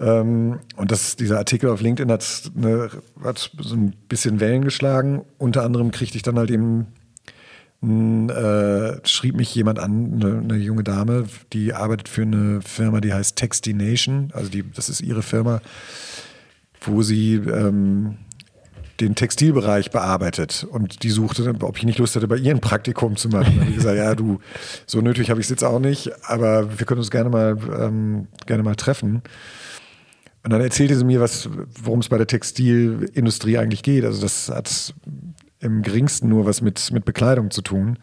Ähm, 0.00 0.60
und 0.76 0.90
das, 0.90 1.16
dieser 1.16 1.38
Artikel 1.38 1.70
auf 1.70 1.80
LinkedIn 1.80 2.10
hat, 2.10 2.50
eine, 2.56 2.90
hat 3.22 3.50
so 3.58 3.74
ein 3.74 3.94
bisschen 4.08 4.40
Wellen 4.40 4.64
geschlagen. 4.64 5.24
Unter 5.38 5.62
anderem 5.62 5.90
kriegte 5.90 6.16
ich 6.16 6.22
dann 6.22 6.38
halt 6.38 6.50
eben 6.50 6.86
äh, 7.82 9.06
schrieb 9.06 9.36
mich 9.36 9.54
jemand 9.54 9.78
an, 9.78 10.20
eine, 10.20 10.38
eine, 10.38 10.56
junge 10.56 10.84
Dame, 10.84 11.24
die 11.54 11.72
arbeitet 11.72 12.10
für 12.10 12.22
eine 12.22 12.60
Firma, 12.60 13.00
die 13.00 13.14
heißt 13.14 13.36
Textination. 13.36 14.30
Also 14.34 14.50
die, 14.50 14.70
das 14.70 14.90
ist 14.90 15.00
ihre 15.00 15.22
Firma, 15.22 15.62
wo 16.82 17.00
sie 17.00 17.36
ähm, 17.36 18.18
den 19.00 19.14
Textilbereich 19.14 19.90
bearbeitet 19.90 20.66
und 20.70 21.02
die 21.02 21.10
suchte, 21.10 21.54
ob 21.60 21.78
ich 21.78 21.84
nicht 21.84 21.98
Lust 21.98 22.16
hätte, 22.16 22.28
bei 22.28 22.36
ihr 22.36 22.54
ein 22.54 22.60
Praktikum 22.60 23.16
zu 23.16 23.30
machen. 23.30 23.58
Habe 23.58 23.70
ich 23.70 23.76
gesagt, 23.76 23.96
ja, 23.96 24.14
du, 24.14 24.40
so 24.84 25.00
nötig 25.00 25.30
habe 25.30 25.40
ich 25.40 25.46
es 25.46 25.50
jetzt 25.50 25.64
auch 25.64 25.78
nicht, 25.78 26.10
aber 26.24 26.78
wir 26.78 26.84
können 26.84 27.00
uns 27.00 27.10
gerne 27.10 27.30
mal, 27.30 27.56
ähm, 27.80 28.28
gerne 28.44 28.62
mal 28.62 28.74
treffen. 28.74 29.22
Und 30.42 30.52
dann 30.52 30.60
erzählte 30.60 30.96
sie 30.96 31.04
mir, 31.04 31.20
worum 31.82 32.00
es 32.00 32.08
bei 32.08 32.16
der 32.16 32.26
Textilindustrie 32.26 33.58
eigentlich 33.58 33.82
geht. 33.82 34.04
Also 34.04 34.22
das 34.22 34.48
hat 34.48 34.94
im 35.60 35.82
geringsten 35.82 36.28
nur 36.28 36.46
was 36.46 36.62
mit, 36.62 36.90
mit 36.92 37.04
Bekleidung 37.04 37.50
zu 37.50 37.60
tun. 37.60 37.98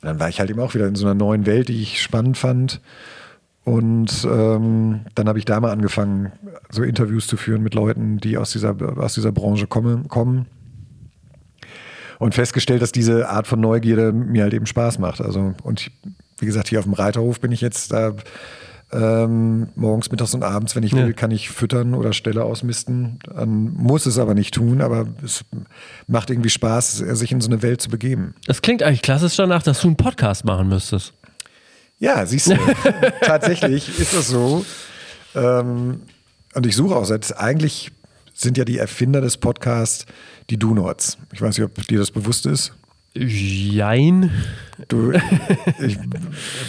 Und 0.00 0.02
dann 0.02 0.18
war 0.18 0.28
ich 0.28 0.40
halt 0.40 0.50
eben 0.50 0.60
auch 0.60 0.74
wieder 0.74 0.86
in 0.86 0.94
so 0.94 1.06
einer 1.06 1.14
neuen 1.14 1.44
Welt, 1.46 1.68
die 1.68 1.82
ich 1.82 2.00
spannend 2.00 2.38
fand. 2.38 2.80
Und 3.64 4.26
ähm, 4.30 5.00
dann 5.14 5.28
habe 5.28 5.38
ich 5.38 5.44
da 5.44 5.60
mal 5.60 5.72
angefangen, 5.72 6.32
so 6.70 6.82
Interviews 6.82 7.26
zu 7.26 7.36
führen 7.36 7.62
mit 7.62 7.74
Leuten, 7.74 8.18
die 8.18 8.38
aus 8.38 8.52
dieser, 8.52 8.76
aus 8.98 9.14
dieser 9.14 9.32
Branche 9.32 9.66
kommen, 9.66 10.08
kommen. 10.08 10.46
Und 12.18 12.34
festgestellt, 12.34 12.80
dass 12.80 12.92
diese 12.92 13.28
Art 13.28 13.46
von 13.46 13.60
Neugierde 13.60 14.12
mir 14.12 14.44
halt 14.44 14.54
eben 14.54 14.66
Spaß 14.66 14.98
macht. 14.98 15.20
Also, 15.20 15.54
und 15.62 15.90
wie 16.38 16.46
gesagt, 16.46 16.68
hier 16.68 16.78
auf 16.78 16.84
dem 16.84 16.94
Reiterhof 16.94 17.40
bin 17.40 17.52
ich 17.52 17.60
jetzt, 17.60 17.92
da 17.92 18.14
Ähm, 18.92 19.68
morgens, 19.74 20.12
mittags 20.12 20.32
und 20.34 20.44
abends, 20.44 20.76
wenn 20.76 20.84
ich 20.84 20.92
will, 20.92 21.12
kann 21.12 21.32
ich 21.32 21.50
füttern 21.50 21.94
oder 21.94 22.12
Stelle 22.12 22.44
ausmisten. 22.44 23.18
Ähm, 23.36 23.72
muss 23.76 24.06
es 24.06 24.16
aber 24.18 24.34
nicht 24.34 24.54
tun, 24.54 24.80
aber 24.80 25.06
es 25.24 25.44
macht 26.06 26.30
irgendwie 26.30 26.50
Spaß, 26.50 26.98
sich 26.98 27.32
in 27.32 27.40
so 27.40 27.50
eine 27.50 27.62
Welt 27.62 27.80
zu 27.80 27.88
begeben. 27.88 28.34
Das 28.46 28.62
klingt 28.62 28.84
eigentlich 28.84 29.02
klassisch 29.02 29.34
danach, 29.36 29.64
dass 29.64 29.80
du 29.80 29.88
einen 29.88 29.96
Podcast 29.96 30.44
machen 30.44 30.68
müsstest. 30.68 31.14
Ja, 31.98 32.24
siehst 32.26 32.48
du, 32.48 32.56
tatsächlich 33.22 33.98
ist 33.98 34.14
das 34.14 34.28
so. 34.28 34.64
Ähm, 35.34 36.02
und 36.54 36.66
ich 36.66 36.76
suche 36.76 36.94
auch 36.94 37.04
seit, 37.06 37.36
eigentlich 37.38 37.90
sind 38.34 38.56
ja 38.56 38.64
die 38.64 38.78
Erfinder 38.78 39.20
des 39.20 39.36
Podcasts 39.36 40.06
die 40.50 40.58
Do-Nots. 40.58 41.18
Ich 41.32 41.42
weiß 41.42 41.58
nicht, 41.58 41.66
ob 41.66 41.86
dir 41.88 41.98
das 41.98 42.10
bewusst 42.10 42.46
ist. 42.46 42.72
Jein. 43.18 44.30
Du, 44.88 45.12
ich 45.80 45.98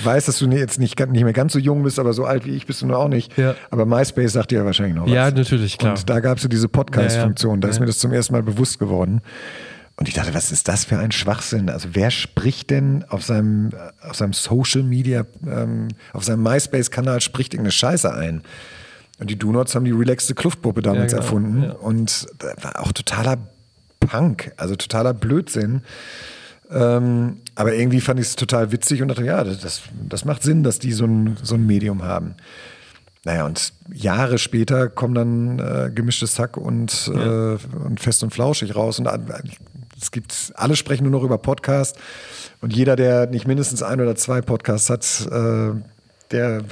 weiß, 0.03 0.25
dass 0.25 0.39
du 0.39 0.49
jetzt 0.49 0.79
nicht, 0.79 0.97
nicht 0.97 1.23
mehr 1.23 1.33
ganz 1.33 1.53
so 1.53 1.59
jung 1.59 1.83
bist, 1.83 1.99
aber 1.99 2.13
so 2.13 2.23
alt 2.23 2.45
wie 2.45 2.51
ich 2.51 2.65
bist 2.65 2.81
du 2.81 2.85
noch 2.85 2.99
auch 2.99 3.07
nicht. 3.09 3.37
Ja. 3.37 3.55
Aber 3.69 3.85
MySpace 3.85 4.31
sagt 4.33 4.51
dir 4.51 4.59
ja 4.59 4.65
wahrscheinlich 4.65 4.95
noch 4.95 5.05
was. 5.05 5.11
Ja, 5.11 5.29
natürlich, 5.29 5.77
klar. 5.77 5.93
Und 5.93 6.09
da 6.09 6.19
gab 6.21 6.37
es 6.37 6.43
ja 6.43 6.49
diese 6.49 6.69
Podcast-Funktion. 6.69 7.59
Da 7.59 7.67
Ja, 7.67 7.71
ist 7.71 7.77
ja. 7.77 7.81
mir 7.81 7.87
das 7.87 7.99
zum 7.99 8.13
ersten 8.13 8.33
Mal 8.33 8.43
bewusst 8.43 8.79
geworden. 8.79 9.21
Und 9.97 10.07
ich 10.07 10.13
dachte, 10.13 10.33
was 10.33 10.51
ist 10.51 10.67
das 10.67 10.85
für 10.85 10.99
ein 10.99 11.11
Schwachsinn? 11.11 11.69
Also 11.69 11.89
wer 11.93 12.11
spricht 12.11 12.69
denn 12.69 13.03
auf 13.09 13.23
seinem, 13.23 13.71
auf 14.07 14.15
seinem 14.15 14.33
Social 14.33 14.83
Media, 14.83 15.25
ähm, 15.45 15.87
auf 16.13 16.23
seinem 16.23 16.43
MySpace-Kanal 16.43 17.19
spricht 17.19 17.53
irgendeine 17.53 17.71
Scheiße 17.71 18.13
ein? 18.13 18.41
Und 19.19 19.31
die 19.31 19.37
Do-Nots 19.37 19.73
haben 19.75 19.85
die 19.85 19.91
relaxte 19.91 20.35
Kluftpuppe 20.35 20.81
damals 20.83 21.11
genau, 21.11 21.23
erfunden. 21.23 21.71
Und 21.71 22.27
das 22.37 22.63
war 22.63 22.79
auch 22.79 22.91
totaler 22.91 23.37
Punk, 23.99 24.51
also 24.57 24.75
totaler 24.75 25.13
Blödsinn. 25.13 25.81
Ähm, 26.69 27.37
aber 27.55 27.73
irgendwie 27.73 28.01
fand 28.01 28.19
ich 28.19 28.27
es 28.27 28.35
total 28.35 28.71
witzig 28.71 29.01
und 29.01 29.07
dachte, 29.07 29.23
ja, 29.23 29.43
das, 29.43 29.81
das 30.09 30.25
macht 30.25 30.43
Sinn, 30.43 30.63
dass 30.63 30.79
die 30.79 30.91
so 30.91 31.05
ein, 31.05 31.37
so 31.41 31.55
ein 31.55 31.65
Medium 31.65 32.03
haben. 32.03 32.35
Naja, 33.23 33.45
und 33.45 33.73
Jahre 33.93 34.37
später 34.37 34.87
kommen 34.89 35.13
dann 35.13 35.59
äh, 35.59 35.91
gemischtes 35.91 36.39
Hack 36.39 36.55
und, 36.55 37.11
äh, 37.13 37.17
und 37.17 37.99
fest 37.99 38.23
und 38.23 38.33
flauschig 38.33 38.75
raus. 38.75 38.99
Und 38.99 39.07
äh, 39.07 39.17
es 39.99 40.11
gibt, 40.11 40.53
alle 40.55 40.75
sprechen 40.75 41.03
nur 41.03 41.11
noch 41.11 41.23
über 41.23 41.37
Podcast. 41.37 41.97
Und 42.61 42.73
jeder, 42.73 42.95
der 42.95 43.27
nicht 43.27 43.47
mindestens 43.47 43.83
ein 43.83 43.99
oder 43.99 44.15
zwei 44.15 44.41
Podcasts 44.41 44.89
hat, 44.89 45.27
äh, 45.31 45.71
der 46.31 46.63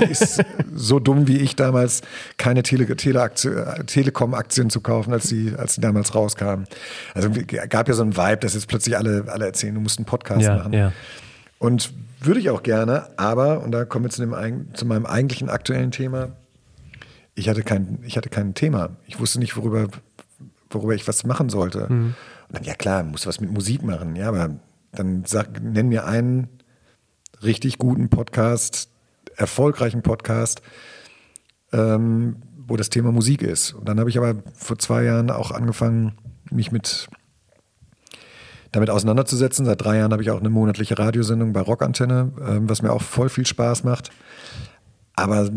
äh, 0.00 0.10
ist, 0.10 0.42
so 0.74 0.98
dumm 1.00 1.26
wie 1.28 1.38
ich 1.38 1.56
damals, 1.56 2.02
keine 2.36 2.62
Tele 2.62 2.84
Teleaktie- 2.94 3.84
Telekom-Aktien 3.86 4.70
zu 4.70 4.80
kaufen, 4.80 5.12
als 5.12 5.28
die, 5.28 5.52
als 5.56 5.74
die 5.76 5.80
damals 5.80 6.14
rauskamen. 6.14 6.66
Also 7.14 7.30
gab 7.68 7.88
ja 7.88 7.94
so 7.94 8.02
einen 8.02 8.16
Vibe, 8.16 8.38
dass 8.38 8.54
jetzt 8.54 8.68
plötzlich 8.68 8.96
alle, 8.96 9.24
alle 9.28 9.46
erzählen, 9.46 9.74
du 9.74 9.80
musst 9.80 9.98
einen 9.98 10.06
Podcast 10.06 10.42
Ja, 10.42 10.56
machen. 10.56 10.72
ja. 10.72 10.92
Und 11.58 11.92
würde 12.20 12.40
ich 12.40 12.50
auch 12.50 12.62
gerne, 12.62 13.08
aber, 13.16 13.62
und 13.62 13.72
da 13.72 13.84
kommen 13.84 14.04
wir 14.06 14.10
zu, 14.10 14.20
dem, 14.24 14.74
zu 14.74 14.86
meinem 14.86 15.06
eigentlichen 15.06 15.48
aktuellen 15.50 15.90
Thema, 15.90 16.30
ich 17.34 17.48
hatte, 17.48 17.62
kein, 17.62 17.98
ich 18.06 18.16
hatte 18.16 18.28
kein 18.28 18.54
Thema. 18.54 18.90
Ich 19.06 19.18
wusste 19.18 19.40
nicht, 19.40 19.56
worüber, 19.56 19.88
worüber 20.70 20.94
ich 20.94 21.06
was 21.08 21.24
machen 21.24 21.48
sollte. 21.48 21.86
Und 21.86 22.14
dann, 22.50 22.62
ja 22.62 22.74
klar, 22.74 23.02
musst 23.02 23.24
du 23.24 23.28
was 23.28 23.40
mit 23.40 23.50
Musik 23.50 23.82
machen. 23.82 24.14
Ja, 24.14 24.28
aber 24.28 24.50
dann 24.92 25.24
sag, 25.26 25.60
nenn 25.60 25.88
mir 25.88 26.06
einen 26.06 26.48
richtig 27.42 27.78
guten 27.78 28.08
Podcast, 28.08 28.88
erfolgreichen 29.36 30.02
Podcast, 30.02 30.62
ähm, 31.72 32.36
wo 32.66 32.76
das 32.76 32.90
Thema 32.90 33.12
Musik 33.12 33.42
ist. 33.42 33.72
Und 33.72 33.88
dann 33.88 34.00
habe 34.00 34.10
ich 34.10 34.18
aber 34.18 34.36
vor 34.54 34.78
zwei 34.78 35.04
Jahren 35.04 35.30
auch 35.30 35.50
angefangen, 35.50 36.12
mich 36.50 36.72
mit 36.72 37.08
damit 38.72 38.90
auseinanderzusetzen. 38.90 39.66
Seit 39.66 39.82
drei 39.82 39.98
Jahren 39.98 40.12
habe 40.12 40.22
ich 40.22 40.30
auch 40.30 40.40
eine 40.40 40.50
monatliche 40.50 40.98
Radiosendung 40.98 41.52
bei 41.52 41.60
Rockantenne, 41.60 42.32
ähm, 42.46 42.68
was 42.68 42.82
mir 42.82 42.92
auch 42.92 43.02
voll 43.02 43.28
viel 43.28 43.46
Spaß 43.46 43.84
macht. 43.84 44.10
Aber 45.14 45.48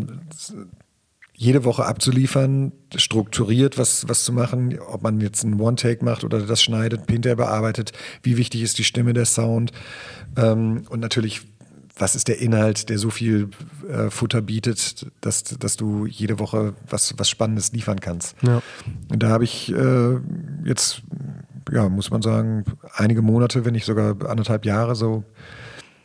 jede 1.34 1.64
Woche 1.64 1.84
abzuliefern, 1.84 2.72
strukturiert 2.96 3.78
was, 3.78 4.08
was 4.08 4.24
zu 4.24 4.32
machen, 4.32 4.78
ob 4.80 5.02
man 5.02 5.20
jetzt 5.20 5.44
einen 5.44 5.60
One-Take 5.60 6.04
macht 6.04 6.24
oder 6.24 6.40
das 6.40 6.60
schneidet, 6.60 7.08
hinterher 7.08 7.36
bearbeitet, 7.36 7.92
wie 8.24 8.36
wichtig 8.36 8.62
ist 8.62 8.78
die 8.78 8.84
Stimme, 8.84 9.12
der 9.12 9.24
Sound 9.24 9.70
ähm, 10.36 10.82
und 10.88 10.98
natürlich, 10.98 11.42
was 11.98 12.14
ist 12.14 12.28
der 12.28 12.40
Inhalt, 12.40 12.88
der 12.88 12.98
so 12.98 13.10
viel 13.10 13.50
äh, 13.88 14.10
Futter 14.10 14.40
bietet, 14.40 15.06
dass, 15.20 15.42
dass 15.44 15.76
du 15.76 16.06
jede 16.06 16.38
Woche 16.38 16.74
was, 16.88 17.14
was 17.16 17.28
Spannendes 17.28 17.72
liefern 17.72 18.00
kannst. 18.00 18.36
Ja. 18.42 18.62
Und 19.10 19.22
da 19.22 19.28
habe 19.28 19.44
ich 19.44 19.72
äh, 19.72 20.16
jetzt, 20.64 21.02
ja, 21.72 21.88
muss 21.88 22.10
man 22.10 22.22
sagen, 22.22 22.64
einige 22.94 23.22
Monate, 23.22 23.64
wenn 23.64 23.74
nicht 23.74 23.86
sogar 23.86 24.16
anderthalb 24.28 24.64
Jahre 24.64 24.94
so 24.94 25.24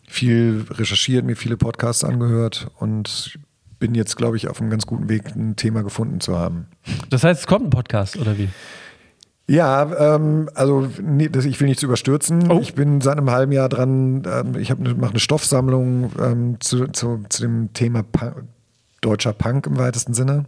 viel 0.08 0.66
recherchiert, 0.70 1.26
mir 1.26 1.36
viele 1.36 1.58
Podcasts 1.58 2.04
angehört 2.04 2.68
und 2.80 3.38
bin 3.80 3.96
jetzt, 3.96 4.16
glaube 4.16 4.38
ich, 4.38 4.48
auf 4.48 4.62
einem 4.62 4.70
ganz 4.70 4.86
guten 4.86 5.10
Weg, 5.10 5.36
ein 5.36 5.56
Thema 5.56 5.84
gefunden 5.84 6.22
zu 6.22 6.38
haben. 6.38 6.68
Das 7.10 7.24
heißt, 7.24 7.42
es 7.42 7.48
kommt 7.48 7.66
ein 7.66 7.70
Podcast, 7.70 8.18
oder 8.18 8.38
wie? 8.38 8.50
Ja, 9.48 10.16
ähm, 10.16 10.50
also 10.56 10.88
nee, 11.02 11.28
das, 11.28 11.46
ich 11.46 11.60
will 11.60 11.68
nichts 11.68 11.84
überstürzen. 11.84 12.50
Oh. 12.50 12.60
Ich 12.62 12.76
bin 12.76 13.02
seit 13.02 13.18
einem 13.18 13.30
halben 13.30 13.52
Jahr 13.52 13.68
dran, 13.68 14.24
ähm, 14.26 14.56
ich 14.58 14.70
ne, 14.70 14.94
mache 14.96 15.12
eine 15.12 15.20
Stoffsammlung 15.20 16.12
ähm, 16.20 16.58
zu, 16.62 16.88
zu, 16.88 17.24
zu 17.28 17.42
dem 17.42 17.74
Thema 17.74 18.04
Punk, 18.04 18.46
deutscher 19.02 19.34
Punk 19.34 19.68
im 19.68 19.78
weitesten 19.78 20.14
Sinne. 20.14 20.46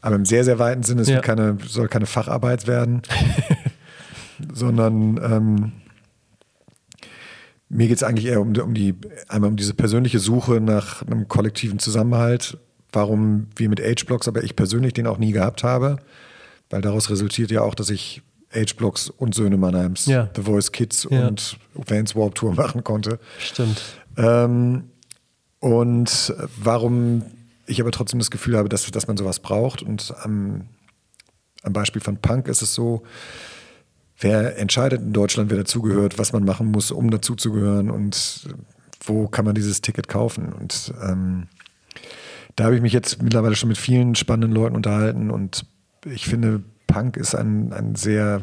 Aber 0.00 0.16
im 0.16 0.24
sehr, 0.24 0.44
sehr 0.44 0.58
weiten 0.58 0.82
Sinne, 0.82 1.02
es 1.02 1.08
Ja. 1.08 1.20
keine, 1.20 1.58
soll 1.66 1.88
keine 1.88 2.06
Facharbeit 2.06 2.66
werden, 2.66 3.02
sondern 4.52 5.20
ähm, 5.22 5.72
mir 7.68 7.88
geht 7.88 7.96
es 7.96 8.02
eigentlich 8.02 8.26
eher 8.26 8.40
um, 8.40 8.56
um 8.56 8.74
die, 8.74 8.94
einmal 9.28 9.50
um 9.50 9.56
diese 9.56 9.74
persönliche 9.74 10.18
Suche 10.20 10.60
nach 10.60 11.02
einem 11.02 11.28
kollektiven 11.28 11.78
Zusammenhalt, 11.78 12.56
warum 12.92 13.48
wir 13.56 13.68
mit 13.68 13.80
H-Blocks, 13.80 14.28
aber 14.28 14.42
ich 14.42 14.56
persönlich 14.56 14.94
den 14.94 15.06
auch 15.06 15.18
nie 15.18 15.32
gehabt 15.32 15.64
habe, 15.64 15.98
weil 16.70 16.80
daraus 16.80 17.10
resultiert 17.10 17.50
ja 17.50 17.62
auch, 17.62 17.74
dass 17.74 17.90
ich 17.90 18.22
H-Blocks 18.54 19.10
und 19.10 19.34
Söhne 19.34 19.56
Mannheims, 19.56 20.06
Ja. 20.06 20.28
The 20.36 20.42
Voice 20.42 20.70
Kids 20.72 21.06
Ja. 21.10 21.26
und 21.28 21.58
Vans 21.74 22.14
Warp 22.14 22.34
Tour 22.34 22.54
machen 22.56 22.84
konnte. 22.84 23.18
Stimmt. 23.38 23.80
Ähm, 24.16 24.84
und 25.60 26.34
warum 26.62 27.22
ich 27.66 27.80
aber 27.80 27.90
trotzdem 27.90 28.18
das 28.18 28.30
Gefühl 28.30 28.56
habe, 28.56 28.68
dass, 28.68 28.90
dass 28.90 29.06
man 29.06 29.16
sowas 29.16 29.40
braucht. 29.40 29.82
Und 29.82 30.14
am, 30.22 30.68
am 31.62 31.72
Beispiel 31.72 32.02
von 32.02 32.18
Punk 32.18 32.46
ist 32.48 32.60
es 32.62 32.74
so, 32.74 33.02
wer 34.20 34.58
entscheidet 34.58 35.00
in 35.00 35.12
Deutschland, 35.12 35.50
wer 35.50 35.56
dazugehört, 35.58 36.18
was 36.18 36.32
man 36.32 36.44
machen 36.44 36.70
muss, 36.70 36.90
um 36.90 37.10
dazuzugehören 37.10 37.90
und 37.90 38.48
wo 39.06 39.28
kann 39.28 39.44
man 39.44 39.54
dieses 39.54 39.80
Ticket 39.80 40.08
kaufen. 40.08 40.52
Und 40.52 40.92
ähm, 41.02 41.48
da 42.56 42.64
habe 42.64 42.76
ich 42.76 42.82
mich 42.82 42.92
jetzt 42.92 43.22
mittlerweile 43.22 43.56
schon 43.56 43.68
mit 43.70 43.78
vielen 43.78 44.14
spannenden 44.14 44.52
Leuten 44.52 44.76
unterhalten 44.76 45.30
und 45.30 45.66
ich 46.04 46.26
finde, 46.26 46.62
Punk 46.86 47.16
ist 47.16 47.34
ein, 47.34 47.72
ein 47.72 47.94
sehr 47.94 48.42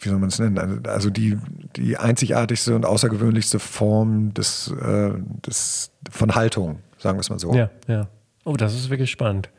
wie 0.00 0.08
soll 0.08 0.18
man 0.18 0.28
es 0.28 0.38
nennen? 0.38 0.82
Also 0.86 1.10
die, 1.10 1.38
die 1.76 1.96
einzigartigste 1.96 2.74
und 2.74 2.84
außergewöhnlichste 2.84 3.58
Form 3.58 4.34
des, 4.34 4.72
äh, 4.82 5.12
des, 5.46 5.90
von 6.10 6.34
Haltung, 6.34 6.80
sagen 6.98 7.18
wir 7.18 7.20
es 7.20 7.30
mal 7.30 7.38
so. 7.38 7.54
Ja, 7.54 7.70
ja. 7.88 8.08
Oh, 8.44 8.54
das 8.54 8.74
ist 8.74 8.90
wirklich 8.90 9.10
spannend. 9.10 9.50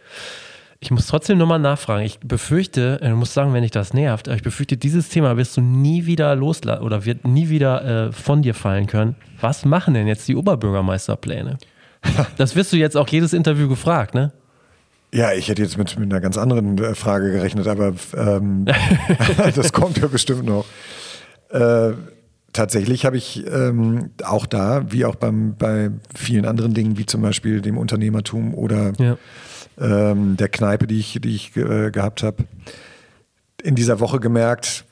Ich 0.80 0.92
muss 0.92 1.08
trotzdem 1.08 1.40
nochmal 1.40 1.60
nachfragen. 1.60 2.06
Ich 2.06 2.20
befürchte, 2.20 3.00
äh, 3.02 3.10
du 3.10 3.16
musst 3.16 3.34
sagen, 3.34 3.54
wenn 3.54 3.64
dich 3.64 3.72
das 3.72 3.94
nervt, 3.94 4.28
aber 4.28 4.38
ich 4.38 4.44
befürchte, 4.44 4.78
dieses 4.78 5.10
Thema 5.10 5.38
wirst 5.38 5.58
du 5.58 5.62
nie 5.62 6.06
wieder 6.06 6.36
loslassen 6.36 6.84
oder 6.84 7.06
wird 7.06 7.26
nie 7.28 7.50
wieder 7.50 8.08
äh, 8.08 8.12
von 8.12 8.42
dir 8.42 8.54
fallen 8.54 8.88
können. 8.88 9.16
Was 9.42 9.66
machen 9.66 9.94
denn 9.94 10.08
jetzt 10.08 10.28
die 10.28 10.36
Oberbürgermeisterpläne? 10.36 11.58
Das 12.38 12.56
wirst 12.56 12.72
du 12.74 12.78
jetzt 12.78 12.96
auch 12.98 13.08
jedes 13.08 13.34
Interview 13.34 13.68
gefragt, 13.68 14.14
ne? 14.16 14.32
Ja, 15.14 15.32
ich 15.34 15.48
hätte 15.48 15.62
jetzt 15.62 15.78
mit, 15.78 15.98
mit 15.98 16.12
einer 16.12 16.22
ganz 16.22 16.38
anderen 16.38 16.78
äh, 16.78 16.94
Frage 16.96 17.32
gerechnet, 17.32 17.68
aber 17.68 17.94
ähm, 18.16 18.66
das 19.56 19.72
kommt 19.74 19.98
ja 19.98 20.08
bestimmt 20.08 20.46
noch. 20.46 20.66
Äh, 21.50 21.94
tatsächlich 22.54 23.06
habe 23.06 23.18
ich 23.18 23.46
ähm, 23.48 24.10
auch 24.24 24.46
da, 24.46 24.92
wie 24.92 25.06
auch 25.06 25.16
beim, 25.16 25.56
bei 25.58 25.92
vielen 26.16 26.46
anderen 26.46 26.74
Dingen, 26.74 26.98
wie 26.98 27.06
zum 27.06 27.22
Beispiel 27.22 27.62
dem 27.62 27.78
Unternehmertum 27.78 28.54
oder 28.54 28.94
Ja. 29.00 29.18
ähm, 29.80 30.36
der 30.38 30.50
Kneipe, 30.50 30.88
die 30.88 31.00
ich, 31.00 31.20
die 31.22 31.36
ich 31.36 31.56
äh, 31.56 31.90
gehabt 31.92 32.24
habe, 32.24 32.44
in 33.64 33.76
dieser 33.76 34.00
Woche 34.00 34.20
gemerkt, 34.20 34.86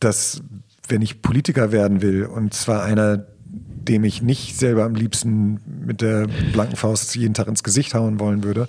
dass 0.00 0.42
wenn 0.88 1.00
ich 1.00 1.22
Politiker 1.22 1.70
werden 1.70 2.02
will, 2.02 2.24
und 2.26 2.54
zwar 2.54 2.82
einer, 2.82 3.24
dem 3.52 4.04
ich 4.04 4.22
nicht 4.22 4.56
selber 4.56 4.84
am 4.84 4.94
liebsten 4.94 5.60
mit 5.84 6.00
der 6.00 6.26
blanken 6.52 6.76
Faust 6.76 7.14
jeden 7.14 7.34
Tag 7.34 7.48
ins 7.48 7.62
Gesicht 7.62 7.94
hauen 7.94 8.20
wollen 8.20 8.44
würde, 8.44 8.68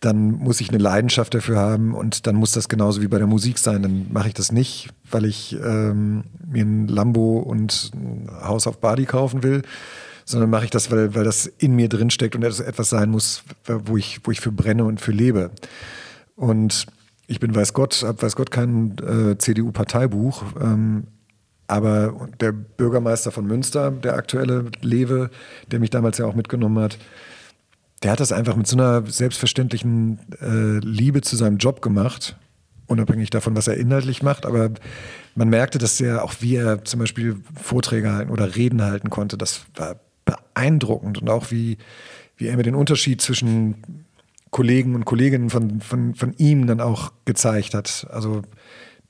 dann 0.00 0.30
muss 0.32 0.60
ich 0.60 0.68
eine 0.68 0.78
Leidenschaft 0.78 1.34
dafür 1.34 1.58
haben 1.58 1.94
und 1.94 2.26
dann 2.26 2.36
muss 2.36 2.52
das 2.52 2.68
genauso 2.68 3.02
wie 3.02 3.08
bei 3.08 3.18
der 3.18 3.26
Musik 3.26 3.58
sein. 3.58 3.82
Dann 3.82 4.06
mache 4.12 4.28
ich 4.28 4.34
das 4.34 4.52
nicht, 4.52 4.90
weil 5.10 5.24
ich 5.24 5.56
ähm, 5.62 6.24
mir 6.46 6.64
ein 6.64 6.88
Lambo 6.88 7.38
und 7.38 7.90
ein 7.94 8.28
Haus 8.42 8.66
auf 8.66 8.78
Bali 8.78 9.06
kaufen 9.06 9.42
will, 9.42 9.62
sondern 10.24 10.50
mache 10.50 10.66
ich 10.66 10.70
das, 10.70 10.90
weil, 10.90 11.14
weil 11.14 11.24
das 11.24 11.46
in 11.46 11.74
mir 11.74 11.88
drin 11.88 12.10
steckt 12.10 12.36
und 12.36 12.44
es 12.44 12.60
etwas 12.60 12.90
sein 12.90 13.10
muss, 13.10 13.42
wo 13.66 13.96
ich, 13.96 14.20
wo 14.24 14.30
ich 14.30 14.40
für 14.40 14.52
brenne 14.52 14.84
und 14.84 15.00
für 15.00 15.12
lebe. 15.12 15.50
Und 16.36 16.86
ich 17.26 17.40
bin, 17.40 17.54
weiß 17.54 17.72
Gott, 17.72 18.02
habe 18.04 18.22
weiß 18.22 18.36
Gott 18.36 18.50
kein 18.50 18.96
äh, 18.98 19.36
CDU-Parteibuch, 19.36 20.44
ähm, 20.60 21.08
Aber 21.68 22.28
der 22.40 22.52
Bürgermeister 22.52 23.30
von 23.30 23.46
Münster, 23.46 23.90
der 23.90 24.14
aktuelle 24.14 24.70
Lewe, 24.80 25.30
der 25.70 25.78
mich 25.78 25.90
damals 25.90 26.16
ja 26.18 26.24
auch 26.24 26.34
mitgenommen 26.34 26.82
hat, 26.82 26.98
der 28.02 28.12
hat 28.12 28.20
das 28.20 28.32
einfach 28.32 28.56
mit 28.56 28.66
so 28.66 28.76
einer 28.76 29.06
selbstverständlichen 29.06 30.18
äh, 30.40 30.78
Liebe 30.78 31.20
zu 31.20 31.36
seinem 31.36 31.58
Job 31.58 31.82
gemacht, 31.82 32.36
unabhängig 32.86 33.28
davon, 33.30 33.54
was 33.54 33.68
er 33.68 33.76
inhaltlich 33.76 34.22
macht. 34.22 34.46
Aber 34.46 34.70
man 35.34 35.48
merkte, 35.50 35.78
dass 35.78 36.00
er 36.00 36.24
auch 36.24 36.34
wie 36.40 36.56
er 36.56 36.84
zum 36.84 37.00
Beispiel 37.00 37.36
Vorträge 37.60 38.12
halten 38.12 38.30
oder 38.30 38.56
Reden 38.56 38.82
halten 38.82 39.10
konnte, 39.10 39.36
das 39.36 39.66
war 39.74 39.96
beeindruckend 40.24 41.20
und 41.20 41.28
auch 41.28 41.50
wie, 41.50 41.76
wie 42.36 42.46
er 42.46 42.56
mir 42.56 42.62
den 42.62 42.74
Unterschied 42.76 43.20
zwischen 43.20 44.06
Kollegen 44.50 44.94
und 44.94 45.04
Kolleginnen 45.04 45.50
von, 45.50 45.80
von, 45.80 46.14
von 46.14 46.34
ihm 46.38 46.66
dann 46.66 46.80
auch 46.80 47.12
gezeigt 47.24 47.74
hat. 47.74 48.06
Also 48.10 48.42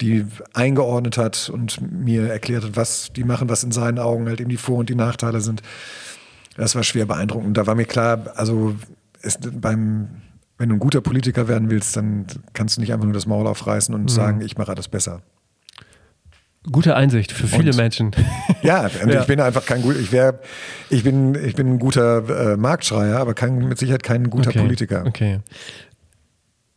die 0.00 0.26
eingeordnet 0.54 1.18
hat 1.18 1.50
und 1.52 1.80
mir 1.80 2.30
erklärt 2.30 2.64
hat, 2.64 2.76
was 2.76 3.12
die 3.14 3.24
machen, 3.24 3.48
was 3.48 3.64
in 3.64 3.72
seinen 3.72 3.98
Augen 3.98 4.26
halt 4.26 4.40
eben 4.40 4.50
die 4.50 4.56
Vor- 4.56 4.78
und 4.78 4.88
die 4.88 4.94
Nachteile 4.94 5.40
sind. 5.40 5.62
Das 6.56 6.74
war 6.74 6.82
schwer 6.82 7.06
beeindruckend. 7.06 7.56
Da 7.56 7.66
war 7.66 7.74
mir 7.74 7.84
klar, 7.84 8.32
also 8.36 8.74
es, 9.22 9.38
beim, 9.52 10.08
wenn 10.56 10.68
du 10.68 10.76
ein 10.76 10.80
guter 10.80 11.00
Politiker 11.00 11.48
werden 11.48 11.70
willst, 11.70 11.96
dann 11.96 12.26
kannst 12.52 12.76
du 12.76 12.80
nicht 12.80 12.92
einfach 12.92 13.04
nur 13.04 13.14
das 13.14 13.26
Maul 13.26 13.46
aufreißen 13.46 13.94
und 13.94 14.02
mhm. 14.02 14.08
sagen, 14.08 14.40
ich 14.40 14.56
mache 14.56 14.72
alles 14.72 14.88
besser. 14.88 15.22
Gute 16.70 16.96
Einsicht 16.96 17.32
für 17.32 17.46
viele 17.46 17.70
und, 17.70 17.76
Menschen. 17.76 18.10
Ja, 18.60 18.88
ja, 18.88 19.20
ich 19.20 19.26
bin 19.28 19.40
einfach 19.40 19.64
kein 19.64 19.82
gut, 19.82 19.96
ich 19.96 20.10
wäre, 20.10 20.40
ich 20.90 21.04
bin, 21.04 21.36
ich 21.36 21.54
bin 21.54 21.74
ein 21.74 21.78
guter 21.78 22.54
äh, 22.54 22.56
Marktschreier, 22.56 23.20
aber 23.20 23.32
kein, 23.32 23.68
mit 23.68 23.78
Sicherheit 23.78 24.02
kein 24.02 24.30
guter 24.30 24.50
okay. 24.50 24.58
Politiker. 24.58 25.04
Okay. 25.06 25.38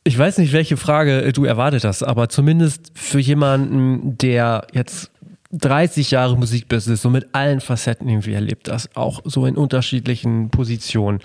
Ich 0.04 0.18
weiß 0.18 0.40
nicht, 0.40 0.52
welche 0.52 0.78
Frage 0.78 1.32
du 1.32 1.46
erwartet 1.46 1.84
hast, 1.84 2.02
aber 2.02 2.28
zumindest 2.28 2.92
für 2.96 3.20
jemanden, 3.20 4.18
der 4.18 4.66
jetzt 4.74 5.12
30 5.52 6.12
Jahre 6.12 6.38
Musikbusiness 6.38 7.04
so 7.04 7.10
mit 7.10 7.28
allen 7.34 7.60
Facetten 7.60 8.10
irgendwie 8.10 8.34
erlebt, 8.34 8.68
das 8.68 8.96
auch 8.96 9.22
so 9.26 9.46
in 9.46 9.56
unterschiedlichen 9.56 10.50
Positionen. 10.50 11.20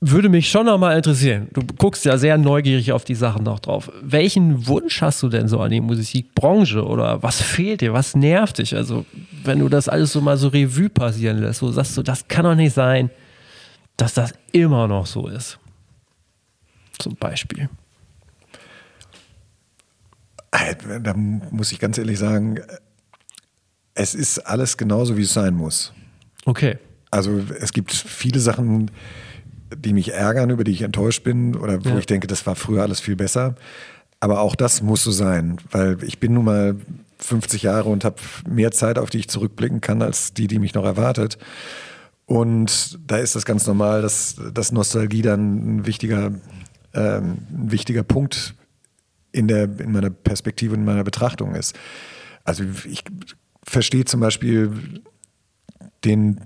Würde 0.00 0.28
mich 0.28 0.50
schon 0.50 0.66
nochmal 0.66 0.96
interessieren. 0.96 1.48
Du 1.52 1.62
guckst 1.78 2.04
ja 2.04 2.18
sehr 2.18 2.36
neugierig 2.36 2.92
auf 2.92 3.04
die 3.04 3.14
Sachen 3.14 3.42
noch 3.42 3.58
drauf. 3.58 3.90
Welchen 4.02 4.66
Wunsch 4.66 5.00
hast 5.00 5.22
du 5.22 5.28
denn 5.28 5.48
so 5.48 5.58
an 5.60 5.70
die 5.70 5.80
Musikbranche 5.80 6.84
oder 6.84 7.22
was 7.22 7.40
fehlt 7.40 7.80
dir? 7.80 7.94
Was 7.94 8.14
nervt 8.14 8.58
dich? 8.58 8.76
Also, 8.76 9.06
wenn 9.42 9.60
du 9.60 9.68
das 9.68 9.88
alles 9.88 10.12
so 10.12 10.20
mal 10.20 10.36
so 10.36 10.48
Revue 10.48 10.90
passieren 10.90 11.38
lässt, 11.38 11.60
so 11.60 11.72
sagst 11.72 11.96
du, 11.96 12.02
das 12.02 12.28
kann 12.28 12.44
doch 12.44 12.54
nicht 12.54 12.74
sein, 12.74 13.10
dass 13.96 14.14
das 14.14 14.34
immer 14.52 14.86
noch 14.86 15.06
so 15.06 15.26
ist 15.26 15.58
zum 16.98 17.16
Beispiel? 17.16 17.68
Äh, 20.50 21.00
da 21.00 21.14
muss 21.14 21.72
ich 21.72 21.78
ganz 21.78 21.98
ehrlich 21.98 22.18
sagen, 22.18 22.60
es 23.94 24.14
ist 24.14 24.38
alles 24.40 24.76
genauso, 24.76 25.16
wie 25.16 25.22
es 25.22 25.32
sein 25.32 25.54
muss. 25.54 25.92
Okay. 26.44 26.78
Also 27.10 27.40
es 27.60 27.72
gibt 27.72 27.92
viele 27.92 28.40
Sachen, 28.40 28.90
die 29.76 29.92
mich 29.92 30.12
ärgern, 30.12 30.50
über 30.50 30.64
die 30.64 30.72
ich 30.72 30.82
enttäuscht 30.82 31.22
bin 31.24 31.56
oder 31.56 31.84
wo 31.84 31.90
ja. 31.90 31.98
ich 31.98 32.06
denke, 32.06 32.26
das 32.26 32.46
war 32.46 32.56
früher 32.56 32.82
alles 32.82 33.00
viel 33.00 33.16
besser. 33.16 33.54
Aber 34.20 34.40
auch 34.40 34.54
das 34.54 34.82
muss 34.82 35.04
so 35.04 35.10
sein, 35.10 35.58
weil 35.70 36.02
ich 36.02 36.18
bin 36.18 36.34
nun 36.34 36.44
mal 36.44 36.76
50 37.18 37.62
Jahre 37.62 37.88
und 37.88 38.04
habe 38.04 38.16
mehr 38.48 38.70
Zeit, 38.70 38.98
auf 38.98 39.10
die 39.10 39.18
ich 39.18 39.28
zurückblicken 39.28 39.80
kann, 39.80 40.02
als 40.02 40.34
die, 40.34 40.46
die 40.46 40.58
mich 40.58 40.74
noch 40.74 40.84
erwartet. 40.84 41.38
Und 42.26 42.98
da 43.06 43.18
ist 43.18 43.36
das 43.36 43.44
ganz 43.44 43.66
normal, 43.66 44.02
dass, 44.02 44.36
dass 44.52 44.72
Nostalgie 44.72 45.22
dann 45.22 45.78
ein 45.78 45.86
wichtiger 45.86 46.32
ähm, 46.94 47.38
ein 47.50 47.72
wichtiger 47.72 48.02
Punkt 48.02 48.54
in, 49.32 49.48
der, 49.48 49.64
in 49.64 49.92
meiner 49.92 50.10
Perspektive, 50.10 50.74
in 50.74 50.84
meiner 50.84 51.04
Betrachtung 51.04 51.54
ist. 51.54 51.76
Also 52.44 52.64
ich 52.88 53.02
verstehe 53.64 54.04
zum 54.04 54.20
Beispiel 54.20 55.02
den, 56.04 56.40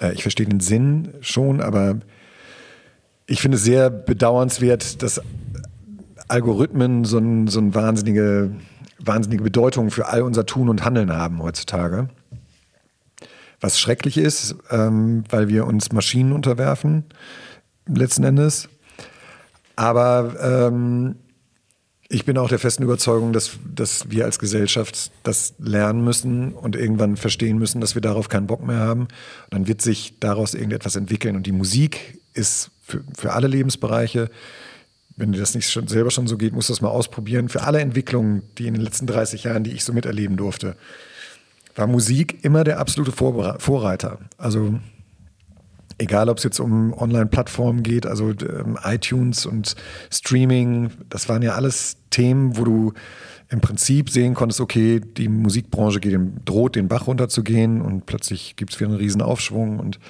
äh, 0.00 0.12
ich 0.12 0.22
verstehe 0.22 0.46
den 0.46 0.60
Sinn 0.60 1.14
schon, 1.20 1.60
aber 1.60 2.00
ich 3.26 3.40
finde 3.40 3.56
es 3.56 3.64
sehr 3.64 3.90
bedauernswert, 3.90 5.02
dass 5.02 5.20
Algorithmen 6.28 7.04
so, 7.04 7.18
ein, 7.18 7.48
so 7.48 7.60
eine 7.60 7.74
wahnsinnige, 7.74 8.54
wahnsinnige 8.98 9.42
Bedeutung 9.42 9.90
für 9.90 10.06
all 10.08 10.22
unser 10.22 10.46
Tun 10.46 10.68
und 10.68 10.84
Handeln 10.84 11.12
haben 11.12 11.42
heutzutage. 11.42 12.08
Was 13.60 13.78
schrecklich 13.78 14.18
ist, 14.18 14.56
ähm, 14.70 15.24
weil 15.30 15.48
wir 15.48 15.66
uns 15.66 15.92
Maschinen 15.92 16.32
unterwerfen, 16.32 17.04
letzten 17.86 18.24
Endes. 18.24 18.68
Aber 19.76 20.36
ähm, 20.40 21.16
ich 22.08 22.24
bin 22.24 22.38
auch 22.38 22.48
der 22.48 22.58
festen 22.58 22.82
Überzeugung, 22.82 23.32
dass, 23.32 23.52
dass 23.74 24.10
wir 24.10 24.24
als 24.24 24.38
Gesellschaft 24.38 25.10
das 25.22 25.54
lernen 25.58 26.04
müssen 26.04 26.52
und 26.52 26.76
irgendwann 26.76 27.16
verstehen 27.16 27.58
müssen, 27.58 27.80
dass 27.80 27.94
wir 27.94 28.02
darauf 28.02 28.28
keinen 28.28 28.46
Bock 28.46 28.64
mehr 28.64 28.78
haben. 28.78 29.02
Und 29.02 29.10
dann 29.50 29.66
wird 29.66 29.82
sich 29.82 30.14
daraus 30.20 30.54
irgendetwas 30.54 30.96
entwickeln. 30.96 31.34
Und 31.34 31.46
die 31.46 31.52
Musik 31.52 32.20
ist 32.34 32.70
für, 32.82 33.02
für 33.16 33.32
alle 33.32 33.48
Lebensbereiche, 33.48 34.30
wenn 35.16 35.32
dir 35.32 35.38
das 35.38 35.54
nicht 35.54 35.70
schon, 35.70 35.86
selber 35.88 36.10
schon 36.10 36.26
so 36.26 36.36
geht, 36.36 36.52
musst 36.52 36.68
du 36.68 36.72
das 36.72 36.80
mal 36.80 36.88
ausprobieren. 36.88 37.48
Für 37.48 37.62
alle 37.62 37.80
Entwicklungen, 37.80 38.42
die 38.58 38.66
in 38.66 38.74
den 38.74 38.82
letzten 38.82 39.06
30 39.06 39.44
Jahren, 39.44 39.64
die 39.64 39.72
ich 39.72 39.84
so 39.84 39.92
miterleben 39.92 40.36
durfte, 40.36 40.76
war 41.76 41.86
Musik 41.86 42.44
immer 42.44 42.64
der 42.64 42.78
absolute 42.78 43.12
Vorreiter. 43.12 44.18
Also 44.38 44.78
Egal, 45.98 46.28
ob 46.28 46.38
es 46.38 46.44
jetzt 46.44 46.58
um 46.60 46.92
Online-Plattformen 46.92 47.82
geht, 47.82 48.06
also 48.06 48.30
ähm, 48.30 48.78
iTunes 48.82 49.46
und 49.46 49.76
Streaming, 50.10 50.90
das 51.08 51.28
waren 51.28 51.42
ja 51.42 51.54
alles 51.54 51.96
Themen, 52.10 52.56
wo 52.56 52.64
du 52.64 52.92
im 53.50 53.60
Prinzip 53.60 54.10
sehen 54.10 54.34
konntest, 54.34 54.60
okay, 54.60 55.00
die 55.00 55.28
Musikbranche 55.28 56.00
geht 56.00 56.12
dem, 56.12 56.44
droht 56.44 56.76
den 56.76 56.88
Bach 56.88 57.06
runterzugehen 57.06 57.80
und 57.80 58.06
plötzlich 58.06 58.56
gibt 58.56 58.72
es 58.72 58.80
wieder 58.80 58.90
einen 58.90 58.98
riesen 58.98 59.22
Aufschwung 59.22 59.78
und 59.78 60.00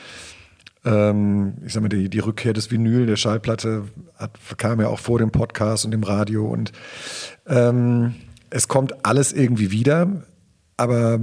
ähm, 0.85 1.55
ich 1.65 1.73
sag 1.73 1.83
mal, 1.83 1.89
die, 1.89 2.09
die 2.09 2.19
Rückkehr 2.19 2.53
des 2.53 2.71
Vinyl, 2.71 3.07
der 3.07 3.17
Schallplatte, 3.17 3.85
hat, 4.17 4.39
kam 4.57 4.81
ja 4.81 4.89
auch 4.89 4.99
vor 4.99 5.19
dem 5.19 5.31
Podcast 5.31 5.85
und 5.85 5.91
dem 5.91 6.03
Radio 6.03 6.47
und 6.47 6.73
ähm, 7.47 8.15
es 8.51 8.69
kommt 8.69 9.05
alles 9.05 9.33
irgendwie 9.33 9.71
wieder, 9.71 10.23
aber 10.77 11.21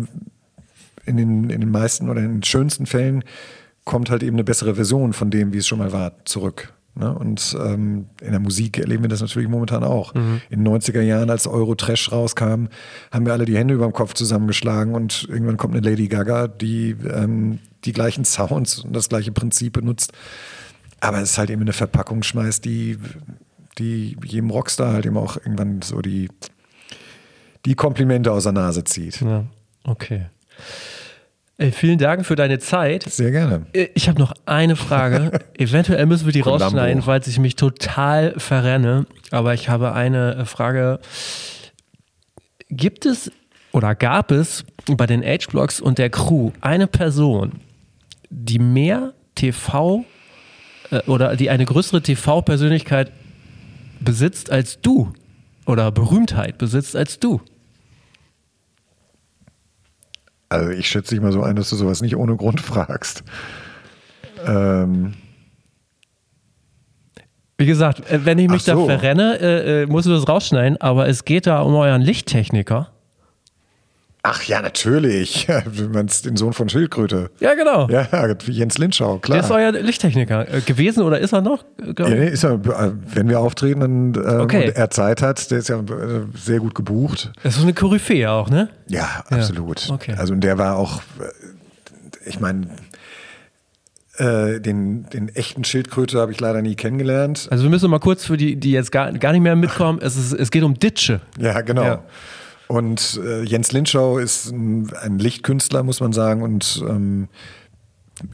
in 1.05 1.17
den, 1.17 1.49
in 1.49 1.61
den 1.61 1.71
meisten 1.71 2.09
oder 2.09 2.21
in 2.21 2.33
den 2.33 2.43
schönsten 2.43 2.85
Fällen 2.85 3.23
kommt 3.85 4.09
halt 4.09 4.23
eben 4.23 4.35
eine 4.35 4.43
bessere 4.43 4.75
Version 4.75 5.13
von 5.13 5.31
dem, 5.31 5.53
wie 5.53 5.57
es 5.57 5.67
schon 5.67 5.79
mal 5.79 5.91
war, 5.91 6.13
zurück. 6.25 6.73
Ne? 6.95 7.13
Und 7.13 7.55
ähm, 7.59 8.07
in 8.21 8.31
der 8.31 8.39
Musik 8.39 8.77
erleben 8.77 9.03
wir 9.03 9.09
das 9.09 9.21
natürlich 9.21 9.49
momentan 9.49 9.83
auch. 9.83 10.13
Mhm. 10.13 10.41
In 10.49 10.63
den 10.63 10.73
90er 10.73 11.01
Jahren, 11.01 11.29
als 11.29 11.47
Euro-Trash 11.47 12.11
rauskam, 12.11 12.67
haben 13.11 13.25
wir 13.25 13.33
alle 13.33 13.45
die 13.45 13.57
Hände 13.57 13.73
über 13.73 13.85
dem 13.85 13.93
Kopf 13.93 14.13
zusammengeschlagen 14.13 14.93
und 14.93 15.27
irgendwann 15.29 15.57
kommt 15.57 15.75
eine 15.75 15.87
Lady 15.87 16.07
Gaga, 16.07 16.47
die 16.47 16.95
ähm, 17.09 17.59
die 17.85 17.93
gleichen 17.93 18.25
Sounds 18.25 18.79
und 18.79 18.95
das 18.95 19.09
gleiche 19.09 19.31
Prinzip 19.31 19.73
benutzt, 19.73 20.11
aber 20.99 21.19
es 21.19 21.37
halt 21.37 21.49
eben 21.49 21.61
in 21.61 21.67
eine 21.67 21.73
Verpackung 21.73 22.23
schmeißt, 22.23 22.63
die, 22.63 22.97
die 23.77 24.17
jedem 24.23 24.49
Rockstar 24.49 24.93
halt 24.93 25.05
eben 25.05 25.17
auch 25.17 25.37
irgendwann 25.37 25.81
so 25.81 26.01
die, 26.01 26.29
die 27.65 27.75
Komplimente 27.75 28.31
aus 28.31 28.43
der 28.43 28.51
Nase 28.51 28.83
zieht. 28.83 29.21
Ja, 29.21 29.45
okay. 29.83 30.27
Ey, 31.61 31.71
vielen 31.71 31.99
Dank 31.99 32.25
für 32.25 32.35
deine 32.35 32.57
Zeit. 32.57 33.03
Sehr 33.03 33.29
gerne. 33.29 33.67
Äh, 33.73 33.89
ich 33.93 34.09
habe 34.09 34.19
noch 34.19 34.33
eine 34.47 34.75
Frage. 34.75 35.41
Eventuell 35.59 36.07
müssen 36.07 36.25
wir 36.25 36.33
die 36.33 36.41
Columbo. 36.41 36.63
rausschneiden, 36.63 37.05
weil 37.05 37.21
ich 37.23 37.37
mich 37.37 37.55
total 37.55 38.33
verrenne. 38.39 39.05
Aber 39.29 39.53
ich 39.53 39.69
habe 39.69 39.93
eine 39.93 40.37
äh, 40.37 40.45
Frage. 40.45 40.99
Gibt 42.71 43.05
es 43.05 43.31
oder 43.73 43.93
gab 43.93 44.31
es 44.31 44.65
bei 44.87 45.05
den 45.05 45.23
Age-Blogs 45.23 45.79
und 45.79 45.99
der 45.99 46.09
Crew 46.09 46.49
eine 46.61 46.87
Person, 46.87 47.51
die 48.31 48.57
mehr 48.57 49.13
TV 49.35 50.03
äh, 50.89 51.01
oder 51.01 51.35
die 51.35 51.51
eine 51.51 51.65
größere 51.65 52.01
TV-Persönlichkeit 52.01 53.11
besitzt 53.99 54.49
als 54.49 54.81
du 54.81 55.13
oder 55.67 55.91
Berühmtheit 55.91 56.57
besitzt 56.57 56.95
als 56.95 57.19
du? 57.19 57.39
Also 60.51 60.69
ich 60.71 60.89
schätze 60.89 61.15
dich 61.15 61.23
mal 61.23 61.31
so 61.31 61.41
ein, 61.43 61.55
dass 61.55 61.69
du 61.69 61.77
sowas 61.77 62.01
nicht 62.01 62.17
ohne 62.17 62.35
Grund 62.35 62.59
fragst. 62.61 63.23
Ähm. 64.45 65.13
Wie 67.57 67.65
gesagt, 67.65 68.11
äh, 68.11 68.25
wenn 68.25 68.37
ich 68.37 68.49
mich 68.49 68.63
so. 68.63 68.73
da 68.75 68.97
verrenne, 68.97 69.39
äh, 69.39 69.83
äh, 69.83 69.85
musst 69.85 70.07
du 70.07 70.11
das 70.11 70.27
rausschneiden, 70.27 70.79
aber 70.81 71.07
es 71.07 71.23
geht 71.23 71.47
da 71.47 71.61
um 71.61 71.73
euren 71.75 72.01
Lichttechniker. 72.01 72.91
Ach 74.23 74.43
ja, 74.43 74.61
natürlich. 74.61 75.47
Du 75.75 75.89
meinst 75.89 76.25
den 76.25 76.37
Sohn 76.37 76.53
von 76.53 76.69
Schildkröte. 76.69 77.29
Ja, 77.39 77.53
genau. 77.53 77.87
Ja, 77.89 78.07
Jens 78.47 78.77
Lindschau, 78.77 79.17
klar. 79.19 79.37
Der 79.37 79.45
ist 79.45 79.51
euer 79.51 79.71
Lichttechniker 79.71 80.53
äh, 80.53 80.61
gewesen 80.61 81.03
oder 81.03 81.19
ist 81.19 81.33
er 81.33 81.41
noch? 81.41 81.63
Ja, 81.97 82.09
nee, 82.09 82.29
ist 82.29 82.43
er, 82.43 82.59
wenn 82.63 83.29
wir 83.29 83.39
auftreten 83.39 83.81
und, 83.81 84.17
äh, 84.17 84.19
okay. 84.19 84.67
und 84.67 84.75
er 84.75 84.89
Zeit 84.89 85.21
hat, 85.21 85.49
der 85.51 85.59
ist 85.59 85.69
ja 85.69 85.79
äh, 85.79 86.25
sehr 86.35 86.59
gut 86.59 86.75
gebucht. 86.75 87.31
Das 87.43 87.57
ist 87.57 87.63
eine 87.63 87.73
Koryphäe 87.73 88.29
auch, 88.29 88.49
ne? 88.49 88.69
Ja, 88.87 89.23
absolut. 89.29 89.87
Ja. 89.87 89.95
Okay. 89.95 90.15
Also 90.17 90.33
und 90.33 90.41
der 90.41 90.57
war 90.57 90.77
auch, 90.77 91.01
ich 92.25 92.39
meine, 92.39 92.67
den, 94.19 95.09
den 95.09 95.29
echten 95.29 95.63
Schildkröte 95.63 96.19
habe 96.19 96.31
ich 96.31 96.39
leider 96.39 96.61
nie 96.61 96.75
kennengelernt. 96.75 97.47
Also 97.49 97.63
wir 97.63 97.71
müssen 97.71 97.89
mal 97.89 97.99
kurz 97.99 98.23
für 98.23 98.37
die, 98.37 98.55
die 98.55 98.71
jetzt 98.71 98.91
gar, 98.91 99.11
gar 99.13 99.31
nicht 99.31 99.41
mehr 99.41 99.55
mitkommen, 99.55 99.99
es, 99.99 100.15
ist, 100.15 100.33
es 100.33 100.51
geht 100.51 100.61
um 100.61 100.77
Ditsche. 100.77 101.21
Ja, 101.39 101.61
genau. 101.61 101.83
Ja. 101.83 102.03
Und 102.71 103.19
äh, 103.21 103.43
Jens 103.43 103.73
Linschau 103.73 104.17
ist 104.17 104.49
ein, 104.49 104.93
ein, 104.93 105.19
Lichtkünstler, 105.19 105.83
muss 105.83 105.99
man 105.99 106.13
sagen. 106.13 106.41
Und 106.41 106.81
ähm, 106.87 107.27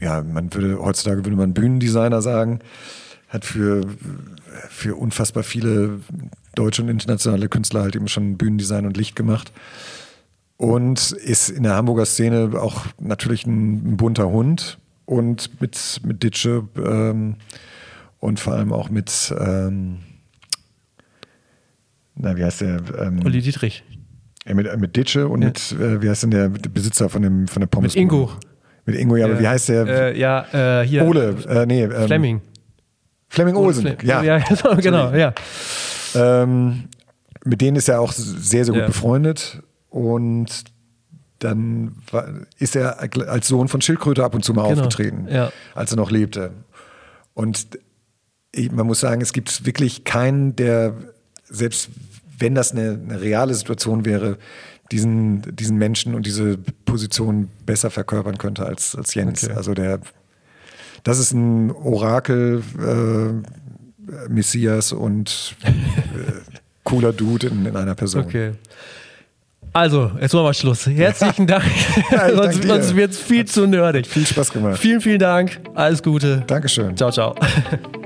ja, 0.00 0.22
man 0.22 0.54
würde, 0.54 0.78
heutzutage 0.78 1.24
würde 1.24 1.36
man 1.36 1.54
Bühnendesigner 1.54 2.22
sagen. 2.22 2.60
Hat 3.28 3.44
für, 3.44 3.80
für 4.68 4.94
unfassbar 4.94 5.42
viele 5.42 5.98
deutsche 6.54 6.82
und 6.82 6.88
internationale 6.88 7.48
Künstler 7.48 7.82
halt 7.82 7.96
eben 7.96 8.06
schon 8.06 8.38
Bühnendesign 8.38 8.86
und 8.86 8.96
Licht 8.96 9.16
gemacht. 9.16 9.50
Und 10.56 11.10
ist 11.10 11.48
in 11.48 11.64
der 11.64 11.74
Hamburger 11.74 12.06
Szene 12.06 12.52
auch 12.60 12.86
natürlich 13.00 13.44
ein, 13.44 13.94
ein 13.94 13.96
bunter 13.96 14.28
Hund 14.28 14.78
und 15.04 15.60
mit, 15.60 16.00
mit 16.04 16.22
Ditsche 16.22 16.68
ähm, 16.76 17.34
und 18.20 18.38
vor 18.38 18.52
allem 18.52 18.72
auch 18.72 18.88
mit, 18.88 19.34
ähm, 19.36 19.98
na, 22.14 22.36
wie 22.36 22.44
heißt 22.44 22.60
der? 22.60 22.82
Ähm, 23.00 23.20
Olli 23.24 23.40
Dietrich. 23.40 23.82
Ja, 24.48 24.54
mit, 24.54 24.80
mit 24.80 24.96
Ditsche 24.96 25.28
und 25.28 25.42
ja. 25.42 25.48
mit, 25.48 25.72
äh, 25.72 26.02
wie 26.02 26.08
heißt 26.08 26.22
denn 26.22 26.30
der 26.30 26.48
Besitzer 26.48 27.08
von, 27.08 27.22
dem, 27.22 27.46
von 27.48 27.60
der 27.60 27.66
Pommes? 27.66 27.94
Mit 27.94 28.02
Ingo. 28.02 28.30
Mit 28.86 28.96
Ingo, 28.96 29.16
ja, 29.16 29.26
aber 29.26 29.38
wie 29.38 29.46
heißt 29.46 29.68
der? 29.68 29.86
Äh, 29.86 30.18
ja, 30.18 30.80
äh, 30.80 30.86
hier. 30.86 31.04
Ole, 31.04 31.36
äh, 31.46 31.66
nee. 31.66 31.82
Ähm, 31.82 32.06
Fleming. 32.06 32.40
Fleming 33.28 33.56
Olsen, 33.56 33.82
Fle 33.82 33.96
ja. 34.02 34.22
Ja, 34.22 34.38
genau, 34.80 35.12
ja. 35.12 35.34
Ähm, 36.14 36.84
mit 37.44 37.60
denen 37.60 37.76
ist 37.76 37.88
er 37.88 38.00
auch 38.00 38.12
sehr, 38.12 38.64
sehr 38.64 38.72
gut 38.72 38.80
ja. 38.80 38.86
befreundet 38.86 39.62
und 39.90 40.64
dann 41.38 41.96
war, 42.10 42.26
ist 42.58 42.74
er 42.74 42.98
als 43.00 43.48
Sohn 43.48 43.68
von 43.68 43.82
Schildkröte 43.82 44.24
ab 44.24 44.34
und 44.34 44.44
zu 44.44 44.54
mal 44.54 44.68
genau. 44.68 44.80
aufgetreten, 44.80 45.28
ja. 45.30 45.52
als 45.74 45.92
er 45.92 45.96
noch 45.98 46.10
lebte. 46.10 46.52
Und 47.34 47.68
man 48.72 48.86
muss 48.86 49.00
sagen, 49.00 49.20
es 49.20 49.32
gibt 49.32 49.66
wirklich 49.66 50.04
keinen, 50.04 50.56
der, 50.56 50.94
selbst 51.44 51.90
wenn 52.38 52.54
das 52.54 52.72
eine, 52.72 52.98
eine 53.02 53.20
reale 53.20 53.54
Situation 53.54 54.04
wäre, 54.04 54.38
diesen, 54.90 55.42
diesen 55.54 55.76
Menschen 55.76 56.14
und 56.14 56.26
diese 56.26 56.58
Position 56.84 57.48
besser 57.66 57.90
verkörpern 57.90 58.38
könnte 58.38 58.64
als, 58.64 58.94
als 58.94 59.14
Jens. 59.14 59.44
Okay. 59.44 59.54
Also 59.54 59.74
der, 59.74 60.00
das 61.02 61.18
ist 61.18 61.32
ein 61.32 61.70
Orakel, 61.70 62.62
äh, 62.78 64.28
Messias 64.28 64.92
und 64.92 65.56
äh, 65.62 65.70
cooler 66.84 67.12
Dude 67.12 67.48
in, 67.48 67.66
in 67.66 67.76
einer 67.76 67.94
Person. 67.94 68.24
Okay. 68.24 68.52
Also, 69.72 70.10
jetzt 70.20 70.32
machen 70.32 70.46
wir 70.46 70.54
Schluss. 70.54 70.86
Herzlichen 70.86 71.46
Dank. 71.46 71.64
ja, 72.10 72.30
sonst 72.34 72.64
sonst 72.64 72.96
wird 72.96 73.12
es 73.12 73.18
viel 73.18 73.40
Hat 73.40 73.48
zu 73.48 73.66
nerdig. 73.66 74.06
Viel 74.06 74.26
Spaß 74.26 74.52
gemacht. 74.52 74.78
Vielen, 74.78 75.00
vielen 75.00 75.18
Dank. 75.18 75.60
Alles 75.74 76.02
Gute. 76.02 76.42
Dankeschön. 76.46 76.96
Ciao, 76.96 77.10
ciao. 77.10 77.34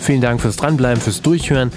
Vielen 0.00 0.20
Dank 0.20 0.40
fürs 0.40 0.56
Dranbleiben, 0.56 1.00
fürs 1.00 1.22
Durchhören. 1.22 1.70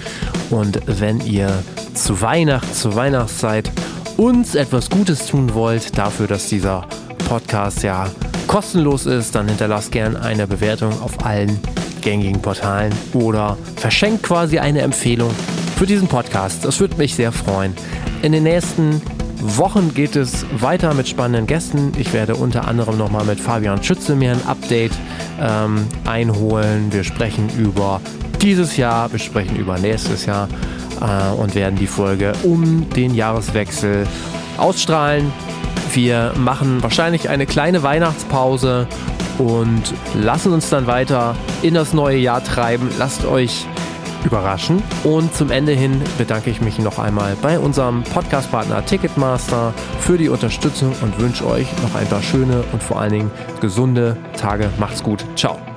Und 0.50 0.80
wenn 0.86 1.20
ihr 1.20 1.62
zu 1.94 2.20
Weihnachten, 2.20 2.72
zur 2.72 2.94
Weihnachtszeit 2.94 3.70
uns 4.16 4.54
etwas 4.54 4.90
Gutes 4.90 5.26
tun 5.26 5.54
wollt, 5.54 5.96
dafür, 5.98 6.26
dass 6.26 6.48
dieser 6.48 6.86
Podcast 7.28 7.82
ja 7.82 8.10
kostenlos 8.46 9.06
ist, 9.06 9.34
dann 9.34 9.48
hinterlasst 9.48 9.92
gerne 9.92 10.20
eine 10.20 10.46
Bewertung 10.46 10.92
auf 11.02 11.24
allen 11.24 11.58
gängigen 12.00 12.40
Portalen 12.40 12.92
oder 13.14 13.56
verschenkt 13.76 14.22
quasi 14.22 14.58
eine 14.58 14.82
Empfehlung 14.82 15.30
für 15.76 15.86
diesen 15.86 16.06
Podcast. 16.06 16.64
Das 16.64 16.78
würde 16.80 16.96
mich 16.96 17.14
sehr 17.14 17.32
freuen. 17.32 17.74
In 18.22 18.32
den 18.32 18.44
nächsten 18.44 19.00
Wochen 19.46 19.92
geht 19.92 20.16
es 20.16 20.46
weiter 20.58 20.94
mit 20.94 21.06
spannenden 21.06 21.46
Gästen. 21.46 21.92
Ich 21.98 22.14
werde 22.14 22.34
unter 22.34 22.66
anderem 22.66 22.96
nochmal 22.96 23.26
mit 23.26 23.38
Fabian 23.38 23.82
Schütze 23.82 24.16
mir 24.16 24.32
ein 24.32 24.46
Update 24.46 24.92
ähm, 25.38 25.86
einholen. 26.06 26.90
Wir 26.90 27.04
sprechen 27.04 27.50
über 27.58 28.00
dieses 28.40 28.78
Jahr, 28.78 29.12
wir 29.12 29.18
sprechen 29.18 29.56
über 29.56 29.78
nächstes 29.78 30.24
Jahr 30.24 30.48
äh, 30.98 31.34
und 31.34 31.54
werden 31.54 31.76
die 31.76 31.86
Folge 31.86 32.32
um 32.42 32.88
den 32.88 33.14
Jahreswechsel 33.14 34.06
ausstrahlen. 34.56 35.30
Wir 35.92 36.32
machen 36.38 36.82
wahrscheinlich 36.82 37.28
eine 37.28 37.44
kleine 37.44 37.82
Weihnachtspause 37.82 38.86
und 39.36 39.82
lassen 40.14 40.54
uns 40.54 40.70
dann 40.70 40.86
weiter 40.86 41.36
in 41.60 41.74
das 41.74 41.92
neue 41.92 42.16
Jahr 42.16 42.42
treiben. 42.42 42.88
Lasst 42.98 43.26
euch 43.26 43.66
überraschen. 44.24 44.82
Und 45.04 45.34
zum 45.34 45.50
Ende 45.50 45.72
hin 45.72 46.02
bedanke 46.18 46.50
ich 46.50 46.60
mich 46.60 46.78
noch 46.78 46.98
einmal 46.98 47.36
bei 47.40 47.58
unserem 47.58 48.02
Podcast-Partner 48.02 48.84
Ticketmaster 48.84 49.72
für 50.00 50.18
die 50.18 50.28
Unterstützung 50.28 50.94
und 51.02 51.18
wünsche 51.18 51.46
euch 51.46 51.66
noch 51.82 51.94
ein 51.94 52.06
paar 52.06 52.22
schöne 52.22 52.64
und 52.72 52.82
vor 52.82 53.00
allen 53.00 53.12
Dingen 53.12 53.30
gesunde 53.60 54.16
Tage. 54.36 54.70
Macht's 54.78 55.02
gut. 55.02 55.24
Ciao. 55.36 55.73